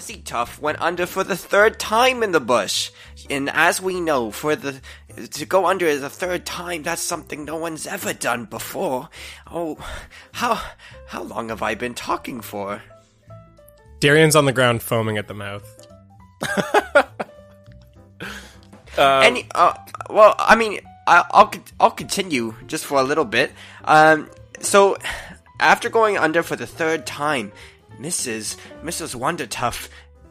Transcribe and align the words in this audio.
friend 0.00 0.18
Wizzy 0.18 0.24
Tuff 0.24 0.60
went 0.60 0.80
under 0.80 1.06
for 1.06 1.24
the 1.24 1.36
third 1.36 1.78
time 1.78 2.22
in 2.22 2.32
the 2.32 2.40
bush. 2.40 2.90
And 3.28 3.50
as 3.50 3.80
we 3.80 4.00
know, 4.00 4.30
for 4.30 4.56
the 4.56 4.80
to 5.32 5.46
go 5.46 5.66
under 5.66 5.96
the 5.98 6.08
third 6.08 6.46
time, 6.46 6.82
that's 6.82 7.02
something 7.02 7.44
no 7.44 7.56
one's 7.56 7.86
ever 7.86 8.12
done 8.12 8.44
before. 8.46 9.08
Oh, 9.50 9.76
how 10.32 10.60
how 11.08 11.22
long 11.22 11.48
have 11.48 11.62
I 11.62 11.74
been 11.74 11.94
talking 11.94 12.40
for? 12.40 12.82
Darian's 14.00 14.36
on 14.36 14.46
the 14.46 14.52
ground, 14.52 14.82
foaming 14.82 15.18
at 15.18 15.28
the 15.28 15.34
mouth. 15.34 15.86
Any, 18.98 19.46
uh, 19.54 19.74
well, 20.08 20.34
I 20.38 20.56
mean, 20.56 20.80
I, 21.06 21.24
I'll 21.30 21.52
I'll 21.78 21.90
continue 21.90 22.54
just 22.66 22.84
for 22.84 22.98
a 22.98 23.04
little 23.04 23.24
bit. 23.24 23.52
Um, 23.84 24.30
so 24.60 24.96
after 25.58 25.88
going 25.90 26.16
under 26.16 26.42
for 26.42 26.56
the 26.56 26.66
third 26.66 27.06
time, 27.06 27.52
Mrs. 28.00 28.56
Mrs. 28.82 29.14
Wondertuff 29.14 29.88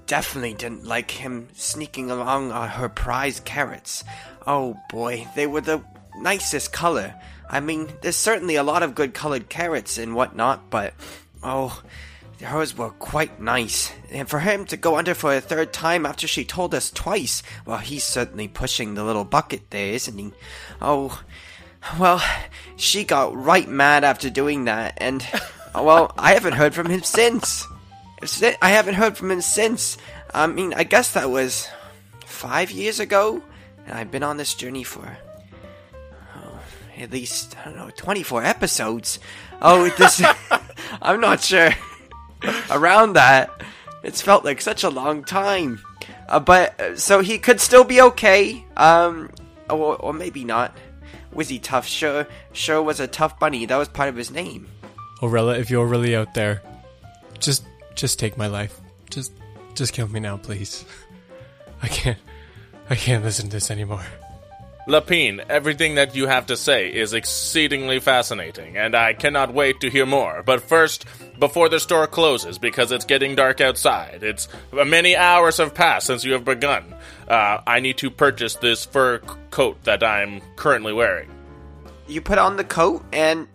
definitely 0.08 0.55
didn't 0.55 0.86
like 0.86 1.12
him 1.12 1.48
sneaking 1.54 2.10
along 2.10 2.52
on 2.52 2.68
her 2.68 2.90
prize 2.90 3.40
carrots. 3.40 4.04
Oh 4.48 4.76
boy, 4.90 5.27
they 5.36 5.46
were 5.46 5.62
the 5.62 5.84
nicest 6.18 6.74
color. 6.74 7.13
I 7.50 7.60
mean, 7.60 7.88
there's 8.02 8.16
certainly 8.16 8.55
a 8.55 8.63
lot 8.63 8.84
of 8.84 8.96
good 8.96 9.13
colored 9.13 9.49
carrots 9.49 9.98
and 9.98 10.16
whatnot, 10.16 10.70
but 10.70 10.93
oh, 11.43 11.82
hers 12.41 12.77
were 12.77 12.90
quite 12.90 13.40
nice. 13.40 13.91
And 14.12 14.30
for 14.30 14.40
him 14.40 14.65
to 14.65 14.77
go 14.77 14.98
under 14.98 15.13
for 15.13 15.34
a 15.34 15.41
third 15.41 15.74
time 15.74 16.05
after 16.05 16.27
she 16.27 16.46
told 16.46 16.74
us 16.74 16.90
twice, 16.90 17.43
well, 17.65 17.77
he's 17.77 18.04
certainly 18.04 18.48
pushing 18.48 18.93
the 18.93 19.04
little 19.04 19.26
bucket 19.26 19.70
there, 19.70 19.93
isn't 19.93 20.18
he? 20.18 20.32
Oh, 20.82 21.21
well, 21.99 22.21
she 22.76 23.04
got 23.04 23.36
right 23.36 23.68
mad 23.68 24.04
after 24.04 24.30
doing 24.30 24.65
that, 24.65 24.96
and, 24.98 25.26
well, 25.75 26.13
I 26.17 26.34
haven't 26.34 26.53
heard 26.53 26.73
from 26.73 26.89
him 26.89 27.03
since. 27.03 27.65
I 28.62 28.70
haven't 28.70 28.95
heard 28.95 29.17
from 29.17 29.31
him 29.31 29.41
since. 29.41 29.98
I 30.34 30.48
mean, 30.48 30.73
I 30.73 30.84
guess 30.84 31.13
that 31.13 31.29
was 31.29 31.67
five 32.25 32.71
years 32.71 32.99
ago, 32.99 33.41
and 33.85 33.97
I've 33.97 34.12
been 34.12 34.23
on 34.23 34.37
this 34.37 34.53
journey 34.53 34.84
for 34.84 35.17
oh, 36.35 36.59
at 36.97 37.12
least 37.12 37.55
I 37.59 37.65
don't 37.65 37.77
know, 37.77 37.91
twenty-four 37.95 38.43
episodes. 38.43 39.20
Oh, 39.62 39.90
this 39.90 40.21
I'm 41.01 41.21
not 41.21 41.41
sure. 41.41 41.71
Around 42.71 43.13
that, 43.13 43.62
it's 44.03 44.21
felt 44.21 44.45
like 44.45 44.62
such 44.62 44.84
a 44.84 44.90
long 44.90 45.23
time. 45.23 45.81
Uh, 46.27 46.40
but 46.40 46.79
uh, 46.79 46.95
so 46.95 47.21
he 47.21 47.37
could 47.37 47.59
still 47.59 47.84
be 47.84 48.01
okay. 48.01 48.65
Um, 48.77 49.29
or, 49.70 49.95
or 49.97 50.13
maybe 50.13 50.43
not. 50.43 50.75
Wizzy 51.34 51.59
Tough 51.62 51.85
sure 51.85 52.27
sure 52.53 52.81
was 52.81 52.99
a 52.99 53.07
tough 53.07 53.40
bunny. 53.40 53.65
That 53.65 53.77
was 53.77 53.87
part 53.87 54.09
of 54.09 54.15
his 54.15 54.31
name. 54.31 54.67
Orella, 55.21 55.57
if 55.59 55.70
you're 55.70 55.85
really 55.85 56.15
out 56.15 56.34
there, 56.34 56.62
just 57.39 57.63
just 57.95 58.20
take 58.20 58.37
my 58.37 58.48
life. 58.48 58.79
Just 59.09 59.34
just 59.75 59.93
kill 59.93 60.07
me 60.07 60.20
now, 60.20 60.37
please. 60.37 60.85
I 61.81 61.87
can't 61.87 62.17
I 62.89 62.95
can't 62.95 63.23
listen 63.23 63.45
to 63.45 63.51
this 63.51 63.71
anymore. 63.71 64.06
Lapine, 64.88 65.45
everything 65.50 65.95
that 65.95 66.16
you 66.16 66.25
have 66.25 66.47
to 66.47 66.57
say 66.57 66.91
is 66.91 67.13
exceedingly 67.13 68.00
fascinating, 68.00 68.75
and 68.75 68.95
I 68.95 69.13
cannot 69.13 69.53
wait 69.53 69.81
to 69.81 69.90
hear 69.90 70.07
more. 70.07 70.41
But 70.44 70.63
first, 70.63 71.06
before 71.38 71.69
the 71.69 71.79
store 71.79 72.07
closes, 72.07 72.57
because 72.57 72.91
it's 72.91 73.06
getting 73.06 73.35
dark 73.35 73.62
outside, 73.62 74.24
it's 74.24 74.47
many 74.72 75.16
hours 75.16 75.58
have 75.58 75.75
passed 75.75 76.08
since 76.08 76.24
you 76.24 76.34
have 76.34 76.44
begun. 76.44 76.96
Uh, 77.28 77.59
I 77.68 77.81
need 77.81 77.97
to 77.97 78.09
purchase 78.09 78.56
this 78.56 78.84
fur 78.84 79.19
c- 79.19 79.35
coat 79.52 79.84
that 79.84 80.02
I'm 80.03 80.41
currently 80.56 80.94
wearing. 80.94 81.29
You 82.08 82.22
put 82.22 82.40
on 82.40 82.58
the 82.58 82.63
coat 82.63 83.06
and 83.13 83.47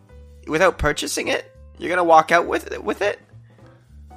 without 0.46 0.78
purchasing 0.78 1.26
it, 1.26 1.50
you're 1.78 1.90
gonna 1.90 2.04
walk 2.04 2.32
out 2.32 2.46
with 2.46 2.70
it, 2.72 2.82
with 2.82 3.02
it. 3.02 3.18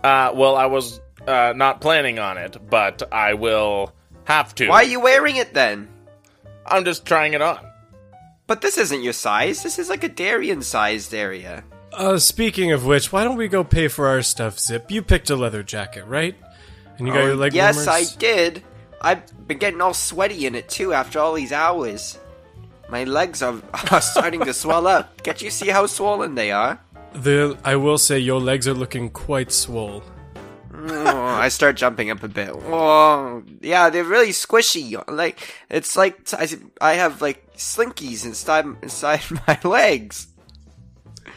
Uh, 0.03 0.31
well, 0.35 0.55
I 0.55 0.67
was 0.67 0.99
uh, 1.27 1.53
not 1.55 1.81
planning 1.81 2.19
on 2.19 2.37
it, 2.37 2.57
but 2.69 3.11
I 3.11 3.33
will 3.33 3.93
have 4.25 4.53
to. 4.55 4.67
Why 4.69 4.77
are 4.83 4.83
you 4.85 4.99
wearing 4.99 5.35
it 5.37 5.53
then? 5.53 5.87
I'm 6.65 6.85
just 6.85 7.05
trying 7.05 7.33
it 7.33 7.41
on. 7.41 7.59
But 8.45 8.61
this 8.61 8.77
isn't 8.77 9.01
your 9.03 9.13
size. 9.13 9.63
This 9.63 9.79
is 9.79 9.89
like 9.89 10.03
a 10.03 10.09
Darian 10.09 10.61
sized 10.61 11.13
area. 11.13 11.63
Uh, 11.91 12.17
speaking 12.17 12.71
of 12.71 12.85
which, 12.85 13.11
why 13.11 13.23
don't 13.23 13.37
we 13.37 13.47
go 13.47 13.63
pay 13.63 13.87
for 13.87 14.07
our 14.07 14.21
stuff, 14.21 14.59
Zip? 14.59 14.91
You 14.91 15.01
picked 15.01 15.29
a 15.29 15.35
leather 15.35 15.63
jacket, 15.63 16.05
right? 16.05 16.35
And 16.97 17.07
you 17.07 17.13
got 17.13 17.23
Oh, 17.23 17.27
your 17.27 17.35
leg 17.35 17.53
yes, 17.53 17.75
warmers? 17.75 18.13
I 18.15 18.17
did. 18.19 18.63
I've 19.01 19.47
been 19.47 19.57
getting 19.57 19.81
all 19.81 19.93
sweaty 19.93 20.45
in 20.45 20.55
it 20.55 20.69
too 20.69 20.93
after 20.93 21.19
all 21.19 21.33
these 21.33 21.51
hours. 21.51 22.17
My 22.89 23.03
legs 23.03 23.41
are, 23.41 23.61
are 23.91 24.01
starting 24.01 24.41
to 24.45 24.53
swell 24.53 24.87
up. 24.87 25.21
Can't 25.23 25.41
you 25.41 25.49
see 25.49 25.67
how 25.69 25.85
swollen 25.87 26.35
they 26.35 26.51
are? 26.51 26.79
The 27.17 27.57
I 27.63 27.75
will 27.75 27.97
say 27.97 28.19
your 28.19 28.39
legs 28.39 28.67
are 28.67 28.73
looking 28.73 29.09
quite 29.09 29.51
swole. 29.51 30.03
Oh, 30.73 31.17
I 31.25 31.49
start 31.49 31.75
jumping 31.75 32.11
up 32.11 32.21
a 32.23 32.27
bit. 32.27 32.49
Oh, 32.53 33.43
yeah, 33.61 33.89
they're 33.89 34.03
really 34.03 34.29
squishy. 34.29 35.01
Like 35.09 35.39
it's 35.69 35.95
like 35.97 36.31
I, 36.33 36.47
I 36.79 36.93
have 36.93 37.21
like 37.21 37.53
slinkies 37.55 38.25
inside 38.25 38.65
inside 38.81 39.21
my 39.47 39.59
legs. 39.63 40.27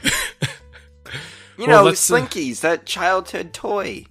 You 0.03 1.67
Well, 1.67 1.85
know, 1.85 1.91
uh, 1.91 1.93
slinkies, 1.93 2.61
that 2.61 2.87
childhood 2.87 3.53
toy. 3.53 4.07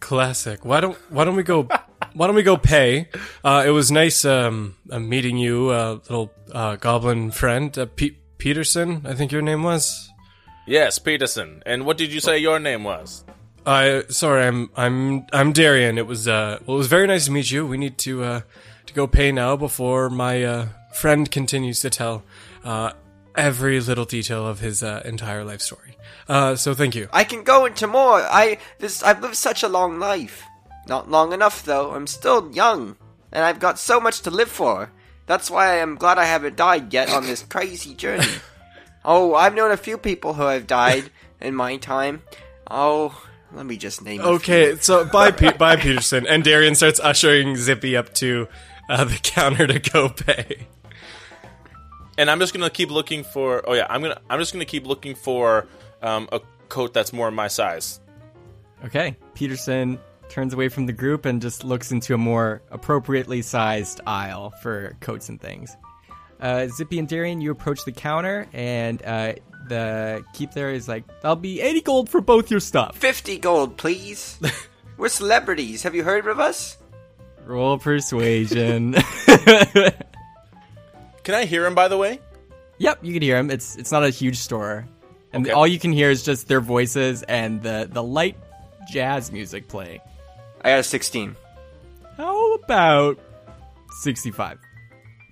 Classic. 0.00 0.64
Why 0.64 0.80
don't 0.80 0.96
Why 1.10 1.24
don't 1.24 1.36
we 1.36 1.42
go? 1.42 1.68
Why 2.14 2.26
don't 2.26 2.36
we 2.36 2.42
go 2.42 2.56
pay? 2.56 3.08
Uh, 3.44 3.64
it 3.66 3.70
was 3.70 3.90
nice 3.90 4.24
um, 4.24 4.76
uh, 4.90 4.98
meeting 4.98 5.36
you, 5.38 5.68
uh, 5.70 5.98
little 6.08 6.32
uh, 6.52 6.76
goblin 6.76 7.30
friend, 7.32 7.76
uh, 7.76 7.86
Pete 7.86 8.18
Peterson. 8.38 9.02
I 9.04 9.14
think 9.14 9.32
your 9.32 9.42
name 9.42 9.62
was. 9.62 10.08
Yes, 10.68 10.98
Peterson. 10.98 11.62
And 11.64 11.86
what 11.86 11.96
did 11.96 12.12
you 12.12 12.20
say 12.20 12.36
your 12.36 12.60
name 12.60 12.84
was? 12.84 13.24
I 13.64 14.04
sorry, 14.10 14.44
I'm 14.44 14.70
I'm 14.76 15.26
I'm 15.32 15.52
Darian. 15.54 15.96
It 15.96 16.06
was 16.06 16.28
uh, 16.28 16.58
well, 16.66 16.76
it 16.76 16.78
was 16.78 16.88
very 16.88 17.06
nice 17.06 17.24
to 17.24 17.32
meet 17.32 17.50
you. 17.50 17.66
We 17.66 17.78
need 17.78 17.96
to 17.98 18.22
uh, 18.22 18.40
to 18.84 18.92
go 18.92 19.06
pay 19.06 19.32
now 19.32 19.56
before 19.56 20.10
my 20.10 20.44
uh, 20.44 20.66
friend 20.92 21.30
continues 21.30 21.80
to 21.80 21.88
tell 21.88 22.22
uh, 22.64 22.92
every 23.34 23.80
little 23.80 24.04
detail 24.04 24.46
of 24.46 24.60
his 24.60 24.82
uh, 24.82 25.00
entire 25.06 25.42
life 25.42 25.62
story. 25.62 25.96
Uh, 26.28 26.54
so 26.54 26.74
thank 26.74 26.94
you. 26.94 27.08
I 27.14 27.24
can 27.24 27.44
go 27.44 27.64
into 27.64 27.86
more. 27.86 28.20
I 28.20 28.58
this 28.78 29.02
I've 29.02 29.22
lived 29.22 29.36
such 29.36 29.62
a 29.62 29.68
long 29.68 29.98
life. 29.98 30.44
Not 30.86 31.10
long 31.10 31.32
enough 31.32 31.64
though. 31.64 31.92
I'm 31.92 32.06
still 32.06 32.52
young, 32.52 32.96
and 33.32 33.42
I've 33.42 33.58
got 33.58 33.78
so 33.78 34.00
much 34.00 34.20
to 34.20 34.30
live 34.30 34.50
for. 34.50 34.92
That's 35.24 35.50
why 35.50 35.72
I 35.72 35.76
am 35.76 35.96
glad 35.96 36.18
I 36.18 36.26
haven't 36.26 36.56
died 36.56 36.92
yet 36.92 37.08
on 37.08 37.24
this 37.24 37.42
crazy 37.42 37.94
journey. 37.94 38.26
oh, 39.08 39.34
I've 39.34 39.54
known 39.54 39.70
a 39.72 39.76
few 39.78 39.96
people 39.96 40.34
who 40.34 40.42
have 40.42 40.66
died 40.66 41.10
in 41.40 41.54
my 41.54 41.76
time. 41.78 42.22
Oh, 42.70 43.18
let 43.52 43.64
me 43.64 43.78
just 43.78 44.02
name. 44.02 44.20
a 44.20 44.24
Okay, 44.34 44.76
so 44.76 45.06
bye, 45.06 45.30
Pe- 45.30 45.56
bye, 45.56 45.76
Peterson. 45.76 46.26
And 46.26 46.44
Darian 46.44 46.74
starts 46.74 47.00
ushering 47.00 47.56
Zippy 47.56 47.96
up 47.96 48.12
to 48.14 48.46
uh, 48.90 49.04
the 49.04 49.18
counter 49.22 49.66
to 49.66 49.78
go 49.78 50.10
pay. 50.10 50.66
and 52.18 52.30
I'm 52.30 52.38
just 52.40 52.52
gonna 52.52 52.68
keep 52.70 52.90
looking 52.90 53.24
for. 53.24 53.62
Oh 53.68 53.72
yeah, 53.72 53.86
I'm 53.88 54.02
gonna. 54.02 54.20
I'm 54.28 54.38
just 54.38 54.52
gonna 54.52 54.64
keep 54.66 54.86
looking 54.86 55.14
for 55.14 55.66
um, 56.02 56.28
a 56.30 56.40
coat 56.68 56.92
that's 56.92 57.12
more 57.12 57.30
my 57.30 57.48
size. 57.48 58.00
Okay. 58.84 59.16
Peterson 59.34 59.98
turns 60.28 60.52
away 60.52 60.68
from 60.68 60.84
the 60.86 60.92
group 60.92 61.24
and 61.24 61.40
just 61.40 61.64
looks 61.64 61.90
into 61.90 62.12
a 62.12 62.18
more 62.18 62.60
appropriately 62.70 63.40
sized 63.40 64.00
aisle 64.06 64.50
for 64.62 64.94
coats 65.00 65.30
and 65.30 65.40
things. 65.40 65.74
Uh, 66.40 66.66
Zippy 66.68 66.98
and 66.98 67.08
Darian, 67.08 67.40
you 67.40 67.50
approach 67.50 67.84
the 67.84 67.92
counter, 67.92 68.46
and 68.52 69.02
uh, 69.04 69.34
the 69.68 70.24
keep 70.34 70.52
there 70.52 70.70
is 70.72 70.86
like, 70.88 71.04
"That'll 71.20 71.36
be 71.36 71.60
eighty 71.60 71.80
gold 71.80 72.08
for 72.08 72.20
both 72.20 72.50
your 72.50 72.60
stuff." 72.60 72.96
Fifty 72.96 73.38
gold, 73.38 73.76
please. 73.76 74.38
We're 74.96 75.08
celebrities. 75.08 75.82
Have 75.84 75.94
you 75.94 76.04
heard 76.04 76.26
of 76.26 76.38
us? 76.40 76.76
Roll 77.46 77.78
persuasion. 77.78 78.92
Can 81.24 81.34
I 81.34 81.44
hear 81.44 81.66
him? 81.66 81.74
By 81.74 81.88
the 81.88 81.96
way. 81.98 82.20
yep, 82.78 82.98
you 83.02 83.12
can 83.12 83.22
hear 83.22 83.36
them. 83.36 83.50
It's 83.50 83.76
it's 83.76 83.92
not 83.92 84.04
a 84.04 84.10
huge 84.10 84.38
store, 84.38 84.86
and 85.32 85.44
Okay. 85.46 85.52
all 85.52 85.66
you 85.66 85.78
can 85.78 85.92
hear 85.92 86.10
is 86.10 86.22
just 86.22 86.48
their 86.48 86.60
voices 86.60 87.22
and 87.24 87.62
the 87.62 87.88
the 87.90 88.02
light 88.02 88.36
jazz 88.90 89.30
music 89.32 89.68
playing. 89.68 90.00
I 90.62 90.70
got 90.70 90.78
a 90.80 90.82
sixteen. 90.82 91.36
How 92.16 92.54
about 92.54 93.18
sixty-five 94.00 94.58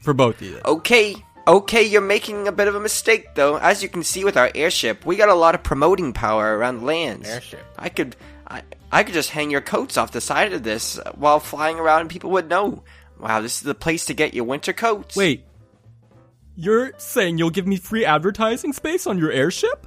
for 0.07 0.15
both 0.15 0.41
of 0.41 0.47
you? 0.47 0.61
Okay, 0.65 1.17
okay, 1.47 1.83
you're 1.83 2.01
making 2.01 2.49
a 2.49 2.53
bit 2.53 2.69
of 2.69 2.75
a 2.75 2.81
mistake 2.81 3.35
though. 3.35 3.57
As 3.57 3.83
you 3.83 3.91
can 3.91 4.03
see 4.03 4.25
with 4.25 4.39
our 4.39 4.51
airship, 4.55 5.05
we 5.05 5.17
got 5.17 5.29
a 5.29 5.35
lot 5.35 5.55
of 5.55 5.63
promoting 5.63 6.15
power 6.15 6.57
around 6.57 6.85
lands. 6.85 7.29
Airship. 7.29 7.65
I 7.77 7.91
could, 7.91 8.17
I, 8.49 8.63
I 8.91 9.03
could 9.03 9.13
just 9.13 9.31
hang 9.31 9.51
your 9.51 9.61
coats 9.61 9.99
off 9.99 10.13
the 10.13 10.23
side 10.23 10.55
of 10.55 10.63
this 10.63 10.99
while 11.17 11.41
flying 11.41 11.79
around, 11.79 12.03
and 12.03 12.11
people 12.11 12.31
would 12.31 12.49
know. 12.49 12.85
Wow, 13.19 13.41
this 13.41 13.57
is 13.57 13.63
the 13.63 13.75
place 13.75 14.07
to 14.07 14.15
get 14.15 14.33
your 14.33 14.45
winter 14.45 14.73
coats. 14.73 15.17
Wait, 15.17 15.45
you're 16.55 16.93
saying 16.99 17.37
you'll 17.37 17.51
give 17.51 17.67
me 17.67 17.77
free 17.77 18.05
advertising 18.05 18.73
space 18.73 19.07
on 19.07 19.19
your 19.19 19.31
airship? 19.31 19.87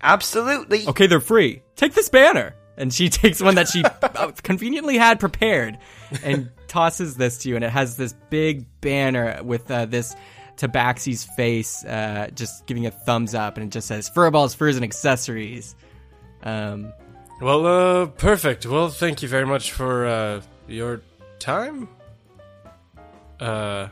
absolutely. 0.00 0.86
Okay, 0.86 1.06
they're 1.06 1.20
free. 1.20 1.62
Take 1.74 1.94
this 1.94 2.08
banner. 2.08 2.54
And 2.78 2.94
she 2.94 3.08
takes 3.10 3.42
one 3.42 3.56
that 3.56 3.68
she 3.68 3.84
uh, 4.02 4.32
conveniently 4.42 4.96
had 4.96 5.20
prepared 5.20 5.76
and 6.24 6.50
tosses 6.68 7.16
this 7.16 7.38
to 7.38 7.48
you. 7.50 7.56
And 7.56 7.64
it 7.64 7.70
has 7.70 7.96
this 7.98 8.14
big 8.30 8.64
banner 8.80 9.42
with 9.42 9.70
uh, 9.70 9.84
this 9.84 10.16
Tabaxi's 10.56 11.24
face 11.24 11.84
uh, 11.84 12.28
just 12.34 12.66
giving 12.66 12.86
a 12.86 12.90
thumbs 12.90 13.34
up. 13.34 13.56
And 13.58 13.66
it 13.66 13.70
just 13.70 13.88
says 13.88 14.08
Furballs, 14.08 14.56
Furs, 14.56 14.76
and 14.76 14.84
Accessories. 14.84 15.74
Um, 16.42 16.92
Well, 17.40 17.66
uh, 17.66 18.06
perfect. 18.06 18.64
Well, 18.64 18.88
thank 18.88 19.22
you 19.22 19.28
very 19.28 19.46
much 19.46 19.72
for 19.72 20.06
uh, 20.06 20.40
your 20.66 21.02
time. 21.38 21.88
Uh, 23.40 23.88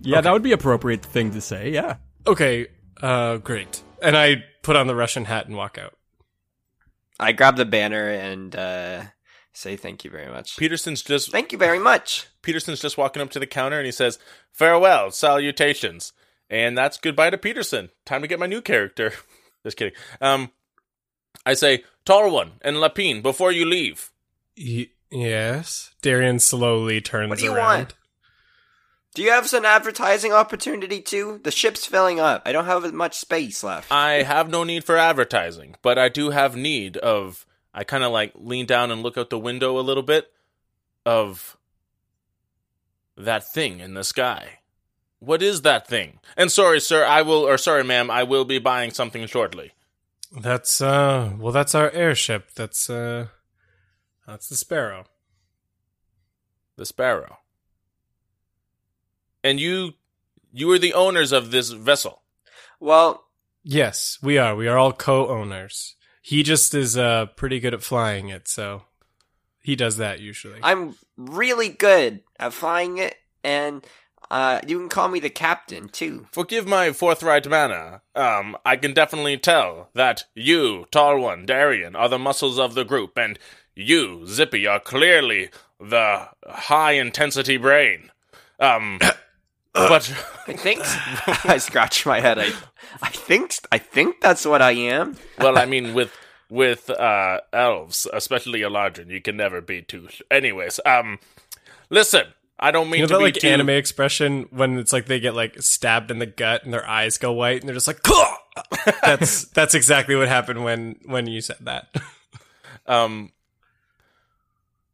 Yeah, 0.00 0.20
that 0.20 0.32
would 0.32 0.42
be 0.42 0.52
appropriate 0.52 1.04
thing 1.04 1.30
to 1.32 1.40
say. 1.40 1.70
Yeah. 1.70 1.96
okay. 2.26 2.66
Uh, 3.00 3.36
great. 3.38 3.82
And 4.00 4.16
I 4.16 4.44
put 4.62 4.76
on 4.76 4.86
the 4.86 4.94
Russian 4.94 5.24
hat 5.24 5.46
and 5.46 5.56
walk 5.56 5.76
out. 5.78 5.94
I 7.20 7.32
grab 7.32 7.56
the 7.56 7.64
banner 7.64 8.08
and 8.08 8.54
uh, 8.56 9.02
say 9.52 9.76
thank 9.76 10.04
you 10.04 10.10
very 10.10 10.30
much. 10.30 10.56
Peterson's 10.56 11.02
just 11.02 11.30
Thank 11.30 11.52
you 11.52 11.58
very 11.58 11.78
much. 11.78 12.26
Peterson's 12.42 12.80
just 12.80 12.98
walking 12.98 13.22
up 13.22 13.30
to 13.30 13.38
the 13.38 13.46
counter 13.46 13.78
and 13.78 13.86
he 13.86 13.92
says, 13.92 14.18
"Farewell, 14.52 15.10
salutations," 15.10 16.12
and 16.50 16.76
that's 16.76 16.98
goodbye 16.98 17.30
to 17.30 17.38
Peterson. 17.38 17.90
Time 18.04 18.22
to 18.22 18.28
get 18.28 18.40
my 18.40 18.46
new 18.46 18.60
character. 18.60 19.12
just 19.64 19.76
kidding. 19.76 19.94
Um, 20.20 20.50
I 21.46 21.54
say, 21.54 21.84
"Tall 22.04 22.30
one 22.30 22.52
and 22.62 22.76
Lapine, 22.78 23.22
before 23.22 23.52
you 23.52 23.64
leave." 23.64 24.10
Y- 24.58 24.88
yes. 25.10 25.94
Darian 26.02 26.38
slowly 26.40 27.00
turns 27.00 27.30
What 27.30 27.38
do 27.38 27.44
you 27.44 27.54
around. 27.54 27.78
want? 27.78 27.94
Do 29.14 29.22
you 29.22 29.30
have 29.30 29.46
some 29.48 29.64
advertising 29.66 30.32
opportunity 30.32 31.02
too? 31.02 31.40
The 31.44 31.50
ship's 31.50 31.84
filling 31.84 32.18
up. 32.18 32.42
I 32.46 32.52
don't 32.52 32.64
have 32.64 32.92
much 32.94 33.16
space 33.16 33.62
left. 33.62 33.92
I 33.92 34.22
have 34.22 34.48
no 34.48 34.64
need 34.64 34.84
for 34.84 34.96
advertising, 34.96 35.76
but 35.82 35.98
I 35.98 36.08
do 36.08 36.30
have 36.30 36.56
need 36.56 36.96
of. 36.96 37.46
I 37.74 37.84
kind 37.84 38.04
of 38.04 38.12
like 38.12 38.32
lean 38.34 38.66
down 38.66 38.90
and 38.90 39.02
look 39.02 39.16
out 39.16 39.30
the 39.30 39.38
window 39.38 39.78
a 39.78 39.80
little 39.80 40.02
bit 40.02 40.30
of 41.06 41.56
that 43.16 43.50
thing 43.50 43.80
in 43.80 43.94
the 43.94 44.04
sky. 44.04 44.60
What 45.20 45.42
is 45.42 45.62
that 45.62 45.86
thing? 45.86 46.18
And 46.36 46.50
sorry, 46.50 46.80
sir, 46.80 47.04
I 47.04 47.22
will, 47.22 47.46
or 47.46 47.56
sorry, 47.56 47.84
ma'am, 47.84 48.10
I 48.10 48.24
will 48.24 48.44
be 48.44 48.58
buying 48.58 48.90
something 48.90 49.26
shortly. 49.26 49.72
That's 50.34 50.80
uh 50.80 51.32
well 51.38 51.52
that's 51.52 51.74
our 51.74 51.90
airship. 51.90 52.52
That's 52.54 52.88
uh 52.88 53.26
that's 54.26 54.48
the 54.48 54.56
Sparrow. 54.56 55.04
The 56.76 56.86
Sparrow. 56.86 57.38
And 59.44 59.58
you, 59.60 59.92
you 60.52 60.70
are 60.72 60.78
the 60.78 60.94
owners 60.94 61.32
of 61.32 61.50
this 61.50 61.70
vessel. 61.70 62.22
Well, 62.80 63.24
Yes, 63.64 64.18
we 64.22 64.38
are. 64.38 64.56
We 64.56 64.66
are 64.66 64.76
all 64.76 64.92
co-owners. 64.92 65.94
He 66.20 66.42
just 66.42 66.74
is 66.74 66.96
uh 66.96 67.26
pretty 67.36 67.60
good 67.60 67.74
at 67.74 67.82
flying 67.82 68.28
it, 68.28 68.48
so 68.48 68.82
he 69.62 69.76
does 69.76 69.96
that 69.98 70.20
usually. 70.20 70.58
I'm 70.62 70.96
really 71.16 71.68
good 71.68 72.22
at 72.38 72.52
flying 72.52 72.98
it, 72.98 73.16
and 73.44 73.84
uh, 74.30 74.60
you 74.66 74.78
can 74.78 74.88
call 74.88 75.08
me 75.08 75.20
the 75.20 75.30
captain 75.30 75.88
too. 75.88 76.26
Forgive 76.32 76.66
my 76.66 76.92
forthright 76.92 77.48
manner. 77.48 78.02
Um, 78.14 78.56
I 78.64 78.76
can 78.76 78.94
definitely 78.94 79.36
tell 79.36 79.90
that 79.94 80.24
you, 80.34 80.86
Tall 80.90 81.18
One, 81.18 81.44
Darian, 81.46 81.94
are 81.94 82.08
the 82.08 82.18
muscles 82.18 82.58
of 82.58 82.74
the 82.74 82.84
group, 82.84 83.16
and 83.16 83.38
you, 83.74 84.26
Zippy, 84.26 84.66
are 84.66 84.80
clearly 84.80 85.50
the 85.78 86.28
high 86.46 86.92
intensity 86.92 87.56
brain. 87.56 88.10
Um, 88.58 88.98
but 89.72 90.12
I 90.46 90.52
think 90.54 90.80
I 91.46 91.58
scratch 91.58 92.04
my 92.06 92.20
head. 92.20 92.38
I, 92.38 92.52
I 93.02 93.10
think, 93.10 93.54
I 93.70 93.78
think 93.78 94.20
that's 94.20 94.44
what 94.44 94.60
I 94.62 94.72
am. 94.72 95.16
well, 95.38 95.58
I 95.58 95.66
mean, 95.72 95.94
with 95.94 96.12
with 96.48 96.90
uh, 96.90 97.40
elves, 97.52 98.06
especially 98.12 98.60
Eladrin, 98.60 99.08
you 99.08 99.20
can 99.22 99.36
never 99.36 99.60
be 99.62 99.80
too. 99.82 100.08
Anyways, 100.30 100.78
um, 100.84 101.18
listen, 101.88 102.24
I 102.58 102.70
don't 102.70 102.90
mean 102.90 103.00
you 103.00 103.04
know 103.04 103.08
to 103.08 103.14
that 103.14 103.18
be 103.18 103.24
like 103.24 103.34
too. 103.34 103.48
anime 103.48 103.70
expression 103.70 104.46
when 104.50 104.78
it's 104.78 104.92
like 104.92 105.06
they 105.06 105.18
get 105.20 105.34
like 105.34 105.60
stabbed 105.62 106.10
in 106.10 106.18
the 106.18 106.26
gut 106.26 106.64
and 106.64 106.72
their 106.72 106.86
eyes 106.86 107.16
go 107.18 107.32
white 107.32 107.60
and 107.60 107.68
they're 107.68 107.74
just 107.74 107.86
like 107.86 108.02
"Caw!" 108.02 108.36
that's 109.02 109.44
that's 109.46 109.74
exactly 109.74 110.14
what 110.14 110.28
happened 110.28 110.62
when 110.62 110.96
when 111.06 111.26
you 111.26 111.40
said 111.40 111.56
that. 111.62 111.94
um, 112.86 113.32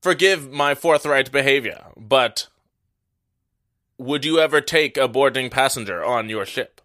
forgive 0.00 0.50
my 0.52 0.74
forthright 0.76 1.32
behavior, 1.32 1.86
but 1.96 2.46
would 3.98 4.24
you 4.24 4.38
ever 4.38 4.60
take 4.60 4.96
a 4.96 5.08
boarding 5.08 5.50
passenger 5.50 6.04
on 6.04 6.28
your 6.28 6.46
ship? 6.46 6.80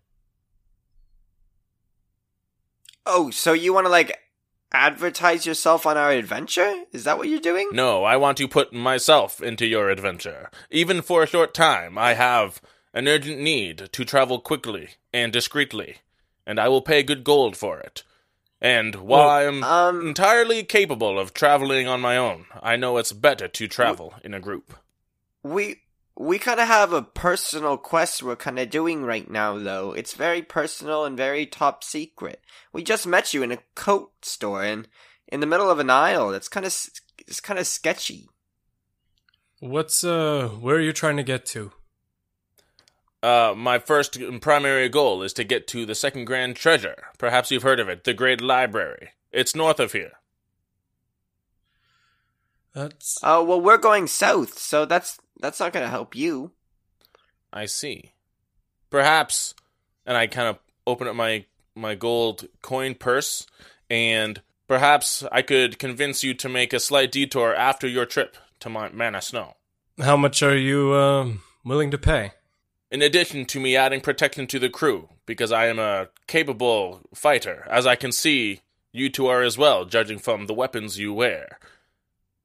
Oh, 3.05 3.29
so 3.29 3.53
you 3.53 3.73
want 3.73 3.85
to 3.85 3.91
like 3.91 4.19
advertise 4.71 5.45
yourself 5.45 5.85
on 5.85 5.97
our 5.97 6.11
adventure? 6.11 6.83
Is 6.91 7.03
that 7.03 7.17
what 7.17 7.29
you're 7.29 7.39
doing? 7.39 7.69
No, 7.71 8.03
I 8.03 8.17
want 8.17 8.37
to 8.39 8.47
put 8.47 8.73
myself 8.73 9.41
into 9.41 9.67
your 9.67 9.89
adventure. 9.89 10.49
Even 10.71 11.01
for 11.01 11.23
a 11.23 11.27
short 11.27 11.53
time, 11.53 11.97
I 11.97 12.15
have 12.15 12.61
an 12.93 13.07
urgent 13.07 13.39
need 13.39 13.89
to 13.91 14.05
travel 14.05 14.39
quickly 14.39 14.89
and 15.13 15.31
discreetly, 15.31 15.97
and 16.45 16.59
I 16.59 16.67
will 16.69 16.81
pay 16.81 17.03
good 17.03 17.23
gold 17.23 17.55
for 17.55 17.79
it. 17.79 18.03
And 18.61 18.95
while 18.95 19.25
Well, 19.25 19.29
I 19.29 19.43
am 19.43 19.63
um, 19.63 20.07
entirely 20.07 20.63
capable 20.63 21.19
of 21.19 21.33
traveling 21.33 21.87
on 21.87 21.99
my 21.99 22.15
own, 22.15 22.45
I 22.61 22.77
know 22.77 22.97
it's 22.97 23.11
better 23.11 23.49
to 23.49 23.67
travel 23.67 24.13
in 24.23 24.33
a 24.33 24.39
group. 24.39 24.73
We 25.43 25.81
we 26.17 26.37
kind 26.37 26.59
of 26.59 26.67
have 26.67 26.93
a 26.93 27.01
personal 27.01 27.77
quest 27.77 28.21
we're 28.21 28.35
kind 28.35 28.59
of 28.59 28.69
doing 28.69 29.03
right 29.03 29.29
now, 29.29 29.57
though. 29.57 29.93
It's 29.93 30.13
very 30.13 30.41
personal 30.41 31.05
and 31.05 31.17
very 31.17 31.45
top 31.45 31.83
secret. 31.83 32.41
We 32.71 32.83
just 32.83 33.07
met 33.07 33.33
you 33.33 33.41
in 33.41 33.51
a 33.51 33.59
coat 33.75 34.11
store 34.21 34.63
and 34.63 34.87
in 35.27 35.39
the 35.39 35.47
middle 35.47 35.71
of 35.71 35.79
an 35.79 35.89
aisle. 35.89 36.31
That's 36.31 36.47
kind 36.47 36.65
of 36.65 36.75
it's 37.19 37.39
kind 37.39 37.59
of 37.59 37.65
sketchy. 37.65 38.29
What's 39.59 40.03
uh 40.03 40.49
where 40.59 40.75
are 40.75 40.81
you 40.81 40.93
trying 40.93 41.17
to 41.17 41.23
get 41.23 41.45
to? 41.47 41.71
Uh, 43.23 43.53
my 43.55 43.79
first 43.79 44.17
and 44.17 44.41
primary 44.41 44.89
goal 44.89 45.23
is 45.23 45.31
to 45.31 45.45
get 45.45 45.65
to 45.65 45.85
the 45.85 45.95
second 45.95 46.25
grand 46.25 46.57
treasure. 46.57 47.05
Perhaps 47.17 47.51
you've 47.51 47.63
heard 47.63 47.79
of 47.79 47.87
it, 47.87 48.03
the 48.03 48.13
Great 48.13 48.41
Library. 48.41 49.11
It's 49.31 49.55
north 49.55 49.79
of 49.79 49.93
here. 49.93 50.11
That's 52.73 53.17
Oh 53.23 53.43
well, 53.43 53.61
we're 53.61 53.77
going 53.77 54.07
south, 54.07 54.59
so 54.59 54.85
that's 54.85 55.19
that's 55.43 55.59
not 55.59 55.73
going 55.73 55.83
to 55.83 55.89
help 55.89 56.15
you. 56.15 56.51
I 57.51 57.65
see. 57.65 58.13
Perhaps, 58.89 59.53
and 60.05 60.15
I 60.15 60.25
kind 60.25 60.47
of 60.47 60.57
open 60.87 61.07
up 61.07 61.15
my 61.15 61.45
my 61.75 61.95
gold 61.95 62.47
coin 62.61 62.95
purse, 62.95 63.45
and 63.89 64.41
perhaps 64.67 65.23
I 65.31 65.41
could 65.41 65.79
convince 65.79 66.23
you 66.23 66.33
to 66.35 66.47
make 66.47 66.71
a 66.71 66.79
slight 66.79 67.11
detour 67.11 67.53
after 67.53 67.87
your 67.87 68.05
trip 68.05 68.37
to 68.61 68.69
my 68.69 68.87
Mana 68.89 69.21
Snow. 69.21 69.55
how 69.99 70.15
much 70.15 70.41
are 70.41 70.55
you 70.55 70.93
um 70.93 71.41
willing 71.65 71.91
to 71.91 71.97
pay? 71.97 72.31
In 72.89 73.01
addition 73.01 73.45
to 73.47 73.59
me 73.59 73.75
adding 73.75 73.99
protection 73.99 74.47
to 74.47 74.59
the 74.59 74.69
crew, 74.69 75.09
because 75.25 75.51
I 75.51 75.65
am 75.67 75.79
a 75.79 76.07
capable 76.27 77.01
fighter, 77.13 77.67
as 77.69 77.85
I 77.85 77.95
can 77.95 78.13
see 78.13 78.61
you 78.93 79.09
two 79.09 79.27
are 79.27 79.41
as 79.41 79.57
well, 79.57 79.83
judging 79.83 80.19
from 80.19 80.45
the 80.45 80.53
weapons 80.53 80.99
you 80.99 81.13
wear. 81.13 81.59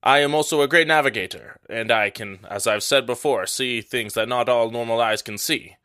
I 0.02 0.19
am 0.21 0.35
also 0.35 0.62
a 0.62 0.69
great 0.69 0.87
navigator, 0.87 1.59
and 1.69 1.90
I 1.90 2.11
can, 2.11 2.40
as 2.49 2.67
I've 2.67 2.83
said 2.83 3.05
before, 3.07 3.47
see 3.47 3.81
things 3.81 4.14
that 4.14 4.28
not 4.28 4.49
all 4.49 4.71
normal 4.71 5.00
eyes 5.00 5.23
can 5.23 5.38
see. 5.38 5.76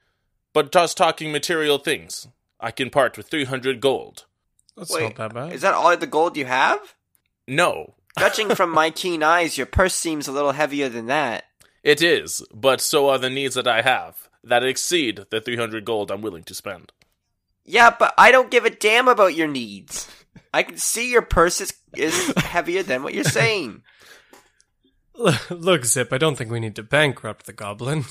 But 0.54 0.72
just 0.72 0.98
talking 0.98 1.32
material 1.32 1.80
things, 1.80 2.28
I 2.60 2.72
can 2.72 2.90
part 2.90 3.18
with 3.18 3.28
300 3.28 3.82
gold. 3.82 4.26
That's 4.78 4.92
Wait, 4.92 5.04
not 5.04 5.16
that 5.16 5.34
bad. 5.34 5.54
Is 5.54 5.62
that 5.62 5.74
all 5.74 5.96
the 5.98 6.08
gold 6.08 6.38
you 6.38 6.46
have? 6.46 6.96
No, 7.48 7.96
Judging 8.18 8.54
from 8.54 8.70
my 8.70 8.90
keen 8.92 9.24
eyes, 9.24 9.58
your 9.58 9.66
purse 9.66 9.96
seems 9.96 10.28
a 10.28 10.32
little 10.32 10.52
heavier 10.52 10.90
than 10.90 11.08
that. 11.08 11.46
it 11.84 12.02
is, 12.02 12.46
but 12.54 12.82
so 12.82 13.10
are 13.10 13.18
the 13.18 13.30
needs 13.30 13.56
that 13.56 13.68
I 13.68 13.82
have, 13.82 14.30
that 14.44 14.64
exceed 14.64 15.26
the 15.30 15.42
300 15.42 15.86
gold 15.86 16.12
I'm 16.12 16.22
willing 16.22 16.44
to 16.44 16.54
spend. 16.54 16.92
Yeah, 17.66 17.96
but 17.98 18.14
I 18.18 18.32
don't 18.32 18.52
give 18.52 18.66
a 18.66 18.70
damn 18.70 19.08
about 19.08 19.36
your 19.36 19.48
needs. 19.48 20.08
I 20.54 20.64
can 20.64 20.78
see 20.78 21.12
your 21.12 21.22
purse 21.22 21.62
is, 21.62 21.74
is 21.96 22.34
heavier 22.38 22.84
than 22.84 23.04
what 23.04 23.14
you're 23.14 23.24
saying. 23.24 23.84
Look, 25.50 25.86
Zip, 25.86 26.12
I 26.12 26.18
don't 26.18 26.36
think 26.36 26.52
we 26.52 26.60
need 26.60 26.76
to 26.76 26.84
bankrupt 26.84 27.46
the 27.46 27.54
goblin. 27.54 28.06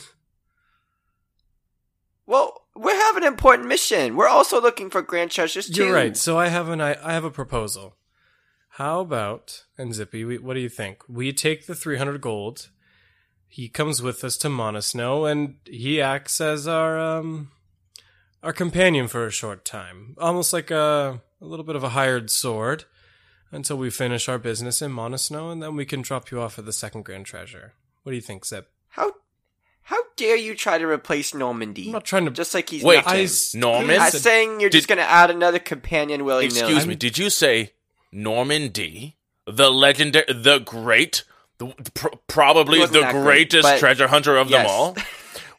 Well, 2.26 2.62
we 2.76 2.92
have 2.92 3.16
an 3.16 3.24
important 3.24 3.68
mission. 3.68 4.16
We're 4.16 4.28
also 4.28 4.60
looking 4.60 4.90
for 4.90 5.02
grand 5.02 5.30
treasures 5.30 5.68
too. 5.68 5.84
You're 5.84 5.94
right. 5.94 6.16
So 6.16 6.38
I 6.38 6.48
have 6.48 6.68
an 6.68 6.80
I, 6.80 6.96
I 7.02 7.12
have 7.12 7.24
a 7.24 7.30
proposal. 7.30 7.96
How 8.76 9.00
about 9.00 9.64
and 9.76 9.92
Zippy? 9.92 10.24
We, 10.24 10.38
what 10.38 10.54
do 10.54 10.60
you 10.60 10.68
think? 10.68 11.02
We 11.08 11.32
take 11.32 11.66
the 11.66 11.74
300 11.74 12.20
gold. 12.20 12.70
He 13.48 13.68
comes 13.68 14.00
with 14.00 14.24
us 14.24 14.38
to 14.38 14.48
Monosnow, 14.48 15.30
and 15.30 15.56
he 15.66 16.00
acts 16.00 16.40
as 16.40 16.66
our 16.66 16.98
um 16.98 17.50
our 18.42 18.52
companion 18.52 19.08
for 19.08 19.26
a 19.26 19.30
short 19.30 19.64
time, 19.64 20.14
almost 20.18 20.52
like 20.52 20.70
a 20.70 21.20
a 21.40 21.44
little 21.44 21.64
bit 21.66 21.76
of 21.76 21.84
a 21.84 21.90
hired 21.90 22.30
sword, 22.30 22.84
until 23.52 23.76
we 23.76 23.90
finish 23.90 24.28
our 24.28 24.38
business 24.38 24.82
in 24.82 24.90
Monosnow, 24.90 25.52
and 25.52 25.62
then 25.62 25.76
we 25.76 25.84
can 25.84 26.02
drop 26.02 26.30
you 26.30 26.40
off 26.40 26.58
at 26.58 26.64
the 26.64 26.72
second 26.72 27.04
grand 27.04 27.26
treasure. 27.26 27.74
What 28.02 28.10
do 28.10 28.16
you 28.16 28.22
think, 28.22 28.44
Zip? 28.44 28.68
How 28.88 29.12
how 29.82 29.98
dare 30.16 30.36
you 30.36 30.54
try 30.54 30.78
to 30.78 30.86
replace 30.86 31.34
Normandy? 31.34 31.86
I'm 31.86 31.92
not 31.92 32.04
trying 32.04 32.24
to. 32.24 32.30
Just 32.30 32.54
like 32.54 32.70
he's 32.70 32.82
Wait, 32.82 33.04
nothing. 33.04 33.90
I 33.90 34.04
I'm 34.06 34.10
saying 34.10 34.60
you're 34.60 34.70
just 34.70 34.88
going 34.88 34.98
to 34.98 35.08
add 35.08 35.30
another 35.30 35.58
companion 35.58 36.24
willy 36.24 36.48
nilly. 36.48 36.60
Excuse 36.60 36.86
me, 36.86 36.94
did 36.94 37.18
you 37.18 37.30
say 37.30 37.72
Norman 38.10 38.68
D? 38.68 39.16
The 39.46 39.70
legendary, 39.70 40.24
the 40.32 40.60
great, 40.60 41.24
the, 41.58 41.74
pr- 41.94 42.08
probably 42.28 42.78
the 42.86 43.00
that 43.00 43.12
great, 43.12 43.50
greatest 43.50 43.78
treasure 43.78 44.06
hunter 44.06 44.36
of 44.36 44.48
them 44.48 44.66
all? 44.66 44.96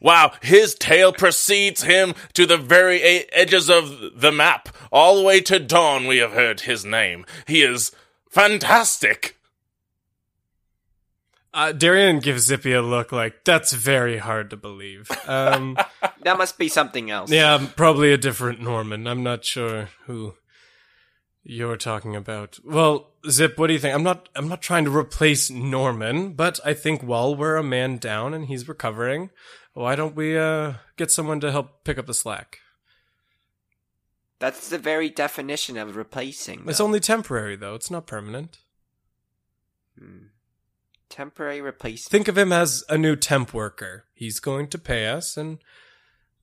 Wow, 0.04 0.32
his 0.42 0.74
tail 0.74 1.14
precedes 1.14 1.82
him 1.82 2.14
to 2.34 2.44
the 2.44 2.58
very 2.58 3.00
a- 3.02 3.26
edges 3.32 3.70
of 3.70 4.20
the 4.20 4.30
map. 4.30 4.68
All 4.92 5.16
the 5.16 5.22
way 5.22 5.40
to 5.40 5.58
dawn, 5.58 6.06
we 6.06 6.18
have 6.18 6.32
heard 6.32 6.60
his 6.60 6.84
name. 6.84 7.24
He 7.46 7.62
is 7.62 7.90
Fantastic! 8.28 9.38
Uh, 11.54 11.72
Darian 11.72 12.18
gives 12.18 12.44
Zippy 12.44 12.72
a 12.72 12.82
look 12.82 13.12
like 13.12 13.44
that's 13.44 13.72
very 13.72 14.18
hard 14.18 14.50
to 14.50 14.56
believe. 14.56 15.08
Um, 15.26 15.78
That 16.22 16.36
must 16.38 16.58
be 16.58 16.68
something 16.68 17.10
else. 17.10 17.30
yeah, 17.30 17.66
probably 17.76 18.12
a 18.12 18.16
different 18.18 18.60
Norman. 18.60 19.06
I'm 19.06 19.22
not 19.22 19.44
sure 19.44 19.88
who 20.06 20.34
you're 21.42 21.76
talking 21.76 22.16
about. 22.16 22.58
Well, 22.64 23.10
Zip, 23.28 23.58
what 23.58 23.66
do 23.68 23.74
you 23.74 23.78
think? 23.78 23.94
I'm 23.94 24.02
not. 24.02 24.28
I'm 24.34 24.48
not 24.48 24.62
trying 24.62 24.84
to 24.86 24.96
replace 24.96 25.50
Norman, 25.50 26.32
but 26.32 26.60
I 26.64 26.72
think 26.74 27.02
while 27.02 27.34
we're 27.34 27.56
a 27.56 27.62
man 27.62 27.98
down 27.98 28.32
and 28.34 28.46
he's 28.46 28.66
recovering, 28.66 29.28
why 29.74 29.96
don't 29.96 30.16
we 30.16 30.38
uh, 30.38 30.74
get 30.96 31.10
someone 31.10 31.40
to 31.40 31.52
help 31.52 31.84
pick 31.84 31.98
up 31.98 32.06
the 32.06 32.14
slack? 32.14 32.60
That's 34.38 34.68
the 34.68 34.78
very 34.78 35.08
definition 35.10 35.76
of 35.76 35.96
replacing. 35.96 36.64
It's 36.66 36.80
only 36.80 37.00
temporary, 37.00 37.56
though. 37.56 37.74
It's 37.74 37.90
not 37.90 38.06
permanent. 38.06 38.58
temporary 41.08 41.60
replacement. 41.60 42.10
Think 42.10 42.28
of 42.28 42.36
him 42.36 42.52
as 42.52 42.84
a 42.88 42.98
new 42.98 43.16
temp 43.16 43.54
worker. 43.54 44.04
He's 44.14 44.40
going 44.40 44.68
to 44.68 44.78
pay 44.78 45.06
us, 45.06 45.36
and 45.36 45.58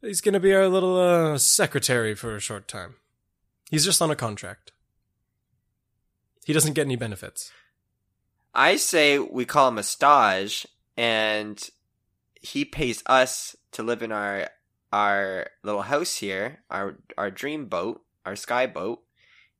he's 0.01 0.21
going 0.21 0.33
to 0.33 0.39
be 0.39 0.53
our 0.53 0.67
little 0.67 0.97
uh, 0.97 1.37
secretary 1.37 2.15
for 2.15 2.35
a 2.35 2.39
short 2.39 2.67
time. 2.67 2.95
He's 3.69 3.85
just 3.85 4.01
on 4.01 4.11
a 4.11 4.15
contract. 4.15 4.71
He 6.45 6.53
doesn't 6.53 6.73
get 6.73 6.85
any 6.85 6.95
benefits. 6.95 7.51
I 8.53 8.75
say 8.77 9.19
we 9.19 9.45
call 9.45 9.69
him 9.69 9.77
a 9.77 9.83
stage, 9.83 10.67
and 10.97 11.69
he 12.41 12.65
pays 12.65 13.03
us 13.05 13.55
to 13.71 13.83
live 13.83 14.01
in 14.01 14.11
our 14.11 14.49
our 14.91 15.47
little 15.63 15.83
house 15.83 16.17
here, 16.17 16.63
our 16.69 16.97
our 17.17 17.31
dream 17.31 17.65
boat, 17.65 18.01
our 18.25 18.35
sky 18.35 18.67
boat, 18.67 19.01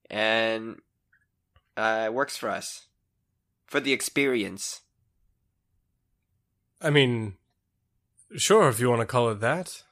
and 0.10 0.78
uh, 1.78 2.04
it 2.08 2.14
works 2.14 2.38
for 2.38 2.50
us 2.50 2.88
for 3.66 3.80
the 3.80 3.94
experience. 3.94 4.82
I 6.82 6.90
mean, 6.90 7.36
sure, 8.36 8.68
if 8.68 8.80
you 8.80 8.90
want 8.90 9.02
to 9.02 9.06
call 9.06 9.30
it 9.30 9.40
that. 9.40 9.84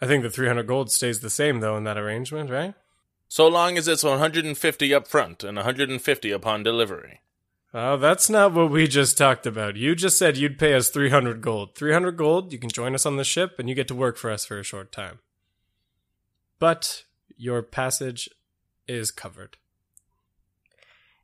I 0.00 0.06
think 0.06 0.24
the 0.24 0.30
300 0.30 0.66
gold 0.66 0.90
stays 0.90 1.20
the 1.20 1.30
same, 1.30 1.60
though, 1.60 1.76
in 1.76 1.84
that 1.84 1.96
arrangement, 1.96 2.50
right? 2.50 2.74
So 3.28 3.46
long 3.46 3.78
as 3.78 3.86
it's 3.86 4.02
150 4.02 4.94
up 4.94 5.06
front 5.06 5.44
and 5.44 5.56
150 5.56 6.30
upon 6.32 6.64
delivery. 6.64 7.20
Oh, 7.74 7.96
that's 7.96 8.28
not 8.28 8.52
what 8.52 8.70
we 8.70 8.86
just 8.86 9.16
talked 9.16 9.46
about. 9.46 9.76
You 9.76 9.94
just 9.94 10.18
said 10.18 10.36
you'd 10.36 10.58
pay 10.58 10.74
us 10.74 10.90
300 10.90 11.40
gold. 11.40 11.74
300 11.74 12.12
gold, 12.12 12.52
you 12.52 12.58
can 12.58 12.68
join 12.68 12.94
us 12.94 13.06
on 13.06 13.16
the 13.16 13.24
ship 13.24 13.58
and 13.58 13.68
you 13.68 13.74
get 13.74 13.88
to 13.88 13.94
work 13.94 14.18
for 14.18 14.30
us 14.30 14.44
for 14.44 14.58
a 14.58 14.64
short 14.64 14.92
time. 14.92 15.20
But 16.58 17.04
your 17.36 17.62
passage 17.62 18.28
is 18.86 19.10
covered. 19.10 19.56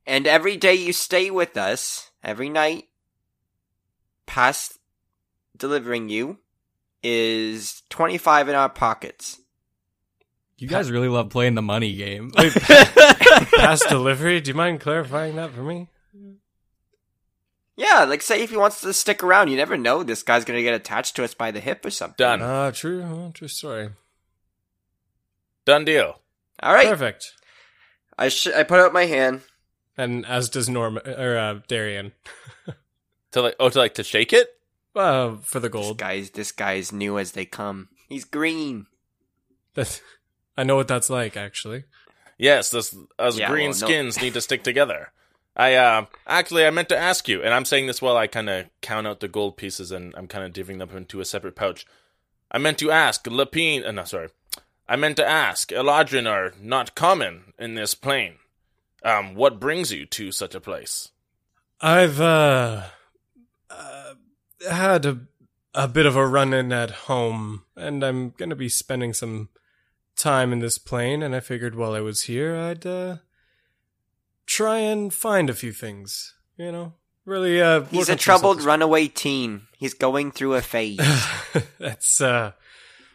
And 0.07 0.27
every 0.27 0.57
day 0.57 0.75
you 0.75 0.95
stay 0.95 1.31
with 1.31 1.59
us, 1.59 2.11
every 2.25 2.49
night, 2.49 2.85
past 4.25 4.79
delivering 5.55 6.09
you, 6.09 6.39
is 7.03 7.83
twenty 7.91 8.17
five 8.17 8.49
in 8.49 8.55
our 8.55 8.71
pockets. 8.71 9.39
You 10.57 10.67
guys 10.67 10.91
really 10.91 11.09
love 11.09 11.29
playing 11.29 11.55
the 11.55 11.63
money 11.63 11.95
game. 11.95 12.33
Past 13.57 13.89
delivery, 13.89 14.41
do 14.41 14.49
you 14.49 14.57
mind 14.57 14.81
clarifying 14.81 15.37
that 15.37 15.53
for 15.53 15.63
me? 15.63 15.89
Yeah, 17.79 18.03
like 18.05 18.23
say 18.23 18.43
if 18.43 18.51
he 18.51 18.57
wants 18.57 18.81
to 18.81 18.93
stick 18.93 19.23
around, 19.23 19.49
you 19.51 19.57
never 19.57 19.77
know. 19.77 20.03
This 20.03 20.25
guy's 20.25 20.45
gonna 20.45 20.63
get 20.63 20.75
attached 20.75 21.15
to 21.17 21.23
us 21.25 21.33
by 21.33 21.53
the 21.53 21.61
hip 21.61 21.85
or 21.87 21.91
something. 21.91 22.17
Done. 22.19 22.43
Ah, 22.43 22.73
true. 22.73 23.31
True 23.35 23.47
story. 23.47 23.91
Done 25.65 25.85
deal. 25.85 26.21
All 26.61 26.75
right, 26.75 26.89
Perfect. 26.89 27.33
I 28.19 28.31
sh- 28.31 28.49
I 28.49 28.65
put 28.65 28.81
out 28.81 28.93
my 28.93 29.05
hand. 29.07 29.43
And 29.97 30.27
as 30.27 30.49
does 30.49 30.69
Norm 30.69 30.99
or 30.99 31.37
uh, 31.39 31.61
Darian. 31.69 32.13
To 33.33 33.43
like, 33.43 33.57
oh, 33.61 33.69
to 33.69 33.79
like 33.79 33.93
to 33.97 34.03
shake 34.03 34.33
it? 34.33 34.49
Uh, 34.97 35.37
for 35.43 35.61
the 35.61 35.69
This 35.69 35.73
gold. 35.85 35.99
guy's 35.99 36.31
this 36.31 36.51
guy's 36.51 36.93
new 36.93 37.19
as 37.19 37.33
they 37.33 37.45
come. 37.45 37.89
He's 38.09 38.25
green. 38.25 38.87
That's, 39.75 40.01
I 40.57 40.65
know 40.65 40.77
what 40.77 40.89
that's 40.89 41.11
like, 41.11 41.37
actually. 41.37 41.85
Yes, 42.39 42.71
this 42.71 42.97
us 43.19 43.37
Yeah, 43.37 43.49
green 43.51 43.71
well, 43.73 43.81
no- 43.81 43.87
skins 43.87 44.19
need 44.23 44.33
to 44.33 44.41
stick 44.41 44.65
together. 44.65 45.13
I 45.59 45.75
uh 45.75 46.07
actually 46.27 46.65
I 46.65 46.71
meant 46.71 46.89
to 46.91 46.97
ask 46.97 47.29
you, 47.29 47.43
and 47.43 47.53
I'm 47.53 47.65
saying 47.65 47.89
this 47.89 48.01
while 48.01 48.17
I 48.17 48.29
kind 48.29 48.49
of 48.49 48.67
count 48.81 49.09
out 49.09 49.21
the 49.21 49.29
gold 49.29 49.57
pieces 49.57 49.91
and 49.91 50.15
I'm 50.17 50.29
kind 50.29 50.45
of 50.45 50.53
divvying 50.53 50.79
them 50.79 50.97
into 50.97 51.21
a 51.21 51.25
separate 51.25 51.57
pouch. 51.57 51.85
I 52.51 52.59
meant 52.59 52.79
to 52.79 52.93
ask 52.93 53.25
Lapine. 53.25 53.85
Uh, 53.85 53.91
no, 53.91 54.05
sorry. 54.05 54.29
I 54.89 54.97
meant 54.97 55.17
to 55.17 55.29
ask. 55.29 55.71
Eladrin 55.71 56.31
are 56.31 56.55
not 56.61 56.95
common 56.95 57.53
in 57.59 57.75
this 57.75 57.95
plane. 57.95 58.37
Um, 59.03 59.35
what 59.35 59.61
brings 59.61 59.93
you 59.93 60.07
to 60.07 60.33
such 60.33 60.55
a 60.55 60.61
place? 60.61 61.11
I've 61.81 62.21
uh, 62.21 62.85
uh 63.69 64.15
had 64.71 65.05
a 65.05 65.21
a 65.75 65.87
bit 65.87 66.07
of 66.07 66.17
a 66.17 66.27
run 66.27 66.55
in 66.55 66.73
at 66.73 66.91
home, 66.91 67.65
and 67.77 68.03
I'm 68.03 68.31
gonna 68.31 68.57
be 68.57 68.69
spending 68.69 69.13
some 69.13 69.49
time 70.17 70.53
in 70.53 70.61
this 70.61 70.79
plane. 70.79 71.23
And 71.23 71.35
I 71.35 71.41
figured 71.41 71.75
while 71.75 71.95
I 71.95 72.01
was 72.01 72.23
here, 72.23 72.57
I'd 72.57 72.87
uh 72.87 73.17
try 74.49 74.79
and 74.79 75.13
find 75.15 75.49
a 75.49 75.55
few 75.55 75.73
things. 75.73 76.35
You 76.57 76.73
know, 76.73 76.95
really. 77.25 77.63
Uh, 77.63 77.83
He's 77.85 78.09
a 78.09 78.17
troubled 78.17 78.63
runaway 78.63 79.07
teen. 79.07 79.69
He's 79.77 79.95
going 79.95 80.33
through 80.33 80.55
a 80.55 80.63
phase. 80.63 80.99
That's 81.79 82.21
uh 82.21 82.53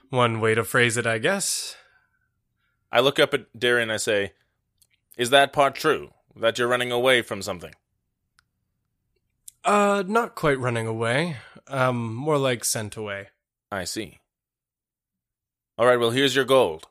one 0.09 0.39
way 0.39 0.55
to 0.55 0.63
phrase 0.63 0.95
it, 0.95 1.05
I 1.07 1.17
guess. 1.17 1.75
I 2.91 2.99
look 2.99 3.19
up 3.19 3.33
at 3.33 3.51
Darren 3.57 3.83
and 3.83 3.91
I 3.91 3.97
say, 3.97 4.33
"Is 5.17 5.31
that 5.31 5.51
part 5.51 5.75
true? 5.75 6.11
That 6.35 6.57
you're 6.57 6.67
running 6.67 6.91
away 6.91 7.21
from 7.21 7.41
something?" 7.41 7.73
Uh, 9.65 10.03
not 10.07 10.35
quite 10.35 10.59
running 10.59 10.87
away. 10.87 11.37
Um, 11.67 12.13
more 12.13 12.37
like 12.37 12.63
sent 12.65 12.95
away. 12.95 13.29
I 13.71 13.85
see. 13.85 14.19
All 15.77 15.85
right. 15.87 15.99
Well, 15.99 16.11
here's 16.11 16.35
your 16.35 16.45
gold. 16.45 16.87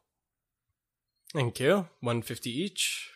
Thank 1.33 1.61
you. 1.61 1.89
One 2.01 2.21
fifty 2.23 2.51
each. 2.51 3.12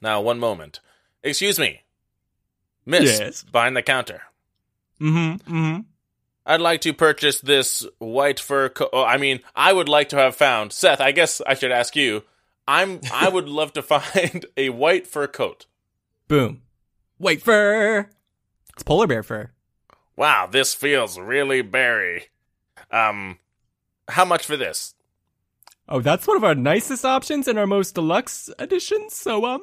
Now, 0.00 0.20
one 0.20 0.38
moment. 0.38 0.80
Excuse 1.22 1.58
me. 1.58 1.82
Miss, 2.84 3.18
Yes? 3.18 3.42
behind 3.42 3.76
the 3.76 3.82
counter. 3.82 4.22
mm-hmm. 5.00 5.52
Mm-hmm. 5.56 5.80
I'd 6.48 6.60
like 6.60 6.80
to 6.82 6.92
purchase 6.92 7.40
this 7.40 7.84
white 7.98 8.38
fur 8.38 8.68
coat. 8.68 8.90
Oh, 8.92 9.02
I 9.02 9.16
mean, 9.16 9.40
I 9.56 9.72
would 9.72 9.88
like 9.88 10.10
to 10.10 10.16
have 10.16 10.36
found 10.36 10.72
Seth. 10.72 11.00
I 11.00 11.10
guess 11.10 11.40
I 11.44 11.54
should 11.54 11.72
ask 11.72 11.96
you. 11.96 12.22
I'm. 12.68 13.00
I 13.12 13.28
would 13.32 13.48
love 13.48 13.72
to 13.72 13.82
find 13.82 14.46
a 14.56 14.68
white 14.70 15.08
fur 15.08 15.26
coat. 15.26 15.66
Boom. 16.28 16.62
White 17.18 17.42
fur. 17.42 18.08
It's 18.74 18.84
polar 18.84 19.08
bear 19.08 19.24
fur. 19.24 19.50
Wow, 20.14 20.46
this 20.46 20.72
feels 20.72 21.18
really 21.18 21.62
berry. 21.62 22.26
Um, 22.92 23.38
how 24.08 24.24
much 24.24 24.46
for 24.46 24.56
this? 24.56 24.94
Oh, 25.88 26.00
that's 26.00 26.26
one 26.28 26.36
of 26.36 26.44
our 26.44 26.54
nicest 26.54 27.04
options 27.04 27.48
and 27.48 27.58
our 27.58 27.66
most 27.66 27.94
deluxe 27.96 28.50
editions. 28.60 29.14
So, 29.16 29.44
um, 29.46 29.62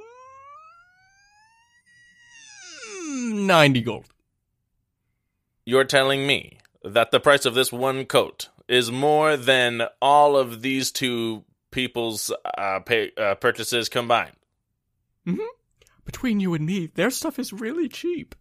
mm, 3.32 3.46
ninety 3.46 3.82
gold. 3.82 4.06
You're 5.66 5.86
telling 5.86 6.28
me 6.28 6.58
that 6.84 7.12
the 7.12 7.20
price 7.20 7.46
of 7.46 7.54
this 7.54 7.72
one 7.72 8.06
coat 8.06 8.50
is 8.68 8.92
more 8.92 9.38
than 9.38 9.84
all 10.02 10.36
of 10.36 10.62
these 10.62 10.92
two 10.92 11.44
people's 11.72 12.32
uh, 12.58 12.80
pay, 12.82 13.12
uh, 13.18 13.36
purchases 13.36 13.90
combined? 13.90 14.34
Between 16.06 16.40
you 16.42 16.54
and 16.54 16.66
me, 16.66 16.88
their 16.88 17.10
stuff 17.10 17.40
is 17.40 17.54
really 17.54 17.88
cheap. 17.88 18.36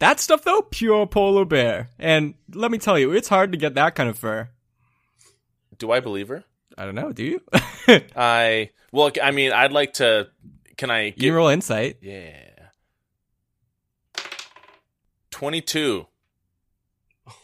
That 0.00 0.20
stuff, 0.20 0.44
though, 0.44 0.62
pure 0.62 1.06
polar 1.06 1.44
bear. 1.46 1.90
And 1.98 2.34
let 2.54 2.70
me 2.70 2.78
tell 2.78 2.98
you, 2.98 3.12
it's 3.12 3.28
hard 3.28 3.52
to 3.52 3.58
get 3.58 3.74
that 3.74 3.94
kind 3.94 4.08
of 4.08 4.18
fur. 4.18 4.50
Do 5.78 5.90
I 5.90 6.00
believe 6.00 6.28
her? 6.28 6.44
I 6.76 6.84
don't 6.84 6.94
know. 6.94 7.12
Do 7.12 7.24
you? 7.24 7.40
I 8.16 8.70
well, 8.92 9.10
I 9.22 9.30
mean, 9.30 9.52
I'd 9.52 9.72
like 9.72 9.94
to. 9.94 10.28
Can 10.76 10.90
I 10.90 11.04
you 11.06 11.10
get? 11.12 11.20
can 11.20 11.32
roll 11.34 11.48
insight. 11.48 11.98
yeah. 12.02 12.49
Twenty-two. 15.40 16.06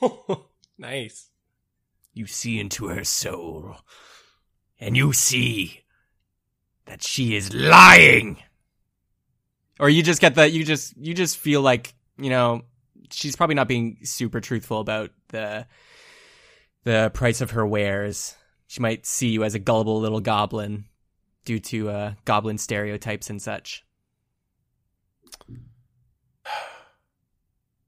nice. 0.79 1.31
You 2.13 2.27
see 2.27 2.61
into 2.61 2.89
her 2.89 3.05
soul, 3.05 3.77
and 4.79 4.95
you 4.95 5.15
see 5.15 5.85
that 6.85 7.03
she 7.03 7.35
is 7.35 7.55
lying. 7.55 8.37
Or 9.81 9.89
you 9.89 10.03
just 10.03 10.21
get 10.21 10.35
that 10.35 10.53
you 10.53 10.63
just 10.63 10.95
you 10.99 11.15
just 11.15 11.39
feel 11.39 11.63
like 11.63 11.95
you 12.19 12.29
know 12.29 12.67
she's 13.11 13.35
probably 13.35 13.55
not 13.55 13.67
being 13.67 13.97
super 14.03 14.43
truthful 14.43 14.81
about 14.81 15.11
the 15.29 15.67
the 16.85 17.11
price 17.15 17.41
of 17.41 17.53
her 17.53 17.67
wares. 17.67 18.37
She 18.67 18.83
might 18.83 19.07
see 19.07 19.29
you 19.29 19.43
as 19.43 19.55
a 19.55 19.59
gullible 19.59 20.01
little 20.01 20.21
goblin 20.21 20.85
due 21.47 21.61
to 21.61 21.89
uh, 21.89 22.13
goblin 22.27 22.59
stereotypes 22.59 23.31
and 23.31 23.41
such. 23.41 23.87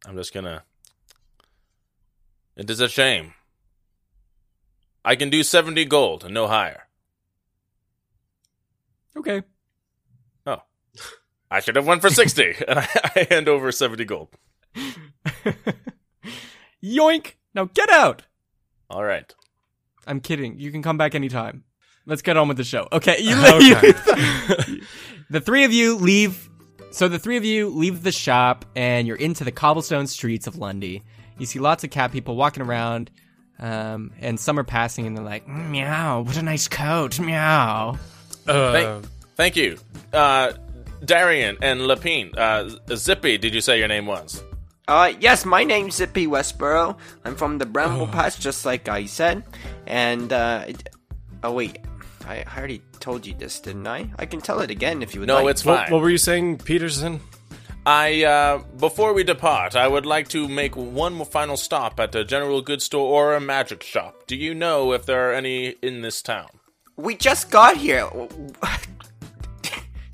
I'm 0.07 0.17
just 0.17 0.33
gonna. 0.33 0.63
It 2.57 2.69
is 2.71 2.81
a 2.81 2.89
shame. 2.89 3.35
I 5.05 5.17
can 5.17 5.31
do 5.31 5.43
seventy 5.43 5.85
gold 5.85 6.25
and 6.25 6.35
no 6.35 6.47
higher. 6.49 6.83
Okay. 9.17 9.43
Oh, 10.47 10.63
I 11.51 11.61
should 11.61 11.77
have 11.77 11.87
went 11.87 12.03
for 12.03 12.11
60. 12.11 12.55
and 12.69 12.79
I, 12.79 12.89
I 13.17 13.27
hand 13.31 13.49
over 13.49 13.73
70 13.73 14.05
gold. 14.05 14.29
Yoink! 16.85 17.33
Now 17.55 17.65
get 17.65 17.91
out! 17.91 18.23
All 18.89 19.03
right. 19.03 19.35
I'm 20.07 20.21
kidding. 20.21 20.59
You 20.61 20.71
can 20.71 20.83
come 20.83 20.97
back 20.97 21.15
anytime. 21.17 21.65
Let's 22.07 22.23
get 22.23 22.37
on 22.37 22.47
with 22.49 22.57
the 22.57 22.65
show. 22.65 22.87
Okay, 22.93 23.21
you, 23.21 23.35
Okay. 23.37 23.67
you- 24.69 24.83
the 25.31 25.41
three 25.41 25.65
of 25.65 25.73
you 25.73 25.97
leave. 25.97 26.48
So 26.91 27.07
the 27.09 27.19
three 27.19 27.37
of 27.37 27.45
you 27.45 27.69
leave 27.69 28.03
the 28.03 28.13
shop 28.13 28.65
and 28.75 29.07
you're 29.07 29.17
into 29.17 29.45
the 29.45 29.53
cobblestone 29.53 30.07
streets 30.07 30.47
of 30.47 30.57
Lundy. 30.57 31.03
You 31.39 31.47
see 31.47 31.59
lots 31.59 31.85
of 31.85 31.91
cat 31.91 32.11
people 32.13 32.35
walking 32.35 32.63
around, 32.63 33.11
um, 33.61 34.11
and 34.21 34.41
some 34.41 34.59
are 34.59 34.65
passing 34.65 35.07
and 35.07 35.17
they're 35.17 35.25
like, 35.25 35.47
"Mm, 35.47 35.71
"Meow! 35.71 36.21
What 36.23 36.37
a 36.37 36.43
nice 36.43 36.67
coat! 36.67 37.21
Meow!" 37.21 37.97
Uh, 38.47 38.73
Thank, 38.73 39.07
thank 39.37 39.57
you. 39.57 39.77
Uh, 40.13 40.53
Darian 41.05 41.59
and 41.63 41.81
Lapine. 41.83 42.37
Uh, 42.37 42.71
Zippy, 42.97 43.39
did 43.39 43.55
you 43.55 43.61
say 43.61 43.79
your 43.79 43.89
name 43.89 44.07
was? 44.07 44.43
Uh, 44.89 45.13
yes, 45.21 45.45
my 45.45 45.63
name's 45.65 45.97
Zippy 45.97 46.27
Westboro. 46.27 46.97
I'm 47.25 47.37
from 47.37 47.59
the 47.59 47.67
Bramble 47.67 48.07
Patch, 48.07 48.41
just 48.41 48.65
like 48.65 48.89
I 48.89 49.05
said. 49.05 49.45
And, 49.87 50.33
uh, 50.33 50.65
it- 50.67 50.89
oh 51.45 51.53
wait, 51.53 51.79
I 52.29 52.45
I 52.47 52.59
already 52.59 52.83
told 53.01 53.27
you 53.27 53.35
this, 53.35 53.61
didn't 53.61 53.87
I? 53.87 54.11
I 54.19 54.27
can 54.27 54.41
tell 54.41 54.61
it 54.61 54.71
again 54.71 55.03
if 55.03 55.15
you 55.15 55.21
would 55.21 55.29
like. 55.29 55.39
No, 55.39 55.45
like. 55.45 55.51
it's 55.53 55.63
fine. 55.63 55.75
what, 55.75 55.91
what 55.93 56.01
were 56.03 56.11
you 56.11 56.19
saying, 56.19 56.59
Peterson? 56.59 57.21
I, 57.87 58.25
uh, 58.25 58.59
before 58.79 59.15
we 59.15 59.25
depart, 59.25 59.75
I 59.75 59.89
would 59.89 60.05
like 60.05 60.29
to 60.29 60.47
make 60.47 60.77
one 60.77 61.15
more 61.15 61.25
final 61.25 61.57
stop 61.57 61.99
at 61.99 62.15
a 62.15 62.23
general 62.23 62.61
goods 62.61 62.85
store 62.85 63.09
or 63.09 63.35
a 63.35 63.41
magic 63.41 63.83
shop. 63.83 64.27
Do 64.27 64.37
you 64.37 64.55
know 64.55 64.93
if 64.93 65.07
there 65.07 65.31
are 65.31 65.33
any 65.33 65.69
in 65.81 66.03
this 66.03 66.21
town? 66.21 66.49
We 66.97 67.17
just 67.17 67.51
got 67.51 67.79
here. 67.79 68.11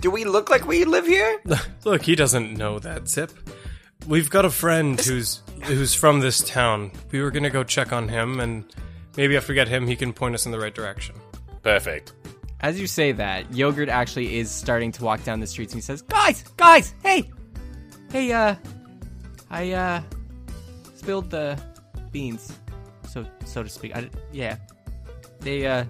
Do 0.01 0.11
we 0.11 0.25
look 0.25 0.51
like 0.51 0.69
we 0.69 0.85
live 0.85 1.07
here? 1.07 1.41
Look, 1.85 2.03
he 2.03 2.15
doesn't 2.15 2.53
know 2.53 2.79
that, 2.79 3.09
Zip. 3.09 3.33
We've 4.07 4.29
got 4.29 4.45
a 4.45 4.51
friend 4.51 5.01
who's 5.01 5.41
who's 5.63 5.95
from 5.95 6.21
this 6.21 6.47
town. 6.47 6.93
We 7.11 7.23
were 7.23 7.31
gonna 7.31 7.49
go 7.49 7.65
check 7.65 7.91
on 7.91 8.09
him, 8.09 8.39
and 8.39 8.67
maybe 9.17 9.35
after 9.35 9.53
we 9.53 9.55
get 9.55 9.67
him, 9.67 9.87
he 9.87 9.97
can 9.97 10.13
point 10.13 10.35
us 10.35 10.45
in 10.45 10.53
the 10.53 10.59
right 10.59 10.75
direction. 10.75 11.15
Perfect. 11.65 12.13
As 12.61 12.79
you 12.79 12.87
say 12.87 13.13
that, 13.13 13.53
Yogurt 13.53 13.89
actually 13.89 14.39
is 14.39 14.51
starting 14.51 14.93
to 14.93 15.05
walk 15.05 15.25
down 15.25 15.41
the 15.41 15.47
streets 15.47 15.73
and 15.73 15.79
he 15.79 15.85
says, 15.85 16.03
Guys, 16.03 16.45
guys, 16.57 16.95
hey! 17.03 17.31
Hey, 18.13 18.33
uh, 18.33 18.55
I, 19.51 19.73
uh, 19.73 20.03
spilled 20.95 21.31
the 21.31 21.59
beans, 22.13 22.53
so, 23.09 23.27
so 23.45 23.63
to 23.63 23.69
speak. 23.69 23.97
I, 23.97 24.09
yeah. 24.31 24.57
They, 25.41 25.67
uh, 25.67 25.85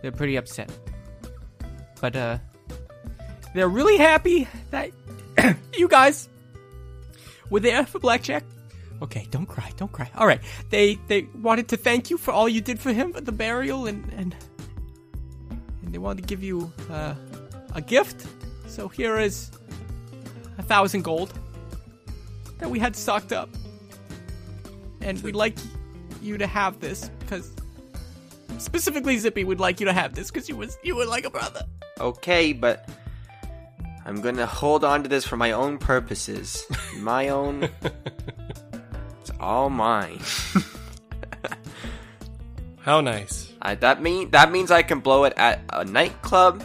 they're 0.00 0.12
pretty 0.12 0.36
upset. 0.36 0.70
But, 2.00 2.16
uh, 2.16 2.38
they're 3.54 3.68
really 3.68 3.98
happy 3.98 4.46
that 4.70 4.90
you 5.76 5.88
guys 5.88 6.28
were 7.50 7.60
there 7.60 7.84
for 7.84 7.98
Blackjack. 7.98 8.44
Okay, 9.00 9.26
don't 9.30 9.46
cry, 9.46 9.70
don't 9.76 9.92
cry. 9.92 10.10
All 10.16 10.26
right, 10.26 10.40
they 10.70 10.96
they 11.06 11.22
wanted 11.40 11.68
to 11.68 11.76
thank 11.76 12.10
you 12.10 12.18
for 12.18 12.32
all 12.32 12.48
you 12.48 12.60
did 12.60 12.80
for 12.80 12.92
him 12.92 13.12
at 13.16 13.24
the 13.24 13.32
burial, 13.32 13.86
and 13.86 14.04
and 14.16 14.34
and 15.82 15.92
they 15.92 15.98
wanted 15.98 16.22
to 16.22 16.26
give 16.26 16.42
you 16.42 16.72
uh, 16.90 17.14
a 17.74 17.80
gift. 17.80 18.26
So 18.66 18.88
here 18.88 19.18
is 19.18 19.50
a 20.58 20.62
thousand 20.62 21.02
gold 21.02 21.32
that 22.58 22.70
we 22.70 22.78
had 22.78 22.96
stocked 22.96 23.32
up, 23.32 23.48
and 25.00 25.22
we'd 25.22 25.36
like 25.36 25.56
you 26.20 26.36
to 26.38 26.46
have 26.46 26.80
this 26.80 27.08
because 27.20 27.52
specifically 28.58 29.16
Zippy 29.18 29.44
would 29.44 29.60
like 29.60 29.78
you 29.78 29.86
to 29.86 29.92
have 29.92 30.14
this 30.14 30.30
because 30.30 30.48
you 30.48 30.56
was 30.56 30.76
you 30.82 30.96
were 30.96 31.06
like 31.06 31.24
a 31.24 31.30
brother. 31.30 31.64
Okay, 32.00 32.52
but 32.52 32.88
I'm 34.04 34.20
gonna 34.20 34.46
hold 34.46 34.84
on 34.84 35.02
to 35.02 35.08
this 35.08 35.24
for 35.24 35.36
my 35.36 35.52
own 35.52 35.78
purposes. 35.78 36.64
My 36.98 37.28
own. 37.28 37.68
It's 39.38 39.42
all 39.44 39.70
mine. 39.70 40.20
How 42.80 43.00
nice. 43.00 43.52
I, 43.60 43.74
that 43.76 44.00
mean 44.02 44.30
that 44.30 44.50
means 44.50 44.70
I 44.70 44.82
can 44.82 45.00
blow 45.00 45.24
it 45.24 45.34
at 45.36 45.60
a 45.72 45.84
nightclub 45.84 46.64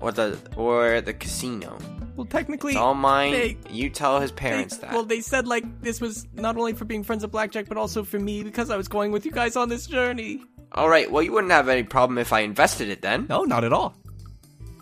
or 0.00 0.10
the 0.12 0.38
or 0.56 1.00
the 1.00 1.14
casino. 1.14 1.78
Well, 2.16 2.26
technically, 2.26 2.72
It's 2.72 2.80
all 2.80 2.94
mine. 2.94 3.32
they- 3.32 3.56
you 3.70 3.88
tell 3.88 4.20
his 4.20 4.30
they- 4.30 4.36
parents 4.36 4.78
that. 4.78 4.92
Well, 4.92 5.04
they 5.04 5.20
said 5.20 5.46
like 5.46 5.64
this 5.80 6.00
was 6.00 6.26
not 6.34 6.56
only 6.56 6.72
for 6.72 6.84
being 6.84 7.04
friends 7.04 7.22
of 7.24 7.30
Blackjack, 7.30 7.66
but 7.68 7.76
also 7.76 8.02
for 8.04 8.18
me 8.18 8.42
because 8.42 8.70
I 8.70 8.76
was 8.76 8.88
going 8.88 9.12
with 9.12 9.24
you 9.24 9.32
guys 9.32 9.56
on 9.56 9.68
this 9.68 9.86
journey. 9.86 10.42
all 10.72 10.88
right. 10.88 11.10
Well, 11.10 11.22
you 11.22 11.32
wouldn't 11.32 11.52
have 11.52 11.68
any 11.68 11.82
problem 11.84 12.18
if 12.18 12.32
I 12.32 12.40
invested 12.40 12.88
it 12.88 13.00
then. 13.02 13.26
No, 13.28 13.44
not 13.44 13.62
at 13.64 13.72
all. 13.72 13.94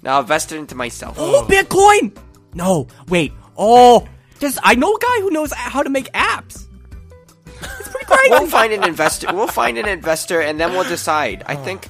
Now 0.03 0.15
I'll 0.15 0.21
invest 0.23 0.53
it 0.53 0.57
into 0.59 0.75
myself. 0.75 1.17
Oh, 1.21 1.47
Bitcoin! 1.49 2.17
No, 2.55 2.87
wait. 3.09 3.33
Oh, 3.59 4.07
just 4.41 4.59
I 4.63 4.75
know 4.75 4.95
a 4.95 4.99
guy 4.99 5.21
who 5.21 5.31
knows 5.31 5.53
how 5.53 5.83
to 5.83 5.91
make 5.91 6.11
apps. 6.13 6.65
It's 7.61 7.89
pretty 7.89 8.07
great. 8.07 8.31
we'll 8.31 8.47
find 8.47 8.73
an 8.73 8.85
investor. 8.85 9.29
We'll 9.33 9.47
find 9.49 9.79
an 9.79 9.87
investor, 9.89 10.41
and 10.41 10.59
then 10.61 10.73
we'll 10.73 10.89
decide. 10.89 11.43
I 11.47 11.55
think 11.57 11.89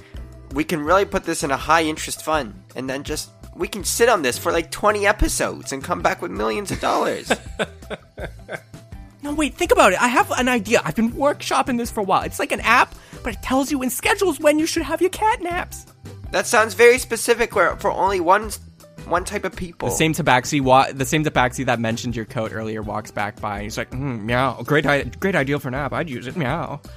we 0.53 0.65
can 0.65 0.81
really 0.81 1.05
put 1.05 1.25
this 1.25 1.43
in 1.43 1.51
a 1.51 1.57
high 1.57 1.83
interest 1.85 2.25
fund, 2.25 2.55
and 2.77 2.89
then 2.89 3.03
just 3.03 3.31
we 3.55 3.69
can 3.69 3.85
sit 3.85 4.09
on 4.09 4.23
this 4.23 4.39
for 4.39 4.53
like 4.53 4.71
twenty 4.71 5.07
episodes 5.07 5.73
and 5.73 5.83
come 5.83 6.01
back 6.03 6.23
with 6.23 6.31
millions 6.31 6.71
of 6.71 6.81
dollars. 6.81 7.31
no, 9.23 9.35
wait. 9.35 9.55
Think 9.55 9.73
about 9.73 9.93
it. 9.93 10.01
I 10.01 10.09
have 10.09 10.31
an 10.33 10.49
idea. 10.49 10.81
I've 10.85 10.97
been 10.97 11.13
workshopping 11.13 11.77
this 11.79 11.91
for 11.91 12.01
a 12.01 12.05
while. 12.05 12.23
It's 12.23 12.39
like 12.39 12.53
an 12.53 12.61
app, 12.61 12.95
but 13.23 13.35
it 13.35 13.43
tells 13.43 13.71
you 13.71 13.83
and 13.83 13.93
schedules 13.93 14.41
when 14.41 14.59
you 14.59 14.67
should 14.67 14.83
have 14.83 15.01
your 15.01 15.11
cat 15.11 15.43
naps. 15.43 15.87
that 16.31 16.47
sounds 16.47 16.75
very 16.75 16.99
specific 16.99 17.55
where, 17.55 17.77
for 17.77 17.91
only 17.91 18.21
one 18.21 18.51
one 19.11 19.25
type 19.25 19.45
of 19.45 19.55
people. 19.57 19.89
The 19.89 19.95
same 19.95 20.13
tabaxi, 20.13 20.61
wa- 20.61 20.93
the 20.93 21.05
same 21.05 21.25
tabaxi 21.25 21.67
that 21.67 21.81
mentioned 21.81 22.15
your 22.17 22.25
coat 22.25 22.53
earlier 22.53 22.83
walks 22.83 23.11
back 23.11 23.41
by, 23.41 23.55
and 23.57 23.63
he's 23.65 23.77
like, 23.79 23.91
mm, 23.91 24.23
"Meow, 24.23 24.63
great, 24.65 24.87
I- 24.87 25.03
great 25.05 25.35
idea 25.35 25.59
for 25.59 25.69
an 25.69 25.75
app. 25.75 25.93
I'd 25.93 26.09
use 26.11 26.27
it. 26.27 26.37
Meow." 26.37 26.81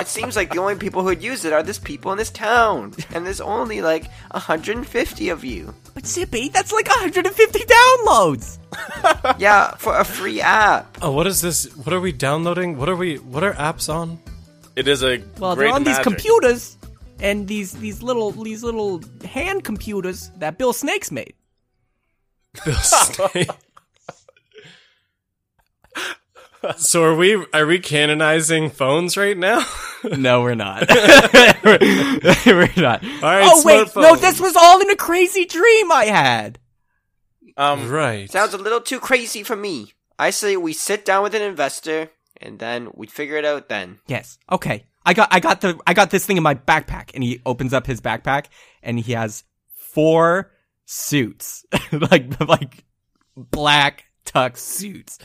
It 0.00 0.08
seems 0.08 0.34
like 0.34 0.50
the 0.50 0.58
only 0.60 0.76
people 0.76 1.02
who'd 1.02 1.22
use 1.22 1.44
it 1.44 1.52
are 1.52 1.62
this 1.62 1.78
people 1.78 2.10
in 2.10 2.16
this 2.16 2.30
town, 2.30 2.94
and 3.12 3.26
there's 3.26 3.42
only 3.42 3.82
like 3.82 4.04
150 4.30 5.28
of 5.28 5.44
you. 5.44 5.74
But 5.92 6.06
Zippy, 6.06 6.48
that's 6.48 6.72
like 6.72 6.88
150 6.88 7.58
downloads. 7.60 8.56
Yeah, 9.38 9.74
for 9.76 9.96
a 9.98 10.04
free 10.04 10.40
app. 10.40 10.96
Oh, 11.02 11.10
what 11.12 11.26
is 11.26 11.40
this? 11.42 11.66
What 11.76 11.92
are 11.92 12.00
we 12.00 12.12
downloading? 12.12 12.78
What 12.78 12.88
are 12.88 12.96
we? 12.96 13.16
What 13.16 13.42
are 13.44 13.52
apps 13.54 13.92
on? 13.92 14.18
It 14.76 14.88
is 14.88 15.02
a 15.02 15.22
Well, 15.38 15.54
great 15.54 15.66
they're 15.66 15.74
on 15.74 15.84
these 15.84 15.98
computers 15.98 16.78
and 17.20 17.46
these 17.48 17.72
these 17.72 18.02
little 18.02 18.30
these 18.32 18.62
little 18.62 19.02
hand 19.24 19.64
computers 19.64 20.30
that 20.38 20.56
Bill 20.56 20.72
Snakes 20.72 21.10
made. 21.10 21.34
Bill 22.64 22.74
Snake. 22.74 23.50
so 26.76 27.04
are 27.04 27.14
we? 27.14 27.44
Are 27.52 27.66
we 27.66 27.78
canonizing 27.78 28.70
phones 28.70 29.16
right 29.16 29.36
now? 29.36 29.64
No, 30.16 30.40
we're 30.40 30.54
not. 30.54 30.88
we're, 31.62 31.78
we're 32.46 32.72
not. 32.78 33.04
All 33.04 33.20
right, 33.20 33.42
oh 33.44 33.62
wait, 33.66 33.86
smartphone. 33.86 34.00
no, 34.00 34.16
this 34.16 34.40
was 34.40 34.56
all 34.56 34.80
in 34.80 34.88
a 34.88 34.96
crazy 34.96 35.44
dream 35.44 35.92
I 35.92 36.06
had. 36.06 36.58
Um, 37.58 37.90
right. 37.90 38.30
Sounds 38.30 38.54
a 38.54 38.56
little 38.56 38.80
too 38.80 38.98
crazy 38.98 39.42
for 39.42 39.56
me. 39.56 39.92
I 40.18 40.30
say 40.30 40.56
we 40.56 40.72
sit 40.72 41.04
down 41.04 41.22
with 41.22 41.34
an 41.34 41.42
investor, 41.42 42.08
and 42.40 42.58
then 42.58 42.88
we 42.94 43.08
figure 43.08 43.36
it 43.36 43.44
out 43.44 43.68
then. 43.68 43.98
Yes. 44.06 44.38
Okay. 44.50 44.86
I 45.04 45.12
got 45.12 45.28
I 45.30 45.40
got 45.40 45.60
the 45.60 45.78
I 45.86 45.92
got 45.92 46.10
this 46.10 46.24
thing 46.24 46.38
in 46.38 46.42
my 46.42 46.54
backpack 46.54 47.10
and 47.14 47.22
he 47.22 47.40
opens 47.44 47.74
up 47.74 47.86
his 47.86 48.00
backpack 48.00 48.46
and 48.82 48.98
he 48.98 49.12
has 49.12 49.44
four 49.76 50.50
suits. 50.90 51.64
like 51.92 52.40
like 52.40 52.84
black 53.36 54.06
tux 54.26 54.58
suits. 54.58 55.18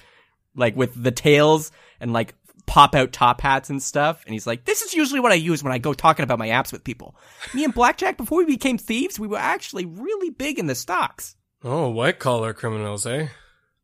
Like 0.56 0.75
with 0.75 1.01
the 1.01 1.12
tails 1.12 1.71
and 1.99 2.13
like 2.13 2.36
pop 2.65 2.95
out 2.95 3.12
top 3.12 3.41
hats 3.41 3.69
and 3.69 3.82
stuff. 3.82 4.23
And 4.25 4.34
he's 4.34 4.47
like, 4.47 4.65
This 4.65 4.82
is 4.84 4.93
usually 4.93 5.19
what 5.19 5.32
I 5.32 5.36
use 5.36 5.63
when 5.63 5.73
I 5.73 5.78
go 5.78 5.93
talking 5.93 6.23
about 6.23 6.39
my 6.39 6.49
apps 6.49 6.71
with 6.71 6.84
people. 6.84 7.15
Me 7.54 7.63
and 7.63 7.73
Blackjack, 7.73 8.17
before 8.17 8.39
we 8.39 8.45
became 8.45 8.78
thieves, 8.78 9.19
we 9.19 9.28
were 9.28 9.38
actually 9.38 9.86
really 9.86 10.30
big 10.30 10.60
in 10.60 10.67
the 10.67 10.75
stocks. 10.75 11.36
Oh, 11.63 11.89
white 11.89 12.19
collar 12.19 12.54
criminals, 12.54 13.06
eh? 13.08 13.28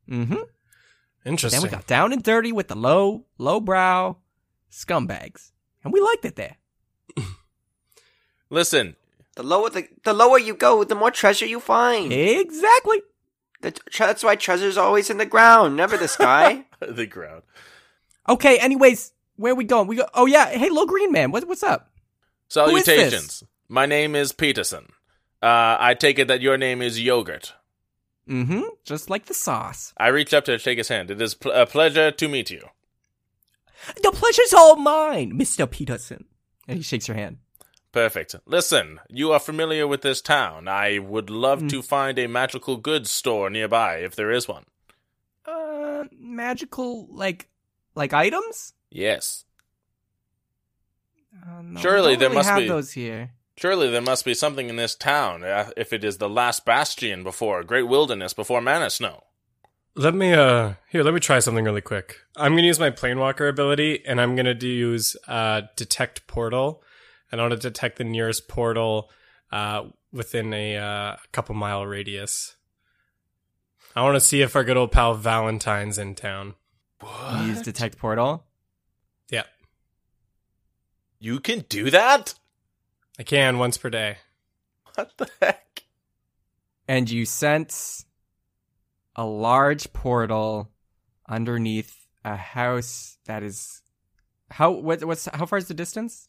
Mm-hmm. 0.09 0.35
Interesting. 1.25 1.61
Then 1.61 1.69
we 1.69 1.75
got 1.75 1.87
down 1.87 2.13
and 2.13 2.23
dirty 2.23 2.51
with 2.51 2.67
the 2.67 2.75
low, 2.75 3.25
low 3.37 3.59
brow 3.59 4.17
scumbags. 4.71 5.51
And 5.83 5.91
we 5.91 5.99
liked 5.99 6.25
it 6.25 6.35
there. 6.35 6.57
listen, 8.49 8.95
The 9.35 9.43
lower 9.43 9.69
the 9.69 9.87
the 10.03 10.13
lower 10.13 10.37
you 10.37 10.53
go, 10.53 10.83
the 10.83 10.95
more 10.95 11.11
treasure 11.11 11.45
you 11.45 11.59
find. 11.59 12.11
Exactly. 12.11 13.01
The 13.61 13.71
tre- 13.71 14.07
that's 14.07 14.23
why 14.23 14.35
treasure's 14.35 14.77
always 14.77 15.09
in 15.09 15.17
the 15.17 15.25
ground, 15.25 15.77
never 15.77 15.95
the 15.97 16.07
sky. 16.07 16.65
the 16.79 17.05
ground. 17.05 17.43
Okay, 18.27 18.57
anyways, 18.57 19.13
where 19.37 19.55
we 19.55 19.63
going? 19.63 19.87
We 19.87 19.95
go 19.95 20.07
Oh 20.13 20.25
yeah, 20.25 20.49
hey 20.49 20.69
little 20.69 20.85
green 20.85 21.11
man, 21.11 21.31
what, 21.31 21.47
what's 21.47 21.63
up? 21.63 21.91
Who 22.53 22.75
is 22.75 22.85
this? 22.85 22.85
Salutations. 22.85 23.43
My 23.69 23.85
name 23.85 24.15
is 24.15 24.33
Peterson. 24.33 24.91
Uh, 25.41 25.77
I 25.79 25.93
take 25.93 26.19
it 26.19 26.27
that 26.27 26.41
your 26.41 26.57
name 26.57 26.81
is 26.81 27.01
Yogurt. 27.01 27.53
Mm-hmm. 28.27 28.61
Just 28.83 29.09
like 29.09 29.25
the 29.25 29.33
sauce. 29.33 29.93
I 29.97 30.07
reach 30.09 30.33
up 30.33 30.45
to 30.45 30.57
shake 30.57 30.77
his 30.77 30.89
hand. 30.89 31.09
It 31.09 31.21
is 31.21 31.33
pl- 31.33 31.51
a 31.53 31.65
pleasure 31.65 32.11
to 32.11 32.27
meet 32.27 32.51
you. 32.51 32.67
The 34.03 34.11
pleasure's 34.11 34.53
all 34.53 34.75
mine, 34.75 35.33
Mr. 35.33 35.69
Peterson. 35.69 36.25
And 36.67 36.77
he 36.77 36.83
shakes 36.83 37.07
your 37.07 37.17
hand. 37.17 37.37
Perfect. 37.91 38.35
Listen, 38.45 38.99
you 39.09 39.31
are 39.33 39.39
familiar 39.39 39.85
with 39.85 40.01
this 40.01 40.21
town. 40.21 40.67
I 40.67 40.99
would 40.99 41.29
love 41.29 41.61
Mm. 41.63 41.69
to 41.71 41.81
find 41.81 42.17
a 42.17 42.27
magical 42.27 42.77
goods 42.77 43.11
store 43.11 43.49
nearby 43.49 43.97
if 43.97 44.15
there 44.15 44.31
is 44.31 44.47
one. 44.47 44.65
Uh, 45.45 46.05
magical 46.17 47.07
like 47.11 47.49
like 47.95 48.13
items? 48.13 48.73
Yes. 48.89 49.43
Uh, 51.45 51.61
no, 51.63 51.79
Surely 51.79 52.11
don't 52.13 52.19
there 52.19 52.29
really 52.29 52.35
must 52.35 52.49
have 52.49 52.59
be. 52.59 52.67
those 52.67 52.91
here. 52.93 53.31
Surely 53.57 53.89
there 53.89 54.01
must 54.01 54.25
be 54.25 54.33
something 54.33 54.69
in 54.69 54.75
this 54.75 54.95
town, 54.95 55.43
uh, 55.43 55.69
if 55.77 55.93
it 55.93 56.03
is 56.03 56.17
the 56.17 56.29
last 56.29 56.65
bastion 56.65 57.23
before 57.23 57.63
Great 57.63 57.87
Wilderness 57.87 58.33
before 58.33 58.61
Mana 58.61 58.89
Snow. 58.89 59.23
Let 59.95 60.15
me 60.15 60.33
uh 60.33 60.75
here, 60.89 61.03
let 61.03 61.13
me 61.13 61.19
try 61.19 61.39
something 61.39 61.65
really 61.65 61.81
quick. 61.81 62.17
I'm 62.37 62.53
gonna 62.55 62.67
use 62.67 62.79
my 62.79 62.91
planewalker 62.91 63.49
ability 63.49 64.01
and 64.05 64.21
I'm 64.21 64.35
gonna 64.37 64.53
use 64.55 65.17
uh 65.27 65.63
detect 65.75 66.25
portal. 66.27 66.81
And 67.31 67.39
I 67.39 67.43
want 67.43 67.53
to 67.53 67.69
detect 67.69 67.97
the 67.97 68.03
nearest 68.03 68.47
portal 68.47 69.09
uh 69.51 69.85
within 70.13 70.53
a 70.53 70.77
uh, 70.77 71.15
couple 71.31 71.55
mile 71.55 71.85
radius. 71.85 72.55
I 73.95 74.03
want 74.03 74.15
to 74.15 74.19
see 74.21 74.41
if 74.41 74.55
our 74.55 74.63
good 74.63 74.77
old 74.77 74.91
pal 74.91 75.13
Valentine's 75.13 75.97
in 75.97 76.15
town. 76.15 76.55
You 77.01 77.47
use 77.47 77.61
detect 77.61 77.97
portal. 77.97 78.45
Yeah. 79.29 79.43
You 81.19 81.39
can 81.39 81.65
do 81.69 81.89
that? 81.89 82.35
I 83.17 83.23
can 83.23 83.57
once 83.57 83.77
per 83.77 83.89
day. 83.89 84.17
What 84.95 85.17
the 85.17 85.29
heck? 85.41 85.61
and 86.91 87.09
you 87.09 87.25
sense 87.25 88.05
a 89.15 89.25
large 89.25 89.93
portal 89.93 90.69
underneath 91.29 91.95
a 92.25 92.35
house 92.35 93.17
that 93.25 93.43
is 93.43 93.81
how 94.49 94.71
what 94.71 95.03
what's 95.05 95.25
how 95.33 95.45
far 95.45 95.57
is 95.57 95.69
the 95.69 95.73
distance? 95.73 96.27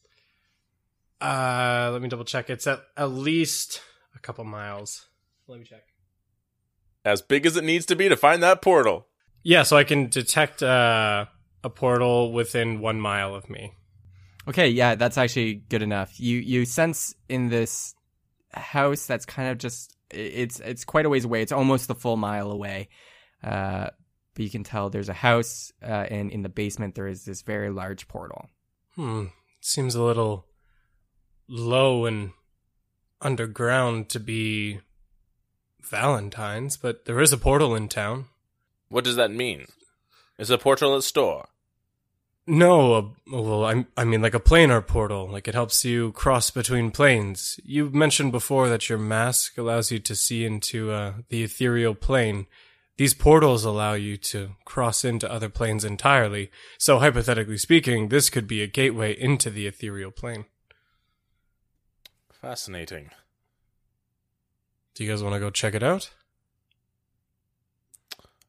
Uh 1.23 1.91
let 1.93 2.03
me 2.03 2.09
double 2.09 2.25
check. 2.25 2.51
It's 2.51 2.67
at 2.67 2.83
at 2.97 3.11
least 3.11 3.81
a 4.15 4.19
couple 4.19 4.45
miles. 4.45 5.07
Let 5.47 5.61
me 5.61 5.65
check. 5.65 5.85
As 7.05 7.23
big 7.23 7.47
as 7.47 7.57
it 7.57 7.65
needs 7.65 7.87
to 7.87 7.97
be 7.97 8.09
to 8.09 8.17
find 8.17 8.43
that 8.43 8.63
portal. 8.63 9.07
Yeah, 9.43 9.65
so 9.65 9.77
I 9.77 9.85
can 9.85 10.09
detect 10.09 10.63
uh, 10.63 11.27
a 11.65 11.71
portal 11.71 12.33
within 12.33 12.81
one 12.81 13.01
mile 13.01 13.35
of 13.35 13.51
me. 13.51 13.73
Okay, 14.49 14.69
yeah, 14.69 14.95
that's 14.95 15.19
actually 15.19 15.55
good 15.55 15.83
enough. 15.83 16.19
You 16.19 16.39
you 16.39 16.65
sense 16.65 17.15
in 17.29 17.49
this 17.49 17.95
house 18.53 19.07
that's 19.07 19.25
kind 19.25 19.49
of 19.49 19.59
just 19.59 19.97
it's 20.11 20.61
it's 20.61 20.85
quite 20.85 21.07
a 21.07 21.09
ways 21.09 21.25
away. 21.25 21.43
It's 21.43 21.53
almost 21.53 21.91
a 21.91 21.95
full 21.95 22.17
mile 22.17 22.51
away. 22.51 22.89
Uh, 23.43 23.89
but 24.35 24.45
you 24.45 24.51
can 24.51 24.65
tell 24.65 24.89
there's 24.89 25.09
a 25.09 25.15
house, 25.15 25.73
uh, 25.83 26.07
and 26.09 26.31
in 26.31 26.43
the 26.43 26.49
basement 26.49 26.95
there 26.95 27.07
is 27.07 27.25
this 27.25 27.43
very 27.43 27.71
large 27.71 28.09
portal. 28.09 28.49
Hmm. 28.95 29.27
Seems 29.61 29.95
a 29.95 30.03
little 30.03 30.47
low 31.49 32.07
and 32.07 32.33
underground 33.21 34.09
to 34.11 34.21
be 34.21 34.81
Valentine's, 35.83 36.77
but 36.77 37.05
there 37.05 37.21
is 37.21 37.33
a 37.33 37.39
portal 37.39 37.75
in 37.75 37.89
town. 37.89 38.27
What 38.89 39.05
does 39.05 39.17
that 39.17 39.31
mean? 39.31 39.67
Is 40.39 40.51
a 40.51 40.59
portal 40.59 40.97
at 40.97 41.03
store? 41.03 41.49
No, 42.47 42.95
uh, 42.95 43.03
well, 43.31 43.65
I, 43.65 43.87
I 43.97 44.05
mean 44.05 44.21
like 44.21 44.35
a 44.35 44.41
planar 44.41 44.85
portal. 44.85 45.29
Like 45.31 45.47
it 45.47 45.55
helps 45.55 45.85
you 45.85 46.13
cross 46.13 46.51
between 46.51 46.91
planes. 46.91 47.61
You 47.65 47.91
mentioned 47.91 48.33
before 48.33 48.69
that 48.69 48.89
your 48.89 48.99
mask 48.99 49.57
allows 49.59 49.93
you 49.93 50.01
to 50.01 50.17
see 50.17 50.45
into 50.45 50.91
uh, 50.91 51.15
the 51.29 51.45
ethereal 51.45 51.95
plane. 51.95 52.47
These 52.97 53.15
portals 53.15 53.65
allow 53.65 53.95
you 53.95 54.17
to 54.19 54.57
cross 54.65 55.05
into 55.05 55.31
other 55.31 55.49
planes 55.49 55.85
entirely. 55.85 56.51
So 56.79 56.99
hypothetically 56.99 57.59
speaking, 57.59 58.09
this 58.09 58.29
could 58.29 58.49
be 58.49 58.63
a 58.63 58.67
gateway 58.67 59.13
into 59.19 59.49
the 59.49 59.67
ethereal 59.67 60.11
plane. 60.11 60.47
Fascinating. 62.43 63.11
Do 64.95 65.05
you 65.05 65.11
guys 65.11 65.23
want 65.23 65.35
to 65.37 65.39
go 65.39 65.49
check 65.49 65.75
it 65.75 65.83
out? 65.85 66.11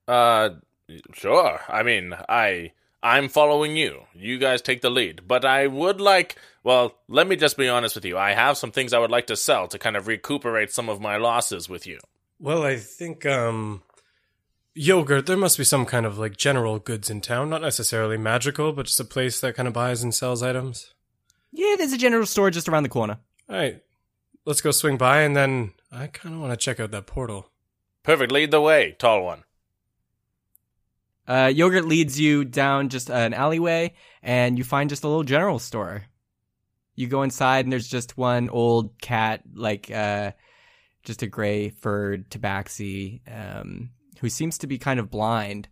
Uh, 0.08 0.49
sure. 1.13 1.60
I 1.69 1.84
mean, 1.84 2.15
I 2.27 2.71
I'm 3.03 3.29
following 3.29 3.77
you. 3.77 4.01
You 4.15 4.39
guys 4.39 4.63
take 4.63 4.82
the 4.82 4.89
lead. 4.89 5.27
But 5.27 5.45
I 5.45 5.67
would 5.67 6.01
like. 6.01 6.38
Well, 6.63 6.95
let 7.08 7.27
me 7.27 7.36
just 7.36 7.56
be 7.56 7.69
honest 7.69 7.93
with 7.93 8.03
you. 8.03 8.17
I 8.17 8.32
have 8.32 8.58
some 8.58 8.71
things 8.71 8.93
I 8.93 8.99
would 8.99 9.12
like 9.12 9.27
to 9.27 9.36
sell 9.36 9.67
to 9.67 9.77
kind 9.77 9.95
of 9.95 10.08
recuperate 10.08 10.71
some 10.71 10.89
of 10.89 10.99
my 10.99 11.17
losses 11.17 11.69
with 11.69 11.86
you. 11.86 11.99
Well, 12.39 12.63
I 12.63 12.77
think 12.77 13.27
um 13.27 13.84
yogurt, 14.73 15.27
there 15.27 15.38
must 15.38 15.60
be 15.60 15.63
some 15.63 15.86
kind 15.86 16.08
of 16.08 16.17
like 16.17 16.36
general 16.36 16.79
goods 16.79 17.12
in 17.12 17.21
town, 17.21 17.51
not 17.51 17.62
necessarily 17.62 18.17
magical, 18.17 18.73
but 18.73 18.88
just 18.88 18.99
a 18.99 19.06
place 19.06 19.39
that 19.41 19.56
kind 19.56 19.67
of 19.67 19.73
buys 19.75 20.01
and 20.01 20.15
sells 20.15 20.41
items. 20.41 20.95
Yeah, 21.51 21.75
there's 21.77 21.93
a 21.93 21.97
general 21.99 22.25
store 22.25 22.49
just 22.49 22.67
around 22.67 22.82
the 22.82 22.89
corner. 22.89 23.19
All 23.54 23.60
right. 23.60 23.80
Let's 24.46 24.62
go 24.62 24.72
swing 24.72 24.98
by 24.98 25.22
and 25.22 25.36
then 25.36 25.74
I 25.92 26.08
kind 26.08 26.34
of 26.34 26.42
want 26.42 26.54
to 26.54 26.58
check 26.58 26.80
out 26.80 26.89
that 26.89 27.06
portal. 27.06 27.52
Perfect. 28.02 28.32
Lead 28.32 28.50
the 28.50 28.60
way, 28.60 28.96
tall 28.98 29.24
one. 29.24 29.44
Uh, 31.28 31.52
yogurt 31.54 31.86
leads 31.86 32.20
you 32.20 32.46
down 32.46 32.89
just 32.89 33.12
an 33.12 33.34
alleyway, 33.34 33.94
and 34.24 34.58
you 34.58 34.63
find 34.63 34.89
just 34.89 35.04
a 35.04 35.08
little 35.08 35.24
general 35.24 35.60
store. 35.60 36.04
You 36.96 37.08
go 37.08 37.22
inside, 37.22 37.66
and 37.66 37.72
there's 37.72 37.88
just 37.88 38.18
one 38.18 38.50
old 38.50 39.00
cat, 39.00 39.44
like 39.54 39.89
uh, 39.89 40.32
just 41.04 41.22
a 41.22 41.28
gray 41.28 41.70
furred 41.70 42.30
tabaxi, 42.30 43.22
um, 43.32 43.92
who 44.20 44.30
seems 44.30 44.58
to 44.58 44.68
be 44.68 44.78
kind 44.78 45.00
of 45.00 45.10
blind, 45.10 45.70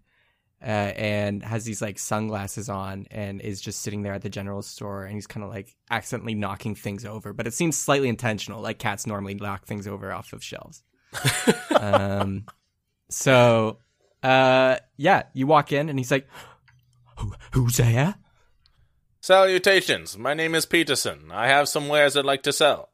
uh, 0.61 0.65
and 0.95 1.43
has 1.43 1.63
these 1.65 1.81
like 1.81 1.97
sunglasses 1.97 2.69
on, 2.69 3.07
and 3.11 3.41
is 3.41 3.61
just 3.61 3.81
sitting 3.81 4.03
there 4.03 4.13
at 4.13 4.21
the 4.21 4.29
general 4.29 4.61
store, 4.61 5.05
and 5.05 5.15
he's 5.15 5.27
kind 5.27 5.43
of 5.43 5.49
like 5.49 5.75
accidentally 5.89 6.35
knocking 6.35 6.75
things 6.75 7.05
over, 7.05 7.33
but 7.33 7.47
it 7.47 7.53
seems 7.53 7.77
slightly 7.77 8.09
intentional, 8.09 8.61
like 8.61 8.79
cats 8.79 9.07
normally 9.07 9.33
knock 9.33 9.65
things 9.65 9.87
over 9.87 10.11
off 10.11 10.33
of 10.33 10.43
shelves. 10.43 10.83
um, 11.79 12.45
so 13.09 13.79
uh, 14.23 14.77
yeah, 14.97 15.23
you 15.33 15.47
walk 15.47 15.71
in 15.71 15.89
and 15.89 15.99
he's 15.99 16.11
like, 16.11 16.27
Who, 17.17 17.33
"Who's 17.51 17.77
there?" 17.77 18.15
Salutations. 19.19 20.17
My 20.17 20.33
name 20.33 20.55
is 20.55 20.65
Peterson. 20.65 21.29
I 21.31 21.47
have 21.47 21.69
some 21.69 21.87
wares 21.87 22.17
I'd 22.17 22.25
like 22.25 22.43
to 22.43 22.53
sell. 22.53 22.89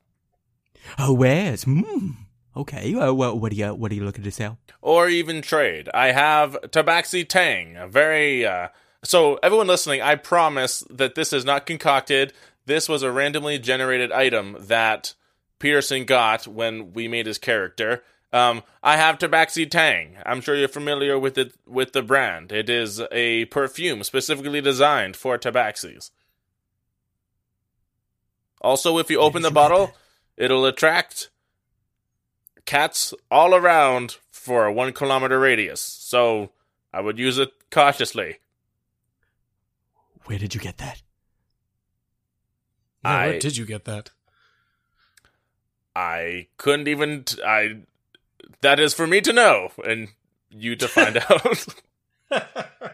Oh, 0.99 1.13
where's? 1.13 1.63
Hmm. 1.63 2.11
Okay. 2.57 2.93
Uh, 2.95 3.13
well, 3.13 3.37
what 3.39 3.51
are 3.51 3.55
you 3.55 3.73
What 3.73 3.91
are 3.91 3.95
you 3.95 4.03
looking 4.03 4.23
to 4.23 4.31
sell? 4.31 4.57
or 4.81 5.09
even 5.09 5.41
trade. 5.41 5.89
I 5.93 6.11
have 6.11 6.53
Tabaxi 6.69 7.27
Tang, 7.27 7.75
a 7.77 7.87
very 7.87 8.45
uh 8.45 8.69
so 9.03 9.39
everyone 9.43 9.67
listening, 9.67 10.01
I 10.01 10.15
promise 10.15 10.83
that 10.89 11.15
this 11.15 11.31
is 11.31 11.45
not 11.45 11.65
concocted. 11.65 12.33
This 12.65 12.89
was 12.89 13.03
a 13.03 13.11
randomly 13.11 13.59
generated 13.59 14.11
item 14.11 14.57
that 14.59 15.13
Peterson 15.59 16.03
got 16.05 16.47
when 16.47 16.93
we 16.93 17.07
made 17.07 17.25
his 17.27 17.37
character. 17.37 18.03
Um, 18.33 18.63
I 18.83 18.97
have 18.97 19.17
Tabaxi 19.19 19.69
Tang. 19.69 20.17
I'm 20.25 20.41
sure 20.41 20.55
you're 20.55 20.67
familiar 20.67 21.17
with 21.17 21.37
it 21.37 21.53
with 21.65 21.93
the 21.93 22.01
brand. 22.01 22.51
It 22.51 22.69
is 22.69 23.01
a 23.11 23.45
perfume 23.45 24.03
specifically 24.03 24.59
designed 24.61 25.15
for 25.15 25.37
Tabaxis. 25.37 26.11
Also, 28.61 28.97
if 28.97 29.09
you 29.09 29.19
open 29.19 29.43
the 29.43 29.51
bottle, 29.51 29.93
it'll 30.35 30.65
attract 30.65 31.29
cats 32.67 33.15
all 33.31 33.55
around 33.55 34.17
for 34.29 34.65
a 34.65 34.71
one 34.73 34.93
kilometer 34.93 35.39
radius. 35.39 35.81
So 35.81 36.51
I 36.93 37.01
would 37.01 37.17
use 37.17 37.39
it 37.39 37.51
cautiously. 37.71 38.37
Where 40.25 40.37
did 40.37 40.53
you 40.53 40.61
get 40.61 40.77
that? 40.77 41.01
Yeah, 43.03 43.11
I- 43.11 43.27
where 43.29 43.39
did 43.39 43.57
you 43.57 43.65
get 43.65 43.85
that? 43.85 44.11
I 45.95 46.47
couldn't 46.57 46.87
even. 46.87 47.23
T- 47.23 47.41
I. 47.43 47.81
That 48.61 48.79
is 48.79 48.93
for 48.93 49.07
me 49.07 49.19
to 49.21 49.33
know 49.33 49.71
and 49.83 50.09
you 50.51 50.75
to 50.75 50.87
find 50.87 51.17
out. 51.29 51.65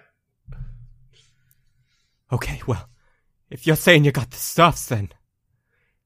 Okay, 2.32 2.62
well, 2.66 2.90
if 3.52 3.68
you're 3.68 3.76
saying 3.76 4.06
you 4.06 4.12
got 4.12 4.32
the 4.32 4.38
stuffs, 4.38 4.88
then 4.88 5.10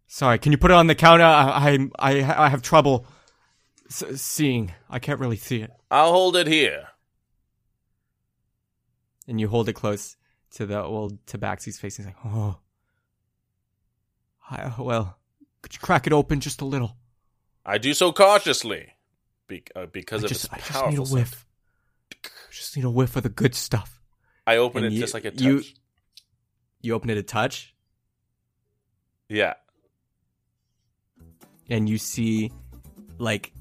sorry. 0.07 0.39
Can 0.39 0.51
you 0.51 0.57
put 0.57 0.71
it 0.71 0.73
on 0.73 0.87
the 0.87 0.95
counter? 0.95 1.23
I 1.23 1.87
I 1.99 2.11
I, 2.19 2.45
I 2.45 2.49
have 2.49 2.61
trouble 2.61 3.05
s- 3.87 4.21
seeing. 4.21 4.73
I 4.89 4.99
can't 4.99 5.19
really 5.19 5.37
see 5.37 5.61
it. 5.61 5.71
I'll 5.91 6.11
hold 6.11 6.35
it 6.35 6.47
here. 6.47 6.87
And 9.27 9.39
you 9.41 9.47
hold 9.47 9.67
it 9.69 9.73
close 9.73 10.15
to 10.51 10.65
the 10.65 10.81
old 10.81 11.25
Tabaxi's 11.25 11.79
face. 11.79 11.97
He's 11.97 12.05
like, 12.05 12.15
"Oh, 12.23 12.59
I, 14.49 14.73
well, 14.79 15.17
could 15.61 15.73
you 15.73 15.79
crack 15.79 16.07
it 16.07 16.13
open 16.13 16.39
just 16.39 16.61
a 16.61 16.65
little? 16.65 16.95
I 17.65 17.77
do 17.77 17.93
so 17.93 18.13
cautiously 18.13 18.93
be- 19.47 19.63
uh, 19.75 19.87
because 19.87 20.23
I 20.23 20.25
of 20.25 20.29
just, 20.29 20.45
its 20.45 20.53
I 20.53 20.57
just 20.59 20.85
need 20.89 20.99
a 20.99 21.05
scent. 21.05 21.09
whiff. 21.13 21.45
I 22.13 22.17
just 22.51 22.75
need 22.77 22.85
a 22.85 22.89
whiff 22.89 23.15
of 23.17 23.23
the 23.23 23.29
good 23.29 23.55
stuff." 23.55 24.01
I 24.45 24.55
open 24.57 24.85
And 24.85 24.93
it 24.93 24.95
you- 24.95 25.01
just 25.01 25.13
like 25.13 25.25
a 25.25 25.31
touch. 25.31 25.41
you- 25.41 25.63
You 26.81 26.93
open 26.93 27.09
it 27.09 27.17
a 27.17 27.23
touch, 27.23 27.75
yeah. 29.27 29.55
and 31.69 31.89
you 31.89 31.97
see 31.97 32.51
like 33.17 33.51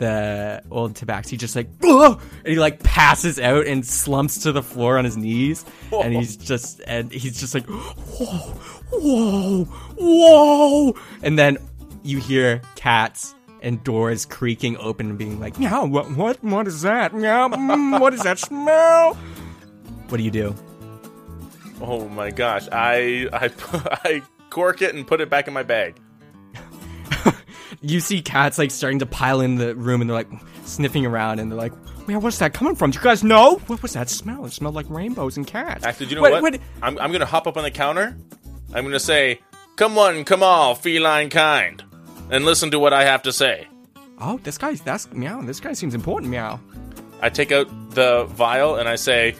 the 0.00 0.62
old 0.70 0.94
tabaxi 0.94 1.30
he 1.30 1.36
just 1.36 1.54
like 1.54 1.68
Ugh! 1.84 2.20
and 2.44 2.48
he 2.48 2.58
like 2.58 2.82
passes 2.82 3.38
out 3.38 3.66
and 3.66 3.86
slumps 3.86 4.42
to 4.42 4.52
the 4.52 4.62
floor 4.62 4.98
on 4.98 5.04
his 5.04 5.16
knees 5.16 5.64
and 5.92 6.12
he's 6.12 6.36
just 6.36 6.80
and 6.86 7.12
he's 7.12 7.38
just 7.38 7.54
like 7.54 7.66
whoa 7.66 8.54
whoa 8.92 9.64
whoa 9.64 10.94
and 11.22 11.38
then 11.38 11.56
you 12.02 12.18
hear 12.18 12.60
cats 12.74 13.34
and 13.62 13.84
doors 13.84 14.24
creaking 14.24 14.76
open 14.78 15.10
and 15.10 15.18
being 15.18 15.38
like 15.38 15.58
meow 15.58 15.84
what 15.84 16.10
what 16.16 16.42
what 16.42 16.66
is 16.66 16.82
that 16.82 17.14
meow 17.14 17.48
mm, 17.48 18.00
what 18.00 18.12
is 18.12 18.22
that 18.22 18.38
smell 18.38 19.14
what 20.08 20.16
do 20.18 20.24
you 20.24 20.30
do 20.30 20.54
Oh 21.82 22.08
my 22.08 22.30
gosh! 22.30 22.68
I 22.70 23.28
I 23.32 23.50
I 24.04 24.22
cork 24.50 24.82
it 24.82 24.94
and 24.94 25.06
put 25.06 25.20
it 25.20 25.30
back 25.30 25.48
in 25.48 25.54
my 25.54 25.62
bag. 25.62 25.96
you 27.82 28.00
see 28.00 28.20
cats 28.22 28.58
like 28.58 28.70
starting 28.70 28.98
to 28.98 29.06
pile 29.06 29.40
in 29.40 29.56
the 29.56 29.74
room 29.74 30.00
and 30.00 30.10
they're 30.10 30.16
like 30.16 30.30
sniffing 30.64 31.06
around 31.06 31.38
and 31.38 31.50
they're 31.50 31.58
like, 31.58 31.72
man, 32.06 32.20
what's 32.20 32.38
that 32.38 32.52
coming 32.52 32.74
from? 32.74 32.90
Do 32.90 32.98
you 32.98 33.04
guys 33.04 33.24
know? 33.24 33.56
What 33.66 33.82
was 33.82 33.94
that 33.94 34.08
smell? 34.10 34.44
It 34.44 34.52
smelled 34.52 34.74
like 34.74 34.88
rainbows 34.90 35.36
and 35.36 35.46
cats. 35.46 35.84
Actually, 35.84 36.06
do 36.06 36.10
you 36.10 36.16
know 36.16 36.22
Wait, 36.22 36.32
what? 36.32 36.42
wait. 36.42 36.60
I'm 36.82 36.98
I'm 36.98 37.12
gonna 37.12 37.26
hop 37.26 37.46
up 37.46 37.56
on 37.56 37.62
the 37.64 37.70
counter. 37.70 38.16
I'm 38.74 38.84
gonna 38.84 39.00
say, 39.00 39.40
"Come 39.76 39.96
on, 39.98 40.24
come 40.24 40.42
all, 40.42 40.74
feline 40.74 41.30
kind," 41.30 41.82
and 42.30 42.44
listen 42.44 42.70
to 42.72 42.78
what 42.78 42.92
I 42.92 43.04
have 43.04 43.22
to 43.22 43.32
say. 43.32 43.66
Oh, 44.20 44.38
this 44.42 44.58
guy's 44.58 44.80
that's 44.80 45.10
meow. 45.12 45.40
This 45.42 45.60
guy 45.60 45.72
seems 45.72 45.94
important, 45.94 46.30
meow. 46.30 46.60
I 47.22 47.30
take 47.30 47.52
out 47.52 47.68
the 47.94 48.24
vial 48.24 48.76
and 48.76 48.88
I 48.88 48.96
say, 48.96 49.34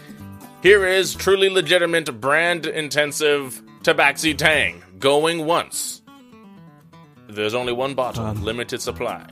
"Here 0.62 0.87
is 0.87 1.14
truly 1.14 1.50
legitimate, 1.50 2.20
brand 2.20 2.66
intensive 2.66 3.62
Tabaxi 3.83 4.37
Tang, 4.37 4.83
going 4.98 5.44
once. 5.46 5.99
There's 7.34 7.54
only 7.54 7.72
one 7.72 7.94
bottle, 7.94 8.24
Um. 8.26 8.42
limited 8.42 8.80
supply." 8.82 9.24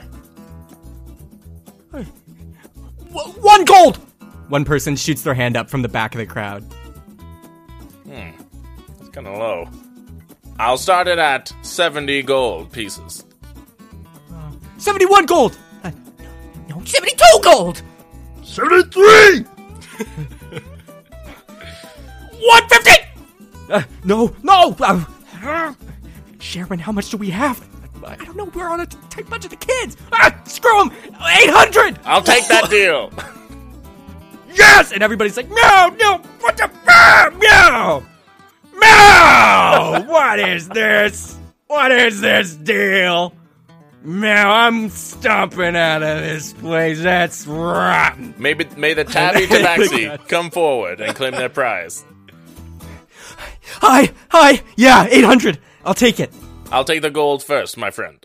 W- 1.92 3.32
one 3.40 3.64
gold. 3.64 3.96
One 4.48 4.64
person 4.64 4.96
shoots 4.96 5.22
their 5.22 5.34
hand 5.34 5.56
up 5.56 5.68
from 5.70 5.82
the 5.82 5.88
back 5.88 6.14
of 6.14 6.18
the 6.18 6.26
crowd. 6.26 6.62
Hmm. 8.04 8.30
It's 9.00 9.08
kind 9.10 9.26
of 9.26 9.36
low. 9.38 9.68
I'll 10.58 10.78
start 10.78 11.06
it 11.08 11.18
at 11.18 11.52
70 11.62 12.22
gold 12.22 12.72
pieces. 12.72 13.24
Seventy-one 14.78 15.26
gold. 15.26 15.58
Uh, 15.82 15.90
no, 16.68 16.80
seventy-two 16.84 17.40
gold. 17.42 17.82
73! 18.42 19.40
One 22.40 22.68
fifty. 22.68 22.92
Uh, 23.70 23.82
no, 24.04 24.34
no. 24.42 24.76
Uh, 24.80 25.04
uh, 25.42 25.74
Sharon, 26.38 26.78
how 26.78 26.92
much 26.92 27.10
do 27.10 27.16
we 27.16 27.30
have? 27.30 27.60
I 28.08 28.24
don't 28.24 28.36
know. 28.36 28.44
We're 28.46 28.68
on 28.68 28.80
a 28.80 28.86
tight 28.86 29.28
budget. 29.28 29.50
The 29.50 29.56
kids. 29.56 29.96
Ah, 30.12 30.38
screw 30.44 30.78
them. 30.84 30.92
Eight 31.06 31.50
hundred. 31.50 31.98
I'll 32.04 32.22
take 32.22 32.46
that 32.48 32.68
deal. 32.70 33.12
Yes! 34.54 34.92
And 34.92 35.02
everybody's 35.02 35.36
like, 35.36 35.48
no, 35.50 35.94
no, 36.00 36.18
what 36.40 36.56
the 36.56 36.68
fuck, 36.84 37.38
meow, 37.38 38.02
meow. 38.80 40.04
what 40.08 40.40
is 40.40 40.68
this? 40.68 41.38
What 41.68 41.92
is 41.92 42.20
this 42.20 42.54
deal? 42.56 43.34
Meow, 44.02 44.50
I'm 44.50 44.88
stomping 44.88 45.76
out 45.76 46.02
of 46.02 46.22
this 46.22 46.52
place. 46.54 47.00
That's 47.00 47.46
rotten. 47.46 48.34
Maybe 48.38 48.66
may 48.76 48.94
the 48.94 49.04
Tabby 49.04 49.40
Tabaxi 49.46 50.26
come 50.28 50.50
forward 50.50 51.00
and 51.00 51.14
claim 51.14 51.32
their 51.32 51.48
prize. 51.50 52.04
Hi, 53.80 54.10
hi. 54.30 54.62
Yeah, 54.76 55.06
eight 55.10 55.24
hundred. 55.24 55.58
I'll 55.84 55.94
take 55.94 56.18
it. 56.20 56.32
I'll 56.70 56.84
take 56.84 57.02
the 57.02 57.10
gold 57.10 57.42
first, 57.42 57.76
my 57.76 57.90
friend. 57.90 58.24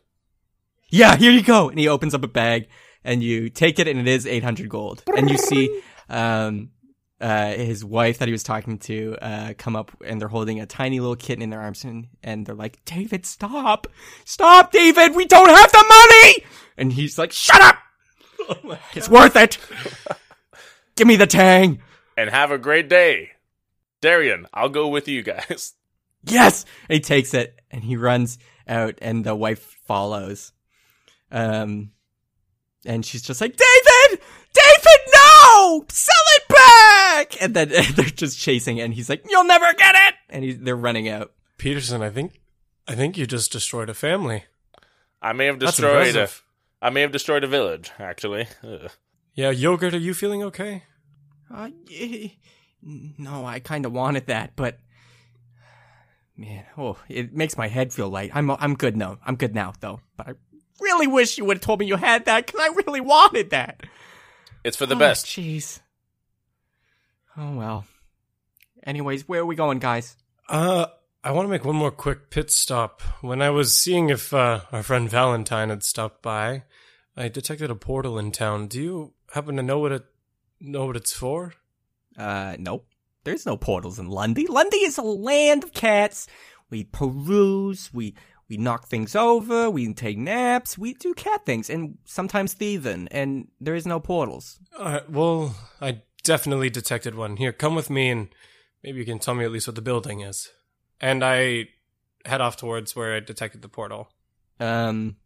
Yeah, 0.89 1.15
here 1.15 1.31
you 1.31 1.41
go. 1.41 1.69
And 1.69 1.79
he 1.79 1.87
opens 1.87 2.13
up 2.13 2.23
a 2.23 2.27
bag 2.27 2.67
and 3.03 3.23
you 3.23 3.49
take 3.49 3.79
it 3.79 3.87
and 3.87 3.99
it 3.99 4.07
is 4.07 4.27
800 4.27 4.69
gold. 4.69 5.03
And 5.15 5.29
you 5.29 5.37
see, 5.37 5.81
um, 6.09 6.71
uh, 7.21 7.53
his 7.53 7.85
wife 7.85 8.17
that 8.19 8.27
he 8.27 8.33
was 8.33 8.43
talking 8.43 8.77
to, 8.79 9.17
uh, 9.21 9.53
come 9.57 9.75
up 9.75 9.91
and 10.05 10.19
they're 10.19 10.27
holding 10.27 10.59
a 10.59 10.65
tiny 10.65 10.99
little 10.99 11.15
kitten 11.15 11.41
in 11.41 11.49
their 11.49 11.61
arms 11.61 11.85
and, 11.85 12.07
and 12.21 12.45
they're 12.45 12.53
like, 12.53 12.83
David, 12.85 13.25
stop. 13.25 13.87
Stop, 14.25 14.71
David. 14.71 15.15
We 15.15 15.25
don't 15.25 15.49
have 15.49 15.71
the 15.71 15.85
money. 15.87 16.45
And 16.77 16.91
he's 16.91 17.17
like, 17.17 17.31
shut 17.31 17.61
up. 17.61 17.77
it's 18.93 19.09
worth 19.09 19.37
it. 19.37 19.57
Give 20.95 21.07
me 21.07 21.15
the 21.15 21.27
tang. 21.27 21.81
And 22.17 22.29
have 22.29 22.51
a 22.51 22.57
great 22.57 22.89
day. 22.89 23.31
Darian, 24.01 24.47
I'll 24.53 24.69
go 24.69 24.89
with 24.89 25.07
you 25.07 25.23
guys. 25.23 25.73
Yes! 26.25 26.65
And 26.89 26.95
he 26.95 26.99
takes 26.99 27.33
it 27.33 27.59
and 27.71 27.83
he 27.83 27.97
runs 27.97 28.37
out 28.67 28.95
and 29.01 29.23
the 29.23 29.35
wife 29.35 29.77
follows. 29.85 30.51
Um, 31.31 31.91
and 32.85 33.05
she's 33.05 33.21
just 33.21 33.41
like, 33.41 33.55
David! 33.55 34.21
David, 34.53 34.99
no! 35.13 35.85
Sell 35.89 36.15
it 36.35 36.47
back! 36.47 37.41
And 37.41 37.53
then 37.53 37.69
they're 37.95 38.05
just 38.05 38.39
chasing 38.39 38.79
and 38.79 38.93
he's 38.93 39.09
like, 39.09 39.23
you'll 39.29 39.45
never 39.45 39.73
get 39.73 39.95
it! 39.95 40.13
And 40.29 40.43
he, 40.43 40.53
they're 40.53 40.75
running 40.75 41.09
out. 41.09 41.33
Peterson, 41.57 42.01
I 42.01 42.09
think, 42.09 42.41
I 42.87 42.95
think 42.95 43.17
you 43.17 43.25
just 43.25 43.51
destroyed 43.51 43.89
a 43.89 43.93
family. 43.93 44.43
I 45.21 45.33
may 45.33 45.45
have 45.45 45.59
destroyed 45.59 45.93
a, 45.93 45.99
impressive. 45.99 46.43
I 46.81 46.89
may 46.89 47.01
have 47.01 47.11
destroyed 47.11 47.43
a 47.43 47.47
village, 47.47 47.91
actually. 47.97 48.47
Ugh. 48.63 48.91
Yeah, 49.33 49.49
yogurt. 49.49 49.93
Are 49.93 49.99
you 49.99 50.13
feeling 50.13 50.43
okay? 50.43 50.83
Uh, 51.53 51.69
no, 52.81 53.45
I 53.45 53.59
kind 53.59 53.85
of 53.85 53.93
wanted 53.93 54.27
that, 54.27 54.55
but 54.55 54.79
man, 56.37 56.65
oh, 56.77 56.97
it 57.09 57.33
makes 57.33 57.57
my 57.57 57.67
head 57.67 57.93
feel 57.93 58.09
light. 58.09 58.31
I'm 58.33 58.49
I'm 58.51 58.75
good 58.75 58.95
now. 58.97 59.17
I'm 59.25 59.35
good 59.35 59.53
now, 59.55 59.73
though. 59.79 59.99
But 60.17 60.29
I 60.29 60.31
really 60.81 61.07
wish 61.07 61.37
you 61.37 61.45
would 61.45 61.57
have 61.57 61.61
told 61.63 61.79
me 61.79 61.85
you 61.85 61.95
had 61.97 62.25
that 62.25 62.45
because 62.45 62.59
I 62.61 62.73
really 62.85 63.01
wanted 63.01 63.51
that. 63.51 63.81
It's 64.63 64.77
for 64.77 64.85
the 64.85 64.95
Oh, 64.95 64.99
best. 64.99 65.25
Jeez. 65.25 65.79
Oh 67.37 67.55
well. 67.55 67.85
Anyways, 68.85 69.27
where 69.27 69.41
are 69.41 69.45
we 69.45 69.55
going, 69.55 69.79
guys? 69.79 70.17
Uh, 70.49 70.87
I 71.23 71.31
want 71.31 71.45
to 71.45 71.49
make 71.49 71.63
one 71.63 71.75
more 71.75 71.91
quick 71.91 72.29
pit 72.29 72.51
stop. 72.51 73.01
When 73.21 73.41
I 73.41 73.49
was 73.49 73.77
seeing 73.79 74.09
if 74.09 74.33
uh, 74.33 74.61
our 74.71 74.83
friend 74.83 75.09
Valentine 75.09 75.69
had 75.69 75.83
stopped 75.83 76.21
by, 76.21 76.63
I 77.15 77.29
detected 77.29 77.71
a 77.71 77.75
portal 77.75 78.19
in 78.19 78.31
town. 78.31 78.67
Do 78.67 78.81
you 78.81 79.13
happen 79.33 79.55
to 79.55 79.63
know 79.63 79.79
what 79.79 79.91
it 79.93 80.05
know 80.59 80.85
what 80.85 80.95
it's 80.97 81.13
for? 81.13 81.53
Uh, 82.17 82.55
nope. 82.59 82.85
There's 83.23 83.45
no 83.45 83.57
portals 83.57 83.99
in 83.99 84.09
Lundy. 84.09 84.47
Lundy 84.47 84.77
is 84.77 84.97
a 84.97 85.03
land 85.03 85.63
of 85.63 85.73
cats. 85.73 86.27
We 86.69 86.83
peruse, 86.85 87.93
we 87.93 88.15
we 88.49 88.57
knock 88.57 88.87
things 88.87 89.15
over, 89.15 89.69
we 89.69 89.93
take 89.93 90.17
naps, 90.17 90.77
we 90.77 90.93
do 90.93 91.13
cat 91.13 91.45
things, 91.45 91.69
and 91.69 91.97
sometimes 92.05 92.53
thieving, 92.53 93.07
and 93.09 93.47
there 93.59 93.75
is 93.75 93.87
no 93.87 93.99
portals. 93.99 94.59
Uh, 94.77 94.99
well, 95.09 95.55
I 95.81 96.01
definitely 96.23 96.69
detected 96.69 97.15
one. 97.15 97.37
Here, 97.37 97.53
come 97.53 97.73
with 97.73 97.89
me, 97.89 98.09
and 98.09 98.29
maybe 98.83 98.99
you 98.99 99.05
can 99.05 99.19
tell 99.19 99.33
me 99.33 99.45
at 99.45 99.51
least 99.51 99.67
what 99.67 99.75
the 99.75 99.81
building 99.81 100.21
is. 100.21 100.51
And 100.99 101.23
I 101.23 101.69
head 102.25 102.41
off 102.41 102.57
towards 102.57 102.95
where 102.95 103.15
I 103.15 103.21
detected 103.21 103.61
the 103.61 103.69
portal. 103.69 104.09
Um, 104.59 105.17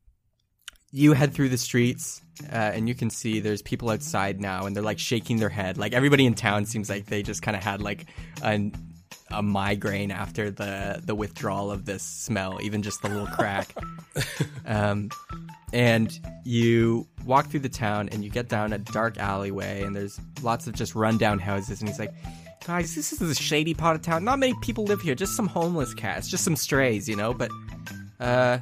you 0.92 1.14
head 1.14 1.34
through 1.34 1.50
the 1.50 1.58
streets, 1.58 2.22
uh, 2.52 2.56
and 2.56 2.88
you 2.88 2.96
can 2.96 3.10
see 3.10 3.40
there's 3.40 3.62
people 3.62 3.90
outside 3.90 4.40
now, 4.40 4.66
and 4.66 4.76
they're 4.76 4.84
like 4.84 5.00
shaking 5.00 5.38
their 5.38 5.50
head. 5.50 5.78
Like 5.78 5.94
everybody 5.94 6.26
in 6.26 6.34
town 6.34 6.66
seems 6.66 6.90
like 6.90 7.08
they 7.08 7.24
just 7.24 7.42
kind 7.42 7.58
of 7.58 7.64
had 7.64 7.82
like 7.82 8.06
a, 8.42 8.72
a 9.32 9.42
migraine 9.42 10.12
after 10.12 10.50
the 10.50 11.02
the 11.04 11.16
withdrawal 11.16 11.72
of 11.72 11.86
this 11.86 12.04
smell, 12.04 12.60
even 12.62 12.84
just 12.84 13.02
the 13.02 13.10
little 13.10 13.28
crack. 13.28 13.76
um, 14.66 15.10
and 15.74 16.20
you 16.46 17.08
walk 17.26 17.48
through 17.48 17.60
the 17.60 17.70
town, 17.70 18.08
and 18.10 18.24
you 18.24 18.30
get 18.30 18.48
down 18.48 18.72
a 18.72 18.78
dark 18.78 19.18
alleyway, 19.18 19.84
and 19.84 19.96
there's 19.96 20.20
lots 20.42 20.68
of 20.68 20.74
just 20.74 20.96
rundown 20.96 21.40
houses, 21.40 21.80
and 21.80 21.90
he's 21.90 22.00
like. 22.00 22.14
Guys, 22.66 22.96
this 22.96 23.14
is 23.14 23.20
the 23.20 23.34
shady 23.34 23.74
part 23.74 23.96
of 23.96 24.02
town. 24.02 24.26
Not 24.26 24.40
many 24.40 24.54
people 24.62 24.84
live 24.84 25.00
here. 25.00 25.16
Just 25.16 25.38
some 25.38 25.48
homeless 25.48 25.94
cats, 25.94 26.28
just 26.28 26.44
some 26.44 26.58
strays, 26.58 27.08
you 27.08 27.16
know. 27.16 27.34
But, 27.34 27.50
uh, 28.20 28.58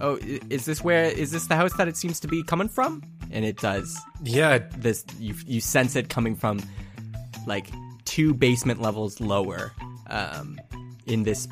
oh, 0.00 0.18
is 0.50 0.64
this 0.64 0.82
where 0.82 1.04
is 1.04 1.30
this 1.30 1.46
the 1.46 1.56
house 1.56 1.72
that 1.74 1.88
it 1.88 1.96
seems 1.96 2.20
to 2.20 2.28
be 2.28 2.42
coming 2.42 2.68
from? 2.68 3.02
And 3.30 3.44
it 3.44 3.58
does. 3.58 3.98
Yeah, 4.22 4.58
This 4.76 5.04
you 5.18 5.34
you 5.46 5.60
sense 5.60 5.96
it 5.96 6.08
coming 6.08 6.36
from 6.36 6.60
like 7.46 7.68
two 8.04 8.34
basement 8.34 8.80
levels 8.80 9.20
lower. 9.20 9.72
Um, 10.08 10.60
in 11.06 11.22
this 11.22 11.48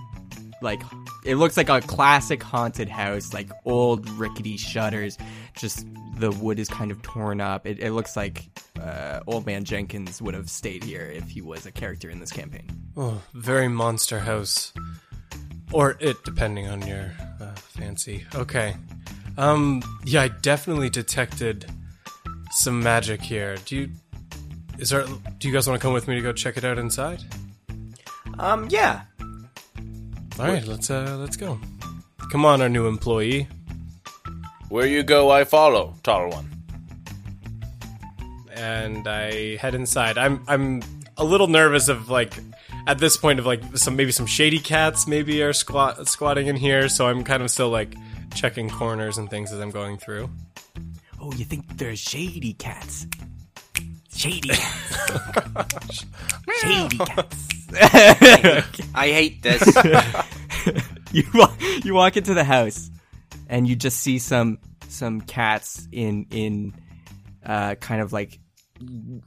like 0.63 0.83
it 1.25 1.37
looks 1.37 1.57
like 1.57 1.69
a 1.69 1.81
classic 1.81 2.43
haunted 2.43 2.89
house, 2.89 3.33
like 3.33 3.51
old 3.65 4.09
rickety 4.11 4.57
shutters. 4.57 5.19
Just 5.57 5.87
the 6.17 6.31
wood 6.31 6.59
is 6.59 6.69
kind 6.69 6.91
of 6.91 7.03
torn 7.03 7.41
up. 7.41 7.67
It, 7.67 7.81
it 7.81 7.93
looks 7.93 8.17
like 8.17 8.45
uh, 8.81 9.21
Old 9.27 9.47
Man 9.47 9.65
Jenkins 9.65 10.21
would 10.23 10.35
have 10.35 10.49
stayed 10.51 10.85
here 10.85 11.03
if 11.03 11.29
he 11.31 11.41
was 11.43 11.67
a 11.67 11.73
character 11.73 12.11
in 12.11 12.21
this 12.21 12.31
campaign. 12.31 12.69
Oh, 12.97 13.21
very 13.35 13.69
monster 13.69 14.21
house. 14.21 14.73
Or 15.73 15.97
it, 16.01 16.23
depending 16.25 16.69
on 16.69 16.87
your 16.87 17.13
uh, 17.41 17.55
fancy. 17.55 18.27
Okay. 18.35 18.77
Um, 19.39 19.83
yeah, 20.05 20.23
I 20.23 20.29
definitely 20.29 20.91
detected 20.91 21.67
some 22.51 22.83
magic 22.83 23.23
here. 23.23 23.57
Do 23.65 23.77
you. 23.77 23.91
Is 24.79 24.91
there. 24.91 25.05
Do 25.39 25.49
you 25.49 25.55
guys 25.55 25.67
want 25.67 25.81
to 25.81 25.83
come 25.83 25.95
with 25.95 26.09
me 26.09 26.15
to 26.17 26.21
go 26.21 26.33
check 26.33 26.57
it 26.57 26.65
out 26.65 26.79
inside? 26.79 27.23
Um, 28.39 28.69
yeah. 28.71 29.03
Alright, 30.39 30.67
let's, 30.67 30.91
uh, 30.91 31.17
let's 31.21 31.37
go. 31.37 31.59
Come 32.31 32.45
on, 32.47 32.63
our 32.63 32.69
new 32.69 32.87
employee. 32.87 33.47
Where 34.71 34.87
you 34.87 35.03
go, 35.03 35.31
I 35.31 35.45
follow, 35.45 35.95
tall 36.03 36.31
one. 36.31 36.49
and 38.55 39.09
I 39.09 39.57
head 39.57 39.75
inside. 39.75 40.19
I'm 40.19 40.43
I'm 40.47 40.83
a 41.17 41.25
little 41.25 41.49
nervous 41.49 41.89
of 41.89 42.09
like 42.09 42.33
at 42.87 42.99
this 42.99 43.17
point 43.17 43.39
of 43.39 43.47
like 43.47 43.63
some 43.77 43.97
maybe 43.97 44.13
some 44.13 44.27
shady 44.27 44.59
cats 44.59 45.07
maybe 45.07 45.43
are 45.43 45.53
squat 45.53 46.09
squatting 46.09 46.47
in 46.47 46.57
here, 46.57 46.89
so 46.89 47.07
I'm 47.07 47.25
kind 47.25 47.43
of 47.43 47.51
still 47.51 47.71
like 47.71 47.95
checking 48.35 48.71
corners 48.71 49.19
and 49.19 49.29
things 49.31 49.53
as 49.53 49.61
I'm 49.61 49.71
going 49.71 49.99
through. 49.99 50.31
Oh, 51.21 51.33
you 51.35 51.45
think 51.45 51.79
there's 51.79 52.01
shady 52.01 52.55
cats? 52.55 53.07
Shady 54.15 54.49
cats. 54.49 56.07
shady 56.63 56.99
cats. 56.99 57.49
I 58.95 59.09
hate 59.09 59.43
this. 59.43 59.63
you 61.13 61.25
walk, 61.33 61.55
you 61.85 61.95
walk 61.95 62.17
into 62.17 62.35
the 62.35 62.45
house, 62.45 62.91
and 63.49 63.69
you 63.69 63.77
just 63.77 64.01
see 64.01 64.19
some 64.19 64.59
some 64.89 65.21
cats 65.21 65.87
in 65.93 66.27
in 66.31 66.75
uh, 67.47 67.77
kind 67.77 68.03
of 68.03 68.13
like 68.13 68.39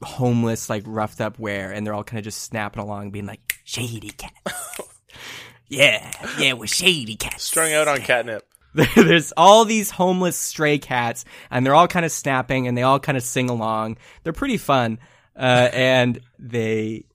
homeless, 0.02 0.70
like 0.70 0.84
roughed 0.86 1.22
up 1.22 1.40
wear, 1.40 1.72
and 1.72 1.86
they're 1.86 1.94
all 1.94 2.04
kind 2.04 2.20
of 2.20 2.24
just 2.24 2.44
snapping 2.44 2.82
along, 2.82 3.12
being 3.12 3.26
like 3.26 3.56
shady 3.64 4.12
cats. 4.12 4.82
yeah, 5.68 6.12
yeah, 6.40 6.54
we're 6.54 6.68
shady 6.68 7.16
cats. 7.16 7.44
Strung 7.44 7.74
out 7.74 7.88
on 7.88 8.00
catnip. 8.00 8.44
There's 8.96 9.32
all 9.38 9.64
these 9.64 9.90
homeless 9.90 10.36
stray 10.36 10.78
cats, 10.80 11.24
and 11.50 11.66
they're 11.66 11.76
all 11.76 11.88
kind 11.88 12.06
of 12.06 12.12
snapping, 12.12 12.68
and 12.68 12.78
they 12.78 12.84
all 12.84 13.00
kind 13.00 13.18
of 13.18 13.24
sing 13.24 13.50
along. 13.50 13.98
They're 14.24 14.34
pretty 14.34 14.58
fun, 14.58 15.00
uh, 15.36 15.70
and 15.74 16.20
they 16.38 17.06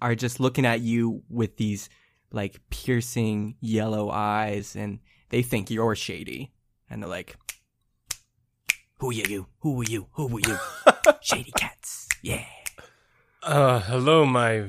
are 0.00 0.14
just 0.14 0.40
looking 0.40 0.64
at 0.64 0.80
you 0.80 1.22
with 1.28 1.56
these 1.56 1.90
like 2.32 2.58
piercing 2.70 3.56
yellow 3.60 4.10
eyes, 4.10 4.76
and 4.76 5.00
they 5.28 5.42
think 5.42 5.70
you're 5.70 5.94
shady, 5.94 6.52
and 6.88 7.02
they're 7.02 7.10
like, 7.10 7.36
"Who 9.00 9.10
are 9.10 9.12
you? 9.12 9.46
Who 9.60 9.82
are 9.82 9.84
you? 9.84 10.06
Who 10.12 10.38
are 10.38 10.40
you? 10.40 10.58
Shady 11.20 11.52
cats, 11.52 12.08
yeah." 12.22 12.44
Uh, 13.42 13.80
hello, 13.80 14.26
my 14.26 14.64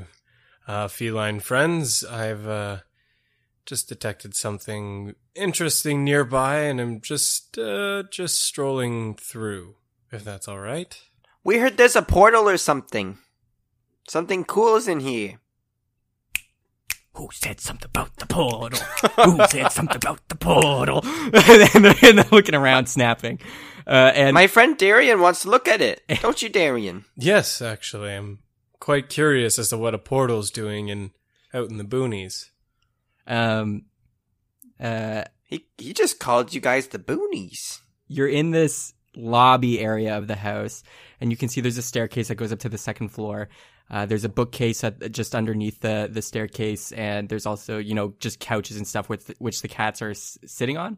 uh, 0.68 0.88
feline 0.88 1.40
friends. 1.40 2.04
I've 2.04 2.48
uh, 2.48 2.78
just 3.66 3.90
detected 3.90 4.36
something 4.36 5.16
interesting 5.36 6.04
nearby, 6.04 6.62
and 6.62 6.80
I'm 6.80 7.02
just 7.02 7.58
uh, 7.58 8.04
just 8.10 8.44
strolling 8.44 9.16
through. 9.16 9.76
If 10.12 10.24
that's 10.26 10.48
all 10.48 10.60
right. 10.60 10.98
we 11.44 11.58
heard 11.60 11.78
there's 11.78 11.96
a 11.96 12.02
portal 12.02 12.50
or 12.50 12.58
something. 12.58 13.18
Something 14.08 14.44
cool 14.44 14.76
is 14.76 14.88
in 14.88 15.00
here. 15.00 15.40
Who 17.14 17.30
said 17.34 17.60
something 17.60 17.86
about 17.86 18.16
the 18.18 18.26
portal? 18.26 18.80
Who 19.26 19.38
said 19.48 19.72
something 19.72 19.96
about 19.96 20.20
the 20.30 20.36
portal? 20.36 21.02
and, 21.06 21.34
they're, 21.86 21.96
and 22.04 22.18
they're 22.18 22.26
looking 22.32 22.56
around, 22.56 22.88
snapping. 22.88 23.40
Uh, 23.92 24.12
and 24.16 24.34
My 24.34 24.48
friend 24.48 24.78
Darian 24.78 25.20
wants 25.20 25.42
to 25.42 25.50
look 25.50 25.68
at 25.68 25.82
it. 25.82 26.02
Don't 26.22 26.42
you, 26.42 26.48
Darian? 26.50 27.04
Yes, 27.18 27.62
actually, 27.62 28.14
I'm 28.16 28.40
quite 28.80 29.10
curious 29.10 29.60
as 29.60 29.70
to 29.70 29.78
what 29.78 29.94
a 29.94 29.98
portal's 30.00 30.50
doing 30.50 30.88
in 30.88 31.12
out 31.54 31.70
in 31.70 31.78
the 31.78 31.84
boonies. 31.84 32.46
um, 33.28 33.84
uh, 34.80 35.24
He 35.44 35.66
he 35.78 35.94
just 35.94 36.20
called 36.20 36.54
you 36.54 36.62
guys 36.62 36.88
the 36.88 37.00
boonies. 37.00 37.80
you're 38.08 38.30
in 38.30 38.52
this 38.52 38.94
lobby 39.16 39.80
area 39.82 40.18
of 40.18 40.28
the 40.28 40.38
house, 40.38 40.84
and 41.20 41.30
you 41.32 41.36
can 41.38 41.50
see 41.50 41.60
there's 41.62 41.78
a 41.78 41.82
staircase 41.82 42.30
that 42.30 42.36
goes 42.36 42.54
up 42.54 42.60
to 42.60 42.70
the 42.70 42.78
second 42.78 43.10
floor. 43.10 43.50
Uh, 43.90 44.06
there's 44.06 44.24
a 44.24 44.30
bookcase 44.30 44.86
at, 44.86 45.12
just 45.12 45.36
underneath 45.36 45.82
the, 45.82 46.08
the 46.10 46.22
staircase, 46.22 46.94
and 46.94 47.28
there's 47.28 47.46
also, 47.46 47.78
you 47.78 47.94
know, 47.94 48.14
just 48.22 48.40
couches 48.40 48.78
and 48.78 48.88
stuff 48.88 49.10
with 49.10 49.34
which 49.40 49.62
the 49.62 49.68
cats 49.68 50.02
are 50.02 50.12
s- 50.12 50.38
sitting 50.46 50.78
on. 50.78 50.98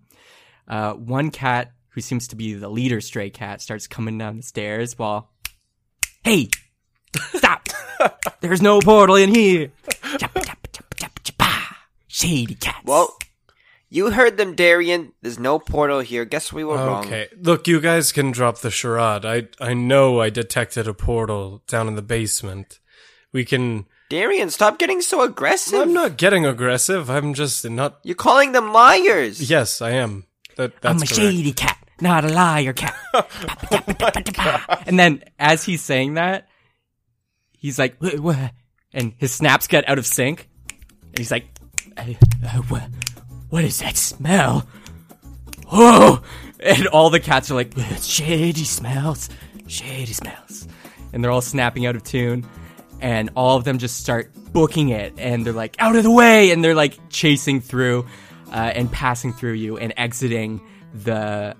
Uh, 0.67 0.93
one 0.93 1.31
cat, 1.31 1.71
who 1.93 2.01
seems 2.01 2.27
to 2.29 2.35
be 2.35 2.53
the 2.53 2.69
leader 2.69 3.01
stray 3.01 3.29
cat, 3.29 3.61
starts 3.61 3.87
coming 3.87 4.17
down 4.17 4.37
the 4.37 4.43
stairs 4.43 4.97
while, 4.97 5.29
hey, 6.23 6.49
stop! 7.33 7.67
There's 8.41 8.61
no 8.61 8.79
portal 8.79 9.15
in 9.15 9.33
here. 9.33 9.71
Chappa. 10.17 10.55
Ah. 11.39 11.85
Shady 12.07 12.55
cats. 12.55 12.79
Well, 12.85 13.17
you 13.89 14.09
heard 14.11 14.37
them, 14.37 14.55
Darian. 14.55 15.13
There's 15.21 15.37
no 15.39 15.59
portal 15.59 15.99
here. 15.99 16.25
Guess 16.25 16.51
we 16.51 16.63
were 16.63 16.75
wrong. 16.75 17.05
Okay, 17.05 17.27
look, 17.39 17.67
you 17.67 17.79
guys 17.79 18.11
can 18.11 18.31
drop 18.31 18.59
the 18.59 18.71
charade. 18.71 19.25
I 19.25 19.47
I 19.59 19.73
know 19.73 20.19
I 20.19 20.29
detected 20.29 20.87
a 20.87 20.93
portal 20.93 21.61
down 21.67 21.87
in 21.87 21.95
the 21.95 22.01
basement. 22.01 22.79
We 23.31 23.45
can. 23.45 23.85
Darian, 24.09 24.49
stop 24.49 24.79
getting 24.79 25.01
so 25.01 25.21
aggressive. 25.21 25.79
I'm 25.79 25.93
not 25.93 26.17
getting 26.17 26.45
aggressive. 26.45 27.09
I'm 27.09 27.33
just 27.33 27.67
not. 27.69 27.99
You're 28.03 28.15
calling 28.15 28.51
them 28.51 28.73
liars. 28.73 29.49
Yes, 29.49 29.81
I 29.81 29.91
am. 29.91 30.25
That 30.55 30.81
that's 30.81 30.85
I'm 30.85 30.97
a 30.97 31.05
correct. 31.05 31.15
shady 31.15 31.53
cat, 31.53 31.77
not 32.03 32.25
a 32.25 32.29
liar 32.29 32.73
cat. 32.73 32.93
and 34.85 34.99
then, 34.99 35.23
as 35.39 35.63
he's 35.63 35.81
saying 35.81 36.15
that, 36.15 36.47
he's 37.57 37.79
like, 37.79 37.95
and 38.93 39.13
his 39.17 39.31
snaps 39.31 39.65
get 39.67 39.87
out 39.89 39.97
of 39.97 40.05
sync. 40.05 40.47
And 41.01 41.17
he's 41.17 41.31
like, 41.31 41.45
uh, 41.97 42.13
uh, 42.45 42.61
wha- 42.69 42.87
what 43.49 43.63
is 43.63 43.79
that 43.79 43.97
smell? 43.97 44.67
Oh! 45.71 46.21
And 46.59 46.87
all 46.87 47.09
the 47.09 47.19
cats 47.19 47.49
are 47.51 47.55
like, 47.55 47.77
"Uh, 47.77 47.95
shady 47.95 48.63
smells, 48.63 49.29
shady 49.67 50.13
smells. 50.13 50.67
And 51.11 51.23
they're 51.23 51.31
all 51.31 51.41
snapping 51.41 51.85
out 51.85 51.95
of 51.95 52.03
tune. 52.03 52.45
And 53.01 53.31
all 53.35 53.57
of 53.57 53.63
them 53.63 53.79
just 53.79 53.97
start 53.97 54.31
booking 54.53 54.89
it. 54.89 55.13
And 55.17 55.45
they're 55.45 55.53
like, 55.53 55.75
out 55.79 55.95
of 55.95 56.03
the 56.03 56.11
way! 56.11 56.51
And 56.51 56.63
they're 56.63 56.75
like 56.75 56.97
chasing 57.09 57.59
through 57.59 58.05
uh, 58.51 58.71
and 58.75 58.91
passing 58.91 59.33
through 59.33 59.53
you 59.53 59.77
and 59.77 59.93
exiting 59.97 60.61
the 60.93 61.55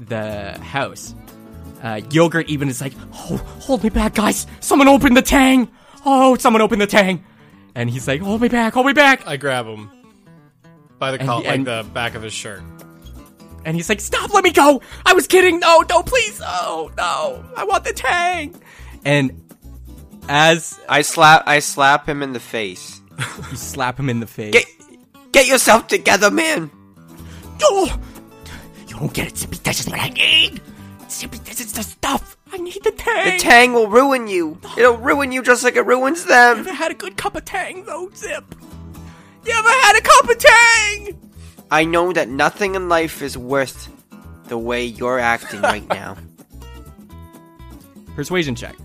the 0.00 0.58
house. 0.58 1.14
Uh, 1.82 2.00
Yogurt 2.10 2.48
even 2.48 2.68
is 2.68 2.80
like, 2.80 2.94
oh, 3.12 3.36
hold 3.60 3.84
me 3.84 3.90
back, 3.90 4.14
guys! 4.14 4.46
Someone 4.60 4.88
open 4.88 5.14
the 5.14 5.22
tang! 5.22 5.70
Oh, 6.04 6.36
someone 6.36 6.62
open 6.62 6.78
the 6.78 6.86
tang! 6.86 7.24
And 7.74 7.90
he's 7.90 8.08
like, 8.08 8.20
hold 8.22 8.40
me 8.40 8.48
back, 8.48 8.72
hold 8.72 8.86
me 8.86 8.92
back! 8.92 9.26
I 9.26 9.36
grab 9.36 9.66
him 9.66 9.90
by 10.98 11.10
the 11.12 11.18
And 11.20 11.28
col- 11.28 11.42
he- 11.42 11.48
like 11.48 11.64
the 11.64 11.86
back 11.92 12.14
of 12.14 12.22
his 12.22 12.32
shirt. 12.32 12.62
And 13.64 13.76
he's 13.76 13.88
like, 13.88 14.00
stop, 14.00 14.32
let 14.32 14.42
me 14.44 14.52
go! 14.52 14.80
I 15.04 15.12
was 15.12 15.26
kidding! 15.26 15.60
No, 15.60 15.84
no, 15.88 16.02
please! 16.02 16.40
Oh, 16.44 16.90
no! 16.96 17.44
I 17.56 17.64
want 17.64 17.84
the 17.84 17.92
tang! 17.92 18.60
And 19.04 19.42
as 20.28 20.80
I 20.88 21.02
slap 21.02 21.44
I 21.46 21.60
slap 21.60 22.08
him 22.08 22.22
in 22.22 22.32
the 22.32 22.40
face. 22.40 23.00
you 23.50 23.56
slap 23.56 23.98
him 24.00 24.08
in 24.08 24.20
the 24.20 24.26
face, 24.26 24.52
Get 24.52 24.64
get 25.32 25.46
yourself 25.46 25.86
together, 25.86 26.30
man. 26.30 26.70
Oh! 27.62 28.00
You 28.96 29.02
won't 29.02 29.12
get 29.12 29.28
it, 29.28 29.36
Zippy. 29.36 29.58
That's 29.62 29.76
just 29.76 29.90
what 29.90 30.00
I 30.00 30.08
need! 30.08 30.62
Zippy, 31.10 31.36
this 31.40 31.60
is 31.60 31.74
the 31.74 31.82
stuff! 31.82 32.38
I 32.50 32.56
need 32.56 32.82
the 32.82 32.92
tang! 32.92 33.36
The 33.36 33.38
tang 33.42 33.74
will 33.74 33.88
ruin 33.88 34.26
you. 34.26 34.58
It'll 34.78 34.96
ruin 34.96 35.32
you 35.32 35.42
just 35.42 35.62
like 35.64 35.76
it 35.76 35.82
ruins 35.82 36.24
them. 36.24 36.56
You 36.56 36.62
ever 36.62 36.72
had 36.72 36.92
a 36.92 36.94
good 36.94 37.18
cup 37.18 37.36
of 37.36 37.44
tang, 37.44 37.84
though, 37.84 38.10
Zip? 38.14 38.54
You 39.44 39.52
ever 39.52 39.68
had 39.68 39.98
a 39.98 40.00
cup 40.00 40.30
of 40.30 40.38
tang? 40.38 41.30
I 41.70 41.84
know 41.84 42.10
that 42.14 42.30
nothing 42.30 42.74
in 42.74 42.88
life 42.88 43.20
is 43.20 43.36
worth 43.36 43.92
the 44.44 44.56
way 44.56 44.86
you're 44.86 45.18
acting 45.18 45.60
right 45.60 45.86
now. 45.90 46.16
Persuasion 48.16 48.54
check. 48.54 48.76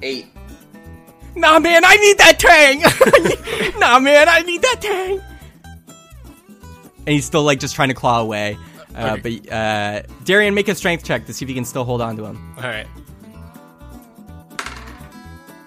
Eight. 0.00 0.26
Nah, 1.36 1.58
man, 1.58 1.82
I 1.84 1.96
need 1.96 2.18
that 2.18 2.38
tang! 2.38 2.80
nah, 3.80 3.98
man, 3.98 4.28
I 4.28 4.40
need 4.42 4.62
that 4.62 4.80
tang! 4.80 5.20
And 7.06 7.08
he's 7.08 7.24
still, 7.24 7.42
like, 7.42 7.58
just 7.60 7.74
trying 7.74 7.88
to 7.88 7.94
claw 7.94 8.20
away. 8.20 8.56
Uh, 8.94 9.16
But, 9.16 9.50
uh, 9.52 10.02
Darian, 10.24 10.54
make 10.54 10.68
a 10.68 10.74
strength 10.74 11.04
check 11.04 11.26
to 11.26 11.32
see 11.34 11.44
if 11.44 11.48
you 11.48 11.54
can 11.54 11.64
still 11.64 11.84
hold 11.84 12.00
on 12.00 12.16
to 12.16 12.24
him. 12.24 12.54
All 12.56 12.62
right. 12.62 12.86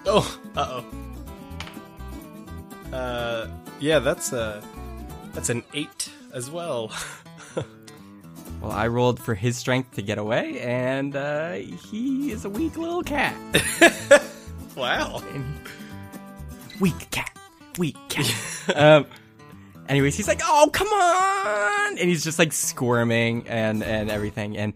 Oh, 0.06 0.40
uh 0.56 0.80
oh. 2.92 2.96
Uh, 2.96 3.46
yeah, 3.78 3.98
that's 3.98 4.32
a 4.32 4.62
that's 5.34 5.50
an 5.50 5.62
eight 5.74 6.10
as 6.32 6.50
well. 6.50 6.90
Well, 8.60 8.72
I 8.72 8.88
rolled 8.88 9.20
for 9.20 9.36
his 9.36 9.56
strength 9.56 9.94
to 9.94 10.02
get 10.02 10.18
away, 10.18 10.58
and, 10.58 11.14
uh, 11.14 11.52
he 11.52 12.32
is 12.32 12.44
a 12.44 12.50
weak 12.50 12.76
little 12.76 13.04
cat. 13.04 13.36
wow. 14.78 15.22
weak 16.80 17.10
cat, 17.10 17.36
weak 17.78 17.96
cat. 18.08 18.34
um, 18.76 19.06
anyways, 19.88 20.16
he's 20.16 20.28
like, 20.28 20.40
"Oh, 20.44 20.70
come 20.72 20.88
on!" 20.88 21.98
And 21.98 22.08
he's 22.08 22.24
just 22.24 22.38
like 22.38 22.52
squirming 22.52 23.46
and 23.48 23.82
and 23.82 24.10
everything. 24.10 24.56
And 24.56 24.74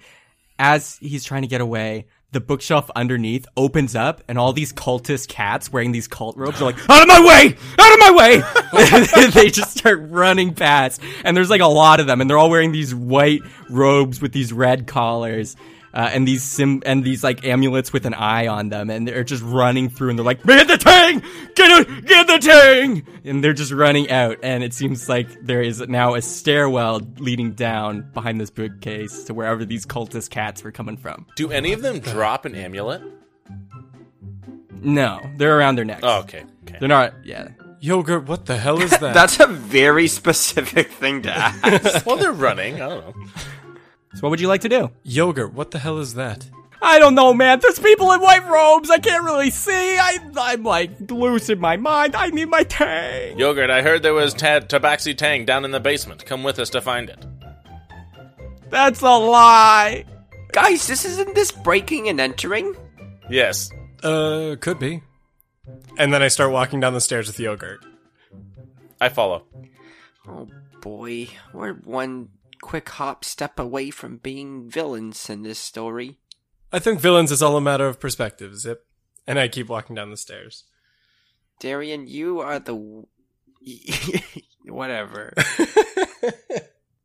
as 0.58 0.96
he's 0.98 1.24
trying 1.24 1.42
to 1.42 1.48
get 1.48 1.60
away, 1.60 2.06
the 2.32 2.40
bookshelf 2.40 2.90
underneath 2.96 3.46
opens 3.56 3.94
up, 3.94 4.22
and 4.28 4.38
all 4.38 4.52
these 4.52 4.72
cultist 4.72 5.28
cats 5.28 5.70
wearing 5.70 5.92
these 5.92 6.08
cult 6.08 6.36
robes 6.36 6.60
are 6.60 6.64
like, 6.64 6.78
"Out 6.88 7.02
of 7.02 7.08
my 7.08 7.20
way! 7.20 7.56
Out 7.78 7.92
of 7.92 7.98
my 7.98 8.10
way!" 8.10 9.30
they 9.30 9.50
just 9.50 9.76
start 9.76 10.00
running 10.08 10.54
past, 10.54 11.00
and 11.24 11.36
there's 11.36 11.50
like 11.50 11.60
a 11.60 11.66
lot 11.66 12.00
of 12.00 12.06
them, 12.06 12.20
and 12.20 12.28
they're 12.28 12.38
all 12.38 12.50
wearing 12.50 12.72
these 12.72 12.94
white 12.94 13.42
robes 13.68 14.22
with 14.22 14.32
these 14.32 14.52
red 14.52 14.86
collars. 14.86 15.56
Uh, 15.94 16.10
and 16.12 16.26
these 16.26 16.42
sim 16.42 16.82
and 16.86 17.04
these 17.04 17.22
like 17.22 17.44
amulets 17.44 17.92
with 17.92 18.06
an 18.06 18.14
eye 18.14 18.46
on 18.46 18.68
them, 18.68 18.90
and 18.90 19.06
they're 19.06 19.24
just 19.24 19.42
running 19.42 19.88
through, 19.88 20.10
and 20.10 20.18
they're 20.18 20.24
like, 20.26 20.44
"Man 20.44 20.66
the 20.66 20.78
tang, 20.78 21.20
get 21.54 21.80
it, 21.88 22.06
get 22.06 22.26
the 22.26 22.38
tang!" 22.38 23.06
And 23.24 23.42
they're 23.44 23.52
just 23.52 23.72
running 23.72 24.10
out, 24.10 24.38
and 24.42 24.64
it 24.64 24.72
seems 24.74 25.08
like 25.08 25.28
there 25.42 25.62
is 25.62 25.80
now 25.80 26.14
a 26.14 26.22
stairwell 26.22 27.00
leading 27.18 27.52
down 27.52 28.10
behind 28.14 28.40
this 28.40 28.50
bookcase 28.50 29.24
to 29.24 29.34
wherever 29.34 29.64
these 29.64 29.84
cultist 29.86 30.30
cats 30.30 30.62
were 30.64 30.72
coming 30.72 30.96
from. 30.96 31.26
Do 31.36 31.50
any 31.50 31.72
of 31.72 31.82
them 31.82 31.98
drop 32.00 32.44
an 32.44 32.54
amulet? 32.54 33.02
No, 34.84 35.20
they're 35.36 35.56
around 35.56 35.76
their 35.76 35.84
necks. 35.84 36.00
Oh, 36.02 36.20
okay. 36.20 36.44
Okay. 36.64 36.76
They're 36.80 36.88
not. 36.88 37.14
Yeah. 37.24 37.48
Yogurt, 37.80 38.26
what 38.28 38.46
the 38.46 38.56
hell 38.56 38.80
is 38.80 38.90
that? 39.00 39.12
That's 39.14 39.40
a 39.40 39.46
very 39.46 40.06
specific 40.06 40.90
thing 40.92 41.22
to 41.22 41.30
ask. 41.36 42.06
well, 42.06 42.16
they're 42.16 42.32
running. 42.32 42.76
I 42.76 42.88
don't 42.88 43.06
know. 43.16 43.24
So 44.14 44.20
what 44.20 44.30
would 44.30 44.40
you 44.40 44.48
like 44.48 44.60
to 44.62 44.68
do? 44.68 44.90
Yogurt, 45.02 45.54
what 45.54 45.70
the 45.70 45.78
hell 45.78 45.98
is 45.98 46.14
that? 46.14 46.48
I 46.84 46.98
don't 46.98 47.14
know, 47.14 47.32
man. 47.32 47.60
There's 47.60 47.78
people 47.78 48.10
in 48.10 48.20
white 48.20 48.46
robes. 48.48 48.90
I 48.90 48.98
can't 48.98 49.24
really 49.24 49.50
see. 49.50 49.70
I, 49.98 50.18
I'm 50.36 50.64
like 50.64 51.10
loose 51.10 51.48
in 51.48 51.60
my 51.60 51.76
mind. 51.76 52.16
I 52.16 52.26
need 52.28 52.48
my 52.48 52.64
tang. 52.64 53.38
Yogurt, 53.38 53.70
I 53.70 53.82
heard 53.82 54.02
there 54.02 54.12
was 54.14 54.34
ta- 54.34 54.60
Tabaxi 54.60 55.16
Tang 55.16 55.44
down 55.44 55.64
in 55.64 55.70
the 55.70 55.78
basement. 55.80 56.26
Come 56.26 56.42
with 56.42 56.58
us 56.58 56.70
to 56.70 56.80
find 56.80 57.08
it. 57.08 57.24
That's 58.68 59.00
a 59.00 59.10
lie. 59.10 60.04
Guys, 60.50 60.86
this 60.88 61.04
isn't 61.04 61.34
this 61.34 61.52
breaking 61.52 62.08
and 62.08 62.20
entering? 62.20 62.74
Yes. 63.30 63.70
Uh, 64.02 64.56
could 64.60 64.78
be. 64.80 65.02
And 65.98 66.12
then 66.12 66.22
I 66.22 66.28
start 66.28 66.50
walking 66.50 66.80
down 66.80 66.94
the 66.94 67.00
stairs 67.00 67.28
with 67.28 67.38
yogurt. 67.38 67.84
I 69.00 69.08
follow. 69.08 69.44
Oh 70.26 70.48
boy, 70.80 71.28
we're 71.52 71.74
one 71.74 72.28
quick 72.62 72.88
hop 72.88 73.26
step 73.26 73.58
away 73.58 73.90
from 73.90 74.16
being 74.16 74.70
villains 74.70 75.28
in 75.28 75.42
this 75.42 75.58
story. 75.58 76.16
I 76.72 76.78
think 76.78 77.00
villains 77.00 77.30
is 77.30 77.42
all 77.42 77.58
a 77.58 77.60
matter 77.60 77.86
of 77.86 78.00
perspective, 78.00 78.56
Zip. 78.56 78.86
And 79.26 79.38
I 79.38 79.48
keep 79.48 79.68
walking 79.68 79.94
down 79.94 80.10
the 80.10 80.16
stairs. 80.16 80.64
Darian, 81.60 82.06
you 82.06 82.40
are 82.40 82.58
the. 82.58 83.04
Whatever. 84.64 85.34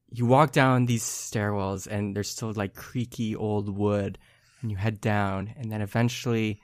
You 0.09 0.25
walk 0.25 0.51
down 0.51 0.85
these 0.85 1.03
stairwells, 1.03 1.85
and 1.85 2.15
there's 2.15 2.29
still 2.29 2.51
like 2.53 2.73
creaky 2.73 3.35
old 3.35 3.69
wood, 3.69 4.17
and 4.61 4.71
you 4.71 4.77
head 4.77 5.01
down, 5.01 5.53
and 5.57 5.71
then 5.71 5.81
eventually 5.81 6.61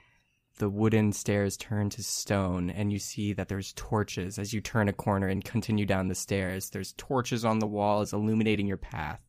the 0.58 0.70
wooden 0.70 1.12
stairs 1.12 1.58
turn 1.58 1.90
to 1.90 2.04
stone, 2.04 2.70
and 2.70 2.92
you 2.92 3.00
see 3.00 3.34
that 3.34 3.48
there's 3.48 3.74
torches 3.74 4.38
as 4.38 4.54
you 4.54 4.62
turn 4.62 4.88
a 4.88 4.94
corner 4.94 5.28
and 5.28 5.44
continue 5.44 5.86
down 5.86 6.08
the 6.08 6.16
stairs. 6.16 6.70
There's 6.70 6.94
torches 6.94 7.44
on 7.44 7.60
the 7.60 7.68
walls 7.68 8.14
illuminating 8.14 8.68
your 8.68 8.78
path, 8.78 9.20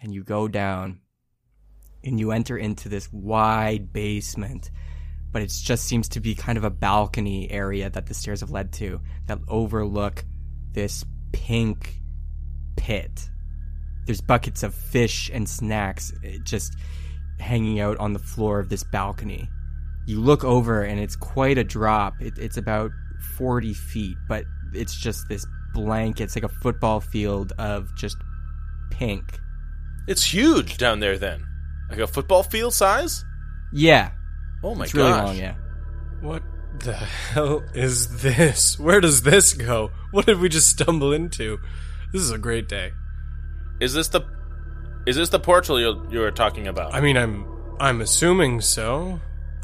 and 0.00 0.14
you 0.14 0.24
go 0.24 0.48
down, 0.48 1.00
and 2.02 2.18
you 2.18 2.32
enter 2.32 2.56
into 2.56 2.88
this 2.88 3.12
wide 3.12 3.92
basement. 3.92 4.70
But 5.32 5.42
it 5.42 5.52
just 5.62 5.84
seems 5.84 6.08
to 6.10 6.20
be 6.20 6.34
kind 6.34 6.58
of 6.58 6.64
a 6.64 6.70
balcony 6.70 7.50
area 7.50 7.90
that 7.90 8.06
the 8.06 8.14
stairs 8.14 8.40
have 8.40 8.50
led 8.50 8.72
to 8.74 9.00
that 9.26 9.38
overlook 9.46 10.24
this 10.72 11.04
pink 11.32 12.00
pit. 12.76 13.28
There's 14.06 14.20
buckets 14.20 14.62
of 14.62 14.74
fish 14.74 15.30
and 15.32 15.48
snacks 15.48 16.12
eh, 16.24 16.38
just 16.42 16.74
hanging 17.38 17.78
out 17.78 17.98
on 17.98 18.12
the 18.12 18.18
floor 18.18 18.58
of 18.58 18.70
this 18.70 18.82
balcony. 18.82 19.48
You 20.10 20.20
look 20.20 20.42
over 20.42 20.82
and 20.82 20.98
it's 20.98 21.14
quite 21.14 21.56
a 21.56 21.62
drop. 21.64 22.14
It, 22.20 22.36
it's 22.36 22.56
about 22.56 22.90
40 23.36 23.74
feet, 23.74 24.16
but 24.28 24.44
it's 24.72 24.96
just 24.96 25.28
this 25.28 25.46
blank, 25.72 26.20
it's 26.20 26.34
like 26.34 26.42
a 26.42 26.48
football 26.48 27.00
field 27.00 27.52
of 27.58 27.94
just 27.94 28.16
pink. 28.90 29.38
It's 30.08 30.24
huge 30.34 30.78
down 30.78 30.98
there 30.98 31.16
then. 31.16 31.46
Like 31.88 32.00
a 32.00 32.06
football 32.08 32.42
field 32.42 32.74
size? 32.74 33.24
Yeah, 33.72 34.10
Oh 34.64 34.74
my 34.74 34.84
it's 34.84 34.94
really 34.94 35.10
gosh. 35.10 35.26
long, 35.26 35.36
yeah. 35.36 35.54
What 36.20 36.42
the 36.80 36.94
hell 36.94 37.62
is 37.72 38.20
this? 38.20 38.78
Where 38.80 39.00
does 39.00 39.22
this 39.22 39.52
go? 39.54 39.90
What 40.10 40.26
did 40.26 40.40
we 40.40 40.48
just 40.48 40.68
stumble 40.70 41.12
into? 41.12 41.58
This 42.12 42.22
is 42.22 42.32
a 42.32 42.38
great 42.38 42.68
day. 42.68 42.90
Is 43.80 43.94
this 43.94 44.08
the 44.08 44.22
Is 45.06 45.14
this 45.14 45.28
the 45.28 45.38
portal 45.38 45.78
you 45.80 46.04
you 46.10 46.18
were 46.18 46.32
talking 46.32 46.66
about? 46.66 46.94
I 46.94 47.00
mean, 47.00 47.16
I'm 47.16 47.46
I'm 47.78 48.00
assuming 48.00 48.60
so. 48.60 49.20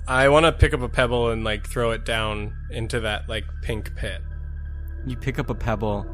I 0.09 0.29
want 0.29 0.47
to 0.47 0.53
pick 0.53 0.73
up 0.73 0.83
a 0.83 0.89
pebble 0.89 1.31
and 1.31 1.43
like 1.43 1.67
throw 1.67 1.91
it 1.91 2.05
down 2.05 2.57
into 2.71 3.01
that 3.01 3.29
like 3.29 3.45
pink 3.63 3.95
pit. 3.97 4.23
You 5.05 5.17
pick 5.17 5.39
up 5.39 5.51
a 5.51 5.55
pebble 5.55 6.07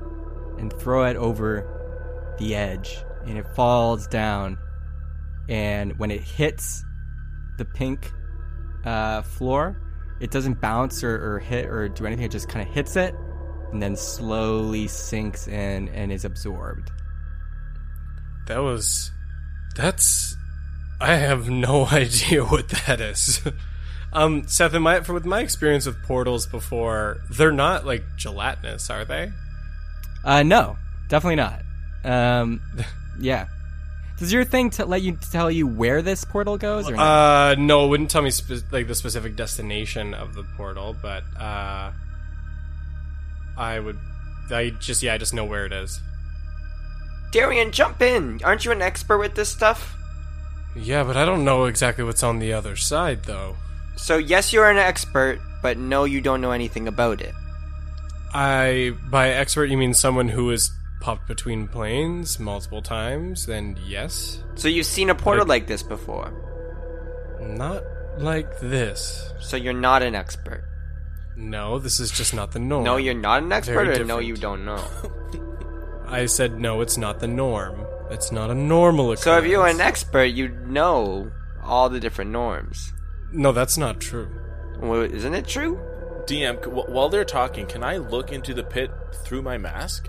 and 0.58 0.72
throw 0.72 1.04
it 1.04 1.16
over 1.16 2.34
the 2.38 2.54
edge, 2.54 2.98
and 3.26 3.36
it 3.36 3.46
falls 3.54 4.06
down. 4.06 4.56
And 5.48 5.98
when 5.98 6.10
it 6.10 6.22
hits 6.22 6.82
the 7.58 7.66
pink 7.66 8.10
uh, 8.84 9.22
floor, 9.22 9.80
it 10.20 10.30
doesn't 10.30 10.60
bounce 10.60 11.04
or, 11.04 11.34
or 11.34 11.38
hit 11.38 11.66
or 11.66 11.88
do 11.88 12.06
anything. 12.06 12.24
It 12.24 12.30
just 12.30 12.48
kind 12.48 12.66
of 12.66 12.72
hits 12.72 12.96
it 12.96 13.14
and 13.72 13.82
then 13.82 13.96
slowly 13.96 14.86
sinks 14.86 15.48
in 15.48 15.88
and 15.88 16.12
is 16.12 16.24
absorbed. 16.24 16.90
That 18.46 18.58
was 18.58 19.10
that's 19.74 20.36
I 21.00 21.16
have 21.16 21.50
no 21.50 21.86
idea 21.92 22.44
what 22.44 22.68
that 22.68 23.00
is. 23.00 23.40
um 24.12 24.46
Seth, 24.46 24.74
in 24.74 24.82
my 24.82 25.00
for 25.00 25.12
with 25.12 25.24
my 25.24 25.40
experience 25.40 25.86
with 25.86 26.02
portals 26.02 26.46
before, 26.46 27.18
they're 27.30 27.52
not 27.52 27.86
like 27.86 28.04
gelatinous, 28.16 28.90
are 28.90 29.04
they? 29.04 29.32
Uh, 30.24 30.42
no, 30.42 30.76
definitely 31.08 31.36
not. 31.36 31.62
Um, 32.04 32.60
yeah. 33.18 33.46
Does 34.18 34.32
your 34.32 34.44
thing 34.44 34.70
to 34.70 34.84
let 34.84 35.02
you 35.02 35.18
tell 35.32 35.50
you 35.50 35.66
where 35.66 36.00
this 36.00 36.24
portal 36.24 36.56
goes? 36.56 36.88
Or 36.88 36.94
not? 36.94 37.02
Uh 37.02 37.54
no, 37.56 37.86
it 37.86 37.88
wouldn't 37.88 38.10
tell 38.10 38.22
me 38.22 38.30
spe- 38.30 38.70
like 38.70 38.86
the 38.86 38.94
specific 38.94 39.34
destination 39.34 40.14
of 40.14 40.34
the 40.34 40.44
portal, 40.56 40.94
but 41.00 41.24
uh 41.40 41.90
I 43.56 43.80
would 43.80 43.98
I 44.50 44.70
just 44.70 45.02
yeah, 45.02 45.14
I 45.14 45.18
just 45.18 45.34
know 45.34 45.44
where 45.44 45.66
it 45.66 45.72
is. 45.72 46.00
Darian, 47.32 47.72
jump 47.72 48.02
in! 48.02 48.40
Aren't 48.44 48.64
you 48.66 48.72
an 48.72 48.82
expert 48.82 49.18
with 49.18 49.34
this 49.34 49.48
stuff? 49.48 49.96
Yeah, 50.76 51.02
but 51.02 51.16
I 51.16 51.24
don't 51.24 51.44
know 51.44 51.64
exactly 51.64 52.04
what's 52.04 52.22
on 52.22 52.38
the 52.38 52.52
other 52.52 52.76
side 52.76 53.24
though. 53.24 53.56
So, 54.02 54.16
yes, 54.16 54.52
you're 54.52 54.68
an 54.68 54.78
expert, 54.78 55.38
but 55.62 55.78
no, 55.78 56.02
you 56.02 56.20
don't 56.20 56.40
know 56.40 56.50
anything 56.50 56.88
about 56.88 57.20
it. 57.20 57.32
I 58.34 58.94
by 59.10 59.28
expert 59.28 59.66
you 59.66 59.76
mean 59.78 59.94
someone 59.94 60.28
who 60.28 60.48
has 60.50 60.72
popped 61.00 61.28
between 61.28 61.68
planes 61.68 62.40
multiple 62.40 62.82
times, 62.82 63.46
then 63.46 63.78
yes. 63.86 64.42
So, 64.56 64.66
you've 64.66 64.86
seen 64.86 65.08
a 65.08 65.14
portal 65.14 65.46
Like- 65.46 65.62
like 65.62 65.66
this 65.68 65.84
before. 65.84 66.32
Not 67.40 67.84
like 68.18 68.58
this. 68.58 69.32
So, 69.38 69.56
you're 69.56 69.72
not 69.72 70.02
an 70.02 70.16
expert. 70.16 70.64
No, 71.36 71.78
this 71.78 72.00
is 72.00 72.10
just 72.10 72.34
not 72.34 72.50
the 72.50 72.58
norm. 72.58 72.82
No, 72.82 72.96
you're 72.96 73.14
not 73.14 73.44
an 73.44 73.52
expert, 73.52 73.86
Very 73.86 74.00
or 74.00 74.04
no, 74.04 74.18
you 74.18 74.34
don't 74.36 74.64
know. 74.64 74.82
I 76.08 76.26
said 76.26 76.58
no, 76.58 76.80
it's 76.80 76.98
not 76.98 77.20
the 77.20 77.28
norm. 77.28 77.86
It's 78.10 78.32
not 78.32 78.50
a 78.50 78.54
normal 78.54 79.12
occurrence. 79.12 79.22
So, 79.22 79.38
if 79.38 79.46
you're 79.46 79.68
an 79.68 79.80
expert, 79.80 80.24
you 80.24 80.48
know 80.48 81.30
all 81.62 81.88
the 81.88 82.00
different 82.00 82.32
norms. 82.32 82.92
No, 83.32 83.52
that's 83.52 83.78
not 83.78 84.00
true. 84.00 84.28
Well, 84.78 85.02
isn't 85.02 85.34
it 85.34 85.46
true? 85.46 85.80
DM, 86.26 86.66
while 86.66 87.08
they're 87.08 87.24
talking, 87.24 87.66
can 87.66 87.82
I 87.82 87.96
look 87.96 88.32
into 88.32 88.54
the 88.54 88.62
pit 88.62 88.90
through 89.24 89.42
my 89.42 89.58
mask? 89.58 90.08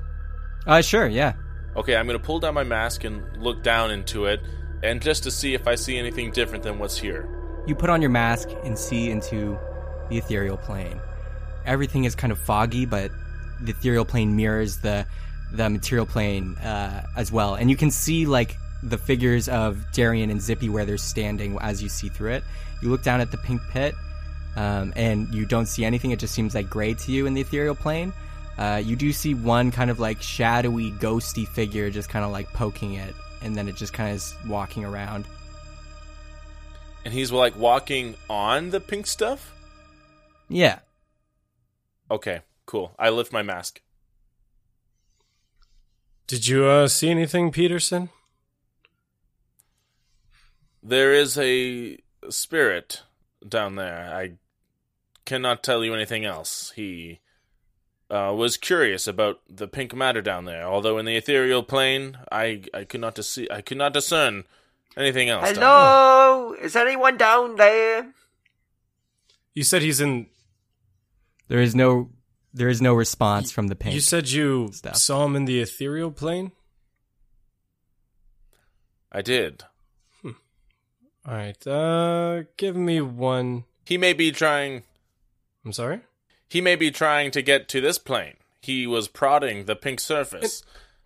uh, 0.68 0.82
sure, 0.82 1.08
yeah. 1.08 1.34
Okay, 1.76 1.96
I'm 1.96 2.06
gonna 2.06 2.20
pull 2.20 2.40
down 2.40 2.54
my 2.54 2.64
mask 2.64 3.04
and 3.04 3.24
look 3.38 3.64
down 3.64 3.90
into 3.92 4.26
it, 4.26 4.42
and 4.84 5.02
just 5.02 5.24
to 5.24 5.32
see 5.32 5.54
if 5.54 5.68
I 5.68 5.76
see 5.76 5.98
anything 5.98 6.32
different 6.32 6.64
than 6.64 6.78
what's 6.78 6.98
here. 6.98 7.28
You 7.66 7.76
put 7.76 7.90
on 7.90 8.02
your 8.02 8.12
mask 8.12 8.50
and 8.64 8.78
see 8.78 9.10
into 9.10 9.58
the 10.10 10.18
ethereal 10.18 10.58
plane. 10.58 11.00
Everything 11.66 12.04
is 12.04 12.14
kind 12.14 12.32
of 12.32 12.38
foggy, 12.38 12.86
but 12.86 13.10
the 13.62 13.72
ethereal 13.72 14.06
plane 14.06 14.36
mirrors 14.36 14.78
the 14.78 15.06
the 15.54 15.70
material 15.70 16.06
plane 16.06 16.58
uh, 16.58 17.06
as 17.16 17.32
well, 17.32 17.56
and 17.56 17.70
you 17.70 17.76
can 17.76 17.90
see 17.90 18.26
like 18.26 18.56
the 18.84 18.98
figures 18.98 19.48
of 19.48 19.92
Darian 19.94 20.30
and 20.30 20.42
Zippy 20.42 20.70
where 20.70 20.86
they're 20.86 20.98
standing 20.98 21.58
as 21.62 21.82
you 21.82 21.90
see 21.90 22.10
through 22.10 22.34
it. 22.34 22.44
You 22.84 22.90
look 22.90 23.02
down 23.02 23.22
at 23.22 23.32
the 23.32 23.38
pink 23.38 23.62
pit, 23.70 23.96
um, 24.58 24.92
and 24.98 25.34
you 25.34 25.46
don't 25.46 25.68
see 25.68 25.86
anything. 25.86 26.12
It 26.12 26.20
just 26.20 26.36
seems 26.36 26.54
like 26.54 26.70
gray 26.70 26.94
to 26.94 27.12
you 27.14 27.26
in 27.28 27.34
the 27.34 27.40
ethereal 27.40 27.76
plane. 27.76 28.12
Uh, 28.58 28.82
you 28.84 28.98
do 28.98 29.14
see 29.14 29.34
one 29.34 29.72
kind 29.72 29.90
of 29.90 30.02
like 30.02 30.22
shadowy, 30.22 30.92
ghosty 30.92 31.48
figure 31.48 31.90
just 31.90 32.10
kind 32.10 32.26
of 32.26 32.32
like 32.32 32.52
poking 32.52 32.96
it, 32.96 33.16
and 33.42 33.56
then 33.56 33.70
it 33.70 33.78
just 33.78 33.94
kind 33.94 34.10
of 34.10 34.18
is 34.18 34.36
walking 34.48 34.84
around. 34.84 35.24
And 37.06 37.14
he's 37.14 37.32
like 37.32 37.58
walking 37.58 38.16
on 38.30 38.72
the 38.72 38.82
pink 38.82 39.08
stuff? 39.08 39.54
Yeah. 40.50 40.80
Okay, 42.12 42.42
cool. 42.66 42.94
I 43.00 43.12
lift 43.12 43.32
my 43.32 43.44
mask. 43.44 43.82
Did 46.28 46.48
you 46.48 46.66
uh, 46.66 46.90
see 46.90 47.10
anything, 47.10 47.50
Peterson? 47.50 48.10
There 50.84 51.14
is 51.14 51.38
a 51.38 51.98
spirit 52.30 53.04
down 53.48 53.76
there. 53.76 54.14
I 54.14 54.34
cannot 55.26 55.64
tell 55.64 55.84
you 55.84 55.94
anything 55.94 56.26
else. 56.26 56.72
He 56.76 57.20
uh, 58.10 58.34
was 58.36 58.58
curious 58.58 59.08
about 59.08 59.42
the 59.50 59.68
pink 59.68 59.96
matter 59.96 60.22
down 60.22 60.46
there. 60.46 60.64
Although 60.64 60.98
in 60.98 61.06
the 61.06 61.16
ethereal 61.16 61.64
plane, 61.64 62.18
I 62.32 62.64
I 62.74 62.84
could 62.84 63.02
not 63.02 63.16
dis- 63.16 63.48
I 63.52 63.62
could 63.62 63.78
not 63.78 63.94
discern 63.94 64.46
Anything 64.96 65.30
else? 65.30 65.52
Tom? 65.52 65.56
Hello? 65.56 66.54
Is 66.62 66.76
anyone 66.76 67.18
down 67.18 67.56
there? 67.56 68.14
You 69.54 69.64
said 69.64 69.82
he's 69.82 70.00
in. 70.00 70.28
There 71.48 71.60
is 71.60 71.76
no 71.76 72.10
there 72.54 72.70
is 72.70 72.82
no 72.82 72.94
response 72.94 73.52
from 73.52 73.68
the 73.68 73.76
pink. 73.76 73.96
You 73.96 74.02
said 74.02 74.30
you 74.30 74.70
stuff. 74.72 74.96
saw 74.98 75.26
him 75.26 75.36
in 75.36 75.46
the 75.46 75.60
ethereal 75.60 76.12
plane. 76.12 76.52
I 79.12 79.22
did. 79.22 79.64
All 81.28 81.34
right. 81.36 81.68
Uh, 81.68 82.44
give 82.58 82.76
me 82.76 83.02
one. 83.02 83.64
He 83.86 83.98
may 83.98 84.14
be 84.14 84.32
trying. 84.32 84.84
I'm 85.66 85.74
sorry. 85.74 86.02
He 86.50 86.62
may 86.62 86.76
be 86.76 86.92
trying 86.92 87.32
to 87.32 87.42
get 87.42 87.68
to 87.70 87.82
this 87.82 87.98
plane. 87.98 88.36
He 88.62 88.86
was 88.88 89.08
prodding 89.08 89.66
the 89.66 89.76
pink 89.76 90.00
surface, 90.00 90.64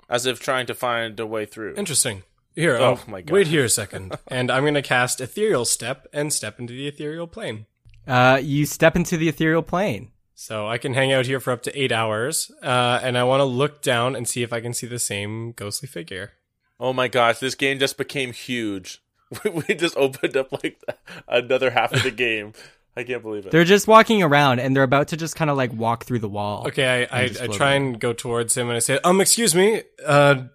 as 0.09 0.25
if 0.25 0.39
trying 0.39 0.65
to 0.67 0.73
find 0.75 1.19
a 1.19 1.25
way 1.25 1.45
through. 1.45 1.75
Interesting. 1.75 2.23
Here. 2.55 2.75
Oh 2.77 2.99
Oh 3.07 3.11
my 3.11 3.21
God. 3.21 3.33
Wait 3.33 3.47
here 3.47 3.63
a 3.65 3.69
second, 3.69 4.17
and 4.27 4.49
I'm 4.51 4.65
gonna 4.65 4.81
cast 4.81 5.21
ethereal 5.21 5.63
step 5.65 6.07
and 6.11 6.33
step 6.33 6.59
into 6.59 6.73
the 6.73 6.87
ethereal 6.87 7.27
plane. 7.27 7.67
uh, 8.07 8.39
you 8.41 8.65
step 8.65 8.95
into 8.95 9.15
the 9.17 9.29
ethereal 9.29 9.61
plane. 9.61 10.11
So 10.33 10.67
I 10.67 10.77
can 10.77 10.93
hang 10.93 11.11
out 11.11 11.25
here 11.25 11.39
for 11.39 11.51
up 11.51 11.63
to 11.63 11.79
eight 11.79 11.91
hours, 11.91 12.51
uh, 12.63 12.99
and 13.01 13.17
I 13.17 13.23
want 13.23 13.39
to 13.41 13.45
look 13.45 13.81
down 13.81 14.15
and 14.15 14.27
see 14.27 14.43
if 14.43 14.53
I 14.53 14.61
can 14.61 14.73
see 14.73 14.85
the 14.87 14.99
same 14.99 15.51
ghostly 15.53 15.87
figure. 15.87 16.33
Oh 16.79 16.93
my 16.93 17.07
gosh, 17.07 17.39
this 17.39 17.55
game 17.55 17.79
just 17.79 17.97
became 17.97 18.33
huge. 18.33 19.01
we 19.67 19.75
just 19.75 19.95
opened 19.97 20.35
up 20.37 20.51
like 20.51 20.81
another 21.27 21.69
half 21.71 21.93
of 21.93 22.03
the 22.03 22.11
game. 22.25 22.53
I 22.95 23.03
can't 23.03 23.21
believe 23.21 23.45
it. 23.45 23.51
They're 23.51 23.63
just 23.63 23.87
walking 23.87 24.23
around 24.23 24.59
and 24.59 24.75
they're 24.75 24.81
about 24.83 25.09
to 25.09 25.17
just 25.17 25.35
kind 25.35 25.51
of 25.51 25.57
like 25.57 25.71
walk 25.71 26.05
through 26.05 26.19
the 26.19 26.29
wall. 26.29 26.65
Okay, 26.67 27.07
I, 27.11 27.19
I, 27.19 27.23
I 27.25 27.27
float 27.29 27.53
try 27.53 27.73
and 27.73 27.99
go 27.99 28.11
towards 28.13 28.57
him, 28.57 28.67
and 28.69 28.75
I 28.75 28.79
say, 28.79 28.99
"Um, 29.03 29.21
excuse 29.21 29.53
me. 29.53 29.83
Uh, 30.03 30.45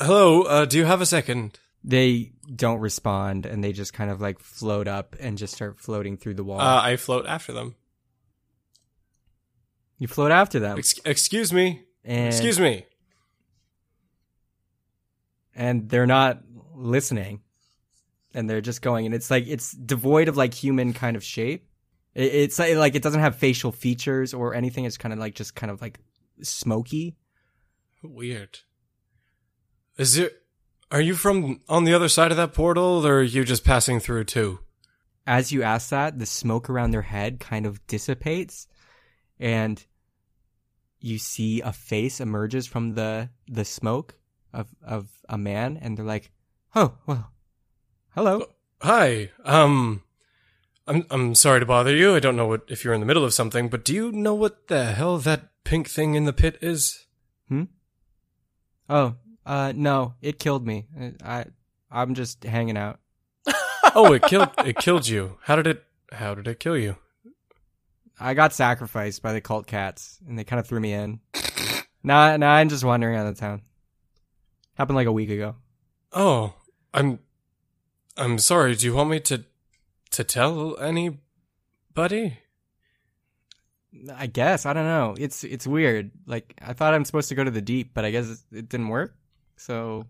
hello. 0.00 0.42
Uh, 0.42 0.64
do 0.64 0.78
you 0.78 0.84
have 0.86 1.00
a 1.02 1.06
second? 1.06 1.58
They 1.84 2.32
don't 2.54 2.78
respond 2.78 3.44
and 3.44 3.62
they 3.62 3.72
just 3.72 3.92
kind 3.92 4.08
of 4.10 4.20
like 4.20 4.38
float 4.38 4.86
up 4.86 5.16
and 5.18 5.36
just 5.36 5.52
start 5.54 5.78
floating 5.80 6.16
through 6.16 6.34
the 6.34 6.44
wall. 6.44 6.60
Uh, 6.60 6.80
I 6.80 6.96
float 6.96 7.26
after 7.26 7.52
them. 7.52 7.74
you 9.98 10.06
float 10.06 10.30
after 10.30 10.60
them. 10.60 10.78
Ex- 10.78 11.00
excuse 11.04 11.52
me. 11.52 11.82
and, 12.04 12.28
Excuse 12.28 12.60
me. 12.60 12.86
and 15.54 15.88
they're 15.88 16.06
not 16.06 16.40
listening 16.74 17.40
and 18.34 18.48
they're 18.48 18.60
just 18.60 18.82
going 18.82 19.06
and 19.06 19.14
it's 19.14 19.30
like 19.30 19.46
it's 19.46 19.72
devoid 19.72 20.28
of 20.28 20.36
like 20.36 20.54
human 20.54 20.92
kind 20.92 21.16
of 21.16 21.24
shape 21.24 21.68
it, 22.14 22.34
it's 22.34 22.58
like, 22.58 22.76
like 22.76 22.94
it 22.94 23.02
doesn't 23.02 23.20
have 23.20 23.36
facial 23.36 23.72
features 23.72 24.34
or 24.34 24.54
anything 24.54 24.84
it's 24.84 24.96
kind 24.96 25.12
of 25.12 25.18
like 25.18 25.34
just 25.34 25.54
kind 25.54 25.70
of 25.70 25.80
like 25.80 25.98
smoky 26.42 27.16
Weird. 28.04 28.58
Is 29.96 30.18
it? 30.18 30.42
Are 30.90 31.00
you 31.00 31.14
from 31.14 31.60
on 31.68 31.84
the 31.84 31.94
other 31.94 32.08
side 32.08 32.32
of 32.32 32.36
that 32.36 32.52
portal, 32.52 33.06
or 33.06 33.20
are 33.20 33.22
you 33.22 33.44
just 33.44 33.64
passing 33.64 34.00
through 34.00 34.24
too? 34.24 34.58
as 35.26 35.52
you 35.52 35.62
ask 35.62 35.90
that 35.90 36.18
the 36.18 36.26
smoke 36.26 36.68
around 36.68 36.90
their 36.90 37.02
head 37.02 37.38
kind 37.38 37.64
of 37.64 37.86
dissipates 37.86 38.66
and 39.38 39.86
you 40.98 41.18
see 41.18 41.60
a 41.60 41.72
face 41.72 42.20
emerges 42.20 42.66
from 42.66 42.94
the 42.94 43.28
the 43.48 43.64
smoke 43.64 44.18
of 44.52 44.68
of 44.84 45.08
a 45.28 45.38
man 45.38 45.78
and 45.80 45.96
they're 45.96 46.04
like 46.04 46.32
oh 46.74 46.92
well 47.06 47.30
hello 48.14 48.46
Hi. 48.80 49.30
Um, 49.44 50.02
I'm 50.88 51.06
I'm 51.08 51.36
sorry 51.36 51.60
to 51.60 51.66
bother 51.66 51.94
you. 51.94 52.16
I 52.16 52.18
don't 52.18 52.34
know 52.34 52.48
what 52.48 52.62
if 52.66 52.82
you're 52.82 52.94
in 52.94 52.98
the 52.98 53.06
middle 53.06 53.24
of 53.24 53.32
something, 53.32 53.68
but 53.68 53.84
do 53.84 53.94
you 53.94 54.10
know 54.10 54.34
what 54.34 54.66
the 54.66 54.86
hell 54.86 55.18
that 55.18 55.50
pink 55.62 55.88
thing 55.88 56.16
in 56.16 56.24
the 56.24 56.32
pit 56.32 56.58
is? 56.60 57.06
Hmm. 57.48 57.64
Oh 58.88 59.14
uh 59.46 59.72
no 59.74 60.14
it 60.22 60.38
killed 60.38 60.64
me 60.64 60.86
i 61.24 61.44
i'm 61.90 62.14
just 62.14 62.44
hanging 62.44 62.76
out 62.76 63.00
Oh, 63.94 64.12
it 64.12 64.22
killed 64.22 64.48
it 64.64 64.76
killed 64.76 65.06
you. 65.06 65.38
How 65.42 65.56
did 65.56 65.66
it? 65.66 65.84
How 66.12 66.34
did 66.34 66.48
it 66.48 66.60
kill 66.60 66.76
you? 66.76 66.96
I 68.18 68.34
got 68.34 68.52
sacrificed 68.52 69.22
by 69.22 69.32
the 69.32 69.40
cult 69.40 69.66
cats, 69.66 70.18
and 70.26 70.38
they 70.38 70.44
kind 70.44 70.60
of 70.60 70.66
threw 70.66 70.80
me 70.80 70.92
in. 70.92 71.20
now, 72.02 72.36
now 72.36 72.52
I'm 72.52 72.68
just 72.68 72.84
wandering 72.84 73.14
around 73.14 73.34
the 73.34 73.40
town. 73.40 73.62
Happened 74.74 74.96
like 74.96 75.08
a 75.08 75.12
week 75.12 75.30
ago. 75.30 75.56
Oh, 76.12 76.54
I'm 76.94 77.18
I'm 78.16 78.38
sorry. 78.38 78.74
Do 78.76 78.86
you 78.86 78.94
want 78.94 79.10
me 79.10 79.20
to 79.20 79.44
to 80.12 80.24
tell 80.24 80.78
anybody? 80.78 82.38
I 84.14 84.26
guess 84.26 84.64
I 84.66 84.72
don't 84.72 84.84
know. 84.86 85.14
It's 85.18 85.44
it's 85.44 85.66
weird. 85.66 86.10
Like 86.26 86.54
I 86.62 86.72
thought 86.72 86.94
I'm 86.94 87.04
supposed 87.04 87.28
to 87.30 87.34
go 87.34 87.44
to 87.44 87.50
the 87.50 87.60
deep, 87.62 87.92
but 87.94 88.04
I 88.04 88.10
guess 88.10 88.28
it, 88.30 88.38
it 88.58 88.68
didn't 88.68 88.88
work. 88.88 89.14
So 89.56 90.06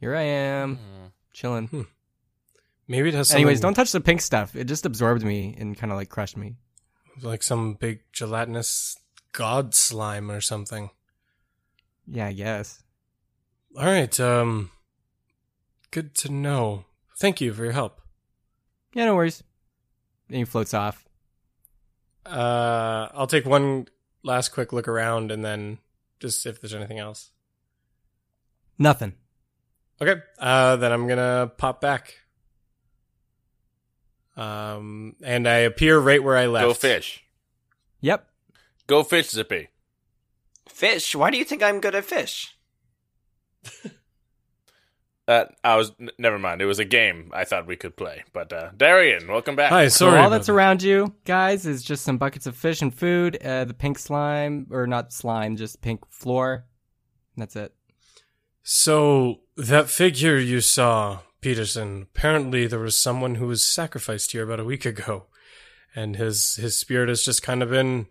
here 0.00 0.14
I 0.16 0.22
am, 0.22 0.76
Hmm. 0.76 1.06
chilling. 1.32 1.86
Maybe 2.88 3.08
it 3.10 3.14
has. 3.14 3.32
Anyways, 3.34 3.60
don't 3.60 3.74
touch 3.74 3.92
the 3.92 4.00
pink 4.00 4.20
stuff. 4.22 4.56
It 4.56 4.64
just 4.64 4.86
absorbed 4.86 5.22
me 5.22 5.54
and 5.58 5.76
kind 5.76 5.92
of 5.92 5.98
like 5.98 6.08
crushed 6.08 6.36
me. 6.36 6.56
like 7.20 7.42
some 7.42 7.74
big 7.74 8.00
gelatinous 8.12 8.96
god 9.32 9.74
slime 9.74 10.30
or 10.30 10.40
something. 10.40 10.88
Yeah, 12.06 12.26
I 12.28 12.32
guess. 12.32 12.82
All 13.76 13.84
right. 13.84 14.18
Um. 14.20 14.70
Good 15.90 16.14
to 16.16 16.30
know. 16.30 16.84
Thank 17.18 17.40
you 17.40 17.52
for 17.52 17.64
your 17.64 17.72
help. 17.72 18.00
Yeah, 18.94 19.06
no 19.06 19.16
worries. 19.16 19.42
Then 20.28 20.38
he 20.40 20.44
floats 20.44 20.74
off. 20.74 21.06
Uh, 22.26 23.08
I'll 23.14 23.26
take 23.26 23.46
one 23.46 23.88
last 24.22 24.50
quick 24.50 24.72
look 24.72 24.86
around 24.86 25.30
and 25.30 25.44
then 25.44 25.78
just 26.20 26.44
if 26.46 26.60
there's 26.60 26.74
anything 26.74 26.98
else. 26.98 27.30
Nothing. 28.78 29.14
Okay. 30.00 30.20
Uh, 30.38 30.76
then 30.76 30.92
I'm 30.92 31.08
gonna 31.08 31.50
pop 31.56 31.80
back. 31.80 32.18
Um, 34.36 35.16
and 35.22 35.48
I 35.48 35.58
appear 35.58 35.98
right 35.98 36.22
where 36.22 36.36
I 36.36 36.46
left. 36.46 36.66
Go 36.66 36.74
fish. 36.74 37.24
Yep. 38.00 38.28
Go 38.86 39.02
fish, 39.02 39.30
Zippy. 39.30 39.68
Fish? 40.68 41.14
Why 41.16 41.30
do 41.30 41.38
you 41.38 41.44
think 41.44 41.62
I'm 41.62 41.80
good 41.80 41.96
at 41.96 42.04
fish? 42.04 42.56
That 45.28 45.54
I 45.62 45.76
was. 45.76 45.92
N- 46.00 46.08
never 46.18 46.38
mind. 46.38 46.62
It 46.62 46.64
was 46.64 46.78
a 46.78 46.86
game 46.86 47.30
I 47.34 47.44
thought 47.44 47.66
we 47.66 47.76
could 47.76 47.96
play. 47.98 48.24
But 48.32 48.50
uh, 48.50 48.70
Darian, 48.74 49.28
welcome 49.28 49.56
back. 49.56 49.68
Hi. 49.68 49.88
So 49.88 50.06
Sorry. 50.06 50.18
all 50.18 50.30
that's 50.30 50.46
that. 50.46 50.54
around 50.54 50.82
you, 50.82 51.14
guys, 51.26 51.66
is 51.66 51.82
just 51.82 52.02
some 52.02 52.16
buckets 52.16 52.46
of 52.46 52.56
fish 52.56 52.80
and 52.80 52.94
food, 52.94 53.36
uh, 53.44 53.66
the 53.66 53.74
pink 53.74 53.98
slime, 53.98 54.66
or 54.70 54.86
not 54.86 55.12
slime, 55.12 55.56
just 55.56 55.82
pink 55.82 56.00
floor. 56.10 56.64
That's 57.36 57.56
it. 57.56 57.74
So 58.62 59.40
that 59.58 59.90
figure 59.90 60.38
you 60.38 60.62
saw, 60.62 61.18
Peterson. 61.42 62.06
Apparently, 62.14 62.66
there 62.66 62.78
was 62.78 62.98
someone 62.98 63.34
who 63.34 63.48
was 63.48 63.66
sacrificed 63.66 64.32
here 64.32 64.44
about 64.44 64.60
a 64.60 64.64
week 64.64 64.86
ago, 64.86 65.26
and 65.94 66.16
his 66.16 66.54
his 66.54 66.80
spirit 66.80 67.10
has 67.10 67.22
just 67.22 67.42
kind 67.42 67.62
of 67.62 67.68
been 67.68 68.06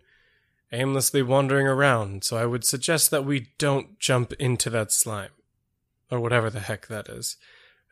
aimlessly 0.70 1.22
wandering 1.22 1.66
around. 1.66 2.22
So 2.22 2.36
I 2.36 2.46
would 2.46 2.64
suggest 2.64 3.10
that 3.10 3.24
we 3.24 3.48
don't 3.58 3.98
jump 3.98 4.34
into 4.34 4.70
that 4.70 4.92
slime, 4.92 5.30
or 6.10 6.20
whatever 6.20 6.50
the 6.50 6.60
heck 6.60 6.86
that 6.88 7.08
is. 7.08 7.36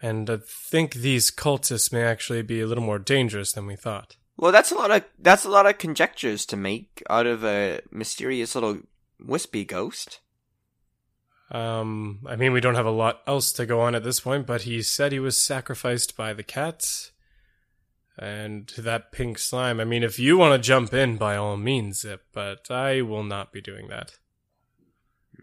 And 0.02 0.28
I 0.28 0.38
think 0.44 0.94
these 0.94 1.30
cultists 1.30 1.92
may 1.92 2.02
actually 2.02 2.42
be 2.42 2.60
a 2.60 2.66
little 2.66 2.84
more 2.84 2.98
dangerous 2.98 3.52
than 3.52 3.66
we 3.66 3.76
thought. 3.76 4.16
Well, 4.36 4.52
that's 4.52 4.70
a 4.70 4.74
lot 4.74 4.90
of 4.90 5.04
that's 5.18 5.46
a 5.46 5.50
lot 5.50 5.66
of 5.66 5.78
conjectures 5.78 6.44
to 6.46 6.56
make 6.56 7.02
out 7.08 7.26
of 7.26 7.44
a 7.44 7.80
mysterious 7.90 8.54
little 8.54 8.80
wispy 9.18 9.64
ghost. 9.64 10.20
Um, 11.50 12.20
I 12.26 12.36
mean, 12.36 12.52
we 12.52 12.60
don't 12.60 12.74
have 12.74 12.86
a 12.86 12.90
lot 12.90 13.22
else 13.26 13.52
to 13.52 13.66
go 13.66 13.80
on 13.80 13.94
at 13.94 14.04
this 14.04 14.20
point, 14.20 14.46
but 14.46 14.62
he 14.62 14.82
said 14.82 15.12
he 15.12 15.20
was 15.20 15.40
sacrificed 15.40 16.16
by 16.16 16.32
the 16.32 16.42
cats 16.42 17.12
and 18.18 18.72
that 18.76 19.12
pink 19.12 19.38
slime. 19.38 19.78
I 19.78 19.84
mean, 19.84 20.02
if 20.02 20.18
you 20.18 20.36
want 20.36 20.60
to 20.60 20.66
jump 20.66 20.92
in, 20.92 21.16
by 21.16 21.36
all 21.36 21.56
means, 21.56 22.00
Zip, 22.00 22.24
but 22.32 22.70
I 22.70 23.02
will 23.02 23.22
not 23.22 23.52
be 23.52 23.60
doing 23.60 23.88
that. 23.88 24.16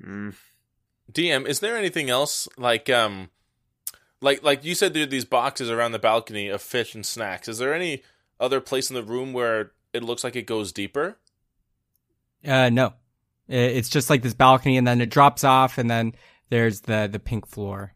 Mm. 0.04 0.36
DM, 1.12 1.48
is 1.48 1.60
there 1.60 1.78
anything 1.78 2.10
else 2.10 2.48
like 2.58 2.90
um, 2.90 3.30
like 4.22 4.42
like 4.42 4.64
you 4.64 4.74
said 4.74 4.94
there 4.94 5.04
are 5.04 5.08
these 5.08 5.26
boxes 5.26 5.70
around 5.70 5.92
the 5.92 6.00
balcony 6.00 6.48
of 6.48 6.62
fish 6.62 6.96
and 6.96 7.06
snacks. 7.06 7.48
Is 7.48 7.58
there 7.58 7.74
any 7.74 8.04
other 8.40 8.62
place 8.62 8.90
in 8.90 8.96
the 8.96 9.04
room 9.04 9.34
where 9.34 9.74
it 9.94 10.04
looks 10.04 10.24
like 10.24 10.36
it 10.36 10.48
goes 10.48 10.72
deeper? 10.72 11.18
Uh, 12.46 12.70
no, 12.70 12.94
it's 13.48 13.90
just 13.90 14.10
like 14.10 14.22
this 14.22 14.34
balcony, 14.34 14.78
and 14.78 14.88
then 14.88 15.02
it 15.02 15.10
drops 15.10 15.44
off, 15.44 15.78
and 15.78 15.90
then 15.90 16.14
there's 16.50 16.82
the 16.82 17.10
the 17.12 17.20
pink 17.20 17.46
floor. 17.46 17.94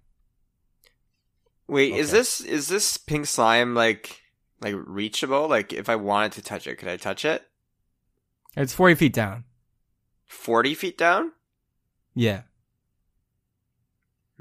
Wait, 1.68 1.94
is 1.94 2.12
this 2.12 2.42
is 2.42 2.68
this 2.68 2.98
pink 2.98 3.26
slime 3.26 3.74
like 3.74 4.22
like 4.62 4.76
reachable? 4.78 5.48
Like 5.48 5.74
if 5.74 5.90
I 5.90 5.96
wanted 5.96 6.34
to 6.34 6.42
touch 6.42 6.68
it, 6.68 6.76
could 6.76 6.90
I 6.90 6.98
touch 6.98 7.26
it? 7.26 7.44
It's 8.56 8.74
forty 8.74 8.96
feet 8.96 9.14
down. 9.14 9.46
Forty 10.26 10.76
feet 10.76 10.98
down? 10.98 11.32
Yeah. 12.14 12.42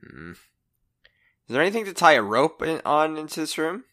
Hmm. 0.01 0.33
Is 0.33 1.53
there 1.53 1.63
anything 1.63 1.85
to 1.85 1.93
tie 1.93 2.15
a 2.15 2.23
rope 2.23 2.63
in, 2.63 2.81
on 2.85 3.17
into 3.17 3.41
this 3.41 3.57
room? 3.57 3.85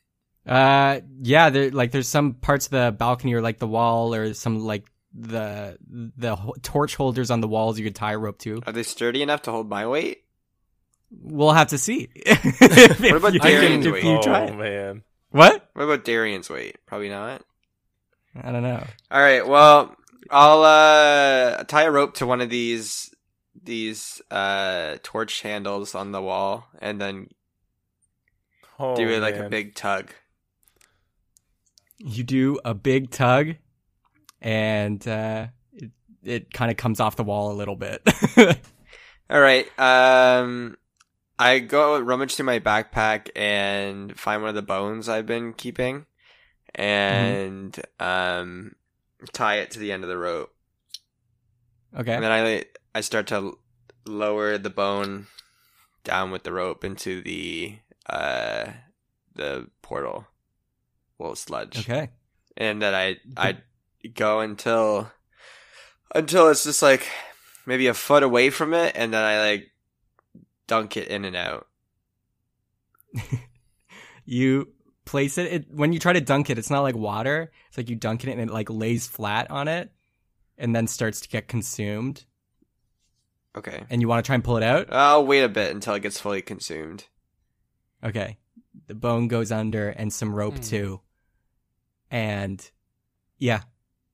Uh, 0.46 1.02
yeah. 1.22 1.50
There 1.50 1.72
like 1.72 1.92
there's 1.92 2.08
some 2.08 2.34
parts 2.34 2.66
of 2.66 2.72
the 2.72 2.92
balcony 2.92 3.34
or 3.34 3.42
like 3.42 3.60
the 3.60 3.68
wall 3.68 4.14
or 4.16 4.34
some 4.34 4.60
like 4.60 4.86
the 5.14 5.78
the 6.18 6.36
torch 6.64 6.96
holders 6.96 7.30
on 7.30 7.42
the 7.42 7.48
walls 7.48 7.78
you 7.78 7.86
could 7.86 7.96
tie 7.96 8.14
a 8.14 8.18
rope 8.18 8.40
to. 8.40 8.62
Are 8.66 8.74
they 8.74 8.84
sturdy 8.84 9.22
enough 9.22 9.44
to 9.44 9.52
hold 9.52 9.70
my 9.70 9.86
weight? 9.88 10.24
We'll 11.12 11.52
have 11.52 11.68
to 11.68 11.78
see. 11.78 12.10
What 12.26 13.16
about 13.16 13.34
you, 13.34 13.40
Darian's 13.40 13.88
weight? 13.88 14.04
you 14.04 14.18
oh 14.18 14.22
try 14.22 14.46
it. 14.46 14.58
man. 14.58 15.04
What? 15.30 15.70
What 15.74 15.84
about 15.84 16.06
Darian's 16.06 16.50
weight? 16.50 16.78
Probably 16.88 17.10
not. 17.10 17.44
I 18.42 18.52
don't 18.52 18.64
know. 18.64 18.84
All 19.12 19.22
right. 19.22 19.48
Well, 19.48 19.96
I'll 20.32 20.64
uh 20.64 21.64
tie 21.66 21.84
a 21.84 21.92
rope 21.92 22.16
to 22.16 22.26
one 22.26 22.42
of 22.42 22.50
these 22.50 23.13
these 23.64 24.22
uh 24.30 24.98
torch 25.04 25.42
handles 25.42 25.96
on 25.96 26.12
the 26.12 26.22
wall, 26.22 26.68
and 26.82 27.00
then 27.00 27.30
Oh, 28.80 28.96
do 28.96 29.08
it 29.08 29.20
like 29.22 29.36
a 29.36 29.50
big 29.50 29.76
tug. 29.76 30.12
You 32.00 32.24
do 32.24 32.60
a 32.66 32.74
big 32.74 33.12
tug, 33.12 33.56
and 34.42 35.08
uh, 35.08 35.48
it, 35.74 35.92
it 36.24 36.54
kind 36.54 36.72
of 36.72 36.78
comes 36.78 37.00
off 37.00 37.16
the 37.16 37.24
wall 37.24 37.52
a 37.52 37.54
little 37.54 37.76
bit. 37.76 38.02
All 39.30 39.40
right. 39.40 39.68
Um, 39.80 40.76
I 41.40 41.60
go 41.60 42.00
rummage 42.00 42.36
through 42.36 42.48
my 42.48 42.60
backpack 42.60 43.30
and 43.36 44.20
find 44.20 44.42
one 44.42 44.50
of 44.50 44.56
the 44.56 44.62
bones 44.62 45.08
I've 45.08 45.28
been 45.28 45.54
keeping, 45.54 46.06
and 46.76 47.80
um, 48.00 48.76
tie 49.32 49.58
it 49.58 49.72
to 49.72 49.80
the 49.80 49.92
end 49.92 50.04
of 50.04 50.10
the 50.10 50.18
rope. 50.18 50.54
okay. 51.98 52.14
And 52.14 52.24
then 52.24 52.32
I 52.32 52.66
I 52.96 53.02
start 53.02 53.28
to 53.28 53.58
lower 54.06 54.58
the 54.58 54.70
bone 54.70 55.28
down 56.04 56.32
with 56.32 56.44
the 56.44 56.52
rope 56.52 56.84
into 56.84 57.22
the 57.22 57.78
uh 58.08 58.66
the 59.36 59.70
portal, 59.82 60.28
well 61.18 61.36
sludge. 61.36 61.80
Okay. 61.80 62.10
and 62.58 62.82
then 62.82 62.94
I 62.94 63.18
I 63.38 63.58
go 64.14 64.42
until 64.42 65.12
until 66.14 66.50
it's 66.50 66.66
just 66.66 66.82
like 66.82 67.08
maybe 67.66 67.88
a 67.88 67.94
foot 67.94 68.24
away 68.24 68.50
from 68.50 68.74
it, 68.74 68.94
and 68.96 69.14
then 69.14 69.24
I 69.24 69.40
like 69.52 69.72
dunk 70.68 70.98
it 70.98 71.08
in 71.08 71.26
and 71.26 71.36
out. 71.36 71.68
You 74.26 74.70
place 75.06 75.38
it, 75.38 75.52
it 75.52 75.66
when 75.70 75.92
you 75.92 76.00
try 76.00 76.14
to 76.14 76.22
dunk 76.22 76.50
it. 76.50 76.58
It's 76.58 76.70
not 76.70 76.80
like 76.82 76.96
water. 76.96 77.52
It's 77.68 77.78
like 77.78 77.90
you 77.90 77.96
dunk 77.98 78.24
it 78.24 78.32
and 78.32 78.40
it 78.40 78.50
like 78.50 78.70
lays 78.70 79.06
flat 79.06 79.52
on 79.52 79.68
it, 79.68 79.92
and 80.58 80.74
then 80.74 80.88
starts 80.88 81.20
to 81.22 81.28
get 81.30 81.50
consumed. 81.50 82.24
Okay, 83.56 83.84
And 83.92 84.02
you 84.02 84.08
want 84.08 84.24
to 84.24 84.28
try 84.28 84.34
and 84.36 84.44
pull 84.44 84.58
it 84.58 84.64
out. 84.64 84.88
I'll 84.92 85.26
wait 85.26 85.44
a 85.44 85.50
bit 85.50 85.72
until 85.72 85.94
it 85.94 86.00
gets 86.02 86.20
fully 86.20 86.42
consumed. 86.42 87.06
Okay. 88.04 88.38
The 88.88 88.96
bone 88.96 89.28
goes 89.28 89.52
under 89.52 89.90
and 89.90 90.12
some 90.12 90.34
rope 90.34 90.56
Hmm. 90.56 90.62
too. 90.62 91.02
And 92.10 92.72
yeah, 93.38 93.62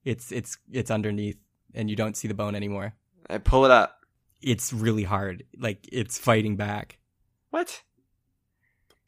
it's 0.04 0.32
it's 0.32 0.58
it's 0.72 0.92
underneath 0.92 1.38
and 1.74 1.90
you 1.90 1.96
don't 1.96 2.18
see 2.18 2.28
the 2.28 2.34
bone 2.34 2.56
anymore. 2.56 2.94
I 3.30 3.38
pull 3.38 3.66
it 3.66 3.72
up. 3.72 3.96
It's 4.42 4.72
really 4.74 5.04
hard. 5.04 5.44
Like 5.58 5.88
it's 5.92 6.18
fighting 6.18 6.56
back. 6.58 7.00
What? 7.50 7.82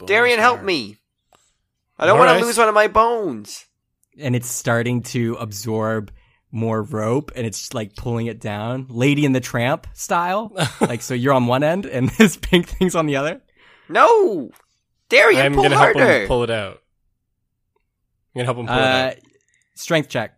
Darian, 0.05 0.39
help 0.39 0.59
are- 0.61 0.63
me! 0.63 0.97
I 1.99 2.05
don't 2.05 2.17
want 2.17 2.29
Alright. 2.29 2.41
to 2.41 2.47
lose 2.47 2.57
one 2.57 2.67
of 2.69 2.73
my 2.73 2.87
bones. 2.87 3.65
And 4.17 4.35
it's 4.35 4.49
starting 4.49 5.03
to 5.03 5.35
absorb 5.39 6.11
more 6.51 6.81
rope 6.83 7.31
and 7.35 7.45
it's 7.47 7.73
like 7.73 7.95
pulling 7.95 8.27
it 8.27 8.39
down. 8.39 8.85
Lady 8.89 9.25
in 9.25 9.31
the 9.31 9.39
Tramp 9.39 9.87
style. 9.93 10.51
like 10.81 11.01
so 11.01 11.13
you're 11.13 11.33
on 11.33 11.47
one 11.47 11.63
end 11.63 11.85
and 11.85 12.09
this 12.17 12.37
pink 12.37 12.67
thing's 12.67 12.95
on 12.95 13.05
the 13.05 13.15
other. 13.15 13.41
No, 13.89 14.51
Darian, 15.09 15.41
I'm 15.45 15.53
pull 15.53 15.63
gonna 15.63 15.77
help 15.77 15.97
him 15.97 16.27
pull 16.27 16.43
it 16.43 16.49
out. 16.49 16.81
I'm 18.33 18.39
gonna 18.39 18.45
help 18.45 18.57
him 18.57 18.67
pull 18.67 18.75
it 18.75 18.81
Uh 18.81 19.11
out. 19.11 19.15
strength 19.75 20.09
check. 20.09 20.37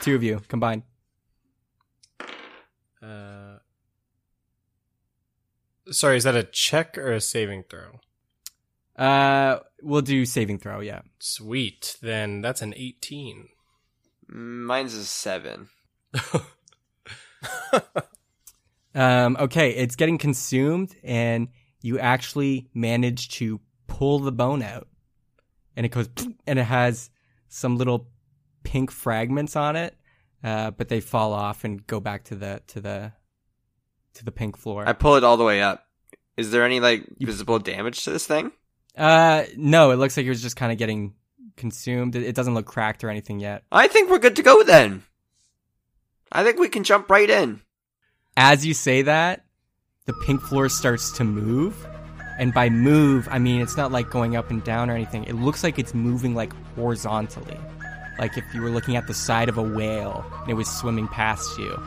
Two 0.00 0.14
of 0.16 0.22
you 0.22 0.40
combined. 0.48 0.82
Uh, 3.00 3.58
sorry, 5.90 6.16
is 6.16 6.24
that 6.24 6.34
a 6.36 6.42
check 6.44 6.96
or 6.98 7.12
a 7.12 7.20
saving 7.20 7.64
throw? 7.68 8.00
Uh 8.96 9.60
we'll 9.82 10.02
do 10.02 10.24
saving 10.24 10.58
throw, 10.58 10.80
yeah. 10.80 11.00
Sweet. 11.18 11.96
Then 12.02 12.40
that's 12.40 12.62
an 12.62 12.74
18. 12.76 13.48
Mine's 14.32 14.94
a 14.94 15.04
seven. 15.04 15.68
Um, 18.94 19.36
okay, 19.40 19.70
it's 19.70 19.96
getting 19.96 20.18
consumed, 20.18 20.94
and 21.02 21.48
you 21.80 21.98
actually 21.98 22.68
manage 22.74 23.30
to 23.30 23.60
pull 23.86 24.18
the 24.18 24.32
bone 24.32 24.62
out, 24.62 24.88
and 25.76 25.86
it 25.86 25.90
goes, 25.90 26.08
and 26.46 26.58
it 26.58 26.64
has 26.64 27.10
some 27.48 27.76
little 27.76 28.08
pink 28.64 28.90
fragments 28.90 29.56
on 29.56 29.76
it, 29.76 29.96
uh, 30.44 30.72
but 30.72 30.88
they 30.88 31.00
fall 31.00 31.32
off 31.32 31.64
and 31.64 31.86
go 31.86 32.00
back 32.00 32.24
to 32.24 32.34
the 32.34 32.62
to 32.68 32.80
the 32.80 33.12
to 34.14 34.24
the 34.24 34.32
pink 34.32 34.56
floor. 34.56 34.86
I 34.86 34.92
pull 34.92 35.16
it 35.16 35.24
all 35.24 35.36
the 35.36 35.44
way 35.44 35.62
up. 35.62 35.86
Is 36.36 36.50
there 36.50 36.64
any 36.64 36.80
like 36.80 37.06
visible 37.18 37.58
damage 37.58 38.04
to 38.04 38.10
this 38.10 38.26
thing? 38.26 38.52
Uh, 38.96 39.44
no, 39.56 39.90
it 39.90 39.96
looks 39.96 40.18
like 40.18 40.26
it 40.26 40.30
was 40.30 40.42
just 40.42 40.56
kind 40.56 40.70
of 40.70 40.76
getting 40.76 41.14
consumed. 41.56 42.16
It, 42.16 42.22
it 42.22 42.34
doesn't 42.34 42.54
look 42.54 42.66
cracked 42.66 43.04
or 43.04 43.10
anything 43.10 43.40
yet. 43.40 43.62
I 43.70 43.88
think 43.88 44.10
we're 44.10 44.18
good 44.18 44.36
to 44.36 44.42
go 44.42 44.62
then. 44.62 45.02
I 46.30 46.44
think 46.44 46.58
we 46.58 46.68
can 46.68 46.84
jump 46.84 47.10
right 47.10 47.28
in. 47.28 47.60
As 48.36 48.64
you 48.64 48.72
say 48.72 49.02
that, 49.02 49.44
the 50.06 50.14
pink 50.24 50.40
floor 50.40 50.68
starts 50.68 51.12
to 51.12 51.24
move. 51.24 51.86
And 52.38 52.54
by 52.54 52.70
move, 52.70 53.28
I 53.30 53.38
mean 53.38 53.60
it's 53.60 53.76
not 53.76 53.92
like 53.92 54.10
going 54.10 54.36
up 54.36 54.50
and 54.50 54.64
down 54.64 54.90
or 54.90 54.94
anything. 54.94 55.24
It 55.24 55.34
looks 55.34 55.62
like 55.62 55.78
it's 55.78 55.94
moving 55.94 56.34
like 56.34 56.52
horizontally. 56.74 57.58
Like 58.18 58.36
if 58.38 58.44
you 58.54 58.62
were 58.62 58.70
looking 58.70 58.96
at 58.96 59.06
the 59.06 59.14
side 59.14 59.48
of 59.48 59.58
a 59.58 59.62
whale 59.62 60.24
and 60.40 60.50
it 60.50 60.54
was 60.54 60.68
swimming 60.68 61.08
past 61.08 61.58
you 61.58 61.78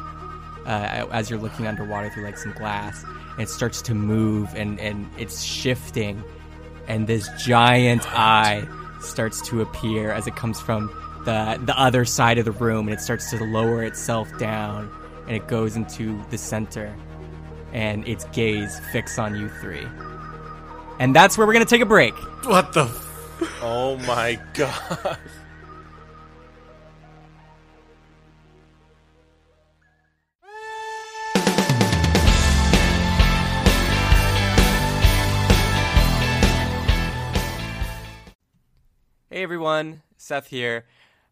uh, 0.66 1.07
as 1.11 1.30
you're 1.30 1.39
looking 1.39 1.68
underwater 1.68 2.09
through 2.09 2.24
like 2.24 2.38
some 2.38 2.53
glass. 2.53 3.03
And 3.03 3.41
it 3.41 3.49
starts 3.49 3.82
to 3.84 3.93
move 3.93 4.53
and, 4.55 4.80
and 4.80 5.09
it's 5.18 5.41
shifting. 5.41 6.24
And 6.88 7.07
this 7.07 7.28
giant 7.43 8.07
eye 8.16 8.68
starts 9.06 9.41
to 9.49 9.62
appear 9.62 10.12
as 10.12 10.28
it 10.28 10.36
comes 10.36 10.60
from 10.60 10.88
the, 11.26 11.60
the 11.66 11.78
other 11.80 12.06
side 12.06 12.38
of 12.38 12.45
the 12.45 12.51
room 12.51 12.88
and 12.88 12.97
it 12.97 13.01
starts 13.01 13.30
to 13.32 13.43
lower 13.43 13.84
itself 13.84 14.36
down 14.38 14.89
and 15.28 15.36
it 15.36 15.47
goes 15.47 15.76
into 15.76 16.22
the 16.30 16.38
center 16.38 16.93
and 17.74 18.08
its 18.08 18.26
gaze 18.26 18.80
fix 18.91 19.18
on 19.20 19.36
you 19.36 19.49
three. 19.62 19.86
And 20.99 21.16
that's 21.16 21.38
where 21.38 21.45
we're 21.45 21.53
gonna 21.53 21.66
take 21.66 21.82
a 21.82 21.86
break. 21.86 22.14
What 22.45 22.74
the? 22.74 22.84
F- 22.86 23.01
Oh 23.62 23.97
my 24.08 24.39
god. 24.53 25.18
Everyone, 39.46 40.02
Seth 40.18 40.48
here. 40.48 40.86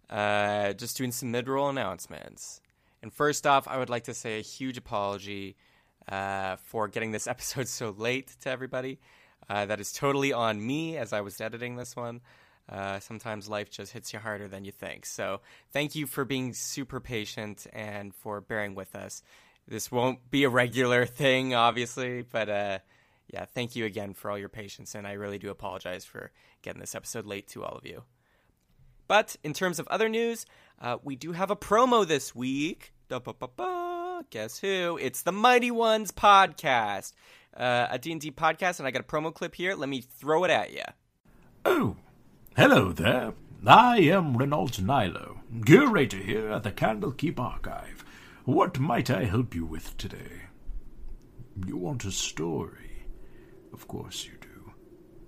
Uh, 0.07 0.71
just 0.73 0.95
doing 0.97 1.11
some 1.11 1.31
mid-roll 1.31 1.67
announcements. 1.67 2.61
And 3.01 3.11
first 3.11 3.47
off, 3.47 3.67
I 3.67 3.79
would 3.79 3.89
like 3.89 4.03
to 4.03 4.13
say 4.13 4.37
a 4.37 4.43
huge 4.43 4.77
apology 4.77 5.55
uh, 6.07 6.57
for 6.57 6.87
getting 6.87 7.09
this 7.09 7.25
episode 7.35 7.67
so 7.67 7.89
late 7.89 8.35
to 8.41 8.51
everybody. 8.51 8.99
Uh, 9.49 9.65
that 9.65 9.79
is 9.79 9.91
totally 9.91 10.31
on 10.31 10.63
me 10.63 10.95
as 10.95 11.11
I 11.11 11.21
was 11.21 11.41
editing 11.41 11.75
this 11.75 11.95
one. 11.95 12.21
Uh, 12.69 12.99
sometimes 12.99 13.49
life 13.49 13.71
just 13.71 13.93
hits 13.93 14.13
you 14.13 14.19
harder 14.19 14.47
than 14.47 14.63
you 14.63 14.71
think. 14.71 15.07
So 15.07 15.41
thank 15.71 15.95
you 15.95 16.05
for 16.05 16.23
being 16.23 16.53
super 16.53 16.99
patient 16.99 17.65
and 17.73 18.13
for 18.13 18.41
bearing 18.41 18.75
with 18.75 18.93
us. 18.93 19.23
This 19.67 19.91
won't 19.91 20.29
be 20.29 20.43
a 20.43 20.49
regular 20.49 21.05
thing, 21.07 21.55
obviously, 21.55 22.21
but 22.21 22.47
uh, 22.47 22.77
yeah, 23.27 23.45
thank 23.45 23.75
you 23.75 23.85
again 23.85 24.13
for 24.13 24.29
all 24.29 24.37
your 24.37 24.49
patience, 24.49 24.95
and 24.95 25.07
I 25.07 25.13
really 25.13 25.37
do 25.37 25.49
apologize 25.49 26.05
for 26.05 26.31
getting 26.61 26.79
this 26.79 26.95
episode 26.95 27.25
late 27.25 27.47
to 27.49 27.63
all 27.63 27.77
of 27.77 27.85
you. 27.85 28.03
But 29.07 29.35
in 29.43 29.53
terms 29.53 29.79
of 29.79 29.87
other 29.87 30.09
news, 30.09 30.45
uh, 30.81 30.97
we 31.03 31.15
do 31.15 31.33
have 31.33 31.51
a 31.51 31.55
promo 31.55 32.07
this 32.07 32.35
week. 32.35 32.93
Da-ba-ba-ba. 33.09 34.25
Guess 34.29 34.59
who? 34.59 34.97
It's 35.01 35.21
the 35.23 35.31
Mighty 35.31 35.71
Ones 35.71 36.11
podcast, 36.11 37.13
uh, 37.55 37.87
a 37.89 37.99
D&D 37.99 38.31
podcast, 38.31 38.79
and 38.79 38.87
I 38.87 38.91
got 38.91 39.01
a 39.01 39.05
promo 39.05 39.33
clip 39.33 39.55
here. 39.55 39.75
Let 39.75 39.89
me 39.89 40.01
throw 40.01 40.43
it 40.43 40.51
at 40.51 40.71
you. 40.71 40.83
Oh, 41.65 41.97
hello 42.55 42.91
there. 42.91 43.33
I 43.65 43.99
am 43.99 44.35
Renault 44.35 44.79
Nilo, 44.81 45.41
curator 45.65 46.17
here 46.17 46.49
at 46.49 46.63
the 46.63 46.71
Candlekeep 46.71 47.39
Archive. 47.39 48.03
What 48.45 48.79
might 48.79 49.09
I 49.09 49.23
help 49.23 49.55
you 49.55 49.65
with 49.65 49.97
today? 49.97 50.43
You 51.65 51.77
want 51.77 52.03
a 52.03 52.11
story? 52.11 52.82
Of 53.73 53.87
course 53.87 54.25
you 54.25 54.33
do. 54.39 54.71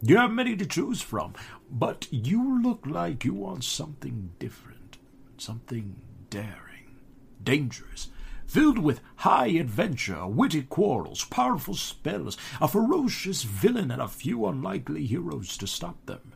You 0.02 0.18
have 0.18 0.32
many 0.32 0.56
to 0.56 0.66
choose 0.66 1.02
from, 1.02 1.34
but 1.70 2.08
you 2.12 2.62
look 2.62 2.86
like 2.86 3.26
you 3.26 3.34
want 3.34 3.64
something 3.64 4.32
different, 4.38 4.98
something 5.38 5.96
daring, 6.30 7.00
dangerous, 7.44 8.10
filled 8.46 8.78
with 8.78 9.02
high 9.18 9.48
adventure, 9.48 10.28
witty 10.28 10.62
quarrels, 10.62 11.26
powerful 11.26 11.74
spells, 11.74 12.38
a 12.62 12.68
ferocious 12.68 13.42
villain, 13.44 13.90
and 13.90 14.02
a 14.02 14.08
few 14.08 14.46
unlikely 14.46 15.06
heroes 15.08 15.58
to 15.58 15.66
stop 15.66 16.06
them. 16.06 16.34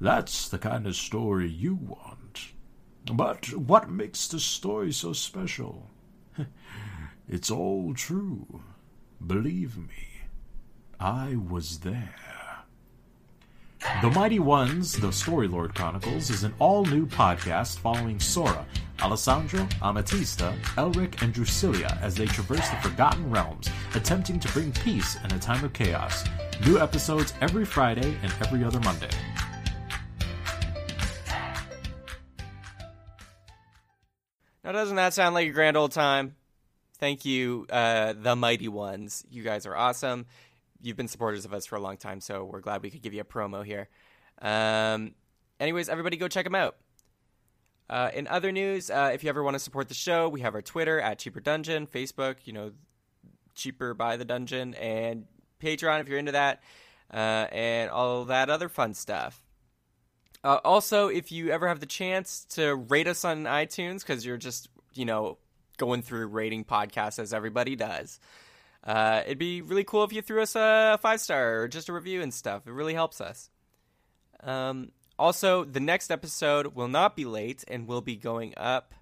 That's 0.00 0.48
the 0.48 0.58
kind 0.58 0.86
of 0.86 0.96
story 0.96 1.48
you 1.48 1.74
want. 1.74 2.52
But 3.12 3.52
what 3.54 3.90
makes 3.90 4.26
the 4.28 4.40
story 4.40 4.92
so 4.92 5.12
special? 5.12 5.90
it's 7.28 7.50
all 7.50 7.92
true. 7.92 8.62
Believe 9.24 9.76
me. 9.76 10.13
I 11.00 11.36
was 11.48 11.78
there. 11.80 12.14
The 14.00 14.10
Mighty 14.10 14.38
Ones, 14.38 14.98
The 14.98 15.12
Story 15.12 15.46
Lord 15.46 15.74
Chronicles, 15.74 16.30
is 16.30 16.42
an 16.42 16.54
all 16.58 16.84
new 16.86 17.06
podcast 17.06 17.78
following 17.78 18.18
Sora, 18.18 18.64
Alessandro, 19.02 19.60
Amatista, 19.82 20.56
Elric, 20.76 21.20
and 21.22 21.34
Drusilla 21.34 21.98
as 22.00 22.14
they 22.14 22.26
traverse 22.26 22.68
the 22.70 22.76
Forgotten 22.76 23.30
Realms, 23.30 23.68
attempting 23.94 24.40
to 24.40 24.48
bring 24.52 24.72
peace 24.72 25.16
in 25.22 25.32
a 25.32 25.38
time 25.38 25.64
of 25.64 25.72
chaos. 25.74 26.24
New 26.64 26.78
episodes 26.78 27.34
every 27.42 27.66
Friday 27.66 28.16
and 28.22 28.32
every 28.40 28.64
other 28.64 28.80
Monday. 28.80 29.10
Now, 34.62 34.72
doesn't 34.72 34.96
that 34.96 35.12
sound 35.12 35.34
like 35.34 35.48
a 35.48 35.52
grand 35.52 35.76
old 35.76 35.92
time? 35.92 36.36
Thank 36.98 37.26
you, 37.26 37.66
uh, 37.68 38.14
the 38.14 38.34
mighty 38.34 38.68
ones. 38.68 39.26
You 39.28 39.42
guys 39.42 39.66
are 39.66 39.76
awesome. 39.76 40.24
You've 40.84 40.98
been 40.98 41.08
supporters 41.08 41.46
of 41.46 41.54
us 41.54 41.64
for 41.64 41.76
a 41.76 41.80
long 41.80 41.96
time, 41.96 42.20
so 42.20 42.44
we're 42.44 42.60
glad 42.60 42.82
we 42.82 42.90
could 42.90 43.00
give 43.00 43.14
you 43.14 43.22
a 43.22 43.24
promo 43.24 43.64
here. 43.64 43.88
Um, 44.42 45.14
anyways, 45.58 45.88
everybody 45.88 46.18
go 46.18 46.28
check 46.28 46.44
them 46.44 46.54
out. 46.54 46.76
Uh, 47.88 48.10
in 48.12 48.28
other 48.28 48.52
news, 48.52 48.90
uh, 48.90 49.10
if 49.14 49.24
you 49.24 49.30
ever 49.30 49.42
want 49.42 49.54
to 49.54 49.58
support 49.58 49.88
the 49.88 49.94
show, 49.94 50.28
we 50.28 50.42
have 50.42 50.54
our 50.54 50.60
Twitter 50.60 51.00
at 51.00 51.18
Cheaper 51.18 51.40
Dungeon, 51.40 51.86
Facebook, 51.86 52.36
you 52.44 52.52
know, 52.52 52.72
Cheaper 53.54 53.94
by 53.94 54.18
the 54.18 54.26
Dungeon, 54.26 54.74
and 54.74 55.24
Patreon 55.58 56.00
if 56.00 56.08
you're 56.08 56.18
into 56.18 56.32
that, 56.32 56.62
uh, 57.10 57.46
and 57.50 57.90
all 57.90 58.26
that 58.26 58.50
other 58.50 58.68
fun 58.68 58.92
stuff. 58.92 59.42
Uh, 60.42 60.58
also, 60.66 61.08
if 61.08 61.32
you 61.32 61.48
ever 61.48 61.66
have 61.66 61.80
the 61.80 61.86
chance 61.86 62.44
to 62.50 62.74
rate 62.74 63.08
us 63.08 63.24
on 63.24 63.44
iTunes, 63.44 64.00
because 64.00 64.26
you're 64.26 64.36
just, 64.36 64.68
you 64.92 65.06
know, 65.06 65.38
going 65.78 66.02
through 66.02 66.26
rating 66.26 66.62
podcasts 66.62 67.18
as 67.18 67.32
everybody 67.32 67.74
does, 67.74 68.20
uh, 68.84 69.22
it'd 69.24 69.38
be 69.38 69.62
really 69.62 69.84
cool 69.84 70.04
if 70.04 70.12
you 70.12 70.22
threw 70.22 70.42
us 70.42 70.54
a 70.54 70.98
five 71.00 71.20
star 71.20 71.62
or 71.62 71.68
just 71.68 71.88
a 71.88 71.92
review 71.92 72.20
and 72.22 72.32
stuff. 72.32 72.66
It 72.66 72.72
really 72.72 72.94
helps 72.94 73.20
us. 73.20 73.50
Um, 74.42 74.92
also, 75.18 75.64
the 75.64 75.80
next 75.80 76.10
episode 76.10 76.74
will 76.74 76.88
not 76.88 77.16
be 77.16 77.24
late 77.24 77.64
and 77.66 77.86
will 77.86 78.02
be 78.02 78.16
going 78.16 78.52
up. 78.56 78.94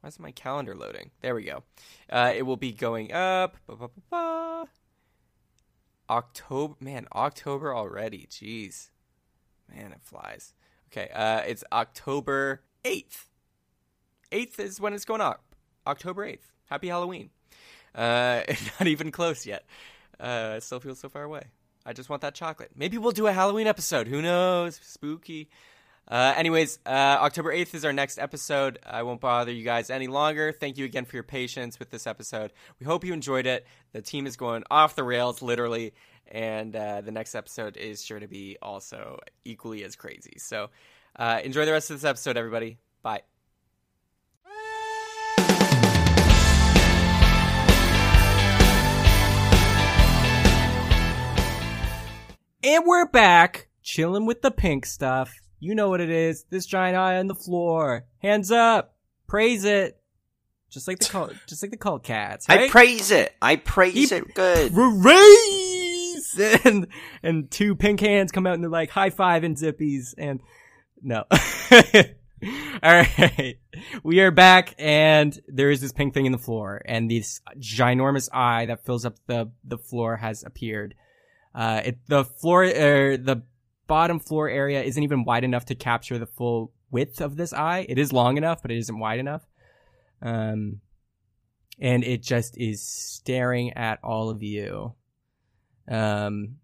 Why 0.00 0.08
is 0.08 0.18
my 0.18 0.32
calendar 0.32 0.74
loading? 0.74 1.12
There 1.22 1.34
we 1.34 1.44
go. 1.44 1.62
Uh, 2.10 2.32
it 2.36 2.42
will 2.42 2.58
be 2.58 2.72
going 2.72 3.12
up. 3.12 3.56
Ba, 3.66 3.76
ba, 3.76 3.88
ba, 4.10 4.68
October, 6.10 6.74
man, 6.80 7.06
October 7.14 7.74
already. 7.74 8.28
Jeez. 8.30 8.90
Man, 9.74 9.92
it 9.92 10.00
flies. 10.02 10.52
Okay, 10.92 11.08
uh, 11.14 11.40
it's 11.46 11.64
October 11.72 12.62
8th. 12.84 13.24
8th 14.30 14.60
is 14.60 14.80
when 14.80 14.92
it's 14.92 15.06
going 15.06 15.22
up. 15.22 15.54
October 15.86 16.26
8th. 16.26 16.52
Happy 16.66 16.88
Halloween. 16.88 17.30
Uh, 17.94 18.42
not 18.80 18.86
even 18.86 19.10
close 19.10 19.46
yet. 19.46 19.64
Uh, 20.18 20.54
it 20.56 20.62
still 20.62 20.80
feels 20.80 20.98
so 20.98 21.08
far 21.08 21.22
away. 21.22 21.44
I 21.86 21.92
just 21.92 22.08
want 22.08 22.22
that 22.22 22.34
chocolate. 22.34 22.70
Maybe 22.74 22.96
we'll 22.98 23.12
do 23.12 23.26
a 23.26 23.32
Halloween 23.32 23.66
episode. 23.66 24.08
Who 24.08 24.22
knows? 24.22 24.80
Spooky. 24.82 25.48
Uh, 26.06 26.34
anyways, 26.36 26.78
uh, 26.84 26.88
October 26.88 27.52
8th 27.52 27.74
is 27.74 27.84
our 27.84 27.92
next 27.92 28.18
episode. 28.18 28.78
I 28.84 29.02
won't 29.02 29.20
bother 29.20 29.52
you 29.52 29.64
guys 29.64 29.90
any 29.90 30.06
longer. 30.06 30.52
Thank 30.52 30.76
you 30.76 30.84
again 30.84 31.04
for 31.04 31.16
your 31.16 31.22
patience 31.22 31.78
with 31.78 31.90
this 31.90 32.06
episode. 32.06 32.52
We 32.78 32.86
hope 32.86 33.04
you 33.04 33.12
enjoyed 33.12 33.46
it. 33.46 33.66
The 33.92 34.02
team 34.02 34.26
is 34.26 34.36
going 34.36 34.64
off 34.70 34.96
the 34.96 35.04
rails, 35.04 35.40
literally, 35.40 35.94
and 36.30 36.76
uh, 36.76 37.00
the 37.00 37.12
next 37.12 37.34
episode 37.34 37.76
is 37.76 38.04
sure 38.04 38.20
to 38.20 38.28
be 38.28 38.58
also 38.60 39.18
equally 39.44 39.82
as 39.82 39.96
crazy. 39.96 40.34
So 40.38 40.68
uh, 41.16 41.40
enjoy 41.42 41.64
the 41.64 41.72
rest 41.72 41.90
of 41.90 41.96
this 41.96 42.08
episode, 42.08 42.36
everybody. 42.36 42.78
Bye. 43.02 43.22
And 52.64 52.84
we're 52.86 53.06
back, 53.06 53.68
chilling 53.82 54.24
with 54.24 54.40
the 54.40 54.50
pink 54.50 54.86
stuff. 54.86 55.34
You 55.60 55.74
know 55.74 55.90
what 55.90 56.00
it 56.00 56.08
is. 56.08 56.46
This 56.48 56.64
giant 56.64 56.96
eye 56.96 57.18
on 57.18 57.26
the 57.26 57.34
floor. 57.34 58.06
Hands 58.22 58.50
up. 58.50 58.94
Praise 59.26 59.64
it. 59.66 60.00
Just 60.70 60.88
like 60.88 60.98
the 60.98 61.04
cult, 61.04 61.34
just 61.46 61.62
like 61.62 61.70
the 61.72 61.76
cult 61.76 62.04
cats. 62.04 62.46
I 62.48 62.70
praise 62.70 63.10
it. 63.10 63.34
I 63.42 63.56
praise 63.56 64.08
He- 64.10 64.16
it 64.16 64.34
good. 64.34 64.72
raise 64.74 66.38
and 66.64 66.86
and 67.22 67.50
two 67.50 67.76
pink 67.76 68.00
hands 68.00 68.32
come 68.32 68.46
out 68.46 68.54
and 68.54 68.62
they're 68.62 68.70
like 68.70 68.90
high 68.90 69.10
five 69.10 69.44
and 69.44 69.56
zippies 69.56 70.14
and 70.18 70.40
no 71.00 71.24
all 71.30 72.02
right 72.82 73.58
we 74.02 74.20
are 74.20 74.32
back 74.32 74.74
and 74.78 75.38
there 75.46 75.70
is 75.70 75.80
this 75.80 75.92
pink 75.92 76.12
thing 76.12 76.26
in 76.26 76.32
the 76.32 76.38
floor 76.38 76.82
and 76.86 77.08
this 77.08 77.40
ginormous 77.58 78.28
eye 78.32 78.66
that 78.66 78.84
fills 78.84 79.04
up 79.04 79.14
the 79.26 79.48
the 79.62 79.78
floor 79.78 80.16
has 80.16 80.42
appeared 80.42 80.94
uh 81.54 81.82
it 81.84 81.98
the 82.08 82.24
floor 82.24 82.64
er, 82.64 83.16
the 83.16 83.42
bottom 83.86 84.18
floor 84.18 84.48
area 84.48 84.82
isn't 84.82 85.02
even 85.02 85.24
wide 85.24 85.44
enough 85.44 85.66
to 85.66 85.74
capture 85.74 86.18
the 86.18 86.26
full 86.26 86.72
width 86.90 87.20
of 87.20 87.36
this 87.36 87.52
eye 87.52 87.84
it 87.88 87.98
is 87.98 88.12
long 88.12 88.36
enough 88.36 88.62
but 88.62 88.70
it 88.70 88.78
isn't 88.78 88.98
wide 88.98 89.18
enough 89.18 89.46
um 90.22 90.80
and 91.80 92.04
it 92.04 92.22
just 92.22 92.56
is 92.56 92.82
staring 92.82 93.72
at 93.72 93.98
all 94.02 94.30
of 94.30 94.42
you. 94.42 94.94
Um, 95.88 96.56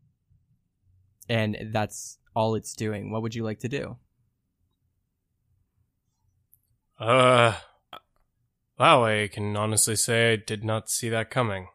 and 1.28 1.56
that's 1.72 2.18
all 2.34 2.54
it's 2.54 2.74
doing. 2.74 3.10
What 3.10 3.22
would 3.22 3.34
you 3.34 3.44
like 3.44 3.60
to 3.60 3.68
do? 3.68 3.96
Uh, 6.98 7.54
wow, 8.78 9.04
I 9.04 9.28
can 9.32 9.56
honestly 9.56 9.96
say 9.96 10.32
I 10.32 10.36
did 10.36 10.64
not 10.64 10.90
see 10.90 11.08
that 11.08 11.30
coming. 11.30 11.68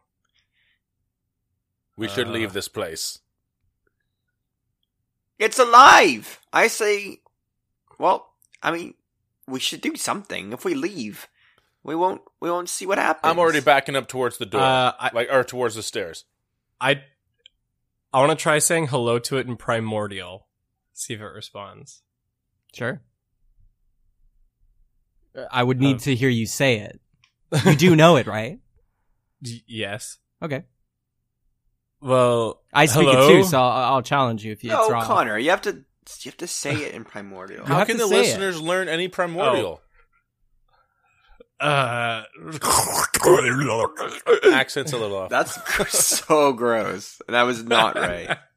We 1.96 2.08
should 2.08 2.28
Uh. 2.28 2.32
leave 2.32 2.52
this 2.52 2.68
place. 2.68 3.20
It's 5.38 5.58
alive. 5.58 6.40
I 6.52 6.68
say, 6.68 7.20
well, 7.98 8.32
I 8.62 8.70
mean, 8.70 8.94
we 9.46 9.60
should 9.60 9.80
do 9.80 9.94
something. 9.96 10.52
If 10.52 10.64
we 10.64 10.74
leave, 10.74 11.28
we 11.82 11.94
won't. 11.94 12.22
We 12.40 12.50
won't 12.50 12.68
see 12.68 12.86
what 12.86 12.98
happens. 12.98 13.30
I'm 13.30 13.38
already 13.38 13.60
backing 13.60 13.96
up 13.96 14.08
towards 14.08 14.38
the 14.38 14.46
door, 14.46 14.60
Uh, 14.60 14.92
I- 14.98 15.10
like 15.12 15.28
or 15.30 15.44
towards 15.44 15.74
the 15.74 15.82
stairs. 15.82 16.24
I, 16.80 17.02
I 18.12 18.20
want 18.20 18.38
to 18.38 18.42
try 18.42 18.58
saying 18.58 18.88
hello 18.88 19.18
to 19.20 19.36
it 19.38 19.46
in 19.46 19.56
primordial. 19.56 20.46
See 20.92 21.14
if 21.14 21.20
it 21.20 21.24
responds. 21.24 22.02
Sure. 22.74 23.02
I 25.50 25.62
would 25.62 25.80
need 25.80 25.96
Uh, 25.96 26.00
to 26.00 26.14
hear 26.14 26.28
you 26.30 26.46
say 26.46 26.78
it. 26.80 27.00
You 27.64 27.76
do 27.76 27.94
know 27.96 28.16
it, 28.16 28.26
right? 28.26 28.58
Y- 29.42 29.62
yes. 29.66 30.18
Okay. 30.42 30.64
Well, 32.00 32.60
I 32.72 32.86
speak 32.86 33.08
hello? 33.08 33.28
it 33.28 33.32
too, 33.32 33.44
so 33.44 33.60
I'll, 33.60 33.94
I'll 33.94 34.02
challenge 34.02 34.44
you 34.44 34.52
if 34.52 34.62
you, 34.62 34.70
it's 34.70 34.88
No, 34.88 34.90
wrong. 34.90 35.04
Connor, 35.04 35.38
you 35.38 35.50
have 35.50 35.62
to. 35.62 35.84
You 36.20 36.30
have 36.30 36.36
to 36.36 36.46
say 36.46 36.72
it 36.74 36.94
in 36.94 37.04
primordial. 37.04 37.66
How 37.66 37.84
can 37.84 37.96
the 37.96 38.06
say 38.06 38.16
it. 38.16 38.20
listeners 38.20 38.60
learn 38.60 38.88
any 38.88 39.08
primordial 39.08 39.80
uh, 41.58 42.22
accents? 44.52 44.92
A 44.92 44.98
little 44.98 45.16
off. 45.16 45.30
That's 45.30 45.58
so 45.98 46.52
gross. 46.52 47.20
That 47.28 47.42
was 47.42 47.64
not 47.64 47.96
right. 47.96 48.38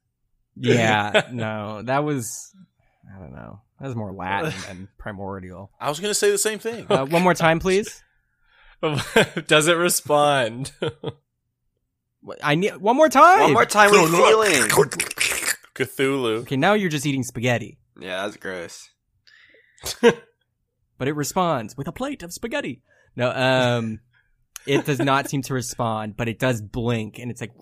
Yeah, 0.62 1.30
no, 1.32 1.84
that 1.84 2.04
was, 2.04 2.54
I 3.16 3.18
don't 3.18 3.32
know. 3.32 3.62
That 3.80 3.88
was 3.88 3.96
more 3.96 4.12
Latin 4.12 4.52
than 4.68 4.88
primordial. 4.98 5.72
I 5.80 5.88
was 5.88 6.02
going 6.02 6.12
to 6.12 6.16
say 6.16 6.32
the 6.32 6.38
same 6.38 6.60
thing. 6.60 6.86
Uh, 6.90 7.06
one 7.06 7.22
more 7.22 7.34
time, 7.34 7.60
please. 7.60 8.04
does 9.48 9.70
it 9.70 9.78
respond? 9.78 10.74
What- 12.22 12.40
I 12.44 12.56
need 12.56 12.78
one 12.78 12.96
more 12.96 13.10
time. 13.10 13.40
One 13.42 13.54
more 13.54 13.66
time 13.66 13.92
with 13.92 14.12
feeling. 14.12 14.70
Cthulhu. 15.76 16.40
Okay, 16.42 16.58
now 16.58 16.74
you're 16.74 16.90
just 16.90 17.06
eating 17.06 17.24
spaghetti, 17.24 17.78
Yeah, 18.00 18.24
that's 18.24 18.36
gross. 18.38 18.90
but 20.02 21.08
it 21.08 21.14
responds 21.14 21.78
with 21.78 21.88
a 21.88 21.94
plate 21.94 22.22
of 22.22 22.34
spaghetti. 22.34 22.82
No, 23.16 23.32
um, 23.32 24.00
it 24.66 24.86
does 24.86 25.00
not 25.00 25.30
seem 25.30 25.42
to 25.44 25.54
respond, 25.54 26.18
but 26.18 26.28
it 26.28 26.38
does 26.38 26.62
blink, 26.62 27.18
and 27.18 27.32
it's 27.32 27.40
like, 27.42 27.54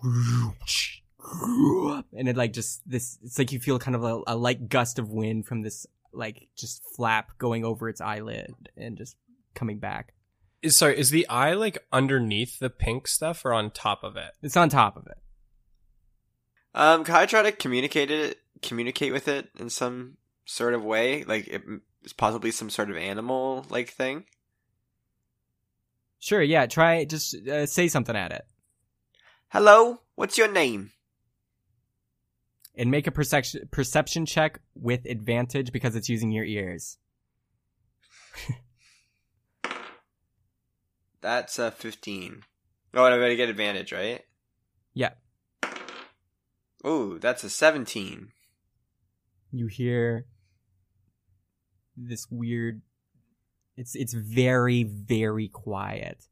and 2.12 2.28
it 2.28 2.36
like 2.36 2.52
just 2.52 2.82
this. 2.86 3.18
It's 3.22 3.38
like 3.38 3.52
you 3.52 3.60
feel 3.60 3.78
kind 3.78 3.94
of 3.94 4.02
a, 4.02 4.20
a 4.26 4.36
light 4.36 4.68
gust 4.68 4.98
of 4.98 5.10
wind 5.10 5.46
from 5.46 5.62
this 5.62 5.86
like 6.12 6.48
just 6.56 6.82
flap 6.96 7.38
going 7.38 7.64
over 7.64 7.88
its 7.88 8.00
eyelid 8.00 8.52
and 8.76 8.96
just 8.96 9.16
coming 9.54 9.78
back. 9.78 10.12
Is 10.62 10.76
sorry, 10.76 10.98
is 10.98 11.10
the 11.10 11.28
eye 11.28 11.54
like 11.54 11.78
underneath 11.92 12.58
the 12.58 12.70
pink 12.70 13.06
stuff 13.06 13.44
or 13.44 13.52
on 13.52 13.70
top 13.70 14.02
of 14.02 14.16
it? 14.16 14.32
It's 14.42 14.56
on 14.56 14.68
top 14.68 14.96
of 14.96 15.06
it. 15.06 15.18
Um, 16.74 17.04
can 17.04 17.14
I 17.14 17.26
try 17.26 17.42
to 17.42 17.52
communicate 17.52 18.10
it? 18.10 18.38
Communicate 18.60 19.12
with 19.12 19.28
it 19.28 19.48
in 19.58 19.70
some 19.70 20.16
sort 20.44 20.74
of 20.74 20.84
way, 20.84 21.22
like 21.24 21.46
it, 21.46 21.62
it's 22.02 22.12
possibly 22.12 22.50
some 22.50 22.70
sort 22.70 22.90
of 22.90 22.96
animal 22.96 23.66
like 23.70 23.90
thing. 23.90 24.24
Sure, 26.18 26.42
yeah. 26.42 26.66
Try 26.66 27.04
just 27.04 27.34
uh, 27.46 27.66
say 27.66 27.86
something 27.86 28.16
at 28.16 28.32
it 28.32 28.44
Hello, 29.50 30.00
what's 30.16 30.36
your 30.36 30.50
name? 30.50 30.90
and 32.78 32.90
make 32.92 33.06
a 33.08 33.10
perception 33.10 33.68
perception 33.72 34.24
check 34.24 34.60
with 34.74 35.04
advantage 35.04 35.72
because 35.72 35.96
it's 35.96 36.08
using 36.08 36.30
your 36.30 36.44
ears. 36.44 36.96
That's 41.20 41.58
a 41.58 41.70
fifteen. 41.70 42.42
Oh, 42.94 43.04
and 43.04 43.14
I'm 43.14 43.20
gonna 43.20 43.36
get 43.36 43.48
advantage, 43.48 43.92
right? 43.92 44.22
Yeah. 44.94 45.10
Ooh, 46.86 47.18
that's 47.20 47.44
a 47.44 47.50
17. 47.50 48.28
You 49.52 49.66
hear 49.66 50.26
this 51.96 52.26
weird. 52.30 52.82
It's 53.76 53.94
it's 53.94 54.12
very 54.12 54.82
very 54.84 55.48
quiet, 55.48 56.26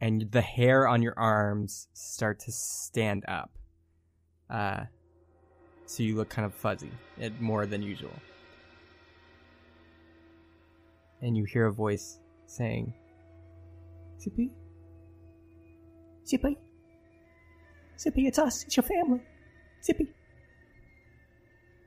and 0.00 0.30
the 0.30 0.42
hair 0.42 0.86
on 0.86 1.02
your 1.02 1.18
arms 1.18 1.88
start 1.94 2.40
to 2.40 2.52
stand 2.52 3.24
up. 3.26 3.50
Uh, 4.48 4.84
so 5.86 6.02
you 6.02 6.16
look 6.16 6.28
kind 6.28 6.46
of 6.46 6.54
fuzzy, 6.54 6.90
more 7.40 7.66
than 7.66 7.82
usual. 7.82 8.12
And 11.22 11.36
you 11.36 11.44
hear 11.44 11.66
a 11.66 11.72
voice 11.72 12.18
saying, 12.46 12.92
"Zippy, 14.20 14.50
Zippy, 16.26 16.56
Zippy, 17.98 18.26
it's 18.26 18.38
us. 18.38 18.64
It's 18.64 18.76
your 18.76 18.84
family. 18.84 19.20
Zippy, 19.82 20.12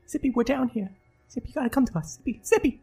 Zippy, 0.08 0.30
we're 0.32 0.44
down 0.44 0.70
here. 0.70 0.90
Zippy, 1.32 1.50
you 1.50 1.54
gotta 1.56 1.70
come 1.70 1.86
to 1.86 1.98
us. 1.98 2.18
Zippy, 2.18 2.42
Zippy." 2.44 2.82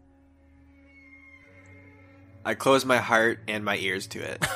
I 2.45 2.55
close 2.55 2.85
my 2.85 2.99
heart 2.99 3.41
and 3.49 3.65
my 3.65 3.77
ears 3.77 4.07
to 4.09 4.21
it. 4.21 4.47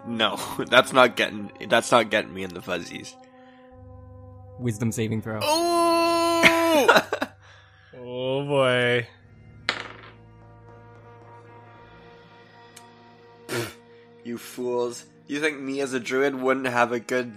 no, 0.06 0.40
that's 0.68 0.92
not 0.92 1.14
getting 1.14 1.52
that's 1.68 1.92
not 1.92 2.10
getting 2.10 2.34
me 2.34 2.42
in 2.42 2.52
the 2.52 2.60
fuzzies. 2.60 3.14
Wisdom 4.58 4.90
saving 4.90 5.22
throw. 5.22 5.38
Ooh! 5.38 6.88
Oh 7.98 8.44
boy. 8.46 9.08
You 14.26 14.38
fools. 14.38 15.04
You 15.28 15.40
think 15.40 15.60
me 15.60 15.80
as 15.80 15.92
a 15.92 16.00
druid 16.00 16.34
wouldn't 16.34 16.66
have 16.66 16.90
a 16.90 16.98
good 16.98 17.32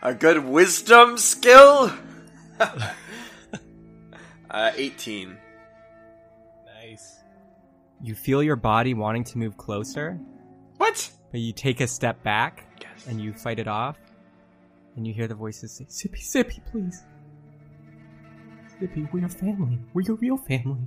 a 0.00 0.14
good 0.14 0.44
wisdom 0.44 1.18
skill? 1.18 1.92
uh 4.50 4.70
18. 4.76 5.36
Nice. 6.80 7.18
You 8.00 8.14
feel 8.14 8.40
your 8.42 8.54
body 8.56 8.94
wanting 8.94 9.24
to 9.24 9.38
move 9.38 9.56
closer, 9.56 10.18
What? 10.76 11.10
but 11.32 11.40
you 11.40 11.52
take 11.52 11.80
a 11.80 11.86
step 11.88 12.22
back 12.22 12.66
Yes. 12.80 13.06
and 13.08 13.20
you 13.20 13.32
fight 13.32 13.58
it 13.58 13.66
off. 13.68 13.98
And 14.94 15.04
you 15.06 15.12
hear 15.14 15.26
the 15.26 15.34
voices 15.34 15.72
say, 15.72 15.84
Sippy, 15.86 16.22
Zippy, 16.22 16.60
please. 16.70 17.02
Sippy, 18.80 19.10
we're 19.12 19.20
your 19.20 19.28
family. 19.28 19.78
We're 19.94 20.02
your 20.02 20.16
real 20.16 20.36
family. 20.36 20.86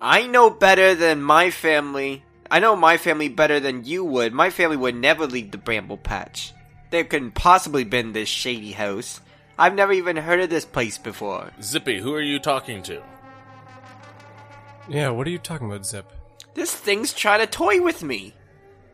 I 0.00 0.26
know 0.26 0.50
better 0.50 0.94
than 0.94 1.22
my 1.22 1.50
family. 1.50 2.24
I 2.52 2.58
know 2.58 2.76
my 2.76 2.98
family 2.98 3.30
better 3.30 3.60
than 3.60 3.86
you 3.86 4.04
would. 4.04 4.34
My 4.34 4.50
family 4.50 4.76
would 4.76 4.94
never 4.94 5.26
leave 5.26 5.52
the 5.52 5.56
bramble 5.56 5.96
patch. 5.96 6.52
There 6.90 7.02
couldn't 7.02 7.30
possibly 7.30 7.84
been 7.84 8.12
this 8.12 8.28
shady 8.28 8.72
house. 8.72 9.22
I've 9.58 9.74
never 9.74 9.94
even 9.94 10.18
heard 10.18 10.40
of 10.40 10.50
this 10.50 10.66
place 10.66 10.98
before. 10.98 11.50
Zippy, 11.62 11.98
who 11.98 12.12
are 12.12 12.20
you 12.20 12.38
talking 12.38 12.82
to? 12.82 13.02
Yeah, 14.86 15.08
what 15.08 15.26
are 15.26 15.30
you 15.30 15.38
talking 15.38 15.66
about, 15.66 15.86
Zip? 15.86 16.12
This 16.52 16.74
thing's 16.74 17.14
trying 17.14 17.40
to 17.40 17.46
toy 17.46 17.80
with 17.80 18.02
me. 18.02 18.34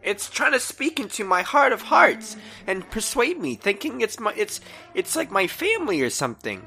It's 0.04 0.30
trying 0.30 0.52
to 0.52 0.60
speak 0.60 1.00
into 1.00 1.24
my 1.24 1.42
heart 1.42 1.72
of 1.72 1.82
hearts 1.82 2.36
and 2.64 2.88
persuade 2.90 3.40
me, 3.40 3.56
thinking 3.56 4.02
it's 4.02 4.20
my 4.20 4.32
it's 4.36 4.60
it's 4.94 5.16
like 5.16 5.32
my 5.32 5.48
family 5.48 6.00
or 6.00 6.10
something. 6.10 6.64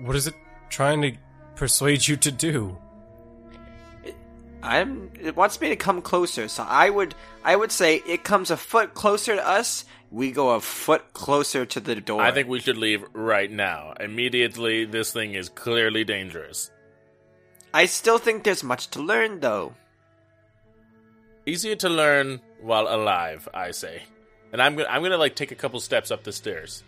What 0.00 0.16
is 0.16 0.26
it 0.26 0.34
trying 0.68 1.00
to 1.02 1.12
persuade 1.54 2.08
you 2.08 2.16
to 2.16 2.32
do? 2.32 2.76
I'm 4.68 5.10
it 5.18 5.34
wants 5.34 5.60
me 5.60 5.70
to 5.70 5.76
come 5.76 6.02
closer, 6.02 6.46
so 6.46 6.62
I 6.62 6.90
would 6.90 7.14
I 7.42 7.56
would 7.56 7.72
say 7.72 8.02
it 8.06 8.22
comes 8.22 8.50
a 8.50 8.56
foot 8.56 8.92
closer 8.92 9.34
to 9.34 9.48
us, 9.48 9.86
we 10.10 10.30
go 10.30 10.50
a 10.50 10.60
foot 10.60 11.14
closer 11.14 11.64
to 11.64 11.80
the 11.80 11.96
door. 11.96 12.20
I 12.20 12.32
think 12.32 12.48
we 12.48 12.60
should 12.60 12.76
leave 12.76 13.02
right 13.14 13.50
now. 13.50 13.94
Immediately, 13.98 14.84
this 14.84 15.10
thing 15.10 15.34
is 15.34 15.48
clearly 15.48 16.04
dangerous. 16.04 16.70
I 17.72 17.86
still 17.86 18.18
think 18.18 18.44
there's 18.44 18.62
much 18.62 18.88
to 18.88 19.00
learn 19.00 19.40
though. 19.40 19.74
Easier 21.46 21.76
to 21.76 21.88
learn 21.88 22.40
while 22.60 22.88
alive, 22.88 23.48
I 23.54 23.70
say. 23.70 24.02
And 24.52 24.60
I'm 24.60 24.76
gonna, 24.76 24.88
I'm 24.90 25.02
gonna 25.02 25.16
like 25.16 25.34
take 25.34 25.50
a 25.50 25.54
couple 25.54 25.80
steps 25.80 26.10
up 26.10 26.24
the 26.24 26.32
stairs. 26.32 26.82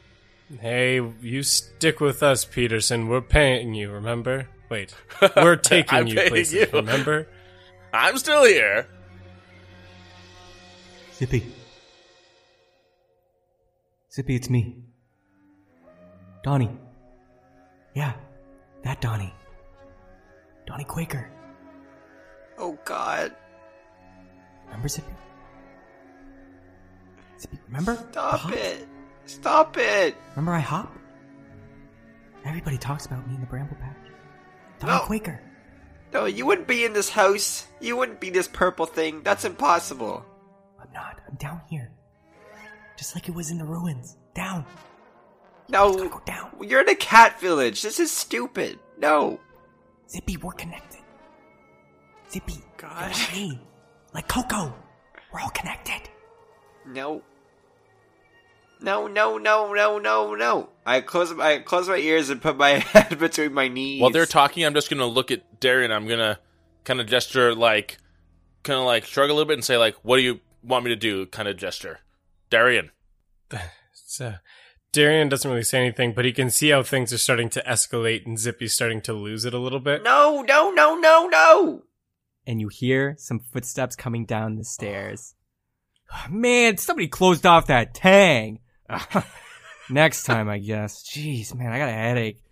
Hey, 0.60 1.00
you 1.22 1.42
stick 1.42 2.00
with 2.00 2.22
us, 2.22 2.44
Peterson. 2.44 3.08
We're 3.08 3.22
paying 3.22 3.72
you, 3.72 3.90
remember? 3.90 4.48
Wait, 4.68 4.94
we're 5.36 5.56
taking 5.74 6.08
you 6.08 6.16
paying 6.16 6.28
places, 6.28 6.52
you. 6.52 6.66
remember? 6.72 7.26
I'm 7.92 8.18
still 8.18 8.44
here. 8.44 8.86
Zippy. 11.14 11.44
Zippy, 14.12 14.36
it's 14.36 14.50
me. 14.50 14.76
Donnie. 16.42 16.70
Yeah, 17.94 18.14
that 18.84 19.00
Donnie. 19.00 19.34
Donnie 20.66 20.84
Quaker. 20.84 21.30
Oh 22.58 22.78
god. 22.84 23.34
Remember 24.66 24.88
Zippy? 24.88 25.12
Zippy, 27.40 27.58
remember? 27.66 27.96
Stop 28.12 28.52
it. 28.52 28.88
Stop 29.26 29.76
it. 29.78 30.16
Remember 30.30 30.52
I 30.52 30.60
hop? 30.60 30.92
Everybody 32.44 32.78
talks 32.78 33.06
about 33.06 33.26
me 33.28 33.34
in 33.34 33.40
the 33.40 33.46
Bramble 33.46 33.76
Patch. 33.76 33.96
Donnie 34.78 34.92
No. 34.94 35.00
Quaker. 35.00 35.40
No, 36.12 36.24
you 36.24 36.44
wouldn't 36.44 36.66
be 36.66 36.84
in 36.84 36.92
this 36.92 37.10
house. 37.10 37.66
You 37.80 37.96
wouldn't 37.96 38.20
be 38.20 38.30
this 38.30 38.48
purple 38.48 38.86
thing. 38.86 39.22
That's 39.22 39.44
impossible. 39.44 40.24
I'm 40.80 40.92
not. 40.92 41.20
I'm 41.28 41.36
down 41.36 41.60
here. 41.68 41.92
Just 42.96 43.14
like 43.14 43.28
it 43.28 43.34
was 43.34 43.50
in 43.50 43.58
the 43.58 43.64
ruins. 43.64 44.16
Down. 44.34 44.64
No. 45.68 46.08
Go 46.08 46.20
down. 46.26 46.50
You're 46.60 46.80
in 46.80 46.88
a 46.88 46.94
cat 46.94 47.40
village. 47.40 47.82
This 47.82 48.00
is 48.00 48.10
stupid. 48.10 48.78
No. 48.98 49.40
Zippy, 50.08 50.36
we're 50.36 50.52
connected. 50.52 51.00
Zippy. 52.30 52.64
God. 52.76 53.12
like. 53.12 53.60
Like 54.12 54.28
Coco. 54.28 54.74
We're 55.32 55.40
all 55.40 55.50
connected. 55.50 56.10
No. 56.86 57.22
No, 58.80 59.06
no, 59.06 59.38
no, 59.38 59.72
no, 59.72 59.98
no, 59.98 60.34
no. 60.34 60.68
I 60.90 61.00
close 61.02 61.30
I 61.38 61.60
close 61.60 61.88
my 61.88 61.98
ears 61.98 62.30
and 62.30 62.42
put 62.42 62.56
my 62.56 62.70
head 62.78 63.16
between 63.16 63.52
my 63.52 63.68
knees. 63.68 64.00
While 64.00 64.10
they're 64.10 64.26
talking, 64.26 64.64
I'm 64.64 64.74
just 64.74 64.90
gonna 64.90 65.06
look 65.06 65.30
at 65.30 65.60
Darian. 65.60 65.92
I'm 65.92 66.08
gonna 66.08 66.40
kind 66.84 67.00
of 67.00 67.06
gesture 67.06 67.54
like, 67.54 67.98
kind 68.64 68.80
of 68.80 68.86
like 68.86 69.04
shrug 69.04 69.30
a 69.30 69.32
little 69.32 69.46
bit 69.46 69.54
and 69.54 69.64
say 69.64 69.76
like, 69.76 69.94
"What 70.02 70.16
do 70.16 70.22
you 70.22 70.40
want 70.64 70.84
me 70.84 70.90
to 70.90 70.96
do?" 70.96 71.26
Kind 71.26 71.46
of 71.48 71.56
gesture. 71.56 72.00
Darian. 72.50 72.90
So, 74.12 74.34
Darian 74.92 75.28
doesn't 75.28 75.48
really 75.48 75.62
say 75.62 75.78
anything, 75.78 76.14
but 76.14 76.24
he 76.24 76.32
can 76.32 76.50
see 76.50 76.70
how 76.70 76.82
things 76.82 77.12
are 77.12 77.18
starting 77.18 77.48
to 77.50 77.62
escalate 77.62 78.26
and 78.26 78.36
Zippy's 78.36 78.74
starting 78.74 79.00
to 79.02 79.12
lose 79.12 79.44
it 79.44 79.54
a 79.54 79.58
little 79.58 79.78
bit. 79.78 80.02
No, 80.02 80.42
no, 80.42 80.72
no, 80.72 80.96
no, 80.96 81.28
no. 81.28 81.82
And 82.44 82.60
you 82.60 82.66
hear 82.66 83.14
some 83.18 83.38
footsteps 83.38 83.94
coming 83.94 84.24
down 84.24 84.56
the 84.56 84.64
stairs. 84.64 85.36
Man, 86.28 86.76
somebody 86.76 87.06
closed 87.06 87.46
off 87.46 87.68
that 87.68 87.94
tang. 87.94 88.58
Next 89.90 90.24
time, 90.24 90.48
I 90.48 90.58
guess. 90.58 91.02
Jeez, 91.02 91.54
man, 91.54 91.72
I 91.72 91.78
got 91.78 91.88
a 91.88 91.92
headache. 91.92 92.42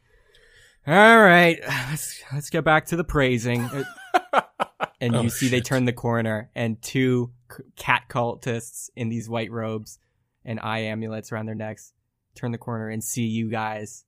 All 0.87 0.95
right, 1.21 1.59
let's 1.91 2.23
let's 2.33 2.51
get 2.51 2.65
back 2.65 2.87
to 2.87 2.97
the 2.97 3.05
praising. 3.05 3.63
Uh, 3.63 4.41
and 5.01 5.13
you 5.13 5.21
Oh, 5.21 5.29
see 5.29 5.49
they 5.49 5.61
turn 5.61 5.85
the 5.85 5.93
corner, 5.93 6.51
and 6.55 6.81
two 6.81 7.33
cat 7.77 8.05
cultists 8.09 8.89
in 8.97 9.09
these 9.09 9.29
white 9.29 9.51
robes 9.51 9.99
and 10.45 10.59
eye 10.61 10.81
amulets 10.81 11.31
around 11.31 11.47
their 11.47 11.55
necks 11.55 11.93
turn 12.35 12.53
the 12.53 12.59
corner 12.59 12.89
and 12.89 13.03
see 13.03 13.25
you 13.25 13.51
guys 13.51 14.05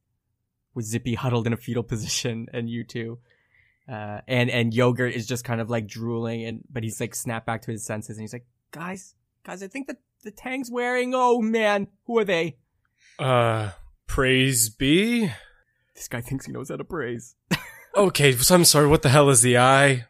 with 0.74 0.87
Zippy 0.87 1.14
huddled 1.14 1.47
in 1.47 1.53
a 1.53 1.57
fetal 1.57 1.83
position, 1.83 2.47
and 2.53 2.70
you 2.70 2.85
two. 2.85 3.18
Uh, 3.91 4.20
and 4.28 4.49
and 4.51 4.72
yogurt 4.72 5.14
is 5.14 5.26
just 5.26 5.45
kind 5.45 5.61
of 5.61 5.68
like 5.68 5.87
drooling, 5.87 6.45
and 6.45 6.62
but 6.70 6.83
he's 6.83 7.01
like 7.01 7.14
snapped 7.14 7.45
back 7.47 7.62
to 7.62 7.70
his 7.72 7.85
senses, 7.85 8.16
and 8.16 8.22
he's 8.22 8.33
like, 8.33 8.47
"Guys, 8.70 9.14
guys, 9.45 9.62
I 9.62 9.68
think 9.68 9.89
that 9.89 9.99
the 10.22 10.31
Tang's 10.31 10.70
wearing. 10.70 11.12
Oh 11.14 11.43
man, 11.43 11.89
who 12.05 12.16
are 12.18 12.24
they? 12.24 12.57
Uh, 13.18 13.70
praise 14.07 14.68
be. 14.70 15.30
This 15.94 16.09
guy 16.09 16.20
thinks 16.20 16.46
he 16.46 16.53
knows 16.53 16.68
how 16.70 16.76
to 16.76 16.84
praise. 16.84 17.34
Okay, 17.96 18.30
so 18.32 18.55
I'm 18.55 18.64
sorry, 18.64 18.86
what 18.86 19.03
the 19.03 19.09
hell 19.09 19.30
is 19.30 19.42
the 19.42 19.59
eye? 19.59 20.07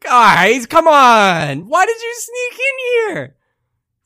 Guys, 0.00 0.64
come 0.64 0.88
on! 0.88 1.68
Why 1.68 1.84
did 1.84 2.00
you 2.00 2.14
sneak 2.16 2.58
in 2.58 3.14
here? 3.14 3.36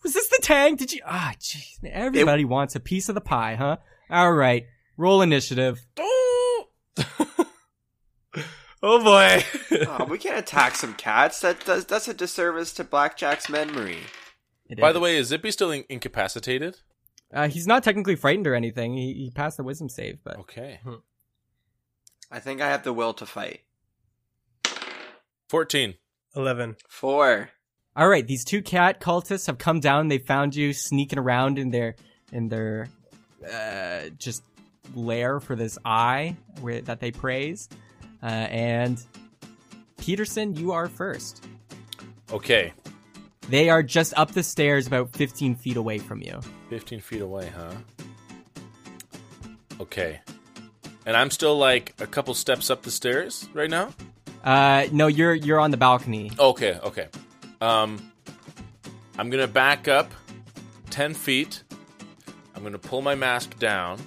Was 0.03 0.13
this 0.13 0.27
the 0.29 0.41
tank? 0.43 0.81
Did 0.81 0.93
you? 0.93 1.01
Ah, 1.07 1.35
jeez, 1.39 1.81
man, 1.85 1.93
everybody 1.95 2.45
wants 2.45 2.75
a 2.75 2.81
piece 2.81 3.09
of 3.09 3.15
the 3.15 3.21
pie, 3.21 3.55
huh? 3.55 3.77
All 4.11 4.33
right, 4.33 4.67
roll 4.97 5.23
initiative. 5.23 5.87
Oh 8.87 9.03
boy. 9.03 9.45
Oh, 9.89 10.05
we 10.05 10.19
can't 10.19 10.39
attack 10.39 10.75
some 10.77 10.95
cats. 10.95 11.41
That 11.41 11.65
does 11.65 11.85
that's 11.87 12.07
a 12.09 12.13
disservice 12.15 12.73
to 12.75 12.85
Blackjack's 12.85 13.49
memory. 13.49 13.99
It 14.69 14.79
By 14.81 14.89
is. 14.89 14.95
the 14.95 15.01
way, 15.01 15.17
is 15.17 15.29
Zippy 15.29 15.51
still 15.53 15.71
in- 15.71 15.85
incapacitated? 15.89 16.77
Uh, 17.33 17.49
he's 17.49 17.67
not 17.67 17.83
technically 17.85 18.17
frightened 18.17 18.47
or 18.47 18.55
anything. 18.55 18.97
He, 18.97 19.15
he 19.15 19.31
passed 19.31 19.57
the 19.57 19.63
wisdom 19.65 19.89
save, 19.89 20.19
but 20.25 20.39
Okay. 20.41 20.81
I 22.31 22.41
think 22.41 22.61
I 22.61 22.69
have 22.69 22.83
the 22.85 22.93
will 22.93 23.15
to 23.15 23.27
fight. 23.27 23.61
Fourteen. 25.49 25.95
11. 26.37 26.77
Four. 26.89 27.51
All 27.95 28.09
right, 28.09 28.27
these 28.27 28.45
two 28.45 28.61
cat 28.61 29.01
cultists 29.01 29.47
have 29.47 29.57
come 29.57 29.79
down. 29.79 30.09
They 30.09 30.19
found 30.19 30.57
you 30.57 30.73
sneaking 30.73 31.19
around 31.21 31.61
in 31.61 31.71
their 31.71 31.95
in 32.33 32.49
their 32.49 32.89
uh, 33.49 34.09
just 34.19 34.43
lair 34.97 35.39
for 35.39 35.55
this 35.55 35.79
eye 35.85 36.37
where, 36.61 36.81
that 36.81 36.99
they 36.99 37.13
praise. 37.13 37.69
Uh, 38.21 38.27
and 38.27 39.01
Peterson, 39.97 40.57
you 40.57 40.73
are 40.73 40.89
first. 40.89 41.45
Okay, 42.33 42.73
They 43.49 43.69
are 43.69 43.83
just 43.83 44.13
up 44.17 44.33
the 44.33 44.43
stairs, 44.43 44.87
about 44.89 45.11
15 45.15 45.55
feet 45.55 45.77
away 45.77 45.99
from 45.99 46.21
you. 46.21 46.41
15 46.75 46.99
feet 46.99 47.21
away, 47.21 47.49
huh? 47.57 47.71
Okay. 49.81 50.21
And 51.07 51.17
I'm 51.17 51.31
still 51.31 51.57
like 51.57 51.95
a 52.01 52.07
couple 52.09 52.35
steps 52.35 52.69
up 52.69 52.83
the 52.83 52.91
stairs 52.91 53.49
right 53.55 53.71
now? 53.71 53.95
Uh, 54.43 54.87
no, 54.91 55.07
you're 55.07 55.35
you're 55.35 55.61
on 55.61 55.71
the 55.71 55.77
balcony. 55.77 56.33
Okay, 56.37 56.77
okay. 56.83 57.07
Um, 57.61 58.11
I'm 59.17 59.31
gonna 59.31 59.47
back 59.47 59.87
up 59.87 60.11
10 60.91 61.15
feet. 61.15 61.63
I'm 62.57 62.65
gonna 62.65 62.77
pull 62.77 63.03
my 63.03 63.15
mask 63.15 63.57
down. 63.61 64.01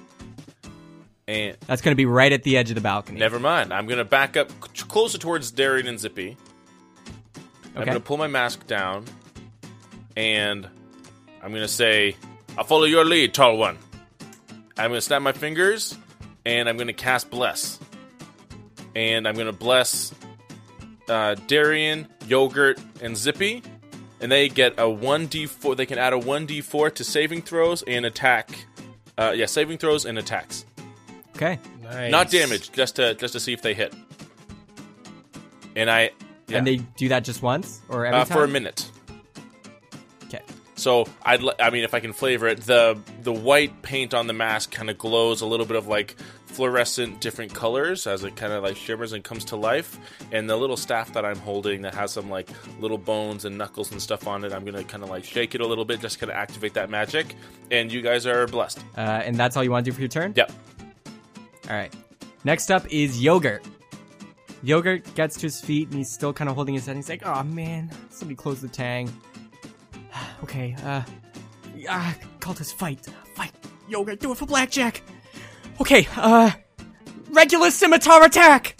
And 1.25 1.55
That's 1.67 1.81
going 1.81 1.93
to 1.93 1.97
be 1.97 2.05
right 2.05 2.33
at 2.33 2.43
the 2.43 2.57
edge 2.57 2.69
of 2.69 2.75
the 2.75 2.81
balcony. 2.81 3.17
never 3.17 3.39
mind. 3.39 3.73
I'm 3.73 3.87
gonna 3.87 4.03
back 4.03 4.35
up 4.35 4.51
c- 4.75 4.83
closer 4.89 5.17
towards 5.17 5.51
Darian 5.51 5.87
and 5.87 5.97
Zippy. 5.97 6.35
Okay. 7.37 7.79
I'm 7.79 7.85
gonna 7.85 8.01
pull 8.01 8.17
my 8.17 8.27
mask 8.27 8.67
down. 8.67 9.05
And 10.17 10.67
I'm 11.41 11.53
gonna 11.53 11.67
say, 11.69 12.17
I'll 12.57 12.63
follow 12.63 12.85
your 12.85 13.05
lead, 13.05 13.33
tall 13.33 13.57
one. 13.57 13.77
I'm 14.77 14.91
gonna 14.91 15.01
snap 15.01 15.21
my 15.21 15.31
fingers 15.31 15.97
and 16.45 16.67
I'm 16.67 16.77
gonna 16.77 16.93
cast 16.93 17.29
Bless. 17.29 17.79
And 18.95 19.27
I'm 19.27 19.35
gonna 19.35 19.51
bless 19.53 20.13
uh, 21.07 21.35
Darian, 21.47 22.07
Yogurt, 22.27 22.79
and 23.01 23.15
Zippy. 23.15 23.61
And 24.19 24.31
they 24.31 24.49
get 24.49 24.73
a 24.73 24.83
1d4. 24.83 25.77
They 25.77 25.85
can 25.85 25.99
add 25.99 26.13
a 26.13 26.19
1d4 26.19 26.95
to 26.95 27.03
saving 27.03 27.43
throws 27.43 27.83
and 27.83 28.05
attack. 28.05 28.49
Uh, 29.17 29.33
yeah, 29.35 29.45
saving 29.45 29.77
throws 29.77 30.05
and 30.05 30.17
attacks. 30.17 30.65
Okay. 31.35 31.59
Nice. 31.83 32.11
Not 32.11 32.31
damage, 32.31 32.71
just 32.71 32.95
to 32.95 33.13
just 33.13 33.33
to 33.33 33.39
see 33.39 33.53
if 33.53 33.61
they 33.61 33.75
hit. 33.75 33.93
And 35.75 35.91
I 35.91 36.11
yeah, 36.47 36.57
And 36.57 36.65
they 36.67 36.77
do 36.77 37.09
that 37.09 37.23
just 37.23 37.43
once 37.43 37.81
or 37.89 38.05
every 38.05 38.19
uh, 38.19 38.25
time? 38.25 38.35
for 38.37 38.43
a 38.43 38.47
minute. 38.47 38.89
So 40.77 41.07
I'd, 41.23 41.41
li- 41.41 41.55
I 41.59 41.71
mean, 41.71 41.83
if 41.83 41.93
I 41.95 41.99
can 41.99 42.13
flavor 42.13 42.47
it, 42.47 42.61
the 42.61 42.97
the 43.23 43.33
white 43.33 43.81
paint 43.81 44.13
on 44.13 44.27
the 44.27 44.33
mask 44.33 44.71
kind 44.71 44.89
of 44.91 44.97
glows 44.97 45.41
a 45.41 45.45
little 45.47 45.65
bit 45.65 45.75
of 45.75 45.87
like 45.87 46.15
fluorescent 46.45 47.19
different 47.19 47.53
colors 47.53 48.07
as 48.07 48.23
it 48.23 48.35
kind 48.35 48.53
of 48.53 48.63
like 48.63 48.77
shimmers 48.77 49.11
and 49.11 49.23
comes 49.23 49.45
to 49.45 49.55
life. 49.55 49.97
And 50.31 50.47
the 50.49 50.55
little 50.55 50.77
staff 50.77 51.13
that 51.13 51.25
I'm 51.25 51.39
holding 51.39 51.81
that 51.81 51.95
has 51.95 52.11
some 52.11 52.29
like 52.29 52.47
little 52.79 52.99
bones 52.99 53.43
and 53.45 53.57
knuckles 53.57 53.91
and 53.91 53.99
stuff 54.01 54.27
on 54.27 54.43
it, 54.45 54.53
I'm 54.53 54.63
gonna 54.65 54.83
kind 54.83 55.03
of 55.03 55.09
like 55.09 55.23
shake 55.25 55.55
it 55.55 55.61
a 55.61 55.65
little 55.67 55.83
bit, 55.83 55.99
just 55.99 56.19
kind 56.19 56.29
of 56.31 56.37
activate 56.37 56.75
that 56.75 56.91
magic. 56.91 57.35
And 57.71 57.91
you 57.91 58.01
guys 58.03 58.27
are 58.27 58.45
blessed. 58.45 58.79
Uh, 58.95 59.01
and 59.01 59.35
that's 59.35 59.57
all 59.57 59.63
you 59.63 59.71
want 59.71 59.83
to 59.85 59.91
do 59.91 59.95
for 59.95 60.01
your 60.01 60.09
turn? 60.09 60.33
Yep. 60.35 60.51
All 61.69 61.75
right. 61.75 61.93
Next 62.43 62.69
up 62.69 62.85
is 62.93 63.21
Yogurt. 63.21 63.65
Yogurt 64.63 65.13
gets 65.15 65.35
to 65.37 65.41
his 65.43 65.59
feet 65.59 65.87
and 65.89 65.97
he's 65.97 66.11
still 66.11 66.33
kind 66.33 66.49
of 66.49 66.55
holding 66.55 66.75
his 66.75 66.85
head. 66.85 66.95
He's 66.95 67.09
like, 67.09 67.25
"Oh 67.25 67.43
man, 67.43 67.91
somebody 68.09 68.35
close 68.35 68.61
the 68.61 68.67
tang." 68.67 69.11
okay, 70.43 70.75
uh, 70.83 71.03
ah, 71.89 72.15
cultist 72.39 72.73
fight, 72.73 73.05
fight. 73.35 73.51
Yogurt, 73.87 74.19
do 74.19 74.31
it 74.31 74.37
for 74.37 74.45
blackjack. 74.45 75.01
Okay, 75.79 76.07
uh, 76.15 76.51
regular 77.29 77.71
scimitar 77.71 78.23
attack. 78.23 78.77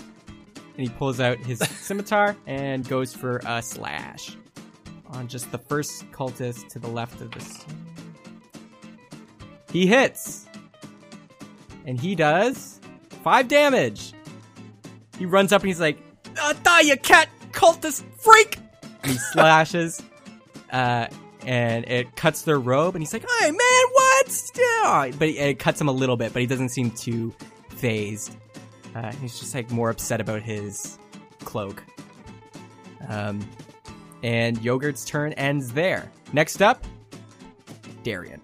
And 0.77 0.87
he 0.87 0.89
pulls 0.89 1.19
out 1.19 1.37
his 1.39 1.59
scimitar 1.79 2.35
and 2.45 2.87
goes 2.87 3.13
for 3.13 3.41
a 3.45 3.61
slash 3.61 4.35
on 5.07 5.27
just 5.27 5.51
the 5.51 5.57
first 5.57 6.09
cultist 6.11 6.67
to 6.69 6.79
the 6.79 6.87
left 6.87 7.21
of 7.21 7.31
this. 7.31 7.65
He 9.71 9.87
hits 9.87 10.47
and 11.85 11.99
he 11.99 12.15
does 12.15 12.79
five 13.23 13.47
damage. 13.47 14.13
He 15.17 15.25
runs 15.25 15.51
up 15.51 15.61
and 15.61 15.69
he's 15.69 15.79
like, 15.79 15.99
uh, 16.39 16.53
"Die, 16.63 16.81
you 16.81 16.97
cat 16.97 17.29
cultist 17.51 18.03
freak!" 18.19 18.59
And 19.03 19.11
he 19.11 19.17
slashes, 19.17 20.01
uh, 20.71 21.07
and 21.45 21.85
it 21.85 22.15
cuts 22.15 22.43
their 22.43 22.59
robe. 22.59 22.95
And 22.95 23.01
he's 23.01 23.13
like, 23.13 23.25
"Hey, 23.39 23.51
man, 23.51 23.83
what?" 23.91 24.51
But 25.17 25.29
it, 25.29 25.35
it 25.35 25.59
cuts 25.59 25.79
him 25.79 25.87
a 25.87 25.93
little 25.93 26.17
bit, 26.17 26.33
but 26.33 26.41
he 26.41 26.47
doesn't 26.47 26.69
seem 26.69 26.91
too 26.91 27.33
fazed. 27.69 28.35
Uh, 28.95 29.11
he's 29.13 29.39
just 29.39 29.53
like 29.53 29.69
more 29.71 29.89
upset 29.89 30.21
about 30.21 30.41
his 30.41 30.97
cloak. 31.43 31.83
Um, 33.07 33.47
and 34.23 34.57
Yogurt's 34.61 35.05
turn 35.05 35.33
ends 35.33 35.73
there. 35.73 36.11
Next 36.33 36.61
up, 36.61 36.83
Darian. 38.03 38.41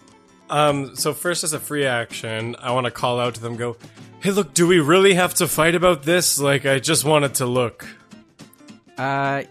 Um, 0.49 0.95
so 0.95 1.13
first 1.13 1.43
as 1.43 1.53
a 1.53 1.59
free 1.59 1.85
action, 1.85 2.55
I 2.59 2.71
want 2.71 2.85
to 2.85 2.91
call 2.91 3.19
out 3.19 3.35
to 3.35 3.41
them, 3.41 3.55
go, 3.55 3.75
hey, 4.19 4.31
look, 4.31 4.53
do 4.53 4.67
we 4.67 4.79
really 4.79 5.15
have 5.15 5.33
to 5.35 5.47
fight 5.47 5.73
about 5.73 6.03
this? 6.03 6.39
Like, 6.39 6.65
I 6.65 6.79
just 6.79 7.05
wanted 7.05 7.35
to 7.35 7.45
look. 7.45 7.87
Uh, 8.97 9.43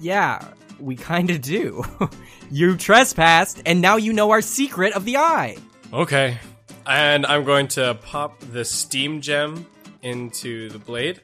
yeah, 0.00 0.44
we 0.78 0.96
kind 0.96 1.30
of 1.30 1.40
do. 1.40 1.84
you 2.50 2.76
trespassed, 2.76 3.62
and 3.66 3.80
now 3.80 3.96
you 3.96 4.12
know 4.12 4.30
our 4.30 4.40
secret 4.42 4.92
of 4.94 5.04
the 5.04 5.16
eye. 5.16 5.56
Okay. 5.92 6.38
And 6.86 7.26
I'm 7.26 7.44
going 7.44 7.68
to 7.68 7.94
pop 8.02 8.38
the 8.40 8.64
steam 8.64 9.20
gem 9.20 9.66
into 10.02 10.68
the 10.70 10.78
blade. 10.78 11.20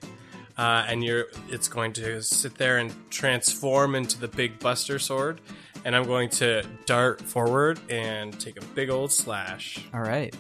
Uh, 0.59 0.85
and 0.87 1.03
you're 1.03 1.27
it's 1.49 1.69
going 1.69 1.93
to 1.95 2.23
sit 2.23 2.57
there 2.57 2.79
and 2.79 2.93
transform 3.11 3.95
into 3.95 4.21
the 4.21 4.29
big 4.29 4.59
buster 4.59 4.99
sword. 4.99 5.41
And 5.85 5.97
I'm 5.97 6.05
going 6.05 6.29
to 6.31 6.63
dart 6.87 7.21
forward 7.21 7.81
and 7.89 8.39
take 8.39 8.57
a 8.57 8.65
big 8.67 8.91
old 8.91 9.13
slash. 9.13 9.85
All 9.95 10.01
right. 10.01 10.35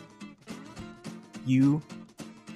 You 1.45 1.83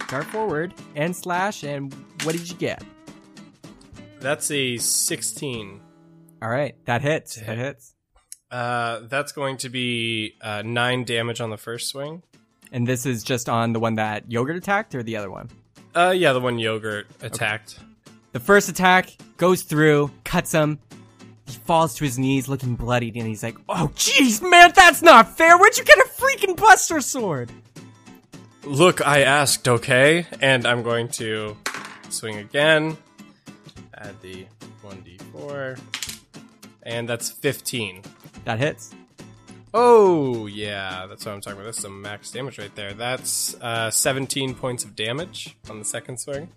dart 0.08 0.26
forward 0.26 0.74
and 0.94 1.14
slash, 1.16 1.64
and 1.64 1.92
what 2.22 2.32
did 2.32 2.48
you 2.48 2.56
get? 2.56 2.84
That's 4.20 4.50
a 4.50 4.76
16. 4.76 5.80
All 6.42 6.48
right, 6.48 6.74
that 6.84 7.02
hits. 7.02 7.36
That 7.36 7.58
hits. 7.58 7.94
Uh, 8.50 9.00
that's 9.08 9.32
going 9.32 9.56
to 9.58 9.68
be 9.68 10.34
uh, 10.40 10.62
9 10.62 11.04
damage 11.04 11.40
on 11.40 11.50
the 11.50 11.56
first 11.56 11.88
swing. 11.88 12.22
And 12.72 12.86
this 12.86 13.06
is 13.06 13.22
just 13.22 13.48
on 13.48 13.72
the 13.72 13.80
one 13.80 13.96
that 13.96 14.30
Yogurt 14.30 14.56
attacked, 14.56 14.94
or 14.94 15.02
the 15.02 15.16
other 15.16 15.30
one? 15.30 15.48
Uh, 15.94 16.10
yeah, 16.10 16.34
the 16.34 16.40
one 16.40 16.58
yogurt 16.58 17.06
attacked. 17.22 17.78
The 18.32 18.40
first 18.40 18.68
attack 18.68 19.16
goes 19.38 19.62
through, 19.62 20.10
cuts 20.24 20.52
him. 20.52 20.78
He 21.46 21.54
falls 21.56 21.94
to 21.94 22.04
his 22.04 22.18
knees, 22.18 22.48
looking 22.48 22.74
bloodied, 22.74 23.16
and 23.16 23.26
he's 23.26 23.42
like, 23.42 23.56
"Oh, 23.66 23.90
jeez, 23.94 24.42
man, 24.42 24.72
that's 24.74 25.00
not 25.00 25.38
fair. 25.38 25.56
Where'd 25.56 25.78
you 25.78 25.84
get 25.84 25.96
a 25.98 26.08
freaking 26.08 26.54
Buster 26.54 27.00
Sword?" 27.00 27.50
Look, 28.64 29.06
I 29.06 29.22
asked, 29.22 29.68
okay? 29.68 30.26
And 30.40 30.66
I'm 30.66 30.82
going 30.82 31.08
to 31.10 31.56
swing 32.10 32.38
again. 32.38 32.98
Add 33.94 34.20
the 34.20 34.44
1d4. 34.84 35.78
And 36.86 37.06
that's 37.08 37.30
15. 37.30 38.02
That 38.44 38.58
hits. 38.58 38.94
Oh, 39.74 40.46
yeah, 40.46 41.04
that's 41.06 41.26
what 41.26 41.34
I'm 41.34 41.40
talking 41.42 41.58
about. 41.58 41.66
That's 41.66 41.82
some 41.82 42.00
max 42.00 42.30
damage 42.30 42.58
right 42.58 42.74
there. 42.74 42.94
That's 42.94 43.54
uh, 43.60 43.90
17 43.90 44.54
points 44.54 44.84
of 44.84 44.96
damage 44.96 45.54
on 45.68 45.78
the 45.78 45.84
second 45.84 46.18
swing. 46.18 46.48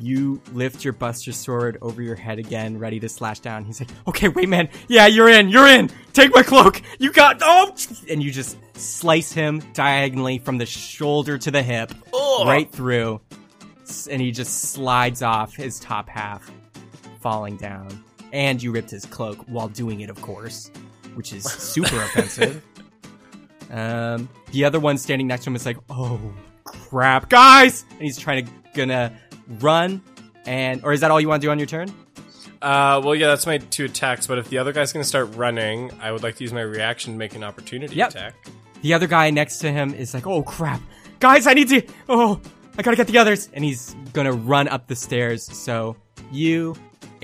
You 0.00 0.40
lift 0.52 0.82
your 0.82 0.92
Buster 0.92 1.30
Sword 1.30 1.78
over 1.80 2.02
your 2.02 2.16
head 2.16 2.40
again, 2.40 2.78
ready 2.78 2.98
to 2.98 3.08
slash 3.08 3.38
down. 3.38 3.64
He's 3.64 3.78
like, 3.78 3.90
"Okay, 4.08 4.26
wait, 4.26 4.48
man. 4.48 4.68
Yeah, 4.88 5.06
you're 5.06 5.28
in. 5.28 5.50
You're 5.50 5.68
in. 5.68 5.88
Take 6.12 6.34
my 6.34 6.42
cloak. 6.42 6.82
You 6.98 7.12
got 7.12 7.38
oh!" 7.42 7.76
And 8.10 8.20
you 8.20 8.32
just 8.32 8.56
slice 8.76 9.30
him 9.30 9.62
diagonally 9.72 10.38
from 10.38 10.58
the 10.58 10.66
shoulder 10.66 11.38
to 11.38 11.50
the 11.52 11.62
hip, 11.62 11.92
right 12.44 12.68
through, 12.72 13.20
and 14.10 14.20
he 14.20 14.32
just 14.32 14.72
slides 14.72 15.22
off 15.22 15.54
his 15.54 15.78
top 15.78 16.08
half, 16.08 16.50
falling 17.20 17.56
down. 17.56 18.02
And 18.34 18.60
you 18.62 18.72
ripped 18.72 18.90
his 18.90 19.06
cloak 19.06 19.38
while 19.46 19.68
doing 19.68 20.00
it, 20.00 20.10
of 20.10 20.20
course, 20.20 20.70
which 21.14 21.32
is 21.32 21.44
super 21.44 21.96
offensive. 22.02 22.62
Um, 23.70 24.28
the 24.52 24.64
other 24.64 24.78
one 24.80 24.98
standing 24.98 25.26
next 25.26 25.44
to 25.44 25.50
him 25.50 25.56
is 25.56 25.64
like, 25.66 25.78
"Oh 25.88 26.20
crap, 26.64 27.28
guys!" 27.30 27.84
And 27.92 28.00
he's 28.02 28.18
trying 28.18 28.44
to 28.46 28.52
gonna 28.74 29.12
run, 29.60 30.02
and 30.46 30.84
or 30.84 30.92
is 30.92 31.00
that 31.00 31.10
all 31.10 31.20
you 31.20 31.28
want 31.28 31.40
to 31.42 31.46
do 31.46 31.50
on 31.50 31.58
your 31.58 31.66
turn? 31.66 31.88
Uh, 32.60 33.00
well, 33.04 33.14
yeah, 33.14 33.26
that's 33.28 33.46
my 33.46 33.58
two 33.58 33.84
attacks, 33.84 34.26
but 34.26 34.38
if 34.38 34.48
the 34.48 34.58
other 34.58 34.72
guy's 34.72 34.90
going 34.92 35.02
to 35.02 35.08
start 35.08 35.34
running, 35.34 35.90
I 36.00 36.10
would 36.12 36.22
like 36.22 36.36
to 36.36 36.44
use 36.44 36.52
my 36.52 36.62
reaction 36.62 37.12
to 37.12 37.18
make 37.18 37.34
an 37.34 37.44
opportunity 37.44 37.94
Yep. 37.96 38.10
attack. 38.10 38.34
The 38.80 38.94
other 38.94 39.06
guy 39.06 39.28
next 39.30 39.58
to 39.58 39.70
him 39.70 39.92
is 39.94 40.12
like, 40.14 40.26
"Oh 40.26 40.42
crap, 40.42 40.80
guys, 41.20 41.46
I 41.46 41.54
need 41.54 41.68
to. 41.68 41.82
Oh, 42.08 42.40
I 42.78 42.82
gotta 42.82 42.96
get 42.96 43.06
the 43.06 43.18
others." 43.18 43.48
And 43.52 43.64
he's 43.64 43.94
gonna 44.12 44.32
run 44.32 44.66
up 44.68 44.88
the 44.88 44.96
stairs. 44.96 45.44
So 45.44 45.96
you 46.32 46.74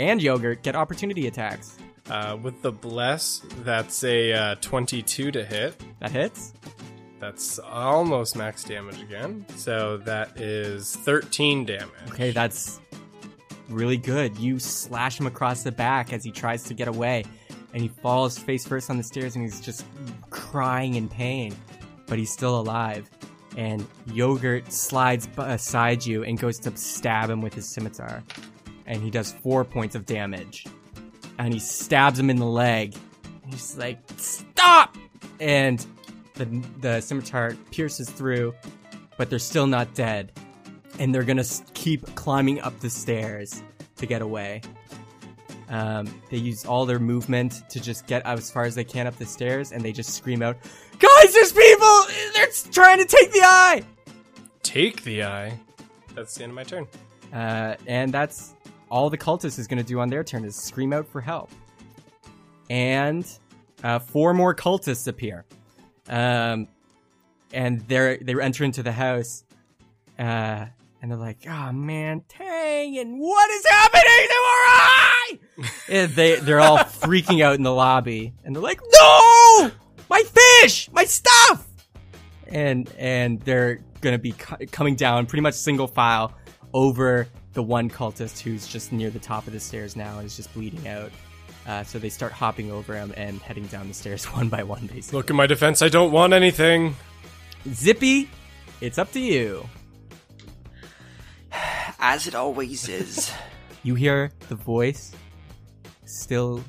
and 0.01 0.21
Yogurt 0.23 0.63
get 0.63 0.75
opportunity 0.75 1.27
attacks. 1.27 1.77
Uh, 2.09 2.37
with 2.43 2.61
the 2.63 2.73
bless, 2.73 3.43
that's 3.63 4.03
a 4.03 4.33
uh, 4.33 4.55
22 4.57 5.31
to 5.31 5.45
hit. 5.45 5.81
That 6.01 6.11
hits. 6.11 6.55
That's 7.21 7.59
almost 7.61 8.35
max 8.35 8.65
damage 8.65 9.01
again. 9.03 9.45
So 9.57 9.99
that 9.99 10.41
is 10.41 10.97
13 10.97 11.67
damage. 11.67 11.91
Okay, 12.09 12.31
that's 12.33 12.81
really 13.69 13.99
good. 13.99 14.37
You 14.39 14.59
slash 14.59 15.21
him 15.21 15.27
across 15.27 15.63
the 15.63 15.71
back 15.71 16.13
as 16.13 16.25
he 16.25 16.33
tries 16.33 16.65
to 16.65 16.75
get 16.75 16.89
away. 16.89 17.25
and 17.73 17.83
he 17.83 17.89
falls 17.89 18.37
face 18.37 18.67
first 18.67 18.91
on 18.91 18.97
the 18.97 19.03
stairs 19.05 19.37
and 19.37 19.45
he's 19.45 19.61
just 19.61 19.85
crying 20.31 20.97
in 20.97 21.09
pain, 21.09 21.55
but 22.09 22.19
he's 22.19 22.33
still 22.33 22.59
alive. 22.59 23.09
And 23.57 23.87
Yogurt 24.13 24.73
slides 24.73 25.27
beside 25.29 26.05
you 26.05 26.25
and 26.25 26.39
goes 26.39 26.59
to 26.61 26.77
stab 26.77 27.31
him 27.31 27.41
with 27.43 27.55
his 27.55 27.69
scimitar. 27.69 28.25
And 28.91 29.01
he 29.01 29.09
does 29.09 29.31
four 29.31 29.65
points 29.65 29.95
of 29.95 30.05
damage. 30.05 30.67
And 31.39 31.55
he 31.55 31.61
stabs 31.61 32.19
him 32.19 32.29
in 32.29 32.37
the 32.37 32.45
leg. 32.45 32.97
He's 33.49 33.77
like, 33.79 34.01
Stop! 34.17 34.97
And 35.39 35.87
the, 36.35 36.47
the 36.81 37.01
scimitar 37.01 37.57
pierces 37.71 38.11
through, 38.11 38.53
but 39.17 39.31
they're 39.31 39.39
still 39.39 39.69
not 39.69 39.95
dead. 39.95 40.33
And 40.99 41.15
they're 41.15 41.23
gonna 41.23 41.45
keep 41.73 42.05
climbing 42.17 42.61
up 42.61 42.81
the 42.81 42.91
stairs 42.91 43.63
to 43.97 44.07
get 44.07 44.23
away. 44.23 44.61
Um, 45.69 46.13
they 46.29 46.39
use 46.39 46.67
all 46.67 46.85
their 46.85 46.99
movement 46.99 47.63
to 47.71 47.79
just 47.79 48.09
get 48.09 48.27
as 48.27 48.51
far 48.51 48.65
as 48.65 48.75
they 48.75 48.83
can 48.83 49.07
up 49.07 49.17
the 49.17 49.25
stairs, 49.25 49.71
and 49.71 49.83
they 49.83 49.93
just 49.93 50.15
scream 50.15 50.43
out, 50.43 50.57
"Guys, 50.99 51.33
there's 51.33 51.53
people! 51.53 52.07
They're 52.35 52.49
trying 52.73 52.99
to 52.99 53.05
take 53.05 53.31
the 53.31 53.43
eye!" 53.45 53.83
Take 54.65 55.05
the 55.05 55.23
eye. 55.23 55.61
That's 56.17 56.35
the 56.35 56.43
end 56.43 56.51
of 56.51 56.57
my 56.57 56.65
turn. 56.65 56.89
Uh, 57.33 57.77
and 57.87 58.13
that's 58.13 58.55
all 58.91 59.09
the 59.09 59.19
cultist 59.19 59.59
is 59.59 59.67
going 59.67 59.79
to 59.79 59.85
do 59.85 60.01
on 60.01 60.09
their 60.09 60.25
turn 60.25 60.45
is 60.45 60.57
scream 60.57 60.93
out 60.93 61.07
for 61.07 61.21
help. 61.21 61.51
And 62.69 63.27
uh, 63.83 63.99
four 63.99 64.35
more 64.35 64.55
cultists 64.55 65.09
appear, 65.09 65.45
um, 66.09 66.69
and 67.53 67.81
they're 67.89 68.19
they 68.19 68.35
enter 68.41 68.65
into 68.65 68.83
the 68.83 68.93
house, 68.93 69.45
uh, 70.19 70.67
and 71.03 71.11
they're 71.11 71.17
like, 71.19 71.39
"Oh 71.49 71.73
man, 71.73 72.23
Tang, 72.29 72.99
and 72.99 73.19
what 73.19 73.51
is 73.51 73.67
happening 73.67 74.03
to 74.29 74.35
our 74.35 74.67
eye?" 74.69 75.39
and 75.89 76.13
they 76.13 76.37
they're 76.37 76.61
all 76.61 76.79
freaking 76.79 77.43
out 77.43 77.55
in 77.55 77.63
the 77.63 77.73
lobby, 77.75 78.35
and 78.45 78.55
they're 78.55 78.63
like, 78.63 78.81
"No, 78.81 79.71
my 80.09 80.23
fish, 80.63 80.89
my 80.93 81.05
stuff!" 81.05 81.67
and 82.47 82.89
and 82.99 83.41
they're 83.41 83.81
gonna 84.01 84.19
be 84.19 84.33
co- 84.33 84.59
coming 84.71 84.95
down 84.95 85.27
pretty 85.27 85.43
much 85.43 85.55
single 85.55 85.89
file 85.89 86.35
over 86.73 87.27
the 87.53 87.63
one 87.63 87.91
cultist 87.91 88.41
who's 88.41 88.67
just 88.67 88.93
near 88.93 89.11
the 89.11 89.19
top 89.19 89.47
of 89.47 89.53
the 89.53 89.61
stairs 89.61 89.97
now 89.97 90.19
and 90.19 90.27
is 90.27 90.37
just 90.37 90.53
bleeding 90.55 90.87
out. 90.89 91.11
Uh, 91.67 91.85
so 91.85 91.99
they 91.99 92.09
start 92.09 92.33
hopping 92.33 92.71
over 92.71 92.95
him 92.95 93.13
and 93.17 93.41
heading 93.43 93.67
down 93.67 93.89
the 93.89 93.95
stairs 93.95 94.25
one 94.33 94.49
by 94.49 94.63
one, 94.63 94.87
basically. 94.87 95.17
Look 95.19 95.31
at 95.31 95.37
my 95.37 95.47
defense. 95.47 95.83
I 95.83 95.89
don't 95.89 96.13
want 96.13 96.33
anything. 96.33 96.97
Zippy, 97.73 98.31
it's 98.81 98.99
up 98.99 99.13
to 99.13 99.21
you. 99.21 99.69
As 101.99 102.27
it 102.27 102.35
always 102.35 102.89
is. 102.89 103.33
You 103.83 103.95
hear 103.95 104.31
the 104.51 104.57
voice 104.57 105.13
still 106.05 106.63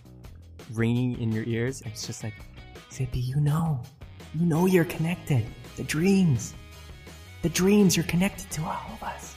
ringing 0.74 1.20
in 1.22 1.34
your 1.34 1.44
ears. 1.44 1.82
and 1.82 1.92
It's 1.92 2.08
just 2.08 2.24
like, 2.24 2.34
Zippy, 2.90 3.20
you 3.20 3.36
know, 3.42 3.82
you 4.34 4.46
know 4.46 4.66
you're 4.66 4.86
connected. 4.86 5.46
The 5.76 5.84
dreams, 5.84 6.54
the 7.42 7.50
dreams, 7.50 7.98
you're 7.98 8.06
connected 8.06 8.50
to 8.52 8.62
all 8.64 8.92
of 8.94 9.04
us. 9.04 9.31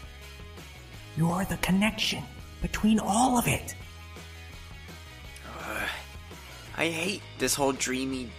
You're 1.16 1.44
the 1.44 1.56
connection 1.58 2.22
between 2.62 2.98
all 2.98 3.38
of 3.38 3.46
it. 3.46 3.74
I 6.76 6.88
hate 6.88 7.22
this 7.38 7.54
whole 7.54 7.72
dreamy 7.72 8.30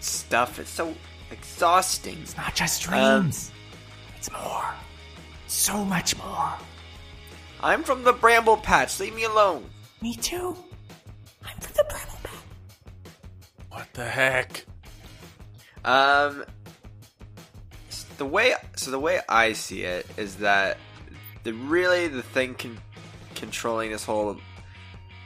stuff. 0.00 0.58
It's 0.58 0.70
so 0.70 0.94
exhausting. 1.30 2.18
It's 2.22 2.36
not 2.36 2.54
just 2.54 2.86
Um, 2.88 3.20
dreams. 3.22 3.50
it's 4.16 4.30
more. 4.32 4.64
So 5.48 5.84
much 5.84 6.16
more. 6.16 6.54
I'm 7.62 7.82
from 7.82 8.04
the 8.04 8.12
Bramble 8.14 8.56
Patch. 8.56 8.98
Leave 9.00 9.14
me 9.14 9.24
alone. 9.24 9.68
Me 10.00 10.14
too. 10.14 10.56
I'm 11.44 11.58
from 11.60 11.72
the 11.74 11.84
Bramble 11.90 12.18
Patch. 12.22 12.32
What 13.70 13.92
the 13.92 14.08
heck? 14.08 14.64
Um, 15.84 16.44
the 18.16 18.24
way 18.26 18.54
so 18.76 18.90
the 18.90 18.98
way 18.98 19.20
I 19.28 19.52
see 19.52 19.82
it 19.82 20.06
is 20.16 20.36
that 20.36 20.78
the 21.44 21.52
really 21.52 22.08
the 22.08 22.22
thing 22.22 22.54
con- 22.54 22.78
controlling 23.34 23.90
this 23.90 24.04
whole 24.04 24.38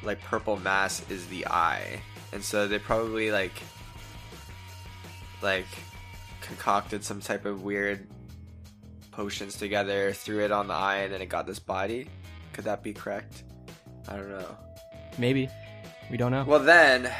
like 0.02 0.20
purple 0.22 0.56
mass 0.56 1.02
is 1.10 1.26
the 1.28 1.46
eye, 1.46 2.00
and 2.32 2.42
so 2.42 2.68
they 2.68 2.78
probably 2.78 3.30
like 3.30 3.52
like 5.42 5.66
concocted 6.40 7.04
some 7.04 7.20
type 7.20 7.44
of 7.44 7.62
weird 7.62 8.06
potions 9.10 9.56
together, 9.56 10.12
threw 10.12 10.44
it 10.44 10.50
on 10.50 10.68
the 10.68 10.74
eye, 10.74 10.98
and 10.98 11.12
then 11.12 11.22
it 11.22 11.28
got 11.28 11.46
this 11.46 11.58
body. 11.58 12.08
Could 12.52 12.64
that 12.64 12.82
be 12.82 12.92
correct? 12.92 13.44
I 14.08 14.16
don't 14.16 14.30
know. 14.30 14.56
Maybe. 15.18 15.48
We 16.10 16.16
don't 16.16 16.32
know. 16.32 16.44
Well, 16.44 16.60
then, 16.60 17.10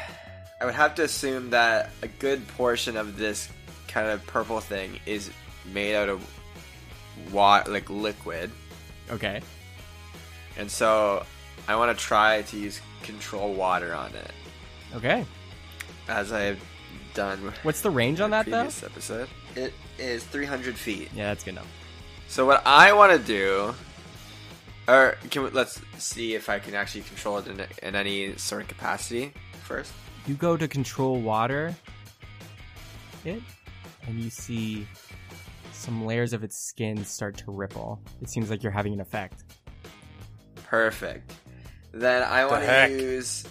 I 0.59 0.65
would 0.65 0.75
have 0.75 0.95
to 0.95 1.03
assume 1.03 1.51
that 1.51 1.91
a 2.01 2.07
good 2.07 2.47
portion 2.49 2.97
of 2.97 3.17
this 3.17 3.49
kind 3.87 4.07
of 4.07 4.25
purple 4.27 4.59
thing 4.59 4.99
is 5.05 5.29
made 5.71 5.95
out 5.95 6.09
of 6.09 6.21
water, 7.31 7.71
like 7.71 7.89
liquid. 7.89 8.51
Okay. 9.11 9.41
And 10.57 10.69
so, 10.69 11.25
I 11.67 11.75
want 11.75 11.97
to 11.97 12.03
try 12.03 12.41
to 12.43 12.57
use 12.57 12.79
control 13.01 13.53
water 13.53 13.93
on 13.93 14.13
it, 14.13 14.31
Okay. 14.95 15.25
as 16.07 16.31
I've 16.31 16.63
done 17.13 17.53
What's 17.63 17.81
the 17.81 17.89
range 17.89 18.19
on 18.21 18.31
that, 18.31 18.45
though? 18.45 18.61
episode. 18.61 19.29
It 19.55 19.73
is 19.99 20.23
300 20.25 20.75
feet. 20.75 21.09
Yeah, 21.15 21.25
that's 21.29 21.43
good 21.43 21.51
enough. 21.51 21.67
So 22.27 22.45
what 22.45 22.61
I 22.65 22.93
want 22.93 23.11
to 23.11 23.19
do, 23.19 23.73
or 24.87 25.15
can 25.29 25.43
we, 25.43 25.49
let's 25.51 25.79
see 25.97 26.33
if 26.35 26.49
I 26.49 26.59
can 26.59 26.73
actually 26.75 27.01
control 27.01 27.37
it 27.37 27.47
in, 27.47 27.61
in 27.83 27.95
any 27.95 28.35
sort 28.37 28.63
of 28.63 28.67
capacity 28.67 29.31
first. 29.63 29.91
You 30.25 30.35
go 30.35 30.57
to 30.57 30.67
control 30.67 31.19
water, 31.21 31.75
it, 33.25 33.41
and 34.07 34.19
you 34.19 34.29
see 34.29 34.87
some 35.83 36.05
layers 36.05 36.33
of 36.33 36.43
its 36.43 36.57
skin 36.57 37.03
start 37.03 37.37
to 37.37 37.51
ripple. 37.51 38.01
It 38.21 38.29
seems 38.29 38.49
like 38.49 38.63
you're 38.63 38.71
having 38.71 38.93
an 38.93 39.01
effect. 39.01 39.43
Perfect. 40.55 41.33
Then 41.91 42.23
I 42.23 42.45
want 42.45 42.63
to 42.63 42.89
use 42.89 43.43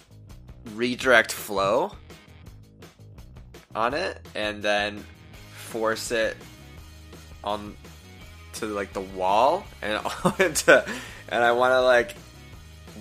redirect 0.74 1.30
flow 1.30 1.92
on 3.74 3.94
it, 3.94 4.20
and 4.34 4.62
then 4.62 5.04
force 5.54 6.10
it 6.10 6.36
on 7.44 7.76
to 8.54 8.66
like 8.66 8.92
the 8.92 9.00
wall, 9.00 9.64
and 9.80 10.00
to, 10.56 10.84
and 11.28 11.44
I 11.44 11.52
want 11.52 11.72
to 11.72 11.82
like 11.82 12.16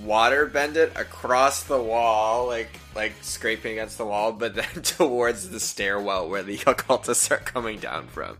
water 0.03 0.45
bend 0.45 0.77
it 0.77 0.91
across 0.95 1.63
the 1.63 1.81
wall, 1.81 2.47
like 2.47 2.69
like 2.95 3.13
scraping 3.21 3.73
against 3.73 3.97
the 3.97 4.05
wall, 4.05 4.31
but 4.31 4.55
then 4.55 4.65
towards 4.83 5.49
the 5.49 5.59
stairwell 5.59 6.29
where 6.29 6.43
the 6.43 6.61
occultists 6.67 7.31
are 7.31 7.37
coming 7.37 7.79
down 7.79 8.07
from. 8.07 8.37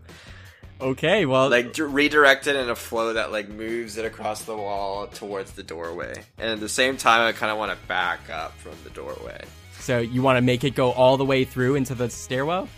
Okay, 0.82 1.24
well, 1.26 1.48
Like 1.48 1.72
d- 1.74 1.82
redirect 1.82 2.46
it 2.48 2.56
in 2.56 2.68
a 2.68 2.74
flow 2.74 3.12
that 3.12 3.30
like 3.32 3.48
moves 3.48 3.96
it 3.98 4.04
across 4.04 4.42
the 4.42 4.56
wall 4.56 5.06
towards 5.06 5.52
the 5.52 5.62
doorway, 5.62 6.24
and 6.38 6.50
at 6.50 6.60
the 6.60 6.68
same 6.68 6.96
time, 6.96 7.20
I 7.26 7.32
kind 7.32 7.52
of 7.52 7.58
want 7.58 7.70
to 7.72 7.86
back 7.86 8.28
up 8.30 8.58
from 8.58 8.72
the 8.84 8.90
doorway. 8.90 9.40
so 9.78 9.98
you 9.98 10.22
want 10.22 10.38
to 10.38 10.42
make 10.42 10.64
it 10.64 10.74
go 10.74 10.90
all 10.92 11.16
the 11.16 11.24
way 11.24 11.44
through 11.44 11.76
into 11.76 11.94
the 11.94 12.10
stairwell 12.10 12.68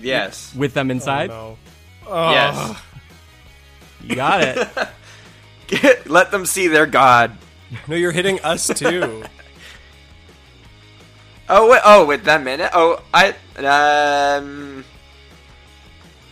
Yes. 0.00 0.54
with 0.56 0.74
them 0.74 0.90
inside? 0.90 1.30
Oh, 1.30 1.56
no. 2.06 2.30
Yes. 2.30 2.76
You 4.02 4.16
got 4.16 4.42
it. 4.42 4.68
Get, 5.68 6.10
let 6.10 6.30
them 6.32 6.46
see 6.46 6.66
their 6.68 6.86
god. 6.86 7.36
No, 7.86 7.94
you're 7.94 8.10
hitting 8.12 8.40
us 8.40 8.66
too. 8.74 9.22
Oh 11.48 11.68
wait! 11.70 11.80
Oh, 11.84 12.06
with 12.06 12.24
them 12.24 12.46
in 12.48 12.60
it. 12.60 12.70
Oh, 12.74 13.02
I 13.12 13.30
um. 13.58 14.84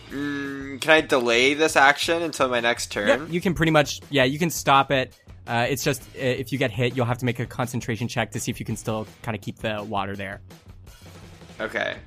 mm, 0.09 0.38
can 0.79 0.91
I 0.91 1.01
delay 1.01 1.53
this 1.53 1.75
action 1.75 2.21
until 2.21 2.49
my 2.49 2.59
next 2.59 2.91
turn? 2.91 3.07
Yep, 3.07 3.21
you 3.29 3.41
can 3.41 3.53
pretty 3.53 3.71
much, 3.71 4.01
yeah, 4.09 4.23
you 4.23 4.39
can 4.39 4.49
stop 4.49 4.91
it. 4.91 5.13
Uh, 5.47 5.65
it's 5.69 5.83
just 5.83 6.03
uh, 6.15 6.19
if 6.21 6.51
you 6.51 6.57
get 6.57 6.71
hit, 6.71 6.95
you'll 6.95 7.05
have 7.05 7.17
to 7.17 7.25
make 7.25 7.39
a 7.39 7.45
concentration 7.45 8.07
check 8.07 8.31
to 8.31 8.39
see 8.39 8.51
if 8.51 8.59
you 8.59 8.65
can 8.65 8.75
still 8.75 9.07
kind 9.23 9.35
of 9.35 9.41
keep 9.41 9.57
the 9.59 9.83
water 9.83 10.15
there. 10.15 10.41
Okay. 11.59 11.97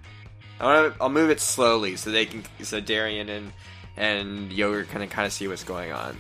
I 0.61 0.65
want 0.65 0.94
to. 0.94 1.03
I'll 1.03 1.09
move 1.09 1.31
it 1.31 1.40
slowly 1.40 1.97
so 1.97 2.11
they 2.11 2.24
can. 2.24 2.44
So 2.62 2.78
Darian 2.78 3.28
and 3.28 3.53
and 3.97 4.53
Yogurt 4.53 4.89
can 4.90 5.07
kind 5.09 5.27
of 5.27 5.32
see 5.32 5.49
what's 5.49 5.65
going 5.65 5.90
on, 5.90 6.16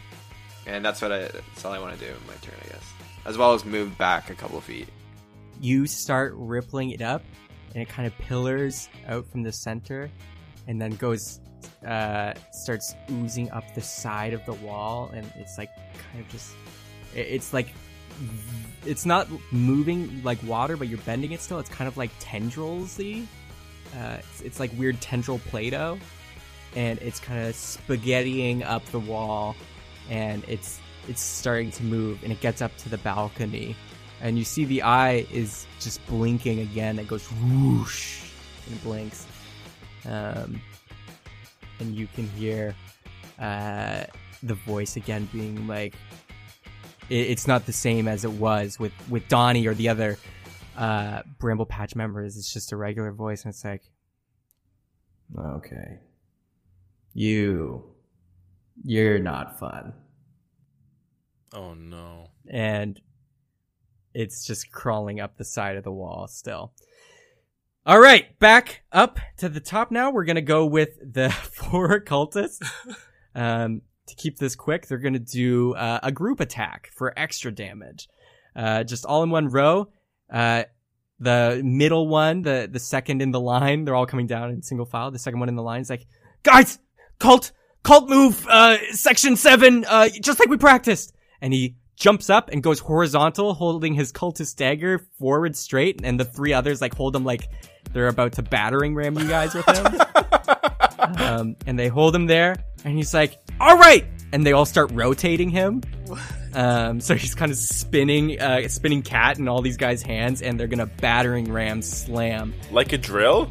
and 0.66 0.84
that's 0.84 1.00
what 1.00 1.12
I. 1.12 1.20
That's 1.20 1.64
all 1.64 1.72
I 1.72 1.78
want 1.78 1.98
to 1.98 2.04
do 2.04 2.10
in 2.10 2.26
my 2.26 2.34
turn, 2.42 2.54
I 2.64 2.68
guess. 2.68 2.92
As 3.24 3.38
well 3.38 3.54
as 3.54 3.64
move 3.64 3.96
back 3.98 4.30
a 4.30 4.34
couple 4.34 4.60
feet. 4.60 4.88
You 5.60 5.86
start 5.86 6.32
rippling 6.34 6.90
it 6.90 7.02
up, 7.02 7.22
and 7.72 7.80
it 7.80 7.88
kind 7.88 8.04
of 8.04 8.18
pillars 8.18 8.88
out 9.06 9.30
from 9.30 9.44
the 9.44 9.52
center, 9.52 10.10
and 10.66 10.82
then 10.82 10.96
goes, 10.96 11.38
uh, 11.86 12.34
starts 12.50 12.94
oozing 13.10 13.50
up 13.50 13.64
the 13.74 13.80
side 13.80 14.32
of 14.32 14.44
the 14.46 14.54
wall, 14.54 15.10
and 15.14 15.30
it's 15.38 15.58
like 15.58 15.70
kind 15.76 16.24
of 16.24 16.28
just 16.30 16.52
it's 17.14 17.52
like, 17.52 17.68
it's 18.86 19.04
not 19.04 19.28
moving 19.50 20.22
like 20.22 20.38
water, 20.44 20.76
but 20.76 20.88
you're 20.88 20.98
bending 21.00 21.32
it 21.32 21.40
still. 21.40 21.58
It's 21.58 21.70
kind 21.70 21.88
of 21.88 21.96
like 21.96 22.10
tendrils-y. 22.20 23.22
Uh, 23.94 24.16
it's, 24.18 24.40
it's 24.40 24.60
like 24.60 24.70
weird 24.78 25.00
tendril 25.00 25.38
Play-Doh, 25.38 25.98
and 26.74 26.98
it's 27.00 27.20
kind 27.20 27.46
of 27.46 27.54
spaghettiing 27.54 28.64
up 28.64 28.84
the 28.86 29.00
wall, 29.00 29.54
and 30.08 30.42
it's 30.48 30.80
it's 31.08 31.20
starting 31.20 31.70
to 31.72 31.82
move, 31.82 32.22
and 32.22 32.32
it 32.32 32.40
gets 32.40 32.62
up 32.62 32.74
to 32.78 32.88
the 32.88 32.98
balcony, 32.98 33.76
and 34.20 34.38
you 34.38 34.44
see 34.44 34.64
the 34.64 34.82
eye 34.82 35.26
is 35.30 35.66
just 35.80 36.04
blinking 36.06 36.60
again. 36.60 36.98
It 36.98 37.08
goes 37.08 37.26
whoosh 37.26 38.22
and 38.66 38.76
it 38.76 38.82
blinks. 38.82 39.26
Um, 40.06 40.60
and 41.82 41.94
you 41.94 42.06
can 42.14 42.26
hear 42.30 42.74
uh, 43.38 44.04
the 44.42 44.54
voice 44.54 44.96
again 44.96 45.28
being 45.32 45.66
like, 45.66 45.94
it, 47.10 47.14
it's 47.30 47.46
not 47.46 47.66
the 47.66 47.72
same 47.72 48.08
as 48.08 48.24
it 48.24 48.30
was 48.32 48.78
with 48.78 48.92
with 49.10 49.28
Donnie 49.28 49.66
or 49.66 49.74
the 49.74 49.88
other 49.88 50.16
uh, 50.76 51.22
Bramble 51.38 51.66
Patch 51.66 51.94
members. 51.94 52.36
It's 52.36 52.52
just 52.52 52.72
a 52.72 52.76
regular 52.76 53.12
voice, 53.12 53.44
and 53.44 53.52
it's 53.52 53.64
like, 53.64 53.82
okay, 55.38 55.98
you, 57.14 57.84
you're 58.84 59.18
not 59.18 59.58
fun, 59.58 59.92
Oh 61.52 61.74
no. 61.74 62.28
and 62.48 63.00
it's 64.14 64.46
just 64.46 64.70
crawling 64.70 65.20
up 65.20 65.36
the 65.38 65.44
side 65.44 65.76
of 65.76 65.84
the 65.84 65.92
wall 65.92 66.26
still. 66.28 66.72
All 67.84 67.98
right, 67.98 68.38
back 68.38 68.84
up 68.92 69.18
to 69.38 69.48
the 69.48 69.58
top 69.58 69.90
now. 69.90 70.12
We're 70.12 70.24
gonna 70.24 70.40
go 70.40 70.66
with 70.66 70.90
the 71.00 71.30
four 71.52 72.00
cultists. 72.00 72.60
Um, 73.34 73.80
to 74.08 74.14
keep 74.14 74.36
this 74.36 74.54
quick, 74.54 74.86
they're 74.86 74.98
gonna 74.98 75.18
do 75.18 75.72
uh, 75.72 76.00
a 76.02 76.12
group 76.12 76.38
attack 76.38 76.90
for 76.94 77.18
extra 77.18 77.50
damage. 77.50 78.06
Uh, 78.54 78.84
just 78.84 79.06
all 79.06 79.22
in 79.22 79.30
one 79.30 79.48
row. 79.48 79.88
Uh, 80.30 80.64
the 81.18 81.62
middle 81.64 82.06
one, 82.08 82.42
the 82.42 82.68
the 82.70 82.78
second 82.78 83.22
in 83.22 83.30
the 83.30 83.40
line, 83.40 83.86
they're 83.86 83.94
all 83.94 84.04
coming 84.04 84.26
down 84.26 84.50
in 84.50 84.60
single 84.60 84.84
file. 84.84 85.10
The 85.10 85.18
second 85.18 85.40
one 85.40 85.48
in 85.48 85.56
the 85.56 85.62
line 85.62 85.80
is 85.80 85.88
like, 85.88 86.06
guys, 86.42 86.78
cult, 87.18 87.52
cult 87.82 88.10
move, 88.10 88.46
uh, 88.50 88.76
section 88.90 89.34
seven, 89.34 89.86
uh, 89.88 90.10
just 90.20 90.38
like 90.38 90.50
we 90.50 90.58
practiced. 90.58 91.14
And 91.40 91.54
he 91.54 91.76
jumps 91.96 92.28
up 92.28 92.50
and 92.50 92.62
goes 92.62 92.80
horizontal, 92.80 93.54
holding 93.54 93.94
his 93.94 94.12
cultist 94.12 94.56
dagger 94.56 94.98
forward 95.18 95.56
straight, 95.56 96.02
and 96.04 96.20
the 96.20 96.26
three 96.26 96.52
others 96.52 96.82
like 96.82 96.94
hold 96.94 97.16
him 97.16 97.24
like 97.24 97.48
they're 97.92 98.08
about 98.08 98.32
to 98.34 98.42
battering 98.42 98.94
ram 98.94 99.18
you 99.18 99.28
guys 99.28 99.54
with 99.54 99.66
him. 99.66 100.00
um, 101.18 101.56
and 101.66 101.78
they 101.78 101.88
hold 101.88 102.14
him 102.14 102.26
there, 102.26 102.56
and 102.84 102.96
he's 102.96 103.12
like, 103.14 103.38
"All 103.60 103.76
right," 103.76 104.04
and 104.32 104.46
they 104.46 104.52
all 104.52 104.66
start 104.66 104.90
rotating 104.92 105.50
him. 105.50 105.82
Um, 106.54 107.00
so 107.00 107.14
he's 107.14 107.34
kind 107.34 107.50
of 107.50 107.56
spinning, 107.56 108.40
uh, 108.40 108.68
spinning 108.68 109.02
cat 109.02 109.38
in 109.38 109.48
all 109.48 109.62
these 109.62 109.76
guys' 109.76 110.02
hands, 110.02 110.42
and 110.42 110.58
they're 110.58 110.66
gonna 110.66 110.86
battering 110.86 111.52
ram 111.52 111.82
slam. 111.82 112.54
Like 112.70 112.92
a 112.92 112.98
drill? 112.98 113.50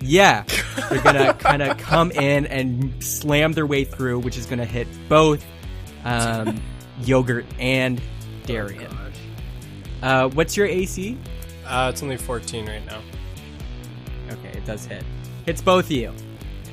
Yeah, 0.00 0.44
they're 0.90 1.02
gonna 1.02 1.34
kind 1.34 1.62
of 1.62 1.78
come 1.78 2.10
in 2.10 2.46
and 2.46 3.02
slam 3.02 3.52
their 3.52 3.66
way 3.66 3.84
through, 3.84 4.20
which 4.20 4.36
is 4.36 4.46
gonna 4.46 4.64
hit 4.64 4.88
both 5.08 5.44
um, 6.04 6.60
yogurt 7.00 7.46
and 7.58 8.00
Darian. 8.44 8.96
Uh, 10.02 10.28
what's 10.30 10.56
your 10.56 10.66
AC? 10.66 11.16
Uh, 11.64 11.90
it's 11.92 12.02
only 12.02 12.16
14 12.16 12.66
right 12.66 12.84
now. 12.86 13.00
Does 14.66 14.84
hit. 14.84 15.04
Hits 15.46 15.62
both 15.62 15.86
of 15.86 15.92
you. 15.92 16.12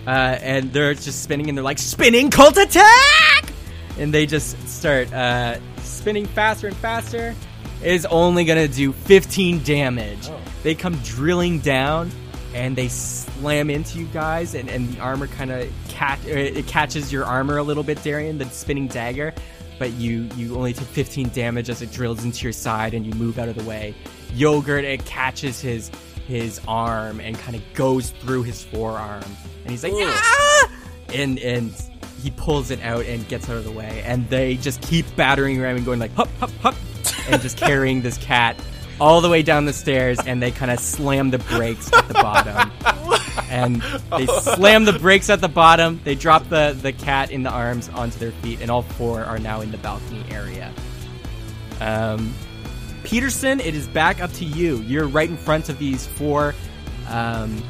Uh, 0.05 0.37
and 0.41 0.73
they're 0.73 0.93
just 0.93 1.23
spinning 1.23 1.47
and 1.47 1.57
they're 1.57 1.63
like, 1.63 1.79
spinning 1.79 2.29
cult 2.29 2.57
attack! 2.57 3.53
And 3.97 4.13
they 4.13 4.25
just 4.25 4.67
start 4.67 5.13
uh, 5.13 5.59
spinning 5.81 6.25
faster 6.25 6.67
and 6.67 6.75
faster. 6.77 7.35
It 7.81 7.91
is 7.93 8.05
only 8.07 8.45
gonna 8.45 8.67
do 8.67 8.91
15 8.91 9.63
damage. 9.63 10.29
They 10.63 10.75
come 10.75 10.95
drilling 11.03 11.59
down 11.59 12.11
and 12.53 12.75
they 12.75 12.87
slam 12.87 13.69
into 13.69 13.99
you 13.99 14.05
guys, 14.07 14.55
and, 14.55 14.69
and 14.69 14.93
the 14.93 14.99
armor 14.99 15.27
kind 15.27 15.51
of 15.51 15.69
cat 15.89 16.19
uh, 16.25 16.29
it 16.29 16.67
catches 16.67 17.11
your 17.11 17.25
armor 17.25 17.57
a 17.57 17.63
little 17.63 17.83
bit, 17.83 18.01
Darian, 18.03 18.37
the 18.37 18.45
spinning 18.45 18.87
dagger. 18.87 19.33
But 19.79 19.91
you 19.93 20.29
you 20.35 20.55
only 20.55 20.73
take 20.73 20.87
15 20.87 21.29
damage 21.29 21.69
as 21.69 21.81
it 21.81 21.91
drills 21.91 22.23
into 22.23 22.43
your 22.43 22.53
side, 22.53 22.93
and 22.93 23.05
you 23.05 23.13
move 23.13 23.39
out 23.39 23.49
of 23.49 23.55
the 23.55 23.63
way. 23.63 23.95
Yogurt 24.33 24.85
it 24.85 25.03
catches 25.05 25.59
his 25.59 25.89
his 26.27 26.59
arm 26.67 27.19
and 27.19 27.37
kind 27.37 27.55
of 27.55 27.61
goes 27.73 28.11
through 28.11 28.43
his 28.43 28.63
forearm, 28.63 29.23
and 29.63 29.71
he's 29.71 29.83
like, 29.83 29.93
ah! 29.95 30.69
and 31.13 31.39
and 31.39 31.73
he 32.21 32.31
pulls 32.31 32.71
it 32.71 32.81
out 32.81 33.05
and 33.05 33.27
gets 33.27 33.49
out 33.49 33.57
of 33.57 33.65
the 33.65 33.71
way, 33.71 34.01
and 34.05 34.27
they 34.29 34.55
just 34.55 34.81
keep 34.81 35.05
battering 35.15 35.61
around 35.61 35.75
and 35.75 35.85
going 35.85 35.99
like 35.99 36.13
hop, 36.13 36.29
hop, 36.39 36.51
hop, 36.61 36.75
and 37.27 37.41
just 37.41 37.57
carrying 37.57 38.01
this 38.01 38.17
cat 38.17 38.57
all 39.01 39.21
the 39.21 39.29
way 39.29 39.41
down 39.41 39.65
the 39.65 39.73
stairs, 39.73 40.19
and 40.25 40.41
they 40.41 40.51
kind 40.51 40.71
of 40.71 40.79
slam 40.79 41.31
the 41.31 41.39
brakes 41.39 41.91
at 41.91 42.07
the 42.07 42.13
bottom, 42.13 42.71
and 43.49 43.81
they 44.17 44.25
slam 44.25 44.85
the 44.85 44.93
brakes 44.93 45.29
at 45.29 45.41
the 45.41 45.49
bottom. 45.49 45.99
They 46.03 46.15
drop 46.15 46.47
the 46.49 46.77
the 46.81 46.93
cat 46.93 47.31
in 47.31 47.43
the 47.43 47.49
arms 47.49 47.89
onto 47.89 48.17
their 48.19 48.31
feet, 48.31 48.61
and 48.61 48.71
all 48.71 48.83
four 48.83 49.23
are 49.23 49.39
now 49.39 49.61
in 49.61 49.71
the 49.71 49.77
balcony 49.77 50.23
area. 50.31 50.73
Um, 51.81 52.33
Peterson, 53.13 53.59
it 53.59 53.75
is 53.75 53.87
back 53.89 54.19
up 54.21 54.33
to 54.33 54.43
you. 54.43 54.77
You're 54.77 55.05
right 55.05 55.29
in 55.29 55.37
front 55.37 55.69
of 55.69 55.77
these 55.77 56.07
four 56.07 56.55
um, 57.09 57.61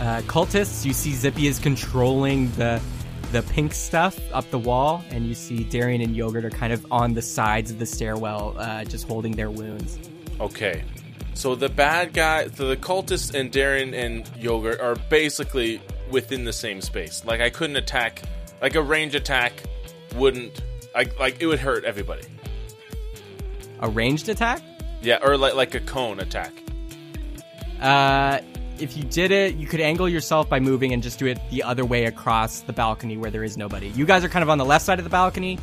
uh, 0.00 0.22
cultists. 0.22 0.84
You 0.84 0.92
see 0.92 1.12
Zippy 1.12 1.46
is 1.46 1.60
controlling 1.60 2.50
the 2.56 2.82
the 3.30 3.42
pink 3.42 3.72
stuff 3.72 4.18
up 4.32 4.50
the 4.50 4.58
wall, 4.58 5.04
and 5.10 5.24
you 5.24 5.36
see 5.36 5.62
Darian 5.62 6.00
and 6.00 6.16
Yogurt 6.16 6.44
are 6.44 6.50
kind 6.50 6.72
of 6.72 6.84
on 6.90 7.14
the 7.14 7.22
sides 7.22 7.70
of 7.70 7.78
the 7.78 7.86
stairwell, 7.86 8.56
uh, 8.58 8.82
just 8.82 9.06
holding 9.06 9.36
their 9.36 9.52
wounds. 9.52 10.00
Okay. 10.40 10.82
So 11.34 11.54
the 11.54 11.68
bad 11.68 12.12
guy, 12.12 12.48
so 12.48 12.66
the 12.66 12.76
cultists 12.76 13.38
and 13.38 13.52
Darian 13.52 13.94
and 13.94 14.28
Yogurt 14.36 14.80
are 14.80 14.96
basically 15.10 15.80
within 16.10 16.42
the 16.42 16.52
same 16.52 16.80
space. 16.80 17.24
Like 17.24 17.40
I 17.40 17.50
couldn't 17.50 17.76
attack, 17.76 18.22
like 18.60 18.74
a 18.74 18.82
range 18.82 19.14
attack 19.14 19.52
wouldn't, 20.16 20.60
like 20.92 21.20
like 21.20 21.40
it 21.40 21.46
would 21.46 21.60
hurt 21.60 21.84
everybody. 21.84 22.24
A 23.84 23.88
ranged 23.88 24.30
attack? 24.30 24.62
Yeah, 25.02 25.18
or 25.22 25.36
like 25.36 25.54
like 25.54 25.74
a 25.74 25.80
cone 25.80 26.18
attack. 26.18 26.54
Uh, 27.78 28.38
if 28.78 28.96
you 28.96 29.04
did 29.04 29.30
it, 29.30 29.56
you 29.56 29.66
could 29.66 29.80
angle 29.80 30.08
yourself 30.08 30.48
by 30.48 30.58
moving 30.58 30.94
and 30.94 31.02
just 31.02 31.18
do 31.18 31.26
it 31.26 31.38
the 31.50 31.62
other 31.62 31.84
way 31.84 32.06
across 32.06 32.60
the 32.60 32.72
balcony 32.72 33.18
where 33.18 33.30
there 33.30 33.44
is 33.44 33.58
nobody. 33.58 33.88
You 33.88 34.06
guys 34.06 34.24
are 34.24 34.30
kind 34.30 34.42
of 34.42 34.48
on 34.48 34.56
the 34.56 34.64
left 34.64 34.86
side 34.86 34.98
of 34.98 35.04
the 35.04 35.10
balcony, 35.10 35.58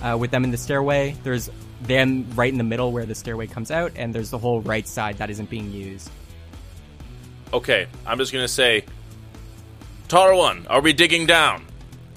uh, 0.00 0.16
with 0.18 0.30
them 0.30 0.42
in 0.42 0.50
the 0.52 0.56
stairway. 0.56 1.14
There's 1.22 1.50
them 1.82 2.26
right 2.34 2.50
in 2.50 2.56
the 2.56 2.64
middle 2.64 2.92
where 2.92 3.04
the 3.04 3.14
stairway 3.14 3.46
comes 3.46 3.70
out, 3.70 3.92
and 3.94 4.14
there's 4.14 4.30
the 4.30 4.38
whole 4.38 4.62
right 4.62 4.88
side 4.88 5.18
that 5.18 5.28
isn't 5.28 5.50
being 5.50 5.70
used. 5.70 6.10
Okay, 7.52 7.88
I'm 8.06 8.16
just 8.16 8.32
gonna 8.32 8.48
say, 8.48 8.86
Tar 10.08 10.34
one, 10.34 10.66
are 10.68 10.80
we 10.80 10.94
digging 10.94 11.26
down? 11.26 11.66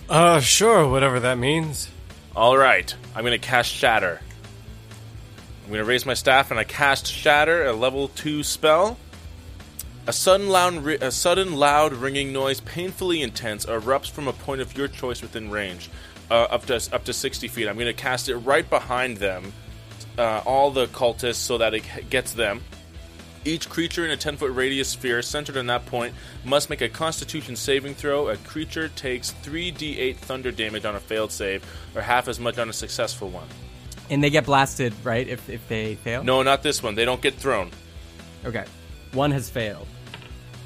Uh, 0.07 0.39
sure, 0.39 0.87
whatever 0.87 1.19
that 1.19 1.37
means. 1.37 1.89
All 2.33 2.57
right, 2.57 2.95
I'm 3.13 3.25
gonna 3.25 3.37
cast 3.37 3.69
Shatter. 3.69 4.21
I'm 5.69 5.73
gonna 5.73 5.85
raise 5.85 6.03
my 6.03 6.15
staff 6.15 6.49
and 6.49 6.59
I 6.59 6.63
cast 6.63 7.05
Shatter, 7.05 7.63
a 7.67 7.73
level 7.73 8.07
two 8.07 8.41
spell. 8.41 8.97
A 10.07 10.11
sudden 10.11 10.49
loud, 10.49 10.87
a 10.87 11.11
sudden 11.11 11.57
loud 11.57 11.93
ringing 11.93 12.33
noise, 12.33 12.59
painfully 12.59 13.21
intense, 13.21 13.67
erupts 13.67 14.09
from 14.09 14.27
a 14.27 14.33
point 14.33 14.61
of 14.61 14.75
your 14.75 14.87
choice 14.87 15.21
within 15.21 15.51
range, 15.51 15.91
uh, 16.31 16.45
up 16.45 16.65
to 16.65 16.81
up 16.91 17.03
to 17.03 17.13
60 17.13 17.47
feet. 17.47 17.67
I'm 17.67 17.77
gonna 17.77 17.93
cast 17.93 18.29
it 18.29 18.37
right 18.37 18.67
behind 18.67 19.17
them, 19.17 19.53
uh, 20.17 20.41
all 20.43 20.71
the 20.71 20.87
cultists, 20.87 21.35
so 21.35 21.59
that 21.59 21.75
it 21.75 21.83
gets 22.09 22.33
them. 22.33 22.63
Each 23.45 23.69
creature 23.69 24.03
in 24.03 24.09
a 24.09 24.17
10 24.17 24.37
foot 24.37 24.51
radius 24.51 24.89
sphere 24.89 25.21
centered 25.21 25.57
on 25.57 25.67
that 25.67 25.85
point 25.85 26.15
must 26.43 26.71
make 26.71 26.81
a 26.81 26.89
constitution 26.89 27.55
saving 27.55 27.93
throw. 27.93 28.29
A 28.29 28.37
creature 28.37 28.87
takes 28.87 29.35
3d8 29.43 30.15
thunder 30.15 30.51
damage 30.51 30.85
on 30.85 30.95
a 30.95 30.99
failed 30.99 31.31
save, 31.31 31.63
or 31.93 32.01
half 32.01 32.27
as 32.27 32.39
much 32.39 32.57
on 32.57 32.69
a 32.69 32.73
successful 32.73 33.29
one. 33.29 33.47
And 34.09 34.23
they 34.23 34.29
get 34.29 34.45
blasted, 34.45 34.93
right? 35.03 35.27
If 35.27 35.49
if 35.49 35.67
they 35.67 35.95
fail. 35.95 36.23
No, 36.23 36.41
not 36.43 36.63
this 36.63 36.81
one. 36.81 36.95
They 36.95 37.05
don't 37.05 37.21
get 37.21 37.35
thrown. 37.35 37.69
Okay. 38.45 38.65
One 39.13 39.31
has 39.31 39.49
failed. 39.49 39.87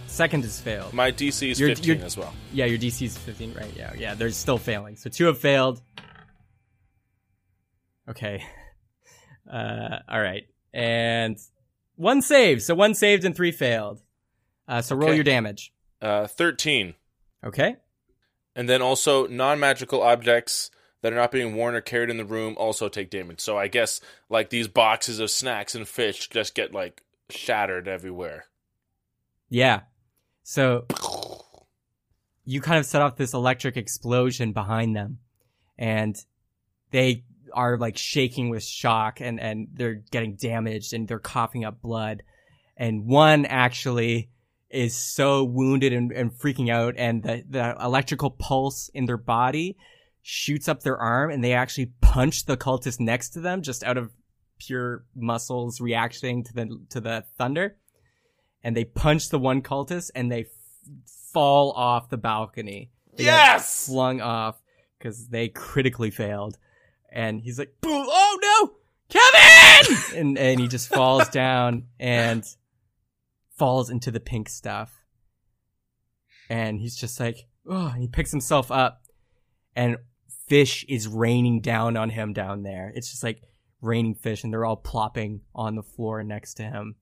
Second 0.08 0.44
has 0.44 0.60
failed. 0.62 0.94
My 0.94 1.12
DC 1.12 1.50
is 1.52 1.60
You're- 1.60 1.74
15 1.76 1.88
you're- 1.96 2.06
as 2.06 2.16
well. 2.16 2.34
Yeah, 2.54 2.66
your 2.66 2.78
DC 2.78 3.06
is 3.06 3.18
15, 3.18 3.54
right? 3.56 3.72
Yeah, 3.76 3.94
yeah. 3.98 4.14
They're 4.16 4.30
still 4.30 4.58
failing. 4.60 4.96
So 4.96 5.10
two 5.10 5.26
have 5.26 5.38
failed. 5.40 5.82
Okay. 8.10 8.44
Uh, 9.52 10.00
all 10.08 10.22
right. 10.22 10.46
And 10.74 11.38
one 11.96 12.22
saved. 12.22 12.62
So 12.64 12.74
one 12.74 12.96
saved 12.96 13.26
and 13.26 13.36
three 13.36 13.52
failed. 13.52 14.02
Uh, 14.70 14.82
so 14.82 14.96
roll 14.96 15.10
Okay. 15.10 15.16
your 15.16 15.24
damage. 15.26 15.74
Uh, 16.02 16.28
13. 16.28 16.96
Okay. 17.46 17.76
And 18.56 18.70
then 18.70 18.82
also, 18.82 19.28
non 19.28 19.60
magical 19.60 20.02
objects 20.02 20.72
that 21.04 21.14
are 21.14 21.18
not 21.18 21.32
being 21.32 21.54
worn 21.56 21.76
or 21.76 21.82
carried 21.82 22.10
in 22.10 22.18
the 22.18 22.26
room 22.26 22.56
also 22.58 22.88
take 22.88 23.12
damage. 23.12 23.42
So 23.42 23.58
I 23.58 23.68
guess, 23.68 24.00
like, 24.30 24.50
these 24.50 24.70
boxes 24.70 25.20
of 25.20 25.30
snacks 25.30 25.76
and 25.76 25.88
fish 25.88 26.30
just 26.30 26.56
get, 26.56 26.74
like, 26.74 27.04
shattered 27.30 27.90
everywhere. 27.90 28.46
Yeah. 29.50 29.82
So 30.44 30.88
you 32.46 32.62
kind 32.62 32.80
of 32.80 32.86
set 32.86 33.02
off 33.02 33.18
this 33.18 33.34
electric 33.34 33.76
explosion 33.76 34.54
behind 34.54 34.96
them 34.96 35.20
and 35.78 36.16
they 36.92 37.24
are 37.54 37.78
like 37.78 37.98
shaking 37.98 38.50
with 38.50 38.64
shock 38.64 39.22
and, 39.22 39.40
and 39.40 39.68
they're 39.74 40.02
getting 40.12 40.36
damaged 40.36 40.94
and 40.94 41.08
they're 41.08 41.20
coughing 41.20 41.64
up 41.66 41.82
blood. 41.82 42.24
And 42.76 43.06
one 43.06 43.46
actually 43.46 44.30
is 44.70 44.96
so 44.96 45.44
wounded 45.44 45.94
and, 45.94 46.12
and 46.12 46.32
freaking 46.32 46.72
out 46.72 46.96
and 46.98 47.22
the, 47.22 47.44
the 47.48 47.76
electrical 47.80 48.32
pulse 48.32 48.90
in 48.94 49.06
their 49.06 49.18
body 49.18 49.78
shoots 50.26 50.68
up 50.70 50.82
their 50.84 50.98
arm 50.98 51.30
and 51.30 51.44
they 51.44 51.52
actually 51.54 51.88
punch 52.02 52.46
the 52.46 52.56
cultist 52.58 53.00
next 53.00 53.30
to 53.32 53.42
them 53.42 53.62
just 53.62 53.84
out 53.84 53.98
of 53.98 54.12
pure 54.58 55.04
muscles 55.14 55.82
reacting 55.82 56.44
to 56.46 56.54
the 56.54 56.80
to 56.90 57.02
the 57.02 57.24
thunder, 57.38 57.76
and 58.64 58.76
they 58.76 58.86
punch 58.86 59.30
the 59.30 59.38
one 59.40 59.62
cultist 59.62 60.10
and 60.16 60.32
they 60.32 60.42
f- 60.42 60.48
fall 61.34 61.72
off 61.74 62.10
the 62.10 62.18
balcony. 62.18 62.90
They 63.18 63.26
Yes! 63.26 63.86
flung 63.88 64.22
off 64.22 64.62
because 64.98 65.28
they 65.28 65.50
critically 65.50 66.10
failed, 66.12 66.58
and 67.12 67.42
he's 67.42 67.60
like, 67.60 67.76
"Boo- 67.82 67.90
"Oh 67.92 68.40
no, 68.42 68.76
Kevin!" 69.10 69.98
and 70.20 70.38
and 70.38 70.60
he 70.62 70.68
just 70.70 70.88
falls 70.88 71.28
down 71.30 71.88
and 72.00 72.46
falls 73.58 73.90
into 73.90 74.10
the 74.10 74.20
pink 74.22 74.48
stuff, 74.50 74.92
and 76.50 76.80
he's 76.80 76.96
just 76.96 77.20
like, 77.20 77.48
"Oh!" 77.68 77.88
And 77.88 78.02
he 78.02 78.08
picks 78.08 78.32
himself 78.32 78.72
up, 78.72 79.04
and 79.76 79.98
fish 80.54 80.86
is 80.88 81.08
raining 81.08 81.62
down 81.62 81.98
on 81.98 82.12
him 82.12 82.32
down 82.32 82.62
there. 82.62 82.94
It's 82.96 83.10
just 83.10 83.24
like 83.24 83.42
raining 83.82 84.14
fish, 84.14 84.44
and 84.44 84.54
they're 84.54 84.66
all 84.66 84.76
plopping 84.76 85.42
on 85.56 85.74
the 85.74 85.82
floor 85.82 86.24
next 86.24 86.54
to 86.56 86.64
him. 86.64 86.94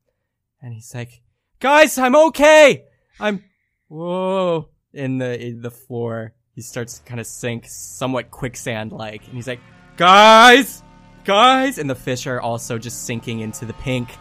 And 0.61 0.73
he's 0.73 0.95
like, 0.95 1.22
"Guys, 1.60 1.98
I'm 1.98 2.15
okay. 2.15 2.86
I'm 3.19 3.44
whoa." 3.90 4.69
In 4.94 5.18
the 5.18 5.38
in 5.38 5.61
the 5.61 5.69
floor, 5.69 6.34
he 6.56 6.61
starts 6.61 6.99
to 6.99 7.03
kind 7.03 7.19
of 7.19 7.28
sink, 7.28 7.65
somewhat 7.68 8.32
quicksand 8.32 8.94
like, 8.94 9.26
and 9.26 9.36
he's 9.36 9.49
like, 9.49 9.60
"Guys, 9.98 10.82
guys!" 11.26 11.78
And 11.78 11.90
the 11.90 11.95
fish 11.95 12.28
are 12.28 12.40
also 12.40 12.78
just 12.78 13.03
sinking 13.03 13.41
into 13.41 13.65
the 13.65 13.73
pink. 13.73 14.15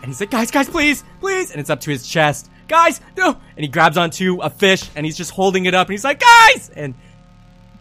And 0.00 0.06
he's 0.06 0.18
like, 0.18 0.32
"Guys, 0.32 0.50
guys, 0.50 0.68
please, 0.68 1.04
please!" 1.20 1.52
And 1.52 1.60
it's 1.60 1.70
up 1.70 1.82
to 1.82 1.90
his 1.92 2.04
chest. 2.04 2.50
Guys, 2.66 3.00
no! 3.16 3.28
And 3.56 3.64
he 3.64 3.68
grabs 3.68 3.96
onto 3.96 4.40
a 4.40 4.50
fish, 4.50 4.90
and 4.96 5.06
he's 5.06 5.16
just 5.16 5.30
holding 5.30 5.66
it 5.66 5.74
up, 5.74 5.86
and 5.86 5.92
he's 5.92 6.02
like, 6.02 6.20
"Guys!" 6.20 6.68
And 6.70 6.96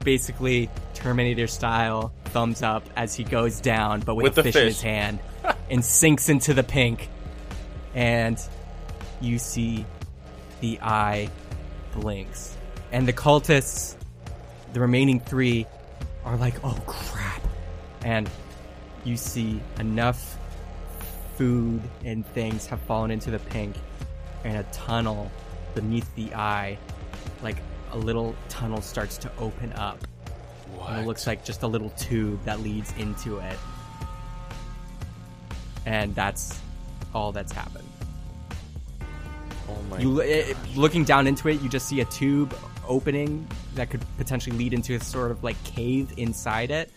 basically 0.04 0.70
Terminator 0.94 1.48
style 1.48 2.14
thumbs 2.26 2.62
up 2.62 2.84
as 2.96 3.16
he 3.16 3.24
goes 3.24 3.60
down, 3.60 4.02
but 4.02 4.16
with, 4.16 4.24
With 4.24 4.38
a 4.38 4.42
the 4.44 4.52
fish, 4.52 4.62
in 4.62 4.68
his 4.68 4.82
hand, 4.82 5.20
and 5.70 5.84
sinks 5.84 6.30
into 6.30 6.54
the 6.54 6.64
pink. 6.64 7.10
And 7.94 8.40
you 9.20 9.38
see 9.38 9.86
the 10.62 10.80
eye 10.82 11.30
blinks, 11.94 12.56
and 12.92 13.08
the 13.08 13.14
cultists, 13.14 13.96
the 14.74 14.80
remaining 14.80 15.20
three, 15.20 15.66
are 16.24 16.38
like, 16.38 16.64
"Oh 16.64 16.78
crap!" 16.86 17.42
And 18.04 18.30
you 19.04 19.18
see 19.18 19.62
enough 19.80 20.38
food 21.36 21.82
and 22.06 22.26
things 22.28 22.68
have 22.68 22.80
fallen 22.82 23.12
into 23.12 23.32
the 23.32 23.40
pink, 23.40 23.76
and 24.44 24.58
a 24.58 24.64
tunnel 24.72 25.32
beneath 25.76 26.14
the 26.16 26.34
eye, 26.34 26.78
like 27.42 27.58
a 27.92 27.98
little 27.98 28.36
tunnel 28.50 28.82
starts 28.82 29.18
to 29.20 29.32
open 29.38 29.74
up. 29.74 30.00
And 30.88 31.02
it 31.02 31.08
looks 31.08 31.28
like 31.28 31.46
just 31.46 31.64
a 31.64 31.68
little 31.68 31.90
tube 31.92 32.44
that 32.46 32.62
leads 32.62 32.92
into 32.98 33.38
it. 33.38 33.58
And 35.86 36.14
that's 36.16 36.60
all 37.14 37.32
that's 37.32 37.52
happened. 37.52 37.88
Oh 39.70 39.78
my 39.90 40.00
You 40.00 40.22
eh, 40.22 40.54
looking 40.76 41.04
down 41.04 41.28
into 41.28 41.50
it, 41.50 41.62
you 41.62 41.70
just 41.70 41.88
see 41.88 42.02
a 42.02 42.06
tube 42.06 42.56
opening 42.88 43.48
that 43.76 43.90
could 43.90 44.04
potentially 44.18 44.58
lead 44.58 44.74
into 44.74 44.96
a 44.96 45.00
sort 45.00 45.32
of 45.32 45.44
like 45.44 45.62
cave 45.64 46.14
inside 46.18 46.72
it. 46.72 46.92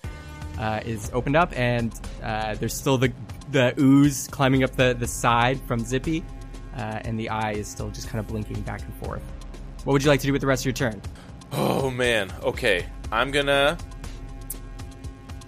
Uh, 0.58 0.80
is 0.84 1.10
opened 1.12 1.34
up, 1.34 1.52
and 1.58 2.00
uh, 2.22 2.54
there's 2.54 2.74
still 2.74 2.96
the 2.96 3.12
the 3.50 3.74
ooze 3.76 4.28
climbing 4.28 4.62
up 4.62 4.70
the 4.76 4.94
the 4.94 5.06
side 5.06 5.60
from 5.62 5.80
Zippy, 5.80 6.22
uh, 6.76 7.00
and 7.04 7.18
the 7.18 7.28
eye 7.28 7.52
is 7.52 7.66
still 7.66 7.90
just 7.90 8.08
kind 8.08 8.20
of 8.20 8.28
blinking 8.28 8.60
back 8.60 8.80
and 8.82 8.94
forth. 9.04 9.22
What 9.84 9.92
would 9.92 10.02
you 10.02 10.08
like 10.08 10.20
to 10.20 10.26
do 10.26 10.32
with 10.32 10.40
the 10.40 10.46
rest 10.46 10.62
of 10.62 10.66
your 10.66 10.72
turn? 10.72 11.00
Oh 11.52 11.90
man. 11.90 12.32
Okay. 12.42 12.86
I'm 13.12 13.30
gonna. 13.30 13.78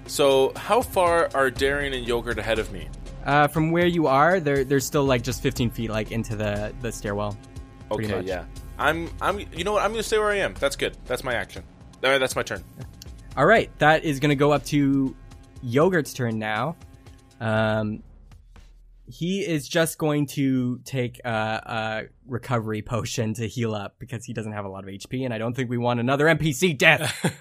So, 0.07 0.53
how 0.55 0.83
far 0.83 1.29
are 1.35 1.51
Darian 1.51 1.93
and 1.93 2.07
Yogurt 2.07 2.39
ahead 2.39 2.59
of 2.59 2.71
me? 2.73 2.89
Uh, 3.25 3.49
from 3.49 3.73
where 3.73 3.87
you 3.87 4.07
are, 4.07 4.39
they're 4.39 4.63
they're 4.63 4.79
still 4.79 5.05
like 5.05 5.23
just 5.23 5.43
15 5.43 5.71
feet 5.71 5.91
like 5.91 6.13
into 6.13 6.37
the 6.37 6.73
the 6.81 6.93
stairwell. 6.93 7.37
Okay, 7.91 8.23
yeah. 8.23 8.45
I'm. 8.79 9.11
I'm. 9.21 9.41
You 9.53 9.65
know 9.65 9.73
what? 9.73 9.83
I'm 9.83 9.91
gonna 9.91 10.03
stay 10.03 10.19
where 10.19 10.31
I 10.31 10.37
am. 10.37 10.55
That's 10.55 10.77
good. 10.77 10.97
That's 11.07 11.25
my 11.25 11.35
action. 11.35 11.65
Uh, 12.05 12.19
that's 12.19 12.37
my 12.37 12.43
turn. 12.43 12.63
All 13.37 13.47
right, 13.47 13.71
that 13.79 14.05
is 14.05 14.21
to 14.21 14.37
go 14.37 14.53
up 14.53 14.65
to 14.67 15.15
Yogurt's 15.63 16.15
turn 16.15 16.39
now. 16.39 16.77
Um, 17.41 18.03
he 19.07 19.41
is 19.41 19.69
just 19.69 19.99
going 19.99 20.27
to 20.27 20.81
take 20.85 21.21
a, 21.25 21.31
a 21.31 22.03
recovery 22.27 22.83
potion 22.83 23.35
to 23.35 23.47
heal 23.47 23.75
up 23.75 23.97
because 23.99 24.25
he 24.25 24.33
doesn't 24.33 24.53
have 24.53 24.65
a 24.65 24.69
lot 24.69 24.85
of 24.85 24.91
HP, 24.91 25.25
and 25.25 25.33
I 25.33 25.39
don't 25.39 25.55
think 25.55 25.71
we 25.71 25.79
want 25.79 26.01
another 26.01 26.27
NPC 26.27 26.77
death. 26.77 27.39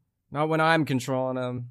Not 0.30 0.48
when 0.48 0.60
I'm 0.60 0.84
controlling 0.84 1.36
him. 1.36 1.70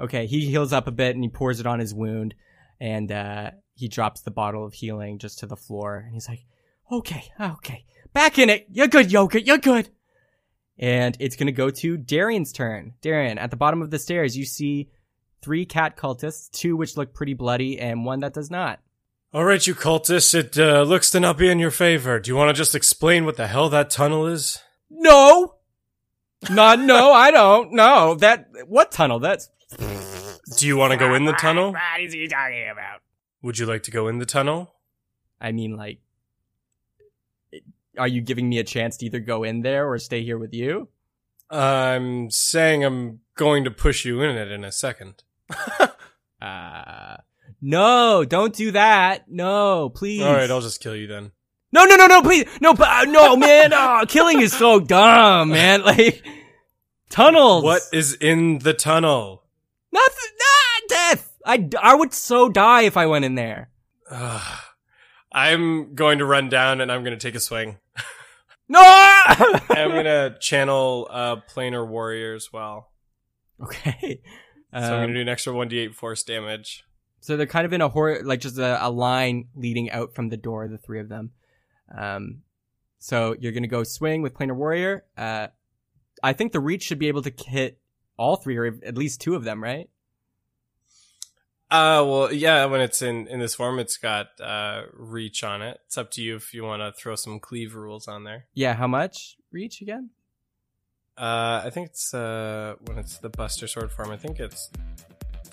Okay, 0.00 0.26
he 0.26 0.46
heals 0.46 0.72
up 0.72 0.86
a 0.86 0.92
bit 0.92 1.14
and 1.14 1.22
he 1.22 1.28
pours 1.28 1.60
it 1.60 1.66
on 1.66 1.78
his 1.78 1.92
wound, 1.92 2.34
and 2.80 3.12
uh, 3.12 3.50
he 3.74 3.88
drops 3.88 4.22
the 4.22 4.30
bottle 4.30 4.64
of 4.64 4.72
healing 4.72 5.18
just 5.18 5.40
to 5.40 5.46
the 5.46 5.56
floor, 5.56 5.96
and 5.98 6.14
he's 6.14 6.28
like, 6.28 6.46
"Okay, 6.90 7.30
okay, 7.38 7.84
back 8.14 8.38
in 8.38 8.48
it. 8.48 8.66
You're 8.70 8.88
good, 8.88 9.12
Yogurt. 9.12 9.44
You're 9.44 9.58
good." 9.58 9.90
And 10.78 11.14
it's 11.20 11.36
going 11.36 11.48
to 11.48 11.52
go 11.52 11.68
to 11.68 11.98
Darian's 11.98 12.52
turn. 12.52 12.94
Darian, 13.02 13.36
at 13.36 13.50
the 13.50 13.56
bottom 13.58 13.82
of 13.82 13.90
the 13.90 13.98
stairs, 13.98 14.34
you 14.34 14.46
see 14.46 14.88
three 15.42 15.64
cat 15.64 15.96
cultists, 15.96 16.50
two 16.50 16.76
which 16.76 16.96
look 16.96 17.14
pretty 17.14 17.34
bloody, 17.34 17.78
and 17.78 18.04
one 18.04 18.20
that 18.20 18.34
does 18.34 18.50
not. 18.50 18.80
All 19.32 19.44
right, 19.44 19.64
you 19.64 19.74
cultists, 19.74 20.34
it 20.34 20.58
uh, 20.58 20.82
looks 20.82 21.10
to 21.10 21.20
not 21.20 21.38
be 21.38 21.48
in 21.48 21.60
your 21.60 21.70
favor. 21.70 22.18
Do 22.18 22.30
you 22.30 22.36
want 22.36 22.48
to 22.48 22.60
just 22.60 22.74
explain 22.74 23.24
what 23.24 23.36
the 23.36 23.46
hell 23.46 23.68
that 23.68 23.88
tunnel 23.88 24.26
is? 24.26 24.58
No! 24.90 25.54
Not, 26.50 26.80
no, 26.80 27.12
I 27.12 27.30
don't. 27.30 27.72
No, 27.72 28.14
that, 28.16 28.48
what 28.66 28.90
tunnel? 28.90 29.20
That's, 29.20 29.48
Do 30.56 30.66
you 30.66 30.76
want 30.76 30.92
to 30.92 30.98
go 30.98 31.14
in 31.14 31.26
the 31.26 31.32
tunnel? 31.32 31.72
what 31.72 32.00
is 32.00 32.12
he 32.12 32.26
talking 32.26 32.68
about? 32.68 33.02
Would 33.42 33.58
you 33.58 33.66
like 33.66 33.84
to 33.84 33.90
go 33.90 34.08
in 34.08 34.18
the 34.18 34.26
tunnel? 34.26 34.74
I 35.40 35.52
mean, 35.52 35.76
like, 35.76 36.00
are 37.96 38.08
you 38.08 38.20
giving 38.20 38.48
me 38.48 38.58
a 38.58 38.64
chance 38.64 38.96
to 38.98 39.06
either 39.06 39.20
go 39.20 39.44
in 39.44 39.62
there 39.62 39.88
or 39.88 39.98
stay 39.98 40.22
here 40.24 40.38
with 40.38 40.54
you? 40.54 40.88
I'm 41.50 42.30
saying 42.30 42.84
I'm 42.84 43.20
going 43.36 43.64
to 43.64 43.70
push 43.70 44.04
you 44.04 44.22
in 44.22 44.36
it 44.36 44.50
in 44.50 44.64
a 44.64 44.72
second. 44.72 45.22
Uh, 46.42 47.18
no, 47.60 48.24
don't 48.24 48.54
do 48.54 48.70
that. 48.70 49.30
No, 49.30 49.90
please. 49.90 50.22
All 50.22 50.32
right, 50.32 50.50
I'll 50.50 50.62
just 50.62 50.80
kill 50.80 50.96
you 50.96 51.06
then. 51.06 51.32
No, 51.72 51.84
no, 51.84 51.96
no, 51.96 52.06
no, 52.06 52.22
please. 52.22 52.46
No, 52.60 52.72
but, 52.72 52.88
uh, 52.88 53.04
no, 53.04 53.36
man. 53.36 53.72
Oh, 53.74 54.04
killing 54.08 54.40
is 54.40 54.52
so 54.52 54.80
dumb, 54.80 55.50
man. 55.50 55.82
Like, 55.84 56.24
tunnels. 57.10 57.62
What 57.62 57.82
is 57.92 58.14
in 58.14 58.60
the 58.60 58.72
tunnel? 58.72 59.42
Nothing. 59.92 60.30
Ah, 60.40 60.80
death. 60.88 61.32
I, 61.44 61.68
I 61.80 61.94
would 61.94 62.14
so 62.14 62.48
die 62.48 62.82
if 62.82 62.96
I 62.96 63.04
went 63.06 63.24
in 63.24 63.34
there. 63.34 63.68
I'm 65.32 65.94
going 65.94 66.18
to 66.18 66.24
run 66.24 66.48
down 66.48 66.80
and 66.80 66.90
I'm 66.90 67.04
going 67.04 67.16
to 67.16 67.22
take 67.22 67.34
a 67.34 67.40
swing. 67.40 67.78
No! 68.68 68.80
I'm 68.80 69.90
going 69.90 70.04
to 70.04 70.36
channel 70.40 71.08
uh, 71.10 71.36
planar 71.52 71.86
warrior 71.86 72.34
as 72.34 72.52
well. 72.52 72.90
okay. 73.62 74.22
So 74.72 74.78
I'm 74.78 74.84
Um, 74.84 74.90
going 75.00 75.08
to 75.08 75.14
do 75.14 75.20
an 75.22 75.28
extra 75.28 75.52
1d8 75.52 75.94
force 75.94 76.22
damage. 76.22 76.84
so 77.20 77.36
they're 77.36 77.46
kind 77.46 77.66
of 77.66 77.72
in 77.72 77.80
a 77.80 77.88
hor- 77.88 78.22
like 78.22 78.40
just 78.40 78.56
a, 78.58 78.84
a 78.86 78.88
line 78.90 79.48
leading 79.54 79.90
out 79.90 80.14
from 80.14 80.28
the 80.28 80.36
door, 80.36 80.68
the 80.68 80.78
three 80.78 81.00
of 81.00 81.08
them. 81.08 81.32
Um, 81.96 82.42
so 82.98 83.34
you're 83.40 83.52
gonna 83.52 83.66
go 83.66 83.82
swing 83.82 84.22
with 84.22 84.34
planar 84.34 84.54
warrior. 84.54 85.04
Uh, 85.18 85.48
I 86.22 86.32
think 86.34 86.52
the 86.52 86.60
reach 86.60 86.82
should 86.84 86.98
be 86.98 87.08
able 87.08 87.22
to 87.22 87.32
hit 87.46 87.80
all 88.16 88.36
three 88.36 88.56
or 88.58 88.66
at 88.66 88.96
least 88.96 89.20
two 89.20 89.34
of 89.34 89.42
them, 89.44 89.62
right? 89.62 89.88
Uh, 91.70 92.02
well, 92.06 92.32
yeah, 92.32 92.64
when 92.64 92.80
it's 92.80 93.00
in, 93.00 93.28
in 93.28 93.38
this 93.38 93.54
form, 93.54 93.78
it's 93.78 93.96
got 93.96 94.28
uh, 94.40 94.82
reach 94.92 95.44
on 95.44 95.62
it. 95.62 95.78
It's 95.86 95.96
up 95.96 96.10
to 96.12 96.22
you 96.22 96.34
if 96.36 96.52
you 96.52 96.64
want 96.64 96.80
to 96.82 96.90
throw 96.92 97.14
some 97.14 97.38
cleave 97.38 97.74
rules 97.76 98.08
on 98.08 98.24
there. 98.24 98.46
Yeah. 98.54 98.74
How 98.74 98.88
much 98.88 99.36
reach 99.52 99.80
again? 99.80 100.10
Uh, 101.20 101.60
I 101.64 101.70
think 101.70 101.88
it's 101.88 102.14
uh, 102.14 102.74
when 102.86 102.96
it's 102.98 103.18
the 103.18 103.28
Buster 103.28 103.66
Sword 103.66 103.92
form. 103.92 104.10
I 104.10 104.16
think 104.16 104.40
it's 104.40 104.70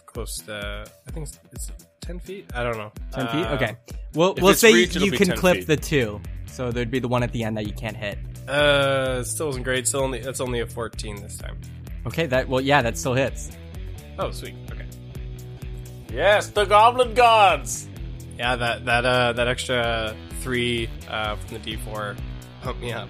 close 0.06 0.38
to. 0.46 0.86
I 1.08 1.12
think 1.12 1.28
it's, 1.28 1.40
it's 1.52 1.72
ten 2.00 2.20
feet. 2.20 2.50
I 2.56 2.64
don't 2.64 2.78
know. 2.78 2.92
Ten 3.12 3.28
feet. 3.28 3.46
Uh, 3.46 3.56
Okay. 3.56 3.76
We'll 4.14 4.34
if 4.34 4.42
we'll 4.42 4.52
it's 4.52 4.62
say 4.62 4.74
reach, 4.74 4.96
you, 4.96 5.02
it'll 5.02 5.06
you 5.08 5.12
be 5.12 5.18
can 5.18 5.28
10 5.28 5.38
clip 5.38 5.58
feet. 5.58 5.68
the 5.68 5.76
two. 5.78 6.22
So 6.46 6.72
there'd 6.72 6.90
be 6.90 7.00
the 7.00 7.10
one 7.10 7.22
at 7.22 7.34
the 7.34 7.44
end 7.44 7.58
that 7.58 7.68
you 7.68 7.74
can't 7.74 7.98
hit. 7.98 8.18
Uh, 8.48 9.24
still 9.24 9.48
wasn't 9.48 9.66
great. 9.66 9.86
Still 9.88 10.02
only 10.04 10.20
that's 10.20 10.40
only 10.40 10.62
a 10.62 10.66
fourteen 10.68 11.22
this 11.22 11.38
time. 11.38 11.60
Okay. 12.06 12.26
That 12.28 12.48
well, 12.48 12.62
yeah, 12.62 12.82
that 12.82 12.98
still 12.98 13.14
hits. 13.14 13.52
Oh, 14.18 14.32
sweet. 14.32 14.56
Okay. 14.72 14.86
Yes, 16.14 16.48
the 16.50 16.64
Goblin 16.66 17.14
Gods. 17.14 17.90
Yeah, 18.38 18.56
that 18.56 18.86
that 18.86 19.06
uh 19.06 19.34
that 19.34 19.48
extra 19.50 20.16
three 20.40 20.90
uh 21.10 21.36
from 21.36 21.54
the 21.54 21.60
D 21.60 21.76
four 21.76 22.16
pumped 22.62 22.82
me 22.82 22.94
up. 22.94 23.10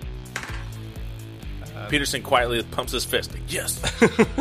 Peterson 1.89 2.23
quietly 2.23 2.63
pumps 2.63 2.91
his 2.91 3.05
fist. 3.05 3.31
Like, 3.33 3.43
yes. 3.47 3.81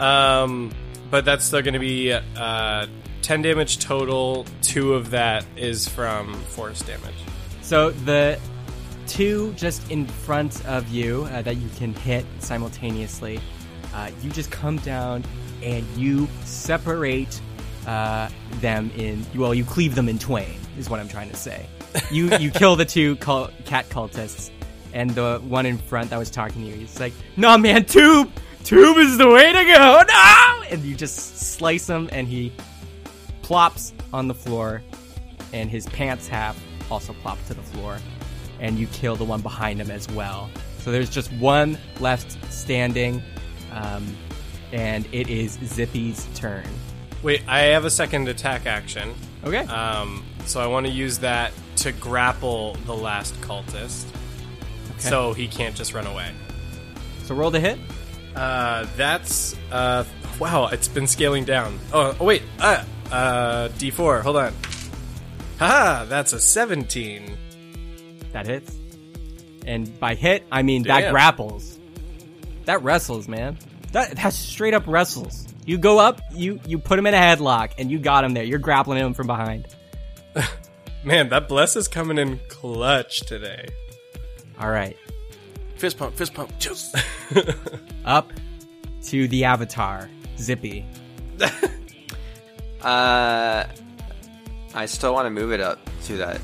Um, 0.00 0.72
but 1.10 1.24
that's 1.24 1.44
still 1.44 1.60
going 1.60 1.74
to 1.74 1.80
be 1.80 2.12
uh, 2.12 2.86
10 3.22 3.42
damage 3.42 3.78
total. 3.78 4.46
Two 4.62 4.94
of 4.94 5.10
that 5.10 5.44
is 5.56 5.86
from 5.86 6.32
force 6.44 6.80
damage. 6.80 7.14
So 7.60 7.90
the 7.90 8.40
two 9.06 9.52
just 9.54 9.90
in 9.90 10.06
front 10.06 10.64
of 10.66 10.88
you 10.88 11.28
uh, 11.30 11.42
that 11.42 11.56
you 11.56 11.68
can 11.76 11.92
hit 11.92 12.24
simultaneously, 12.38 13.40
uh, 13.94 14.10
you 14.22 14.30
just 14.30 14.50
come 14.50 14.78
down 14.78 15.22
and 15.62 15.86
you 15.96 16.26
separate 16.44 17.40
uh, 17.86 18.30
them 18.60 18.90
in. 18.96 19.24
Well, 19.36 19.52
you 19.52 19.64
cleave 19.64 19.94
them 19.94 20.08
in 20.08 20.18
twain. 20.18 20.54
Is 20.78 20.88
what 20.88 20.98
I'm 21.00 21.08
trying 21.08 21.28
to 21.30 21.36
say. 21.36 21.66
You 22.10 22.34
you 22.38 22.50
kill 22.50 22.76
the 22.76 22.84
two 22.84 23.16
cul- 23.16 23.50
cat 23.66 23.88
cultists, 23.90 24.50
and 24.92 25.10
the 25.10 25.40
one 25.44 25.66
in 25.66 25.78
front 25.78 26.10
that 26.10 26.18
was 26.18 26.30
talking 26.30 26.62
to 26.62 26.68
you. 26.68 26.74
He's 26.74 27.00
like, 27.00 27.12
"Nah, 27.36 27.56
man, 27.56 27.84
tube, 27.84 28.30
tube 28.64 28.96
is 28.98 29.18
the 29.18 29.28
way 29.28 29.52
to 29.52 29.64
go." 29.64 30.02
No, 30.08 30.62
and 30.70 30.82
you 30.82 30.94
just 30.94 31.38
slice 31.38 31.88
him, 31.88 32.08
and 32.12 32.26
he 32.26 32.52
plops 33.42 33.92
on 34.12 34.28
the 34.28 34.34
floor, 34.34 34.82
and 35.52 35.70
his 35.70 35.86
pants 35.86 36.28
half 36.28 36.58
also 36.90 37.12
plops 37.14 37.46
to 37.48 37.54
the 37.54 37.62
floor, 37.62 37.98
and 38.60 38.78
you 38.78 38.86
kill 38.88 39.16
the 39.16 39.24
one 39.24 39.40
behind 39.40 39.80
him 39.80 39.90
as 39.90 40.08
well. 40.10 40.50
So 40.78 40.90
there's 40.90 41.10
just 41.10 41.32
one 41.34 41.78
left 42.00 42.36
standing, 42.52 43.22
um, 43.72 44.16
and 44.72 45.06
it 45.12 45.28
is 45.28 45.58
Zippy's 45.64 46.26
turn. 46.34 46.64
Wait, 47.22 47.42
I 47.46 47.60
have 47.60 47.84
a 47.84 47.90
second 47.90 48.28
attack 48.28 48.66
action. 48.66 49.14
Okay. 49.44 49.58
Um, 49.66 50.24
so 50.46 50.60
I 50.60 50.66
want 50.66 50.86
to 50.86 50.92
use 50.92 51.18
that 51.18 51.52
to 51.76 51.92
grapple 51.92 52.74
the 52.86 52.94
last 52.94 53.34
cultist, 53.42 54.06
so 55.00 55.32
he 55.32 55.48
can't 55.48 55.74
just 55.74 55.94
run 55.94 56.06
away. 56.06 56.30
so 57.24 57.34
roll 57.34 57.50
the 57.50 57.60
hit. 57.60 57.78
Uh, 58.34 58.86
that's 58.96 59.56
uh, 59.72 60.04
wow. 60.38 60.66
It's 60.68 60.88
been 60.88 61.06
scaling 61.06 61.44
down. 61.44 61.78
Oh, 61.92 62.16
oh 62.18 62.24
wait. 62.24 62.42
Uh, 62.58 62.84
uh, 63.10 63.68
D 63.78 63.90
four. 63.90 64.20
Hold 64.22 64.36
on. 64.36 64.54
Haha, 65.58 66.04
that's 66.04 66.32
a 66.32 66.40
seventeen. 66.40 67.36
That 68.32 68.46
hits. 68.46 68.76
And 69.66 69.98
by 70.00 70.14
hit, 70.14 70.44
I 70.50 70.62
mean 70.62 70.84
that 70.84 71.00
Damn. 71.00 71.12
grapples. 71.12 71.78
That 72.64 72.82
wrestles, 72.82 73.28
man. 73.28 73.58
That 73.92 74.16
that 74.16 74.32
straight 74.32 74.74
up 74.74 74.84
wrestles. 74.86 75.46
You 75.66 75.78
go 75.78 75.98
up, 75.98 76.20
you 76.32 76.60
you 76.66 76.78
put 76.78 76.98
him 76.98 77.06
in 77.06 77.14
a 77.14 77.18
headlock, 77.18 77.72
and 77.78 77.90
you 77.90 77.98
got 77.98 78.24
him 78.24 78.34
there. 78.34 78.44
You're 78.44 78.58
grappling 78.58 78.98
him 78.98 79.14
from 79.14 79.26
behind. 79.26 79.66
Man, 81.04 81.30
that 81.30 81.48
bless 81.48 81.76
is 81.76 81.88
coming 81.88 82.18
in 82.18 82.40
clutch 82.48 83.20
today. 83.20 83.66
All 84.60 84.70
right, 84.70 84.96
Fist 85.76 85.96
pump, 85.98 86.14
fist 86.14 86.34
pump. 86.34 86.52
Just. 86.58 86.94
up 88.04 88.30
to 89.04 89.26
the 89.28 89.44
avatar, 89.44 90.08
Zippy. 90.38 90.84
Uh, 92.82 93.66
I 94.74 94.86
still 94.86 95.12
want 95.12 95.26
to 95.26 95.30
move 95.30 95.52
it 95.52 95.60
up 95.60 95.78
to 96.04 96.16
that 96.16 96.40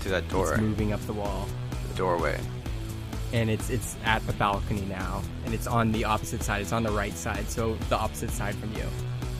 to 0.00 0.08
that 0.08 0.26
door 0.30 0.52
It's 0.52 0.60
moving 0.62 0.94
up 0.94 1.00
the 1.06 1.12
wall, 1.12 1.46
The 1.90 1.94
doorway. 1.98 2.40
and 3.34 3.50
it's 3.50 3.68
it's 3.68 3.94
at 4.04 4.26
the 4.26 4.32
balcony 4.34 4.80
now, 4.86 5.20
and 5.44 5.52
it's 5.52 5.66
on 5.66 5.92
the 5.92 6.04
opposite 6.04 6.42
side. 6.42 6.62
It's 6.62 6.72
on 6.72 6.84
the 6.84 6.90
right 6.90 7.12
side, 7.14 7.50
so 7.50 7.74
the 7.90 7.96
opposite 7.98 8.30
side 8.30 8.54
from 8.54 8.72
you. 8.72 8.84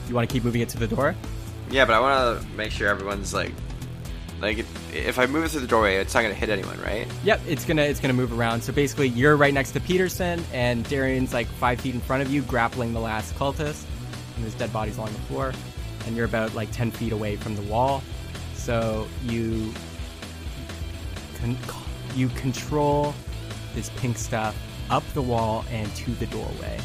You 0.07 0.13
want 0.13 0.29
to 0.29 0.33
keep 0.33 0.43
moving 0.43 0.61
it 0.61 0.69
to 0.69 0.77
the 0.77 0.87
door? 0.87 1.15
Yeah, 1.71 1.83
but 1.85 1.95
I 1.95 1.99
want 1.99 2.39
to 2.41 2.47
make 2.55 2.71
sure 2.71 2.89
everyone's 2.89 3.33
like, 3.33 3.51
like 4.45 4.59
if, 4.59 4.95
if 4.95 5.19
I 5.19 5.25
move 5.25 5.43
it 5.43 5.49
through 5.49 5.61
the 5.61 5.67
doorway, 5.67 5.95
it's 5.97 6.13
not 6.13 6.21
gonna 6.21 6.33
hit 6.33 6.49
anyone, 6.49 6.79
right? 6.81 7.07
Yep, 7.23 7.41
it's 7.47 7.65
gonna 7.65 7.81
it's 7.81 7.99
gonna 7.99 8.13
move 8.13 8.37
around. 8.37 8.61
So 8.61 8.71
basically, 8.71 9.09
you're 9.09 9.35
right 9.35 9.53
next 9.53 9.71
to 9.71 9.79
Peterson, 9.79 10.43
and 10.53 10.87
Darian's 10.87 11.33
like 11.33 11.47
five 11.47 11.81
feet 11.81 11.95
in 11.95 12.01
front 12.01 12.21
of 12.21 12.31
you, 12.31 12.41
grappling 12.43 12.93
the 12.93 12.99
last 12.99 13.35
cultist, 13.35 13.85
and 14.35 14.43
there's 14.43 14.55
dead 14.55 14.71
bodies 14.71 14.97
along 14.97 15.13
the 15.13 15.19
floor, 15.21 15.53
and 16.05 16.15
you're 16.15 16.25
about 16.25 16.53
like 16.53 16.71
ten 16.71 16.91
feet 16.91 17.11
away 17.11 17.35
from 17.35 17.55
the 17.55 17.63
wall. 17.63 18.03
So 18.53 19.07
you 19.23 19.73
con- 21.39 21.57
you 22.15 22.29
control 22.29 23.13
this 23.73 23.89
pink 23.97 24.17
stuff 24.17 24.55
up 24.89 25.03
the 25.13 25.21
wall 25.21 25.65
and 25.71 25.93
to 25.95 26.11
the 26.11 26.27
doorway. 26.27 26.79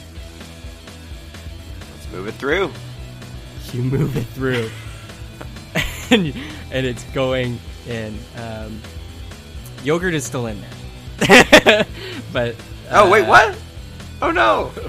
Let's 1.94 2.12
move 2.12 2.26
it 2.26 2.34
through. 2.34 2.72
You 3.72 3.82
move 3.82 4.16
it 4.16 4.26
through, 4.28 4.68
and, 6.10 6.34
and 6.72 6.86
it's 6.86 7.04
going 7.12 7.58
in. 7.88 8.18
Um, 8.36 8.80
yogurt 9.82 10.14
is 10.14 10.24
still 10.24 10.46
in 10.46 10.60
there, 11.18 11.86
but 12.32 12.56
Oh 12.92 13.08
wait, 13.08 13.22
uh, 13.22 13.28
what? 13.28 13.58
Oh 14.20 14.30
no! 14.30 14.72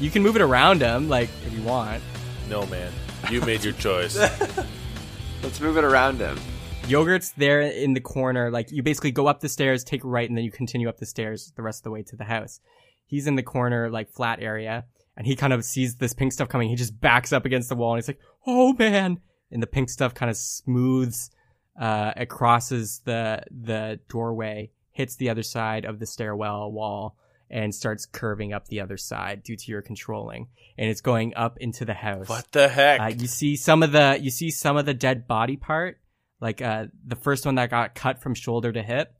You 0.00 0.10
can 0.10 0.22
move 0.22 0.34
it 0.34 0.40
around 0.40 0.80
him, 0.80 1.10
like 1.10 1.28
if 1.44 1.52
you 1.52 1.60
want. 1.60 2.02
No, 2.48 2.64
man. 2.68 2.90
You 3.30 3.42
made 3.42 3.62
your 3.62 3.74
choice. 3.74 4.16
Let's 5.42 5.60
move 5.60 5.76
it 5.76 5.84
around 5.84 6.20
him. 6.20 6.40
Yogurt's 6.88 7.32
there 7.32 7.60
in 7.60 7.92
the 7.92 8.00
corner. 8.00 8.50
Like 8.50 8.72
you 8.72 8.82
basically 8.82 9.10
go 9.10 9.26
up 9.26 9.40
the 9.40 9.48
stairs, 9.50 9.84
take 9.84 10.00
right, 10.02 10.26
and 10.26 10.38
then 10.38 10.44
you 10.44 10.50
continue 10.50 10.88
up 10.88 10.96
the 10.96 11.04
stairs 11.04 11.52
the 11.54 11.62
rest 11.62 11.80
of 11.80 11.84
the 11.84 11.90
way 11.90 12.02
to 12.04 12.16
the 12.16 12.24
house. 12.24 12.60
He's 13.04 13.26
in 13.26 13.34
the 13.34 13.42
corner, 13.42 13.90
like 13.90 14.08
flat 14.08 14.40
area, 14.40 14.86
and 15.18 15.26
he 15.26 15.36
kind 15.36 15.52
of 15.52 15.66
sees 15.66 15.96
this 15.96 16.14
pink 16.14 16.32
stuff 16.32 16.48
coming. 16.48 16.70
He 16.70 16.76
just 16.76 16.98
backs 16.98 17.30
up 17.30 17.44
against 17.44 17.68
the 17.68 17.76
wall, 17.76 17.92
and 17.92 17.98
he's 18.02 18.08
like, 18.08 18.20
"Oh 18.46 18.72
man!" 18.72 19.20
And 19.52 19.62
the 19.62 19.66
pink 19.66 19.90
stuff 19.90 20.14
kind 20.14 20.30
of 20.30 20.36
smooths, 20.36 21.30
uh, 21.78 22.12
it 22.16 22.28
crosses 22.28 23.00
the 23.04 23.42
the 23.50 24.00
doorway, 24.08 24.70
hits 24.92 25.16
the 25.16 25.30
other 25.30 25.42
side 25.42 25.84
of 25.84 25.98
the 25.98 26.06
stairwell 26.06 26.70
wall, 26.70 27.16
and 27.50 27.74
starts 27.74 28.06
curving 28.06 28.52
up 28.52 28.68
the 28.68 28.80
other 28.80 28.96
side 28.96 29.42
due 29.42 29.56
to 29.56 29.70
your 29.72 29.82
controlling. 29.82 30.48
And 30.78 30.88
it's 30.88 31.00
going 31.00 31.34
up 31.34 31.58
into 31.58 31.84
the 31.84 31.94
house. 31.94 32.28
what 32.28 32.50
the 32.52 32.68
heck? 32.68 33.00
Uh, 33.00 33.06
you 33.06 33.26
see 33.26 33.56
some 33.56 33.82
of 33.82 33.92
the 33.92 34.18
you 34.20 34.30
see 34.30 34.50
some 34.50 34.76
of 34.76 34.86
the 34.86 34.94
dead 34.94 35.26
body 35.26 35.56
part, 35.56 35.98
like 36.40 36.62
uh, 36.62 36.86
the 37.04 37.16
first 37.16 37.44
one 37.44 37.56
that 37.56 37.70
got 37.70 37.94
cut 37.94 38.22
from 38.22 38.34
shoulder 38.34 38.72
to 38.72 38.82
hip. 38.82 39.14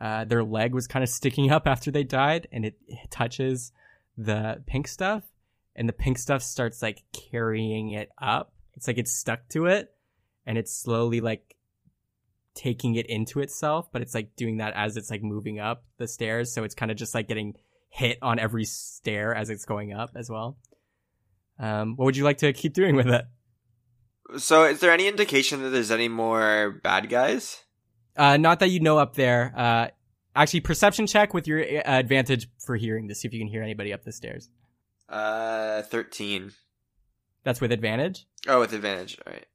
Uh, 0.00 0.24
their 0.24 0.42
leg 0.42 0.74
was 0.74 0.88
kind 0.88 1.02
of 1.02 1.08
sticking 1.08 1.50
up 1.52 1.66
after 1.66 1.90
they 1.92 2.02
died, 2.02 2.48
and 2.50 2.64
it, 2.64 2.74
it 2.88 3.10
touches 3.10 3.70
the 4.18 4.60
pink 4.66 4.88
stuff, 4.88 5.22
and 5.76 5.88
the 5.88 5.92
pink 5.92 6.18
stuff 6.18 6.42
starts 6.42 6.82
like 6.82 7.02
carrying 7.12 7.90
it 7.90 8.10
up. 8.20 8.52
It's 8.74 8.86
like 8.86 8.98
it's 8.98 9.12
stuck 9.12 9.48
to 9.50 9.66
it, 9.66 9.92
and 10.46 10.58
it's 10.58 10.74
slowly 10.74 11.20
like 11.20 11.56
taking 12.54 12.94
it 12.96 13.06
into 13.06 13.40
itself, 13.40 13.90
but 13.92 14.02
it's 14.02 14.14
like 14.14 14.36
doing 14.36 14.58
that 14.58 14.74
as 14.74 14.96
it's 14.96 15.10
like 15.10 15.22
moving 15.22 15.58
up 15.58 15.84
the 15.98 16.06
stairs. 16.06 16.52
So 16.52 16.64
it's 16.64 16.74
kind 16.74 16.90
of 16.90 16.96
just 16.96 17.14
like 17.14 17.28
getting 17.28 17.54
hit 17.88 18.18
on 18.22 18.38
every 18.38 18.64
stair 18.64 19.34
as 19.34 19.50
it's 19.50 19.64
going 19.64 19.92
up 19.92 20.10
as 20.14 20.30
well. 20.30 20.56
Um, 21.58 21.96
what 21.96 22.06
would 22.06 22.16
you 22.16 22.24
like 22.24 22.38
to 22.38 22.52
keep 22.52 22.72
doing 22.72 22.96
with 22.96 23.06
it? 23.06 23.24
So, 24.38 24.64
is 24.64 24.80
there 24.80 24.92
any 24.92 25.08
indication 25.08 25.62
that 25.62 25.70
there's 25.70 25.90
any 25.90 26.08
more 26.08 26.80
bad 26.82 27.08
guys? 27.10 27.62
Uh, 28.16 28.36
not 28.36 28.60
that 28.60 28.70
you 28.70 28.80
know 28.80 28.98
up 28.98 29.14
there. 29.14 29.52
Uh, 29.54 29.88
actually, 30.34 30.60
perception 30.60 31.06
check 31.06 31.34
with 31.34 31.46
your 31.46 31.60
uh, 31.60 31.82
advantage 31.84 32.48
for 32.64 32.76
hearing 32.76 33.08
to 33.08 33.14
see 33.14 33.28
if 33.28 33.34
you 33.34 33.40
can 33.40 33.48
hear 33.48 33.62
anybody 33.62 33.92
up 33.92 34.04
the 34.04 34.12
stairs. 34.12 34.48
Uh, 35.08 35.82
thirteen. 35.82 36.52
That's 37.44 37.60
with 37.60 37.72
advantage. 37.72 38.26
Oh, 38.46 38.60
with 38.60 38.72
advantage. 38.72 39.18
All 39.26 39.32
right. 39.32 39.46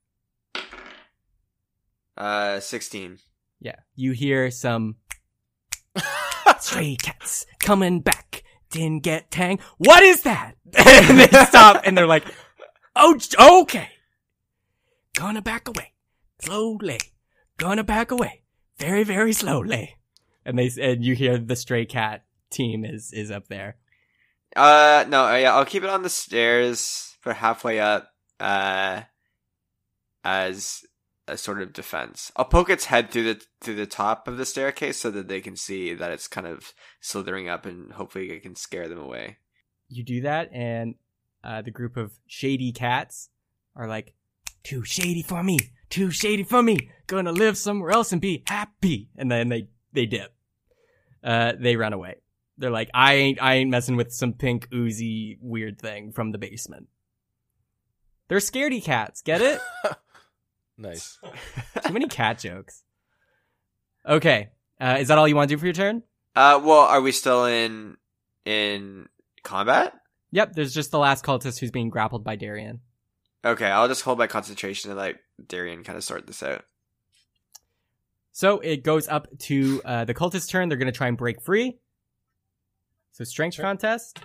Uh, 2.18 2.60
sixteen. 2.60 3.20
Yeah, 3.60 3.76
you 3.96 4.12
hear 4.12 4.50
some 4.52 4.96
stray 6.60 6.96
cats 7.02 7.46
coming 7.60 8.02
back. 8.02 8.44
Didn't 8.70 9.04
get 9.04 9.32
tang. 9.32 9.60
What 9.78 10.04
is 10.04 10.24
that? 10.24 10.56
and 10.74 11.20
they 11.20 11.28
stop 11.46 11.82
and 11.86 11.98
they're 11.98 12.08
like, 12.08 12.26
"Oh, 12.96 13.18
okay. 13.62 13.90
Gonna 15.16 15.42
back 15.42 15.68
away 15.68 15.94
slowly. 16.42 17.00
Gonna 17.58 17.84
back 17.84 18.12
away 18.12 18.44
very, 18.78 19.04
very 19.04 19.34
slowly." 19.34 19.98
And 20.46 20.58
they 20.58 20.72
and 20.82 21.04
you 21.04 21.16
hear 21.16 21.38
the 21.38 21.56
stray 21.56 21.86
cat 21.86 22.26
team 22.50 22.86
is 22.86 23.12
is 23.14 23.32
up 23.32 23.48
there. 23.48 23.78
Uh, 24.56 25.06
no, 25.08 25.26
uh, 25.26 25.36
yeah, 25.36 25.56
I'll 25.56 25.66
keep 25.66 25.84
it 25.84 25.90
on 25.90 26.04
the 26.04 26.10
stairs 26.10 27.16
for 27.22 27.34
halfway 27.34 27.80
up. 27.80 28.12
Uh, 28.40 29.02
as 30.24 30.84
a 31.28 31.38
sort 31.38 31.62
of 31.62 31.74
defense. 31.74 32.32
I'll 32.36 32.46
poke 32.46 32.70
its 32.70 32.86
head 32.86 33.12
through 33.12 33.34
the 33.34 33.42
through 33.62 33.76
the 33.76 33.86
top 33.86 34.28
of 34.28 34.38
the 34.38 34.46
staircase 34.46 34.98
so 34.98 35.12
that 35.12 35.28
they 35.28 35.42
can 35.42 35.56
see 35.56 35.94
that 35.94 36.12
it's 36.12 36.28
kind 36.28 36.48
of 36.48 36.74
slithering 37.02 37.50
up, 37.50 37.66
and 37.66 37.92
hopefully 37.94 38.32
it 38.32 38.44
can 38.44 38.56
scare 38.56 38.88
them 38.88 39.00
away. 39.00 39.38
you 39.90 40.04
do 40.04 40.22
that, 40.22 40.50
and 40.54 40.96
uh, 41.44 41.62
the 41.62 41.72
group 41.72 41.98
of 41.98 42.12
shady 42.28 42.72
cats 42.72 43.30
are 43.76 43.88
like, 43.88 44.14
"Too 44.64 44.84
shady 44.84 45.22
for 45.22 45.44
me, 45.44 45.60
too 45.90 46.12
shady 46.12 46.44
for 46.44 46.62
me. 46.64 46.90
Gonna 47.08 47.32
live 47.32 47.58
somewhere 47.58 47.92
else 47.92 48.12
and 48.12 48.22
be 48.22 48.44
happy." 48.48 49.10
And 49.18 49.32
then 49.32 49.50
they 49.50 49.70
they 49.94 50.06
dip. 50.06 50.34
Uh, 51.24 51.54
they 51.60 51.76
run 51.76 51.94
away. 51.94 52.16
They're 52.58 52.72
like, 52.72 52.90
"I 52.94 53.16
ain't 53.16 53.42
I 53.42 53.56
ain't 53.56 53.70
messing 53.70 53.98
with 53.98 54.14
some 54.14 54.34
pink 54.34 54.68
oozy 54.74 55.38
weird 55.42 55.80
thing 55.80 56.12
from 56.12 56.32
the 56.32 56.38
basement." 56.38 56.88
They're 58.28 58.40
scaredy 58.40 58.84
cats. 58.84 59.22
Get 59.22 59.42
it? 59.42 59.60
nice. 60.78 61.18
Too 61.86 61.94
many 61.94 62.08
cat 62.08 62.40
jokes. 62.40 62.84
Okay, 64.06 64.50
uh, 64.80 64.98
is 65.00 65.10
that 65.10 65.18
all 65.18 65.28
you 65.28 65.36
want 65.36 65.50
to 65.50 65.56
do 65.56 65.60
for 65.60 65.66
your 65.66 65.74
turn? 65.74 66.04
Uh, 66.36 66.62
well, 66.64 66.82
are 66.82 67.02
we 67.02 67.12
still 67.12 67.46
in 67.46 67.98
in 68.46 69.10
combat? 69.44 69.94
Yep. 70.32 70.54
There's 70.54 70.74
just 70.74 70.92
the 70.92 71.00
last 71.00 71.24
cultist 71.24 71.60
who's 71.60 71.72
being 71.72 71.90
grappled 71.90 72.24
by 72.24 72.36
Darian. 72.36 72.82
Okay, 73.46 73.66
I'll 73.66 73.88
just 73.88 74.02
hold 74.02 74.18
my 74.18 74.28
concentration 74.28 74.92
and 74.92 75.00
let 75.00 75.16
Darian 75.48 75.84
kind 75.84 75.98
of 75.98 76.04
sort 76.04 76.28
this 76.28 76.44
out. 76.44 76.66
So 78.32 78.60
it 78.60 78.84
goes 78.84 79.08
up 79.08 79.28
to 79.40 79.82
uh, 79.84 80.06
the 80.06 80.14
cultist 80.14 80.50
turn. 80.50 80.70
They're 80.70 80.78
going 80.78 80.92
to 80.92 80.98
try 80.98 81.08
and 81.08 81.18
break 81.18 81.42
free. 81.42 81.80
So 83.14 83.24
strength 83.24 83.58
contest. 83.58 84.20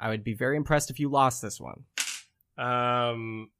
I 0.00 0.08
would 0.08 0.24
be 0.24 0.34
very 0.34 0.56
impressed 0.56 0.90
if 0.90 0.98
you 0.98 1.08
lost 1.08 1.42
this 1.42 1.60
one. 1.60 1.84
Um, 2.58 3.50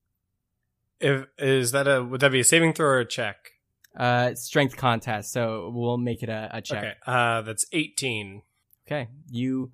if 1.00 1.26
is 1.38 1.72
that 1.72 1.86
a 1.86 2.02
would 2.02 2.20
that 2.20 2.32
be 2.32 2.40
a 2.40 2.44
saving 2.44 2.72
throw 2.72 2.86
or 2.86 2.98
a 3.00 3.04
check? 3.04 3.52
Uh, 3.96 4.34
strength 4.34 4.76
contest, 4.76 5.32
so 5.32 5.70
we'll 5.74 5.98
make 5.98 6.22
it 6.22 6.28
a, 6.28 6.48
a 6.52 6.62
check. 6.62 6.78
Okay, 6.78 6.94
uh, 7.06 7.42
that's 7.42 7.66
eighteen. 7.72 8.42
Okay. 8.90 9.08
You, 9.30 9.70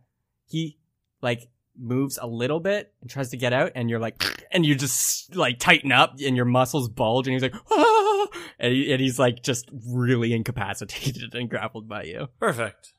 he, 0.46 0.78
like, 1.22 1.48
moves 1.78 2.18
a 2.20 2.26
little 2.26 2.60
bit 2.60 2.92
and 3.00 3.08
tries 3.08 3.30
to 3.30 3.36
get 3.36 3.52
out, 3.52 3.72
and 3.74 3.88
you're 3.88 3.98
like, 3.98 4.22
and 4.50 4.64
you 4.66 4.74
just, 4.74 5.34
like, 5.34 5.58
tighten 5.58 5.90
up, 5.90 6.16
and 6.22 6.36
your 6.36 6.44
muscles 6.44 6.88
bulge, 6.88 7.26
and 7.26 7.32
he's 7.32 7.42
like, 7.42 7.54
ah! 7.70 8.26
and, 8.58 8.72
he, 8.72 8.92
and 8.92 9.00
he's, 9.00 9.18
like, 9.18 9.42
just 9.42 9.70
really 9.88 10.34
incapacitated 10.34 11.34
and 11.34 11.48
grappled 11.48 11.88
by 11.88 12.02
you. 12.02 12.28
Perfect. 12.38 12.92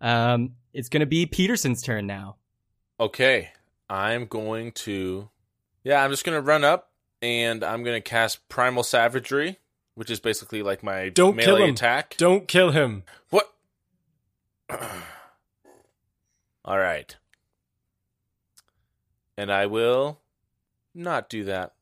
Um, 0.00 0.54
it's 0.72 0.88
gonna 0.88 1.06
be 1.06 1.24
Peterson's 1.24 1.80
turn 1.80 2.06
now. 2.06 2.36
Okay, 2.98 3.50
I'm 3.88 4.26
going 4.26 4.72
to. 4.72 5.28
Yeah, 5.82 6.02
I'm 6.02 6.10
just 6.10 6.24
gonna 6.24 6.40
run 6.40 6.64
up 6.64 6.90
and 7.20 7.64
I'm 7.64 7.82
gonna 7.82 8.00
cast 8.00 8.48
Primal 8.48 8.82
Savagery, 8.82 9.58
which 9.94 10.10
is 10.10 10.20
basically 10.20 10.62
like 10.62 10.82
my 10.82 11.08
Don't 11.08 11.36
melee 11.36 11.44
kill 11.46 11.56
him. 11.56 11.70
attack. 11.70 12.16
Don't 12.16 12.46
kill 12.48 12.70
him. 12.70 13.02
What? 13.30 13.52
All 16.64 16.78
right. 16.78 17.14
And 19.36 19.50
I 19.52 19.66
will 19.66 20.20
not 20.94 21.28
do 21.28 21.44
that. 21.44 21.74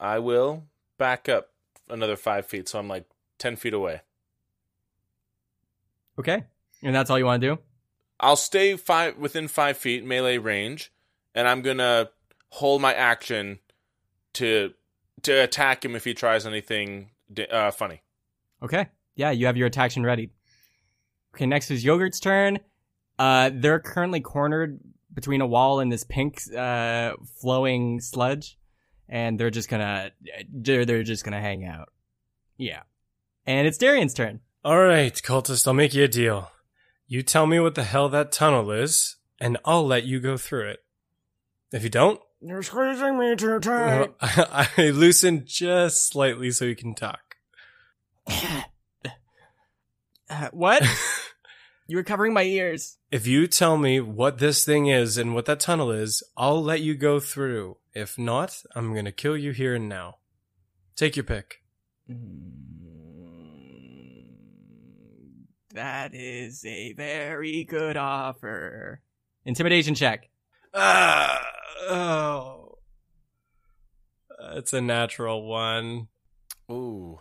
I 0.00 0.18
will 0.18 0.64
back 0.98 1.28
up 1.28 1.50
another 1.88 2.16
five 2.16 2.46
feet, 2.46 2.68
so 2.68 2.78
I'm 2.78 2.88
like 2.88 3.04
ten 3.38 3.56
feet 3.56 3.74
away. 3.74 4.00
Okay. 6.18 6.44
And 6.82 6.94
that's 6.94 7.10
all 7.10 7.18
you 7.18 7.26
want 7.26 7.42
to 7.42 7.56
do? 7.56 7.58
I'll 8.18 8.36
stay 8.36 8.76
five 8.76 9.16
within 9.18 9.48
five 9.48 9.76
feet 9.76 10.04
melee 10.04 10.38
range, 10.38 10.92
and 11.34 11.46
I'm 11.46 11.62
gonna 11.62 12.10
hold 12.50 12.80
my 12.80 12.94
action 12.94 13.58
to 14.34 14.72
to 15.22 15.32
attack 15.32 15.84
him 15.84 15.94
if 15.94 16.04
he 16.04 16.14
tries 16.14 16.46
anything 16.46 17.10
uh, 17.50 17.70
funny. 17.70 18.02
Okay. 18.62 18.88
Yeah, 19.14 19.30
you 19.30 19.46
have 19.46 19.56
your 19.56 19.66
attack 19.66 19.92
ready. 19.96 20.30
Okay, 21.34 21.46
next 21.46 21.70
is 21.70 21.84
Yogurt's 21.84 22.20
turn. 22.20 22.58
Uh, 23.18 23.50
they're 23.52 23.80
currently 23.80 24.20
cornered 24.20 24.78
between 25.12 25.40
a 25.40 25.46
wall 25.46 25.80
and 25.80 25.90
this 25.90 26.04
pink, 26.04 26.40
uh, 26.54 27.12
flowing 27.40 28.00
sludge, 28.00 28.58
and 29.08 29.40
they're 29.40 29.50
just 29.50 29.70
gonna, 29.70 30.10
they're, 30.52 30.84
they're 30.84 31.02
just 31.02 31.24
gonna 31.24 31.40
hang 31.40 31.64
out. 31.64 31.88
Yeah. 32.58 32.82
And 33.46 33.66
it's 33.66 33.78
Darian's 33.78 34.12
turn. 34.12 34.40
All 34.64 34.78
right, 34.78 35.14
cultist, 35.14 35.66
I'll 35.66 35.74
make 35.74 35.94
you 35.94 36.04
a 36.04 36.08
deal. 36.08 36.50
You 37.06 37.22
tell 37.22 37.46
me 37.46 37.60
what 37.60 37.74
the 37.74 37.84
hell 37.84 38.08
that 38.08 38.32
tunnel 38.32 38.70
is, 38.70 39.16
and 39.40 39.58
I'll 39.64 39.86
let 39.86 40.04
you 40.04 40.20
go 40.20 40.36
through 40.36 40.70
it. 40.70 40.80
If 41.72 41.82
you 41.82 41.90
don't, 41.90 42.20
You're 42.40 42.62
squeezing 42.62 43.18
me 43.18 43.36
too 43.36 43.58
tight. 43.60 44.12
I, 44.20 44.68
I 44.76 44.90
loosen 44.90 45.44
just 45.46 46.08
slightly 46.08 46.50
so 46.50 46.64
you 46.64 46.76
can 46.76 46.94
talk. 46.94 47.36
Uh, 50.28 50.48
what? 50.52 50.82
you 51.86 51.96
were 51.96 52.02
covering 52.02 52.32
my 52.32 52.42
ears. 52.42 52.98
If 53.10 53.26
you 53.26 53.46
tell 53.46 53.76
me 53.78 54.00
what 54.00 54.38
this 54.38 54.64
thing 54.64 54.86
is 54.88 55.16
and 55.16 55.34
what 55.34 55.46
that 55.46 55.60
tunnel 55.60 55.90
is, 55.92 56.22
I'll 56.36 56.62
let 56.62 56.80
you 56.80 56.94
go 56.94 57.20
through. 57.20 57.76
If 57.94 58.18
not, 58.18 58.62
I'm 58.74 58.94
gonna 58.94 59.12
kill 59.12 59.36
you 59.36 59.52
here 59.52 59.74
and 59.74 59.88
now. 59.88 60.16
Take 60.96 61.14
your 61.16 61.24
pick. 61.24 61.62
That 65.76 66.14
is 66.14 66.64
a 66.64 66.94
very 66.94 67.64
good 67.64 67.98
offer. 67.98 69.02
Intimidation 69.44 69.94
check. 69.94 70.30
Ah, 70.72 71.46
oh. 71.90 72.78
It's 74.54 74.72
a 74.72 74.80
natural 74.80 75.46
one. 75.46 76.08
Ooh, 76.70 77.20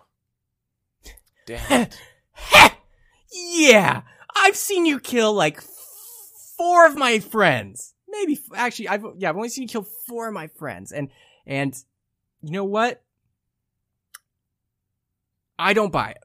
damn 1.46 1.82
it! 1.82 2.00
yeah, 3.34 4.04
I've 4.34 4.56
seen 4.56 4.86
you 4.86 5.02
kill 5.02 5.34
like 5.34 5.58
f- 5.58 5.68
four 6.56 6.88
of 6.88 6.96
my 6.96 7.20
friends. 7.20 7.94
Maybe 8.08 8.34
f- 8.34 8.58
actually, 8.58 8.88
I've 8.88 9.04
yeah, 9.18 9.28
I've 9.30 9.36
only 9.36 9.50
seen 9.50 9.64
you 9.64 9.68
kill 9.68 9.86
four 10.08 10.30
of 10.30 10.34
my 10.34 10.48
friends, 10.48 10.94
and 10.94 11.10
and 11.46 11.76
you 12.42 12.52
know 12.52 12.64
what? 12.64 13.04
I 15.60 15.74
don't 15.74 15.92
buy 15.92 16.12
it. 16.12 16.24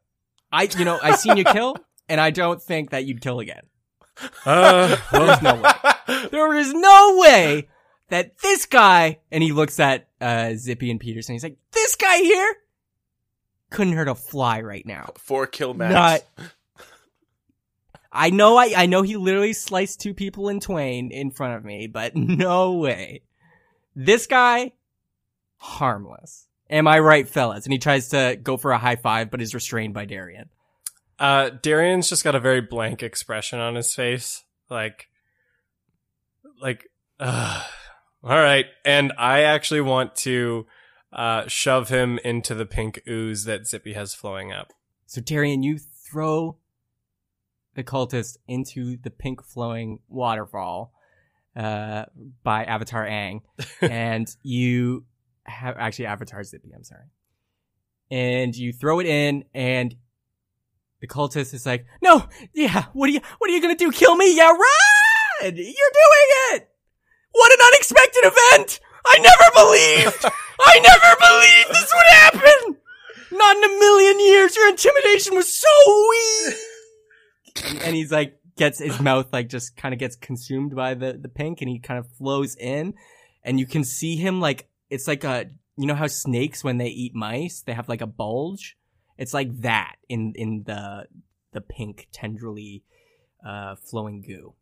I 0.53 0.69
you 0.79 0.85
know 0.85 1.01
I 1.03 1.17
seen 1.17 1.37
you 1.37 1.45
kill, 1.53 1.77
and 2.11 2.21
I 2.21 2.31
don't 2.31 2.61
think 2.63 2.91
that 2.91 3.05
you'd 3.07 3.21
kill 3.23 3.41
again. 3.41 3.63
Uh, 4.45 4.97
well, 5.13 5.27
There's 5.27 5.43
no 5.43 5.55
way. 5.63 6.29
There 6.31 6.55
is 6.55 6.75
no 6.75 7.17
way 7.19 7.69
that 8.09 8.37
this 8.39 8.67
guy, 8.67 9.21
and 9.31 9.43
he 9.43 9.53
looks 9.53 9.81
at 9.81 10.09
uh, 10.21 10.55
Zippy 10.57 10.91
and 10.91 11.01
Peterson. 11.01 11.35
He's 11.35 11.43
like, 11.43 11.57
this 11.73 11.97
guy 11.97 12.19
here 12.19 12.57
couldn't 13.71 13.95
hurt 13.95 14.09
a 14.09 14.15
fly 14.15 14.61
right 14.61 14.85
now. 14.85 15.13
Four 15.17 15.47
kill 15.47 15.73
max. 15.73 15.95
Not- 16.37 16.51
I 18.13 18.31
know, 18.31 18.57
I, 18.57 18.73
I 18.77 18.87
know 18.87 19.03
he 19.03 19.17
literally 19.17 19.53
sliced 19.53 20.01
two 20.01 20.15
people 20.15 20.49
in 20.49 20.59
twain 20.59 21.13
in 21.13 21.31
front 21.31 21.55
of 21.57 21.65
me, 21.65 21.87
but 21.87 22.17
no 22.17 22.73
way. 22.75 23.23
This 23.95 24.27
guy, 24.27 24.73
harmless. 25.59 26.49
Am 26.69 26.89
I 26.89 26.99
right, 26.99 27.29
fellas? 27.29 27.65
And 27.67 27.73
he 27.73 27.79
tries 27.79 28.09
to 28.09 28.37
go 28.43 28.57
for 28.57 28.73
a 28.73 28.79
high 28.79 28.97
five, 28.97 29.31
but 29.31 29.41
is 29.41 29.55
restrained 29.55 29.95
by 29.95 30.07
Darian. 30.07 30.49
Uh, 31.21 31.51
Darian's 31.51 32.09
just 32.09 32.25
got 32.25 32.35
a 32.35 32.41
very 32.41 32.61
blank 32.61 33.03
expression 33.03 33.61
on 33.61 33.75
his 33.75 33.95
face. 33.95 34.43
Like, 34.71 35.09
like, 36.61 36.91
uh, 37.21 37.63
all 38.25 38.31
right. 38.31 38.67
And 38.85 39.13
I 39.19 39.43
actually 39.43 39.83
want 39.83 40.17
to, 40.17 40.67
uh, 41.13 41.47
shove 41.47 41.91
him 41.91 42.19
into 42.25 42.55
the 42.55 42.67
pink 42.67 43.03
ooze 43.07 43.45
that 43.45 43.67
Zippy 43.67 43.93
has 43.93 44.15
flowing 44.15 44.51
up. 44.51 44.73
So 45.07 45.21
Darian, 45.21 45.63
you 45.63 45.79
throw 45.79 46.57
the 47.75 47.85
cultist 47.85 48.37
into 48.49 48.97
the 48.97 49.11
pink 49.11 49.43
flowing 49.45 50.01
waterfall 50.09 50.93
uh, 51.57 52.05
by 52.43 52.65
Avatar 52.65 53.07
Aang, 53.07 53.41
and 53.81 54.35
you 54.43 55.05
have 55.45 55.77
actually 55.79 56.07
Avatar 56.07 56.43
Zippy. 56.45 56.71
I'm 56.75 56.85
sorry, 56.85 57.07
and 58.11 58.55
you 58.55 58.73
throw 58.73 59.01
it 59.01 59.07
in, 59.07 59.45
and 59.55 59.95
the 61.01 61.07
cultist 61.07 61.55
is 61.55 61.67
like, 61.67 61.87
"No, 62.03 62.29
yeah, 62.55 62.87
what 62.93 63.09
are 63.09 63.13
you, 63.13 63.21
what 63.39 63.51
are 63.51 63.53
you 63.53 63.63
gonna 63.63 63.77
do? 63.77 63.91
Kill 63.91 64.17
me? 64.17 64.37
Yeah, 64.37 64.51
run! 64.51 65.43
You're 65.43 65.53
doing 65.55 66.31
it! 66.53 66.69
What 67.33 67.53
an 67.53 67.67
unexpected 67.67 68.25
event! 68.25 68.81
I 69.07 69.19
never 69.19 69.51
believed, 69.55 70.25
I 70.61 70.79
never 70.81 71.17
believed 71.19 71.71
this 71.71 71.93
would 71.95 72.43
happen." 72.43 72.77
Not 73.33 73.57
in 73.57 73.65
a 73.65 73.79
million 73.79 74.19
years. 74.19 74.57
Your 74.57 74.69
intimidation 74.69 75.37
was 75.37 75.49
so 75.49 75.69
weak. 76.11 76.57
and, 77.65 77.83
and 77.83 77.95
he's 77.95 78.11
like, 78.11 78.41
gets 78.61 78.79
his 78.79 79.01
mouth 79.01 79.33
like 79.33 79.49
just 79.49 79.75
kind 79.77 79.95
of 79.95 79.99
gets 79.99 80.17
consumed 80.17 80.77
by 80.77 80.95
the 80.95 81.15
the 81.15 81.29
pink, 81.29 81.61
and 81.61 81.71
he 81.71 81.79
kind 81.79 81.99
of 81.99 82.07
flows 82.19 82.55
in, 82.57 82.95
and 83.43 83.59
you 83.59 83.67
can 83.67 83.83
see 83.85 84.17
him 84.17 84.41
like 84.41 84.69
it's 84.91 85.09
like 85.09 85.25
a 85.25 85.47
you 85.77 85.87
know 85.87 85.95
how 85.95 86.07
snakes 86.07 86.63
when 86.63 86.77
they 86.77 86.89
eat 86.89 87.15
mice 87.15 87.63
they 87.67 87.73
have 87.73 87.89
like 87.89 88.03
a 88.03 88.07
bulge. 88.07 88.77
It's 89.21 89.33
like 89.35 89.61
that 89.61 89.97
in 90.09 90.33
in 90.35 90.65
the 90.65 91.07
the 91.53 91.61
pink 91.61 92.09
tendrily 92.13 92.83
uh 93.47 93.77
flowing 93.77 94.23
goo. 94.23 94.55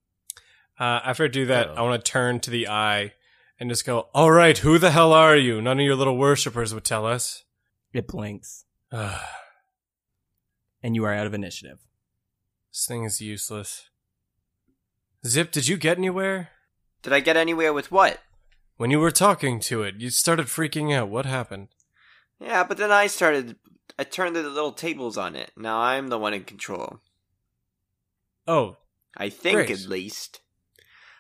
Uh, 0.78 1.01
after 1.05 1.24
I 1.24 1.28
do 1.28 1.47
that, 1.47 1.68
Oh. 1.70 1.74
I 1.74 1.82
want 1.82 2.05
to 2.05 2.10
turn 2.10 2.40
to 2.40 2.51
the 2.51 2.68
eye 2.68 3.14
and 3.59 3.68
just 3.70 3.85
go, 3.86 4.09
all 4.14 4.30
right, 4.30 4.56
who 4.59 4.78
the 4.78 4.90
hell 4.93 5.12
are 5.12 5.36
you? 5.36 5.60
None 5.62 5.80
of 5.80 5.85
your 5.85 5.97
little 5.97 6.16
worshippers 6.16 6.72
would 6.72 6.85
tell 6.85 7.05
us. 7.06 7.44
It 7.93 8.06
blinks, 8.06 8.64
and 10.82 10.94
you 10.94 11.05
are 11.05 11.14
out 11.14 11.26
of 11.26 11.35
initiative. 11.35 11.78
this 12.70 12.86
thing 12.86 13.05
is 13.05 13.20
useless. 13.20 13.89
Zip, 15.26 15.51
did 15.51 15.66
you 15.68 15.76
get 15.76 15.98
anywhere? 15.98 16.51
Did 17.02 17.12
I 17.12 17.20
get 17.20 17.36
anywhere 17.36 17.72
with 17.72 17.90
what? 17.90 18.18
When 18.76 18.90
you 18.90 19.01
were 19.01 19.10
talking 19.10 19.59
to 19.60 19.82
it, 19.82 19.97
you 19.98 20.10
started 20.10 20.47
freaking 20.47 20.94
out. 20.94 21.09
What 21.09 21.26
happened? 21.26 21.68
Yeah, 22.40 22.62
but 22.62 22.76
then 22.76 22.93
I 22.93 23.09
started. 23.09 23.56
I 23.98 24.05
turned 24.05 24.35
the 24.36 24.43
little 24.43 24.73
tables 24.73 25.16
on 25.16 25.36
it. 25.36 25.51
Now 25.56 25.78
I'm 25.81 26.09
the 26.09 26.19
one 26.19 26.35
in 26.35 26.44
control. 26.44 27.01
Oh, 28.47 28.77
I 29.16 29.28
think, 29.28 29.56
Great. 29.56 29.70
at 29.70 29.86
least. 29.89 30.40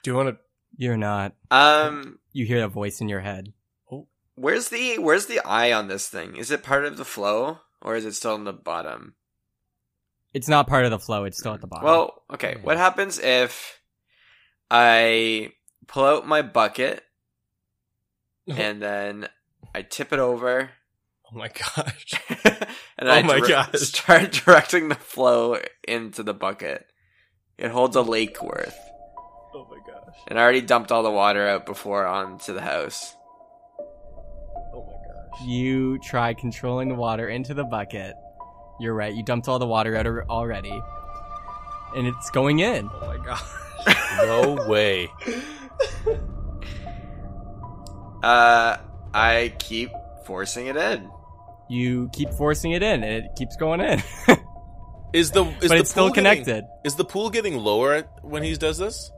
do 0.02 0.10
you 0.10 0.16
want 0.16 0.28
to? 0.30 0.36
You're 0.76 0.96
not. 0.96 1.34
Um, 1.50 2.18
You 2.32 2.44
hear 2.46 2.64
a 2.64 2.68
voice 2.68 3.00
in 3.00 3.08
your 3.08 3.20
head. 3.20 3.52
Oh, 3.90 4.06
where's 4.34 4.68
the 4.68 4.98
where's 4.98 5.26
the 5.26 5.40
eye 5.44 5.72
on 5.72 5.88
this 5.88 6.08
thing? 6.08 6.36
Is 6.36 6.50
it 6.50 6.62
part 6.62 6.84
of 6.84 6.96
the 6.96 7.04
flow, 7.04 7.58
or 7.82 7.96
is 7.96 8.04
it 8.04 8.14
still 8.14 8.34
in 8.34 8.44
the 8.44 8.52
bottom? 8.52 9.14
It's 10.34 10.48
not 10.48 10.66
part 10.68 10.84
of 10.84 10.90
the 10.90 10.98
flow. 10.98 11.24
It's 11.24 11.38
still 11.38 11.54
at 11.54 11.60
the 11.60 11.66
bottom. 11.66 11.84
Well, 11.86 12.22
okay. 12.32 12.56
What 12.62 12.76
happens 12.76 13.18
if 13.18 13.80
I 14.70 15.52
pull 15.86 16.04
out 16.04 16.26
my 16.28 16.42
bucket 16.42 17.02
and 18.46 18.80
then 18.80 19.28
I 19.74 19.82
tip 19.82 20.12
it 20.12 20.18
over 20.18 20.70
Oh 21.30 21.36
my 21.38 21.48
gosh! 21.48 22.14
and 22.98 23.08
Oh 23.08 23.12
I 23.12 23.22
my 23.22 23.38
dire- 23.40 23.48
gosh. 23.48 23.80
start 23.80 24.32
directing 24.44 24.88
the 24.88 24.94
flow 24.94 25.58
into 25.86 26.22
the 26.22 26.34
bucket? 26.34 26.86
It 27.58 27.70
holds 27.70 27.96
a 27.96 28.02
lake 28.02 28.42
worth. 28.42 28.78
Oh 29.54 29.66
my 29.70 29.76
gosh! 29.86 30.16
And 30.28 30.38
I 30.38 30.42
already 30.42 30.60
dumped 30.62 30.90
all 30.92 31.02
the 31.02 31.10
water 31.10 31.46
out 31.46 31.66
before 31.66 32.06
onto 32.06 32.52
the 32.54 32.62
house. 32.62 33.14
Oh 34.74 34.86
my 34.86 35.38
gosh. 35.38 35.46
You 35.46 35.98
try 35.98 36.32
controlling 36.34 36.88
the 36.88 36.94
water 36.94 37.28
into 37.28 37.52
the 37.54 37.64
bucket. 37.64 38.14
You're 38.80 38.94
right. 38.94 39.12
You 39.14 39.22
dumped 39.24 39.48
all 39.48 39.58
the 39.58 39.66
water 39.66 39.96
out 39.96 40.06
already, 40.30 40.80
and 41.96 42.06
it's 42.06 42.30
going 42.30 42.60
in. 42.60 42.88
Oh 43.02 43.06
my 43.06 43.24
gosh. 43.24 43.42
No 44.22 44.66
way. 44.68 45.08
Uh, 48.22 48.76
I 49.14 49.54
keep 49.58 49.90
forcing 50.26 50.66
it 50.66 50.76
in. 50.76 51.08
You 51.70 52.08
keep 52.12 52.30
forcing 52.30 52.72
it 52.72 52.82
in, 52.82 53.02
and 53.04 53.24
it 53.24 53.30
keeps 53.36 53.56
going 53.56 53.80
in. 53.80 54.02
Is 55.14 55.30
the 55.30 55.44
is 55.44 55.54
but 55.60 55.68
the 55.68 55.76
it's 55.76 55.90
still 55.90 56.04
pool 56.08 56.14
getting- 56.14 56.44
connected. 56.44 56.64
is 56.84 56.94
the 56.96 57.04
pool 57.04 57.30
getting 57.30 57.56
lower 57.56 58.02
when 58.20 58.42
he 58.42 58.54
does 58.56 58.76
this? 58.76 59.10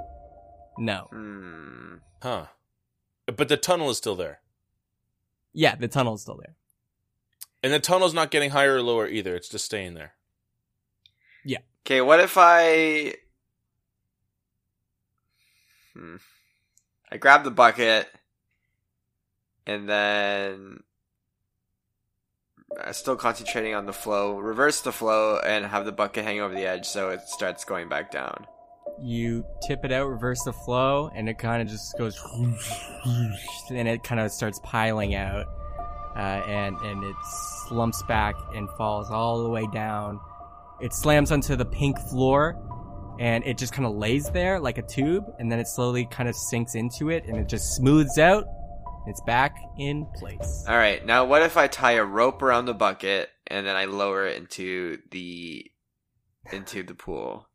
No. 0.79 1.09
Hmm. 1.11 1.95
Huh. 2.23 2.47
But 3.27 3.49
the 3.49 3.57
tunnel 3.57 3.91
is 3.91 3.97
still 3.99 4.15
there. 4.15 4.41
Yeah, 5.53 5.75
the 5.75 5.89
tunnel 5.89 6.15
is 6.15 6.23
still 6.23 6.37
there. 6.37 6.55
And 7.65 7.73
the 7.73 7.81
tunnel's 7.81 8.15
not 8.15 8.31
getting 8.31 8.51
higher 8.51 8.77
or 8.77 8.83
lower 8.83 9.09
either. 9.09 9.35
It's 9.35 9.49
just 9.49 9.65
staying 9.65 9.95
there. 9.95 10.13
Yeah. 11.45 11.59
Okay, 11.85 12.01
what 12.03 12.21
if 12.21 12.37
I? 12.39 13.15
Hmm. 15.95 16.17
I 17.11 17.17
grab 17.17 17.43
the 17.43 17.51
bucket, 17.51 18.09
and 19.67 19.89
then 19.89 20.85
still 22.93 23.17
concentrating 23.17 23.75
on 23.75 23.87
the 23.87 23.93
flow. 23.93 24.39
Reverse 24.39 24.81
the 24.81 24.93
flow 24.93 25.39
and 25.39 25.65
have 25.67 25.85
the 25.85 25.93
bucket 25.93 26.25
hang 26.25 26.41
over 26.41 26.55
the 26.55 26.67
edge 26.67 26.87
so 26.87 27.11
it 27.11 27.21
starts 27.23 27.65
going 27.65 27.89
back 27.89 28.11
down. 28.11 28.47
You 29.03 29.47
tip 29.67 29.85
it 29.85 29.93
out, 29.93 30.09
reverse 30.09 30.43
the 30.45 30.53
flow, 30.53 31.11
and 31.15 31.29
it 31.29 31.39
kind 31.39 31.63
of 31.63 31.69
just 31.69 31.97
goes, 31.97 32.21
and 33.71 33.89
it 33.89 34.03
kind 34.03 34.21
of 34.21 34.31
starts 34.31 34.61
piling 34.63 35.15
out, 35.15 35.47
uh, 36.17 36.43
and 36.47 36.77
and 36.77 37.03
it 37.05 37.17
slumps 37.69 38.03
back 38.03 38.35
and 38.55 38.69
falls 38.77 39.11
all 39.11 39.43
the 39.43 39.49
way 39.49 39.67
down. 39.73 40.21
It 40.81 40.93
slams 40.93 41.33
onto 41.33 41.57
the 41.57 41.65
pink 41.65 41.99
floor, 42.11 42.59
and 43.19 43.43
it 43.47 43.57
just 43.57 43.73
kind 43.73 43.87
of 43.87 43.95
lays 43.95 44.29
there 44.31 44.61
like 44.61 44.77
a 44.77 44.83
tube, 44.83 45.25
and 45.39 45.51
then 45.51 45.61
it 45.61 45.69
slowly 45.69 46.05
kind 46.07 46.29
of 46.29 46.35
sinks 46.35 46.75
into 46.75 47.09
it, 47.09 47.25
and 47.27 47.39
it 47.39 47.49
just 47.49 47.75
smooths 47.77 48.19
out. 48.19 48.45
And 49.11 49.17
It's 49.17 49.27
back 49.27 49.57
in 49.77 50.07
place. 50.15 50.65
All 50.69 50.77
right, 50.77 51.05
now 51.05 51.25
what 51.25 51.43
if 51.43 51.57
I 51.57 51.67
tie 51.67 51.93
a 51.93 52.05
rope 52.05 52.43
around 52.43 52.67
the 52.67 52.75
bucket 52.75 53.29
and 53.49 53.67
then 53.67 53.75
I 53.75 53.87
lower 53.87 54.27
it 54.27 54.37
into 54.37 54.99
the 55.11 55.69
into 56.53 56.85
the 56.85 56.95
pool? 56.95 57.49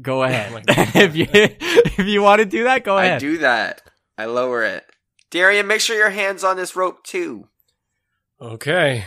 Go 0.00 0.22
ahead. 0.22 0.64
if 0.68 1.14
you 1.14 1.26
if 1.30 2.06
you 2.06 2.22
want 2.22 2.38
to 2.38 2.46
do 2.46 2.64
that, 2.64 2.82
go 2.82 2.96
I 2.96 3.04
ahead. 3.04 3.20
do 3.20 3.38
that. 3.38 3.82
I 4.16 4.24
lower 4.24 4.64
it. 4.64 4.86
Darian, 5.30 5.66
make 5.66 5.82
sure 5.82 5.96
your 5.96 6.08
hands 6.10 6.44
on 6.44 6.56
this 6.56 6.74
rope 6.74 7.04
too. 7.04 7.48
Okay. 8.40 9.04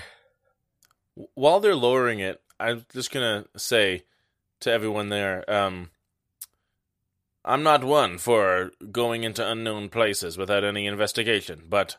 While 1.34 1.60
they're 1.60 1.73
lowering 1.76 2.19
it, 2.19 2.40
I'm 2.60 2.86
just 2.94 3.11
gonna 3.11 3.45
say 3.57 4.03
to 4.60 4.72
everyone 4.72 5.10
there, 5.10 5.49
um, 5.52 5.90
I'm 7.47 7.61
not 7.61 7.84
one 7.84 8.17
for 8.17 8.72
going 8.91 9.23
into 9.23 9.47
unknown 9.47 9.89
places 9.89 10.35
without 10.35 10.63
any 10.63 10.88
investigation, 10.88 11.65
but 11.69 11.97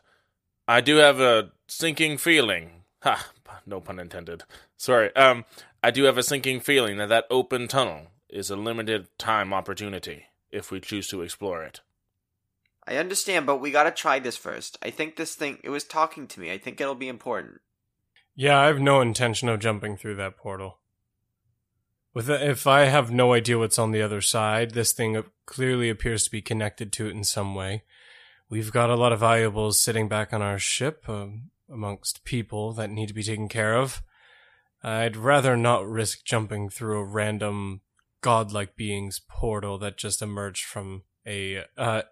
I 0.67 0.81
do 0.81 0.97
have 0.97 1.21
a 1.21 1.51
sinking 1.67 2.17
feeling. 2.17 2.71
Ha! 3.03 3.31
No 3.65 3.79
pun 3.79 3.99
intended. 3.99 4.43
Sorry. 4.75 5.15
Um, 5.15 5.45
I 5.83 5.91
do 5.91 6.03
have 6.05 6.17
a 6.17 6.23
sinking 6.23 6.61
feeling 6.61 6.97
that 6.97 7.09
that 7.09 7.25
open 7.29 7.67
tunnel 7.67 8.07
is 8.27 8.49
a 8.49 8.55
limited 8.55 9.07
time 9.17 9.53
opportunity 9.53 10.25
if 10.51 10.71
we 10.71 10.79
choose 10.79 11.07
to 11.09 11.21
explore 11.21 11.63
it. 11.63 11.81
I 12.87 12.97
understand, 12.97 13.45
but 13.45 13.57
we 13.57 13.71
gotta 13.71 13.91
try 13.91 14.19
this 14.19 14.35
first. 14.35 14.77
I 14.81 14.89
think 14.89 15.15
this 15.15 15.35
thing, 15.35 15.59
it 15.63 15.69
was 15.69 15.83
talking 15.83 16.27
to 16.27 16.39
me. 16.39 16.51
I 16.51 16.57
think 16.57 16.81
it'll 16.81 16.95
be 16.95 17.07
important. 17.07 17.61
Yeah, 18.35 18.59
I 18.59 18.67
have 18.67 18.79
no 18.79 18.99
intention 19.01 19.47
of 19.47 19.59
jumping 19.59 19.95
through 19.95 20.15
that 20.15 20.37
portal. 20.37 20.79
With 22.13 22.27
the, 22.27 22.49
if 22.49 22.65
I 22.65 22.85
have 22.85 23.11
no 23.11 23.33
idea 23.33 23.59
what's 23.59 23.77
on 23.77 23.91
the 23.91 24.01
other 24.01 24.21
side, 24.21 24.71
this 24.71 24.91
thing 24.91 25.23
clearly 25.45 25.89
appears 25.89 26.23
to 26.23 26.31
be 26.31 26.41
connected 26.41 26.91
to 26.93 27.07
it 27.07 27.11
in 27.11 27.23
some 27.23 27.53
way. 27.53 27.83
We've 28.49 28.71
got 28.71 28.89
a 28.89 28.95
lot 28.95 29.11
of 29.11 29.19
valuables 29.19 29.79
sitting 29.79 30.07
back 30.07 30.33
on 30.33 30.41
our 30.41 30.57
ship, 30.57 31.03
um, 31.07 31.51
amongst 31.69 32.23
people 32.23 32.73
that 32.73 32.89
need 32.89 33.07
to 33.07 33.13
be 33.13 33.23
taken 33.23 33.49
care 33.49 33.75
of. 33.75 34.01
I'd 34.83 35.17
rather 35.17 35.57
not 35.57 35.87
risk 35.87 36.23
jumping 36.23 36.69
through 36.69 36.99
a 36.99 37.05
random 37.05 37.81
godlike 38.21 38.75
being's 38.75 39.19
portal 39.19 39.77
that 39.79 39.97
just 39.97 40.21
emerged 40.21 40.65
from 40.65 41.03
a 41.25 41.65
uh, 41.77 42.03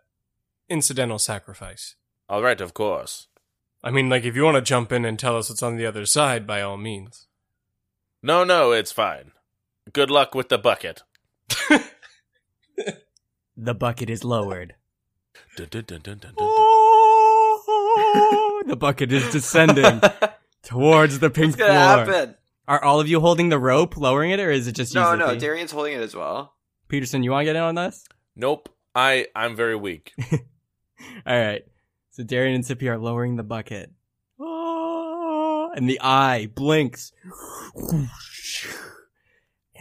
incidental 0.69 1.19
sacrifice. 1.19 1.95
All 2.27 2.41
right, 2.41 2.59
of 2.59 2.73
course. 2.73 3.27
I 3.83 3.91
mean, 3.91 4.09
like, 4.09 4.25
if 4.25 4.35
you 4.35 4.43
want 4.43 4.55
to 4.55 4.61
jump 4.61 4.91
in 4.91 5.05
and 5.05 5.17
tell 5.17 5.37
us 5.37 5.49
what's 5.49 5.63
on 5.63 5.77
the 5.77 5.85
other 5.85 6.05
side, 6.05 6.47
by 6.47 6.61
all 6.61 6.77
means. 6.77 7.27
No, 8.23 8.43
no, 8.43 8.71
it's 8.71 8.91
fine. 8.91 9.31
Good 9.93 10.09
luck 10.11 10.33
with 10.35 10.49
the 10.49 10.57
bucket. 10.57 11.03
the 13.57 13.73
bucket 13.73 14.09
is 14.09 14.23
lowered. 14.23 14.75
Dun, 15.55 15.67
dun, 15.69 15.83
dun, 15.85 16.01
dun, 16.01 16.17
dun, 16.17 16.19
dun, 16.19 16.33
dun. 16.35 16.47
Oh, 17.67 18.63
the 18.67 18.75
bucket 18.75 19.11
is 19.11 19.31
descending 19.31 20.01
towards 20.63 21.19
the 21.19 21.29
pink 21.29 21.57
What's 21.57 21.63
floor. 21.69 21.71
happen? 21.71 22.35
Are 22.67 22.83
all 22.83 22.99
of 22.99 23.07
you 23.07 23.19
holding 23.19 23.49
the 23.49 23.59
rope, 23.59 23.95
lowering 23.95 24.31
it, 24.31 24.39
or 24.39 24.49
is 24.49 24.67
it 24.67 24.73
just 24.73 24.93
you? 24.93 24.99
No, 24.99 25.11
Zippy? 25.11 25.19
no, 25.19 25.35
Darian's 25.39 25.71
holding 25.71 25.93
it 25.93 26.01
as 26.01 26.15
well. 26.15 26.55
Peterson, 26.87 27.21
you 27.23 27.31
want 27.31 27.41
to 27.41 27.45
get 27.45 27.55
in 27.55 27.61
on 27.61 27.75
this? 27.75 28.05
Nope. 28.35 28.69
I 28.95 29.27
I'm 29.35 29.55
very 29.55 29.75
weak. 29.75 30.13
All 30.31 31.39
right. 31.39 31.63
So 32.11 32.23
Darian 32.23 32.55
and 32.55 32.65
Zippy 32.65 32.87
are 32.89 32.97
lowering 32.97 33.35
the 33.35 33.43
bucket. 33.43 33.91
Oh, 34.39 35.71
and 35.75 35.87
the 35.89 35.99
eye 36.01 36.49
blinks. 36.55 37.11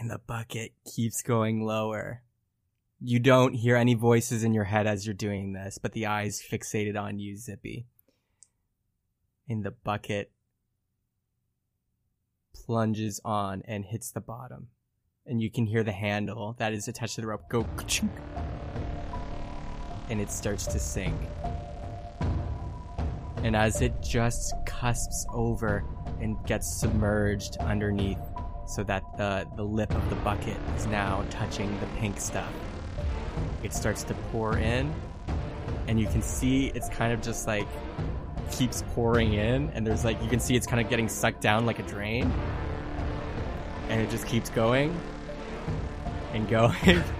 And 0.05 0.11
the 0.11 0.19
bucket 0.19 0.71
keeps 0.85 1.23
going 1.23 1.65
lower. 1.65 2.21
You 3.01 3.17
don't 3.17 3.55
hear 3.55 3.75
any 3.75 3.95
voices 3.95 4.43
in 4.43 4.53
your 4.53 4.65
head 4.65 4.85
as 4.85 5.07
you're 5.07 5.15
doing 5.15 5.53
this, 5.53 5.79
but 5.79 5.93
the 5.93 6.05
eye's 6.05 6.39
fixated 6.39 6.95
on 6.95 7.17
you, 7.17 7.35
Zippy. 7.35 7.87
And 9.49 9.63
the 9.63 9.71
bucket 9.71 10.29
plunges 12.53 13.19
on 13.25 13.63
and 13.65 13.83
hits 13.83 14.11
the 14.11 14.21
bottom. 14.21 14.67
And 15.25 15.41
you 15.41 15.49
can 15.49 15.65
hear 15.65 15.83
the 15.83 15.91
handle 15.91 16.55
that 16.59 16.71
is 16.71 16.87
attached 16.87 17.15
to 17.15 17.21
the 17.21 17.27
rope 17.27 17.49
go 17.49 17.67
and 20.07 20.21
it 20.21 20.29
starts 20.29 20.67
to 20.67 20.77
sink. 20.77 21.19
And 23.37 23.55
as 23.55 23.81
it 23.81 24.03
just 24.03 24.53
cusps 24.67 25.25
over 25.33 25.83
and 26.21 26.37
gets 26.45 26.79
submerged 26.79 27.57
underneath, 27.57 28.19
so 28.65 28.83
that 28.83 29.03
the, 29.17 29.47
the 29.55 29.63
lip 29.63 29.93
of 29.93 30.09
the 30.09 30.15
bucket 30.17 30.57
is 30.75 30.85
now 30.87 31.23
touching 31.29 31.79
the 31.79 31.85
pink 31.97 32.19
stuff, 32.19 32.51
it 33.63 33.73
starts 33.73 34.03
to 34.03 34.13
pour 34.31 34.57
in, 34.57 34.93
and 35.87 35.99
you 35.99 36.07
can 36.07 36.21
see 36.21 36.67
it's 36.75 36.89
kind 36.89 37.13
of 37.13 37.21
just 37.21 37.47
like 37.47 37.67
keeps 38.51 38.83
pouring 38.93 39.33
in, 39.33 39.69
and 39.71 39.85
there's 39.85 40.05
like 40.05 40.21
you 40.21 40.29
can 40.29 40.39
see 40.39 40.55
it's 40.55 40.67
kind 40.67 40.81
of 40.81 40.89
getting 40.89 41.09
sucked 41.09 41.41
down 41.41 41.65
like 41.65 41.79
a 41.79 41.83
drain, 41.83 42.31
and 43.89 44.01
it 44.01 44.09
just 44.09 44.27
keeps 44.27 44.49
going 44.49 44.95
and 46.33 46.47
going. 46.47 47.03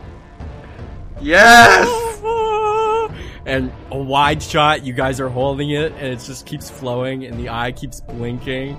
Yes! 1.22 2.22
and 3.46 3.72
a 3.90 3.98
wide 3.98 4.44
shot, 4.44 4.86
you 4.86 4.92
guys 4.92 5.22
are 5.22 5.30
holding 5.30 5.70
it, 5.70 5.94
and 5.94 6.08
it 6.08 6.20
just 6.20 6.46
keeps 6.46 6.70
flowing, 6.70 7.24
and 7.24 7.40
the 7.40 7.50
eye 7.50 7.72
keeps 7.72 8.02
blinking, 8.02 8.78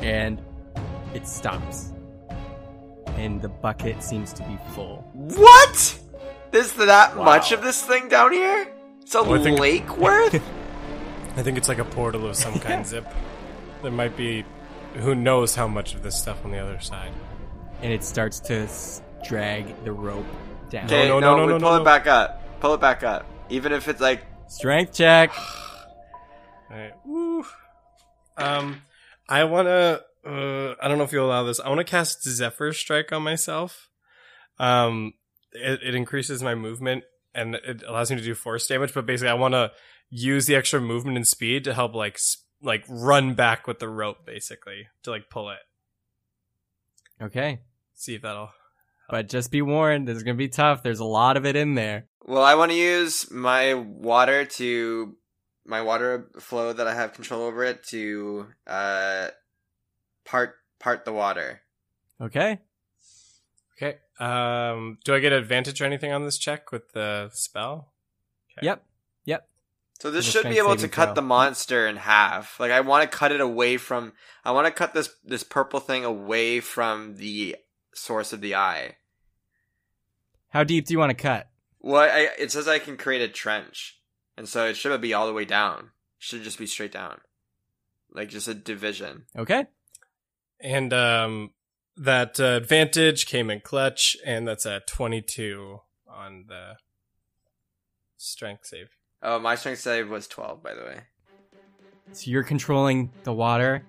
and 0.00 0.42
it 1.14 1.26
stops. 1.26 1.92
And 3.16 3.40
the 3.40 3.48
bucket 3.48 4.02
seems 4.02 4.32
to 4.34 4.42
be 4.42 4.58
full. 4.74 5.08
What? 5.12 5.98
There's 6.50 6.72
that 6.74 7.16
much 7.16 7.52
of 7.52 7.62
this 7.62 7.82
thing 7.82 8.08
down 8.08 8.32
here? 8.32 8.72
It's 9.02 9.14
a 9.14 9.20
I 9.20 9.38
think- 9.38 9.58
lake 9.60 9.96
worth? 9.98 10.34
I 11.36 11.42
think 11.42 11.58
it's 11.58 11.68
like 11.68 11.78
a 11.78 11.84
portal 11.84 12.26
of 12.26 12.36
some 12.36 12.58
kind, 12.60 12.86
Zip. 12.92 13.06
There 13.82 13.90
might 13.90 14.16
be. 14.16 14.44
Who 14.94 15.14
knows 15.16 15.54
how 15.56 15.66
much 15.66 15.94
of 15.94 16.02
this 16.04 16.16
stuff 16.16 16.44
on 16.44 16.52
the 16.52 16.58
other 16.58 16.78
side. 16.80 17.10
And 17.82 17.92
it 17.92 18.04
starts 18.04 18.38
to 18.40 18.68
drag 19.26 19.84
the 19.84 19.90
rope 19.92 20.24
down. 20.70 20.84
Okay, 20.86 21.08
no, 21.08 21.18
no, 21.18 21.36
no, 21.36 21.46
no, 21.46 21.46
we 21.46 21.52
no, 21.54 21.58
pull 21.58 21.70
no, 21.70 21.76
it 21.76 21.78
no. 21.80 21.84
back 21.84 22.06
up. 22.06 22.60
Pull 22.60 22.74
it 22.74 22.80
back 22.80 23.02
up. 23.02 23.26
Even 23.50 23.72
if 23.72 23.88
it's 23.88 24.00
like, 24.00 24.24
Strength 24.46 24.92
check. 24.94 25.32
Alright. 26.70 26.92
Woo. 27.04 27.44
Um, 28.36 28.82
I 29.28 29.42
wanna. 29.44 30.00
Uh, 30.26 30.74
I 30.82 30.88
don't 30.88 30.98
know 30.98 31.04
if 31.04 31.12
you'll 31.12 31.26
allow 31.26 31.44
this. 31.44 31.60
I 31.60 31.68
want 31.68 31.78
to 31.78 31.84
cast 31.84 32.22
Zephyr 32.24 32.72
Strike 32.72 33.12
on 33.12 33.22
myself. 33.22 33.90
Um, 34.58 35.14
it, 35.52 35.80
it 35.82 35.94
increases 35.94 36.42
my 36.42 36.54
movement 36.54 37.04
and 37.34 37.56
it 37.56 37.82
allows 37.86 38.10
me 38.10 38.16
to 38.16 38.22
do 38.22 38.34
force 38.34 38.66
damage. 38.66 38.94
But 38.94 39.06
basically, 39.06 39.30
I 39.30 39.34
want 39.34 39.52
to 39.54 39.72
use 40.10 40.46
the 40.46 40.56
extra 40.56 40.80
movement 40.80 41.16
and 41.16 41.26
speed 41.26 41.64
to 41.64 41.74
help 41.74 41.94
like 41.94 42.14
s- 42.14 42.38
like 42.62 42.84
run 42.88 43.34
back 43.34 43.66
with 43.66 43.78
the 43.80 43.88
rope, 43.88 44.24
basically 44.24 44.88
to 45.02 45.10
like 45.10 45.28
pull 45.28 45.50
it. 45.50 45.58
Okay. 47.20 47.60
See 47.94 48.14
if 48.14 48.22
that'll 48.22 48.50
But 49.08 49.28
just 49.28 49.50
be 49.50 49.62
warned, 49.62 50.08
this 50.08 50.16
is 50.16 50.22
gonna 50.22 50.34
be 50.36 50.48
tough. 50.48 50.82
There's 50.82 51.00
a 51.00 51.04
lot 51.04 51.36
of 51.36 51.46
it 51.46 51.56
in 51.56 51.74
there. 51.74 52.06
Well, 52.24 52.42
I 52.42 52.54
want 52.54 52.70
to 52.72 52.76
use 52.76 53.30
my 53.30 53.74
water 53.74 54.44
to 54.44 55.16
my 55.66 55.82
water 55.82 56.30
flow 56.40 56.72
that 56.72 56.86
I 56.86 56.94
have 56.94 57.12
control 57.12 57.42
over 57.42 57.64
it 57.64 57.84
to 57.88 58.46
uh 58.66 59.28
part 60.24 60.56
part 60.78 61.04
the 61.04 61.12
water. 61.12 61.62
Okay. 62.20 62.58
Okay. 63.76 63.98
Um, 64.18 64.98
do 65.04 65.14
I 65.14 65.18
get 65.18 65.32
advantage 65.32 65.80
or 65.80 65.84
anything 65.84 66.12
on 66.12 66.24
this 66.24 66.38
check 66.38 66.70
with 66.70 66.92
the 66.92 67.30
spell? 67.32 67.92
Okay. 68.52 68.66
Yep. 68.66 68.84
Yep. 69.24 69.48
So 70.00 70.10
this 70.10 70.24
should 70.24 70.44
be 70.44 70.58
able 70.58 70.76
to 70.76 70.88
cut 70.88 71.06
throw. 71.06 71.14
the 71.14 71.22
monster 71.22 71.86
in 71.86 71.96
half. 71.96 72.58
Like 72.60 72.70
I 72.70 72.80
want 72.80 73.10
to 73.10 73.16
cut 73.16 73.32
it 73.32 73.40
away 73.40 73.76
from. 73.76 74.12
I 74.44 74.52
want 74.52 74.66
to 74.66 74.72
cut 74.72 74.94
this 74.94 75.10
this 75.24 75.42
purple 75.42 75.80
thing 75.80 76.04
away 76.04 76.60
from 76.60 77.16
the 77.16 77.56
source 77.94 78.32
of 78.32 78.40
the 78.40 78.54
eye. 78.54 78.96
How 80.50 80.62
deep 80.62 80.86
do 80.86 80.92
you 80.94 80.98
want 80.98 81.10
to 81.10 81.14
cut? 81.14 81.48
Well, 81.80 82.02
I, 82.02 82.28
it 82.38 82.52
says 82.52 82.68
I 82.68 82.78
can 82.78 82.96
create 82.96 83.22
a 83.22 83.28
trench, 83.28 84.00
and 84.36 84.48
so 84.48 84.66
it 84.66 84.76
should 84.76 85.00
be 85.00 85.12
all 85.12 85.26
the 85.26 85.32
way 85.32 85.44
down. 85.44 85.90
Should 86.18 86.42
just 86.42 86.58
be 86.58 86.66
straight 86.66 86.92
down, 86.92 87.20
like 88.12 88.28
just 88.28 88.48
a 88.48 88.54
division. 88.54 89.24
Okay. 89.36 89.66
And 90.60 90.92
um, 90.92 91.50
that 91.96 92.40
uh, 92.40 92.44
advantage 92.44 93.26
came 93.26 93.50
in 93.50 93.60
clutch, 93.60 94.16
and 94.24 94.46
that's 94.48 94.64
a 94.66 94.80
22 94.88 95.80
on 96.08 96.44
the 96.48 96.74
strength 98.16 98.66
save. 98.66 98.88
Oh, 99.22 99.38
my 99.38 99.54
strength 99.54 99.80
save 99.80 100.08
was 100.10 100.26
twelve, 100.28 100.62
by 100.62 100.74
the 100.74 100.82
way. 100.82 101.00
So 102.12 102.30
you're 102.30 102.42
controlling 102.42 103.10
the 103.24 103.32
water. 103.32 103.82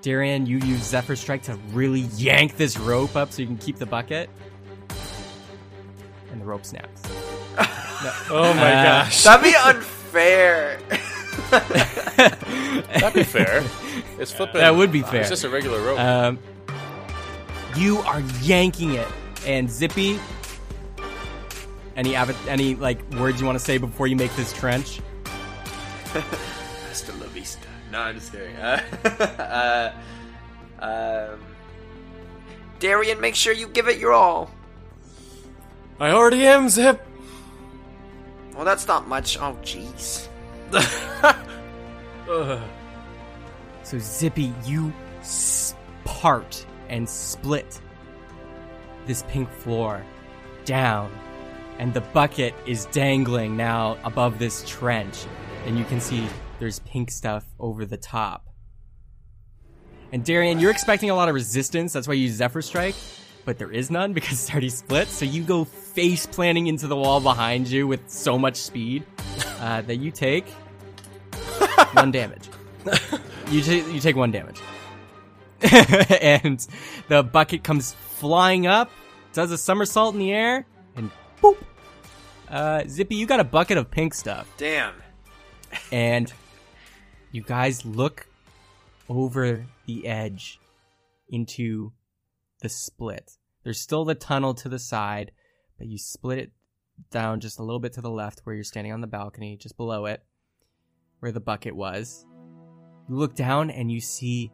Darian, 0.00 0.46
you 0.46 0.58
use 0.58 0.82
Zephyr 0.82 1.14
Strike 1.16 1.42
to 1.44 1.54
really 1.72 2.00
yank 2.16 2.56
this 2.56 2.78
rope 2.78 3.14
up 3.14 3.32
so 3.32 3.40
you 3.42 3.46
can 3.46 3.58
keep 3.58 3.76
the 3.76 3.86
bucket. 3.86 4.28
And 6.32 6.40
the 6.40 6.44
rope 6.44 6.64
snaps. 6.64 7.02
Oh 8.30 8.52
my 8.54 8.72
Uh, 8.74 8.82
gosh. 9.04 9.22
That'd 9.22 9.44
be 9.44 9.54
unfair. 9.56 10.80
That'd 11.50 13.14
be 13.14 13.24
fair. 13.24 13.62
It's 14.18 14.30
flipping. 14.30 14.60
That 14.60 14.76
would 14.76 14.92
be 14.92 15.02
fair. 15.02 15.22
It's 15.22 15.30
just 15.30 15.42
a 15.42 15.48
regular 15.48 15.80
rope. 15.80 15.98
Um, 15.98 16.38
you 17.74 17.98
are 18.00 18.20
yanking 18.40 18.92
it, 18.94 19.08
and 19.44 19.68
Zippy. 19.68 20.20
Any 21.96 22.16
av- 22.16 22.48
any 22.48 22.76
like 22.76 23.00
words 23.14 23.40
you 23.40 23.46
want 23.46 23.58
to 23.58 23.64
say 23.64 23.78
before 23.78 24.06
you 24.06 24.14
make 24.14 24.32
this 24.36 24.52
trench? 24.52 25.00
Hasta 26.88 27.12
la 27.14 27.26
vista. 27.28 27.66
No, 27.90 28.00
I'm 28.00 28.14
just 28.14 28.30
kidding. 28.30 28.54
Uh, 28.56 28.80
uh, 30.80 31.34
um, 31.34 31.40
Darian, 32.78 33.20
make 33.20 33.34
sure 33.34 33.52
you 33.52 33.66
give 33.66 33.88
it 33.88 33.98
your 33.98 34.12
all. 34.12 34.50
I 35.98 36.10
already 36.10 36.46
am, 36.46 36.68
Zip. 36.68 37.04
Well, 38.54 38.64
that's 38.64 38.86
not 38.86 39.08
much. 39.08 39.36
Oh, 39.38 39.56
jeez. 39.62 40.28
So 43.92 43.98
Zippy, 43.98 44.54
you 44.64 44.90
part 46.04 46.64
and 46.88 47.06
split 47.06 47.80
this 49.06 49.22
pink 49.28 49.50
floor 49.50 50.02
down, 50.64 51.12
and 51.78 51.92
the 51.92 52.00
bucket 52.00 52.54
is 52.64 52.86
dangling 52.86 53.56
now 53.56 53.98
above 54.04 54.38
this 54.38 54.64
trench, 54.66 55.26
and 55.66 55.78
you 55.78 55.84
can 55.84 56.00
see 56.00 56.26
there's 56.58 56.78
pink 56.80 57.10
stuff 57.10 57.44
over 57.58 57.84
the 57.84 57.98
top. 57.98 58.48
And 60.12 60.24
Darian, 60.24 60.58
you're 60.58 60.70
expecting 60.70 61.10
a 61.10 61.14
lot 61.14 61.28
of 61.28 61.34
resistance. 61.34 61.92
That's 61.92 62.08
why 62.08 62.14
you 62.14 62.22
use 62.22 62.36
Zephyr 62.36 62.62
Strike, 62.62 62.94
but 63.44 63.58
there 63.58 63.70
is 63.70 63.90
none 63.90 64.12
because 64.12 64.32
it's 64.32 64.50
already 64.50 64.70
split. 64.70 65.08
So 65.08 65.24
you 65.24 65.42
go 65.42 65.64
face 65.64 66.24
planting 66.24 66.66
into 66.66 66.86
the 66.86 66.96
wall 66.96 67.20
behind 67.20 67.68
you 67.68 67.86
with 67.86 68.08
so 68.08 68.38
much 68.38 68.56
speed 68.56 69.04
uh, 69.60 69.82
that 69.82 69.96
you 69.96 70.10
take 70.10 70.46
one 71.92 72.10
damage. 72.10 72.48
you 73.50 73.62
ta- 73.62 73.88
you 73.90 74.00
take 74.00 74.16
one 74.16 74.30
damage, 74.30 74.60
and 76.20 76.66
the 77.08 77.22
bucket 77.22 77.62
comes 77.62 77.92
flying 77.92 78.66
up, 78.66 78.90
does 79.32 79.50
a 79.50 79.58
somersault 79.58 80.14
in 80.14 80.20
the 80.20 80.32
air, 80.32 80.66
and 80.96 81.10
boop. 81.40 81.56
Uh, 82.48 82.84
Zippy, 82.86 83.14
you 83.14 83.26
got 83.26 83.40
a 83.40 83.44
bucket 83.44 83.78
of 83.78 83.90
pink 83.90 84.12
stuff 84.12 84.46
Damn. 84.58 84.92
and 85.90 86.30
you 87.30 87.40
guys 87.40 87.82
look 87.86 88.26
over 89.08 89.64
the 89.86 90.06
edge 90.06 90.60
into 91.30 91.92
the 92.60 92.68
split. 92.68 93.38
There's 93.64 93.80
still 93.80 94.04
the 94.04 94.14
tunnel 94.14 94.52
to 94.54 94.68
the 94.68 94.78
side, 94.78 95.32
but 95.78 95.86
you 95.86 95.96
split 95.96 96.38
it 96.38 96.52
down 97.10 97.40
just 97.40 97.58
a 97.58 97.62
little 97.62 97.80
bit 97.80 97.94
to 97.94 98.02
the 98.02 98.10
left 98.10 98.40
where 98.44 98.54
you're 98.54 98.64
standing 98.64 98.92
on 98.92 99.00
the 99.00 99.06
balcony, 99.06 99.56
just 99.56 99.78
below 99.78 100.04
it, 100.04 100.22
where 101.22 101.30
the 101.30 101.40
bucket 101.40 101.74
was. 101.74 102.26
You 103.08 103.14
look 103.14 103.36
down 103.36 103.70
and 103.70 103.92
you 103.92 104.00
see 104.00 104.50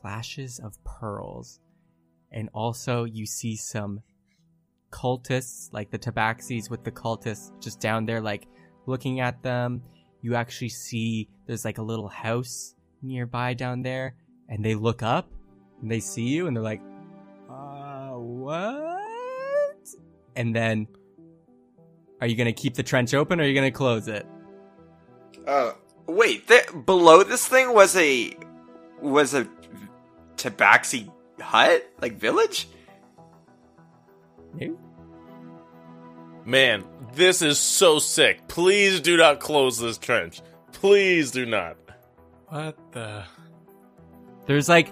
flashes 0.00 0.60
of 0.60 0.82
pearls. 0.84 1.58
And 2.30 2.48
also 2.54 3.02
you 3.02 3.26
see 3.26 3.56
some 3.56 4.00
cultists, 4.92 5.72
like 5.72 5.90
the 5.90 5.98
tabaxis 5.98 6.70
with 6.70 6.84
the 6.84 6.92
cultists 6.92 7.50
just 7.60 7.80
down 7.80 8.06
there, 8.06 8.20
like 8.20 8.46
looking 8.86 9.18
at 9.18 9.42
them. 9.42 9.82
You 10.20 10.36
actually 10.36 10.68
see 10.68 11.28
there's 11.46 11.64
like 11.64 11.78
a 11.78 11.82
little 11.82 12.06
house 12.06 12.76
nearby 13.02 13.54
down 13.54 13.82
there, 13.82 14.14
and 14.48 14.64
they 14.64 14.76
look 14.76 15.02
up 15.02 15.32
and 15.80 15.90
they 15.90 15.98
see 15.98 16.28
you 16.28 16.46
and 16.46 16.56
they're 16.56 16.62
like, 16.62 16.80
uh, 17.50 18.10
what? 18.10 19.88
And 20.36 20.54
then, 20.54 20.86
are 22.20 22.28
you 22.28 22.36
gonna 22.36 22.52
keep 22.52 22.74
the 22.74 22.84
trench 22.84 23.14
open 23.14 23.40
or 23.40 23.42
are 23.42 23.46
you 23.48 23.54
gonna 23.56 23.72
close 23.72 24.06
it? 24.06 24.24
Oh, 25.46 25.76
wait. 26.06 26.48
There, 26.48 26.64
below 26.72 27.22
this 27.22 27.46
thing 27.46 27.74
was 27.74 27.96
a 27.96 28.36
was 29.00 29.34
a 29.34 29.48
tabaxi 30.36 31.10
hut, 31.40 31.88
like 32.00 32.14
village. 32.14 32.68
Maybe? 34.54 34.74
Man, 36.44 36.84
this 37.14 37.42
is 37.42 37.58
so 37.58 37.98
sick. 37.98 38.48
Please 38.48 39.00
do 39.00 39.16
not 39.16 39.40
close 39.40 39.78
this 39.78 39.98
trench. 39.98 40.42
Please 40.72 41.30
do 41.30 41.46
not. 41.46 41.76
What 42.48 42.76
the? 42.92 43.24
There's 44.46 44.68
like 44.68 44.88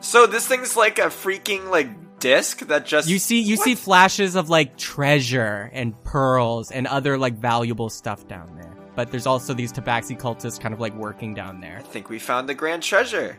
So 0.00 0.26
this 0.26 0.46
thing's 0.46 0.76
like 0.76 0.98
a 0.98 1.06
freaking 1.06 1.70
like 1.70 2.18
disc 2.18 2.60
that 2.68 2.86
just 2.86 3.08
you 3.08 3.18
see 3.18 3.40
you 3.40 3.56
see 3.56 3.74
flashes 3.74 4.36
of 4.36 4.48
like 4.48 4.76
treasure 4.76 5.70
and 5.72 6.00
pearls 6.04 6.70
and 6.70 6.86
other 6.86 7.18
like 7.18 7.34
valuable 7.34 7.90
stuff 7.90 8.26
down 8.28 8.56
there. 8.60 8.71
But 8.94 9.10
there's 9.10 9.26
also 9.26 9.54
these 9.54 9.72
tabaxi 9.72 10.18
cultists 10.18 10.60
kind 10.60 10.74
of 10.74 10.80
like 10.80 10.94
working 10.94 11.34
down 11.34 11.60
there. 11.60 11.78
I 11.78 11.82
think 11.82 12.08
we 12.08 12.18
found 12.18 12.48
the 12.48 12.54
grand 12.54 12.82
treasure. 12.82 13.38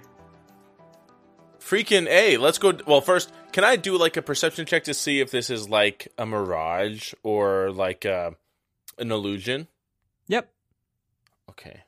Freaking 1.60 2.08
A. 2.10 2.38
Let's 2.38 2.58
go. 2.58 2.74
Well, 2.86 3.02
first, 3.02 3.32
can 3.52 3.64
I 3.64 3.76
do 3.76 3.98
like 3.98 4.18
a 4.18 4.22
perception 4.22 4.66
check 4.66 4.84
to 4.86 4.94
see 4.94 5.20
if 5.20 5.32
this 5.32 5.50
is 5.50 5.70
like 5.70 6.08
a 6.18 6.26
mirage 6.26 7.14
or 7.24 7.72
like 7.72 8.06
uh, 8.06 8.32
an 8.98 9.12
illusion? 9.12 9.68
Yep. 10.28 10.50
Okay. 11.50 11.84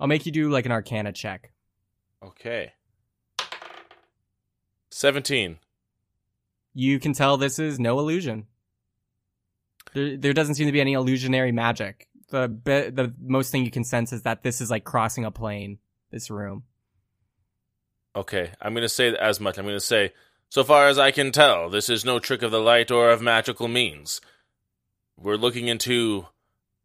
I'll 0.00 0.06
make 0.06 0.26
you 0.26 0.32
do 0.32 0.50
like 0.50 0.66
an 0.66 0.72
arcana 0.72 1.12
check. 1.12 1.52
Okay. 2.22 2.72
17. 4.90 5.58
You 6.74 6.98
can 6.98 7.12
tell 7.12 7.36
this 7.36 7.58
is 7.58 7.78
no 7.78 7.98
illusion. 7.98 8.46
There, 9.94 10.16
there 10.16 10.32
doesn't 10.32 10.56
seem 10.56 10.66
to 10.66 10.72
be 10.72 10.80
any 10.80 10.94
illusionary 10.94 11.52
magic. 11.52 12.08
The 12.28 12.48
be- 12.48 12.90
the 12.90 13.14
most 13.20 13.50
thing 13.50 13.64
you 13.64 13.70
can 13.70 13.84
sense 13.84 14.12
is 14.12 14.22
that 14.22 14.42
this 14.42 14.60
is 14.60 14.70
like 14.70 14.84
crossing 14.84 15.24
a 15.24 15.30
plane. 15.30 15.78
This 16.10 16.30
room. 16.30 16.62
Okay, 18.14 18.52
I'm 18.62 18.72
going 18.72 18.82
to 18.82 18.88
say 18.88 19.14
as 19.14 19.40
much. 19.40 19.58
I'm 19.58 19.64
going 19.64 19.76
to 19.76 19.80
say, 19.80 20.12
so 20.48 20.64
far 20.64 20.86
as 20.86 20.98
I 20.98 21.10
can 21.10 21.32
tell, 21.32 21.68
this 21.68 21.90
is 21.90 22.04
no 22.04 22.18
trick 22.18 22.42
of 22.42 22.50
the 22.50 22.60
light 22.60 22.90
or 22.90 23.10
of 23.10 23.20
magical 23.20 23.68
means. 23.68 24.20
We're 25.18 25.36
looking 25.36 25.68
into, 25.68 26.26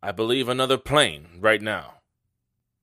I 0.02 0.12
believe, 0.12 0.50
another 0.50 0.78
plane 0.78 1.28
right 1.40 1.62
now. 1.62 2.02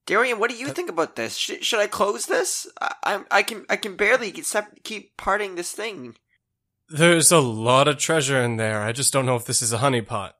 Darian, 0.06 0.38
what 0.38 0.50
do 0.50 0.56
you 0.56 0.68
think 0.68 0.88
about 0.88 1.16
this? 1.16 1.36
Sh- 1.36 1.60
should 1.60 1.80
I 1.80 1.86
close 1.86 2.24
this? 2.26 2.66
I, 2.80 2.94
I'm 3.04 3.26
I 3.30 3.42
can 3.42 3.66
I 3.68 3.76
can 3.76 3.96
barely 3.96 4.30
keep, 4.30 4.46
keep 4.82 5.16
parting 5.18 5.54
this 5.54 5.72
thing. 5.72 6.16
There's 6.88 7.30
a 7.30 7.40
lot 7.40 7.88
of 7.88 7.98
treasure 7.98 8.40
in 8.40 8.56
there. 8.56 8.80
I 8.80 8.92
just 8.92 9.12
don't 9.12 9.26
know 9.26 9.36
if 9.36 9.44
this 9.44 9.60
is 9.60 9.74
a 9.74 9.78
honeypot. 9.78 10.32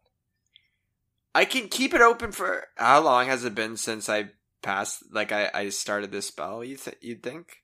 I 1.38 1.44
can 1.44 1.68
keep 1.68 1.94
it 1.94 2.00
open 2.00 2.32
for 2.32 2.66
how 2.74 3.00
long 3.00 3.28
has 3.28 3.44
it 3.44 3.54
been 3.54 3.76
since 3.76 4.08
I 4.08 4.30
passed? 4.60 5.04
Like 5.12 5.30
I, 5.30 5.48
I 5.54 5.68
started 5.68 6.10
this 6.10 6.26
spell. 6.26 6.64
You 6.64 6.76
th- 6.76 6.96
you'd 7.00 7.22
think? 7.22 7.62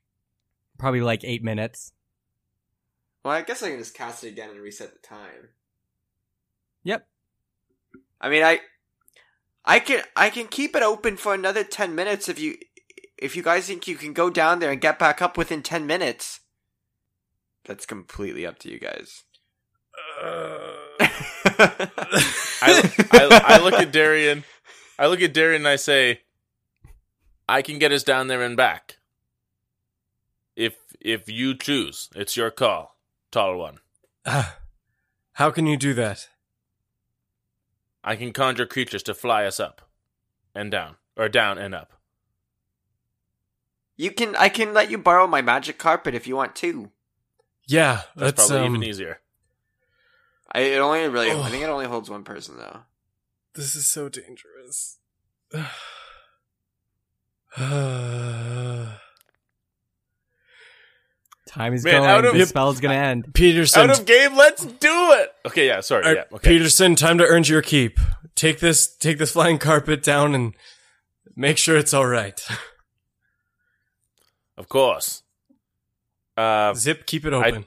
Probably 0.77 1.01
like 1.01 1.25
eight 1.25 1.43
minutes. 1.43 1.91
Well, 3.21 3.33
I 3.33 3.41
guess 3.41 3.61
I 3.61 3.71
can 3.71 3.79
just 3.79 3.93
cast 3.93 4.23
it 4.23 4.29
again 4.29 4.49
and 4.49 4.61
reset 4.61 4.93
the 4.93 5.05
time. 5.05 5.49
Yep. 6.83 7.05
I 8.21 8.29
mean, 8.29 8.43
I, 8.43 8.61
I 9.65 9.79
can 9.79 10.03
I 10.15 10.29
can 10.29 10.47
keep 10.47 10.73
it 10.73 10.81
open 10.81 11.17
for 11.17 11.33
another 11.33 11.65
ten 11.65 11.95
minutes 11.95 12.29
if 12.29 12.39
you 12.39 12.55
if 13.17 13.35
you 13.35 13.43
guys 13.43 13.67
think 13.67 13.89
you 13.89 13.97
can 13.97 14.13
go 14.13 14.29
down 14.29 14.59
there 14.59 14.71
and 14.71 14.79
get 14.79 14.97
back 14.97 15.21
up 15.21 15.37
within 15.37 15.61
ten 15.61 15.85
minutes. 15.85 16.39
That's 17.65 17.85
completely 17.85 18.45
up 18.45 18.57
to 18.59 18.71
you 18.71 18.79
guys. 18.79 19.25
Uh, 20.23 21.07
I, 21.59 22.91
I, 23.11 23.41
I 23.47 23.63
look 23.63 23.73
at 23.73 23.91
Darian. 23.91 24.43
I 24.97 25.07
look 25.07 25.21
at 25.21 25.33
Darian 25.33 25.61
and 25.61 25.67
I 25.67 25.75
say, 25.75 26.21
"I 27.47 27.61
can 27.61 27.79
get 27.79 27.91
us 27.91 28.03
down 28.03 28.27
there 28.27 28.41
and 28.41 28.55
back. 28.55 28.97
If 30.55 30.75
if 30.99 31.29
you 31.29 31.55
choose, 31.55 32.09
it's 32.15 32.37
your 32.37 32.51
call, 32.51 32.97
tall 33.31 33.57
one. 33.57 33.79
How 35.33 35.51
can 35.51 35.67
you 35.67 35.77
do 35.77 35.93
that? 35.93 36.29
I 38.03 38.15
can 38.15 38.31
conjure 38.31 38.65
creatures 38.65 39.03
to 39.03 39.13
fly 39.13 39.45
us 39.45 39.59
up 39.59 39.81
and 40.53 40.71
down, 40.71 40.95
or 41.17 41.27
down 41.27 41.57
and 41.57 41.75
up. 41.75 41.93
You 43.97 44.11
can. 44.11 44.35
I 44.35 44.49
can 44.49 44.73
let 44.73 44.91
you 44.91 44.97
borrow 44.97 45.27
my 45.27 45.41
magic 45.41 45.77
carpet 45.77 46.15
if 46.15 46.27
you 46.27 46.35
want 46.35 46.55
to. 46.57 46.91
Yeah, 47.67 48.01
That's 48.15 48.37
let's 48.37 48.47
probably 48.47 48.67
um, 48.67 48.75
even 48.75 48.83
easier. 48.83 49.19
I 50.55 50.59
it 50.61 50.79
only 50.79 51.07
really. 51.07 51.31
Oh. 51.31 51.41
I 51.41 51.49
think 51.49 51.63
it 51.63 51.69
only 51.69 51.85
holds 51.85 52.09
one 52.09 52.23
person 52.23 52.57
though. 52.57 52.79
This 53.55 53.75
is 53.75 53.87
so 53.87 54.09
dangerous. 54.09 54.97
Time 61.47 61.73
is 61.73 61.83
Man, 61.83 61.93
going. 62.01 62.09
out 62.09 62.25
of- 62.25 62.33
the 62.33 62.39
Yep. 62.39 62.47
spell's 62.47 62.79
gonna 62.79 62.95
end. 62.95 63.33
Peterson, 63.33 63.89
Out 63.89 63.99
of 63.99 64.05
game, 64.05 64.35
let's 64.35 64.65
do 64.65 65.11
it. 65.13 65.33
Okay, 65.45 65.67
yeah, 65.67 65.79
sorry, 65.81 66.05
uh, 66.05 66.11
yeah, 66.13 66.23
okay. 66.33 66.49
Peterson, 66.49 66.95
time 66.95 67.17
to 67.19 67.25
earn 67.25 67.43
your 67.43 67.61
keep. 67.61 67.99
Take 68.35 68.59
this, 68.59 68.87
take 68.87 69.19
this 69.19 69.31
flying 69.31 69.57
carpet 69.59 70.01
down 70.03 70.33
and 70.35 70.55
make 71.35 71.57
sure 71.57 71.77
it's 71.77 71.93
all 71.93 72.07
right. 72.07 72.41
Of 74.57 74.67
course. 74.69 75.21
Uh, 76.35 76.73
Zip, 76.73 77.05
keep 77.05 77.25
it 77.25 77.33
open. 77.33 77.65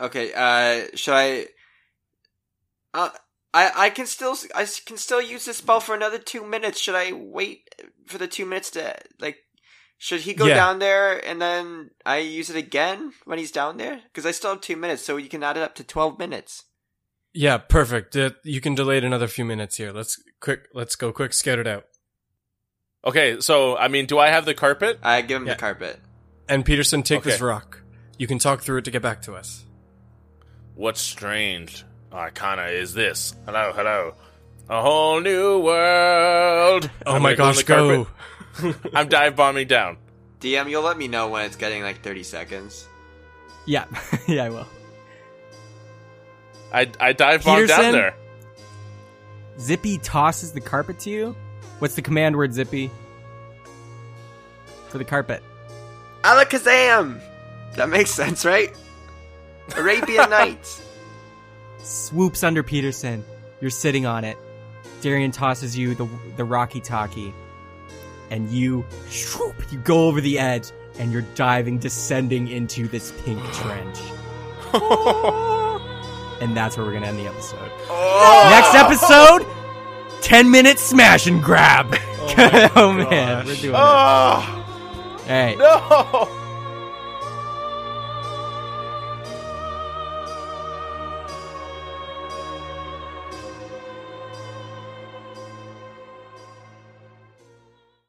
Okay. 0.00 0.32
Uh, 0.34 0.86
should 0.94 1.14
I? 1.14 1.46
Uh, 2.94 3.10
I 3.54 3.70
I 3.86 3.90
can 3.90 4.06
still 4.06 4.36
I 4.54 4.66
can 4.86 4.96
still 4.96 5.20
use 5.22 5.44
this 5.44 5.58
spell 5.58 5.80
for 5.80 5.94
another 5.94 6.18
two 6.18 6.44
minutes. 6.46 6.80
Should 6.80 6.94
I 6.94 7.12
wait 7.12 7.74
for 8.06 8.18
the 8.18 8.26
two 8.28 8.46
minutes 8.46 8.70
to 8.72 8.96
like? 9.20 9.38
Should 10.00 10.20
he 10.20 10.32
go 10.34 10.46
Yeah. 10.46 10.54
down 10.54 10.78
there 10.78 11.18
and 11.26 11.42
then 11.42 11.90
I 12.06 12.18
use 12.18 12.50
it 12.50 12.56
again 12.56 13.12
when 13.24 13.38
he's 13.38 13.50
down 13.50 13.78
there? 13.78 14.00
Because 14.04 14.24
I 14.26 14.30
still 14.30 14.50
have 14.50 14.60
two 14.60 14.76
minutes, 14.76 15.02
so 15.04 15.16
you 15.16 15.28
can 15.28 15.42
add 15.42 15.56
it 15.56 15.62
up 15.62 15.74
to 15.76 15.84
twelve 15.84 16.18
minutes. 16.18 16.64
yeah, 17.34 17.58
perfect. 17.58 18.16
Uh, 18.16 18.30
you 18.44 18.60
can 18.60 18.74
delay 18.74 18.98
it 18.98 19.04
another 19.04 19.26
few 19.28 19.44
minutes 19.44 19.76
here. 19.76 19.92
Let's 19.92 20.22
quick. 20.40 20.68
Let's 20.72 20.94
go 20.96 21.12
quick. 21.12 21.32
Scout 21.32 21.58
it 21.58 21.66
out. 21.66 21.84
okay, 23.04 23.40
so 23.40 23.76
I 23.76 23.88
mean, 23.88 24.06
do 24.06 24.18
I 24.18 24.28
have 24.28 24.44
the 24.44 24.54
carpet? 24.54 24.98
I 25.02 25.20
give 25.22 25.40
him 25.42 25.46
Yeah. 25.48 25.54
the 25.54 25.60
carpet. 25.60 25.98
And 26.48 26.64
Peterson, 26.64 27.02
take 27.02 27.22
this 27.24 27.40
rock. 27.40 27.82
You 28.18 28.26
can 28.26 28.38
talk 28.38 28.62
through 28.62 28.78
it 28.78 28.84
to 28.86 28.90
get 28.90 29.02
back 29.02 29.20
to 29.22 29.34
us. 29.34 29.64
What 30.78 30.96
strange 30.96 31.84
arcana 32.12 32.66
is 32.66 32.94
this? 32.94 33.34
Hello, 33.46 33.72
hello. 33.74 34.14
A 34.70 34.80
whole 34.80 35.20
new 35.20 35.58
world. 35.58 36.88
Oh 37.04 37.16
I'm 37.16 37.22
my 37.22 37.34
gosh, 37.34 37.64
go. 37.64 37.74
go! 37.74 37.90
in 37.90 38.68
the 38.68 38.74
carpet. 38.74 38.90
I'm 38.94 39.08
dive 39.08 39.34
bombing 39.34 39.66
down. 39.66 39.96
DM, 40.38 40.70
you'll 40.70 40.84
let 40.84 40.96
me 40.96 41.08
know 41.08 41.30
when 41.30 41.46
it's 41.46 41.56
getting 41.56 41.82
like 41.82 42.04
thirty 42.04 42.22
seconds. 42.22 42.86
Yeah, 43.66 43.86
yeah, 44.28 44.44
I 44.44 44.50
will. 44.50 44.68
I 46.72 46.88
I 47.00 47.12
dive 47.12 47.42
bomb 47.42 47.66
down 47.66 47.90
there. 47.90 48.14
Zippy 49.58 49.98
tosses 49.98 50.52
the 50.52 50.60
carpet 50.60 51.00
to 51.00 51.10
you. 51.10 51.36
What's 51.80 51.96
the 51.96 52.02
command 52.02 52.36
word, 52.36 52.54
Zippy? 52.54 52.88
For 54.90 54.98
the 54.98 55.04
carpet. 55.04 55.42
Alakazam. 56.22 57.20
That 57.74 57.88
makes 57.88 58.12
sense, 58.12 58.44
right? 58.44 58.72
Arabian 59.76 60.30
Nights. 60.30 60.82
Swoops 61.78 62.42
under 62.42 62.62
Peterson. 62.62 63.24
You're 63.60 63.70
sitting 63.70 64.06
on 64.06 64.24
it. 64.24 64.36
Darian 65.00 65.30
tosses 65.30 65.76
you 65.76 65.94
the 65.94 66.08
the 66.36 66.44
Rocky 66.44 66.80
Talkie, 66.80 67.32
and 68.30 68.50
you 68.50 68.84
swoop, 69.08 69.54
you 69.70 69.78
go 69.78 70.08
over 70.08 70.20
the 70.20 70.38
edge, 70.38 70.70
and 70.98 71.12
you're 71.12 71.22
diving, 71.34 71.78
descending 71.78 72.48
into 72.48 72.88
this 72.88 73.12
pink 73.24 73.40
trench. 73.52 73.98
and 76.42 76.56
that's 76.56 76.76
where 76.76 76.84
we're 76.84 76.92
gonna 76.92 77.06
end 77.06 77.18
the 77.18 77.26
episode. 77.26 77.70
Oh! 77.88 78.48
Next 78.50 78.74
episode, 78.74 79.46
ten 80.22 80.50
minute 80.50 80.78
smash 80.78 81.26
and 81.26 81.42
grab. 81.42 81.86
Oh, 81.92 82.70
oh 82.76 82.92
man, 82.92 83.46
we're 83.46 83.54
doing 83.56 83.74
it. 83.74 83.78
Oh 83.78 84.64
All 85.28 85.28
right. 85.28 85.56
no! 85.58 86.37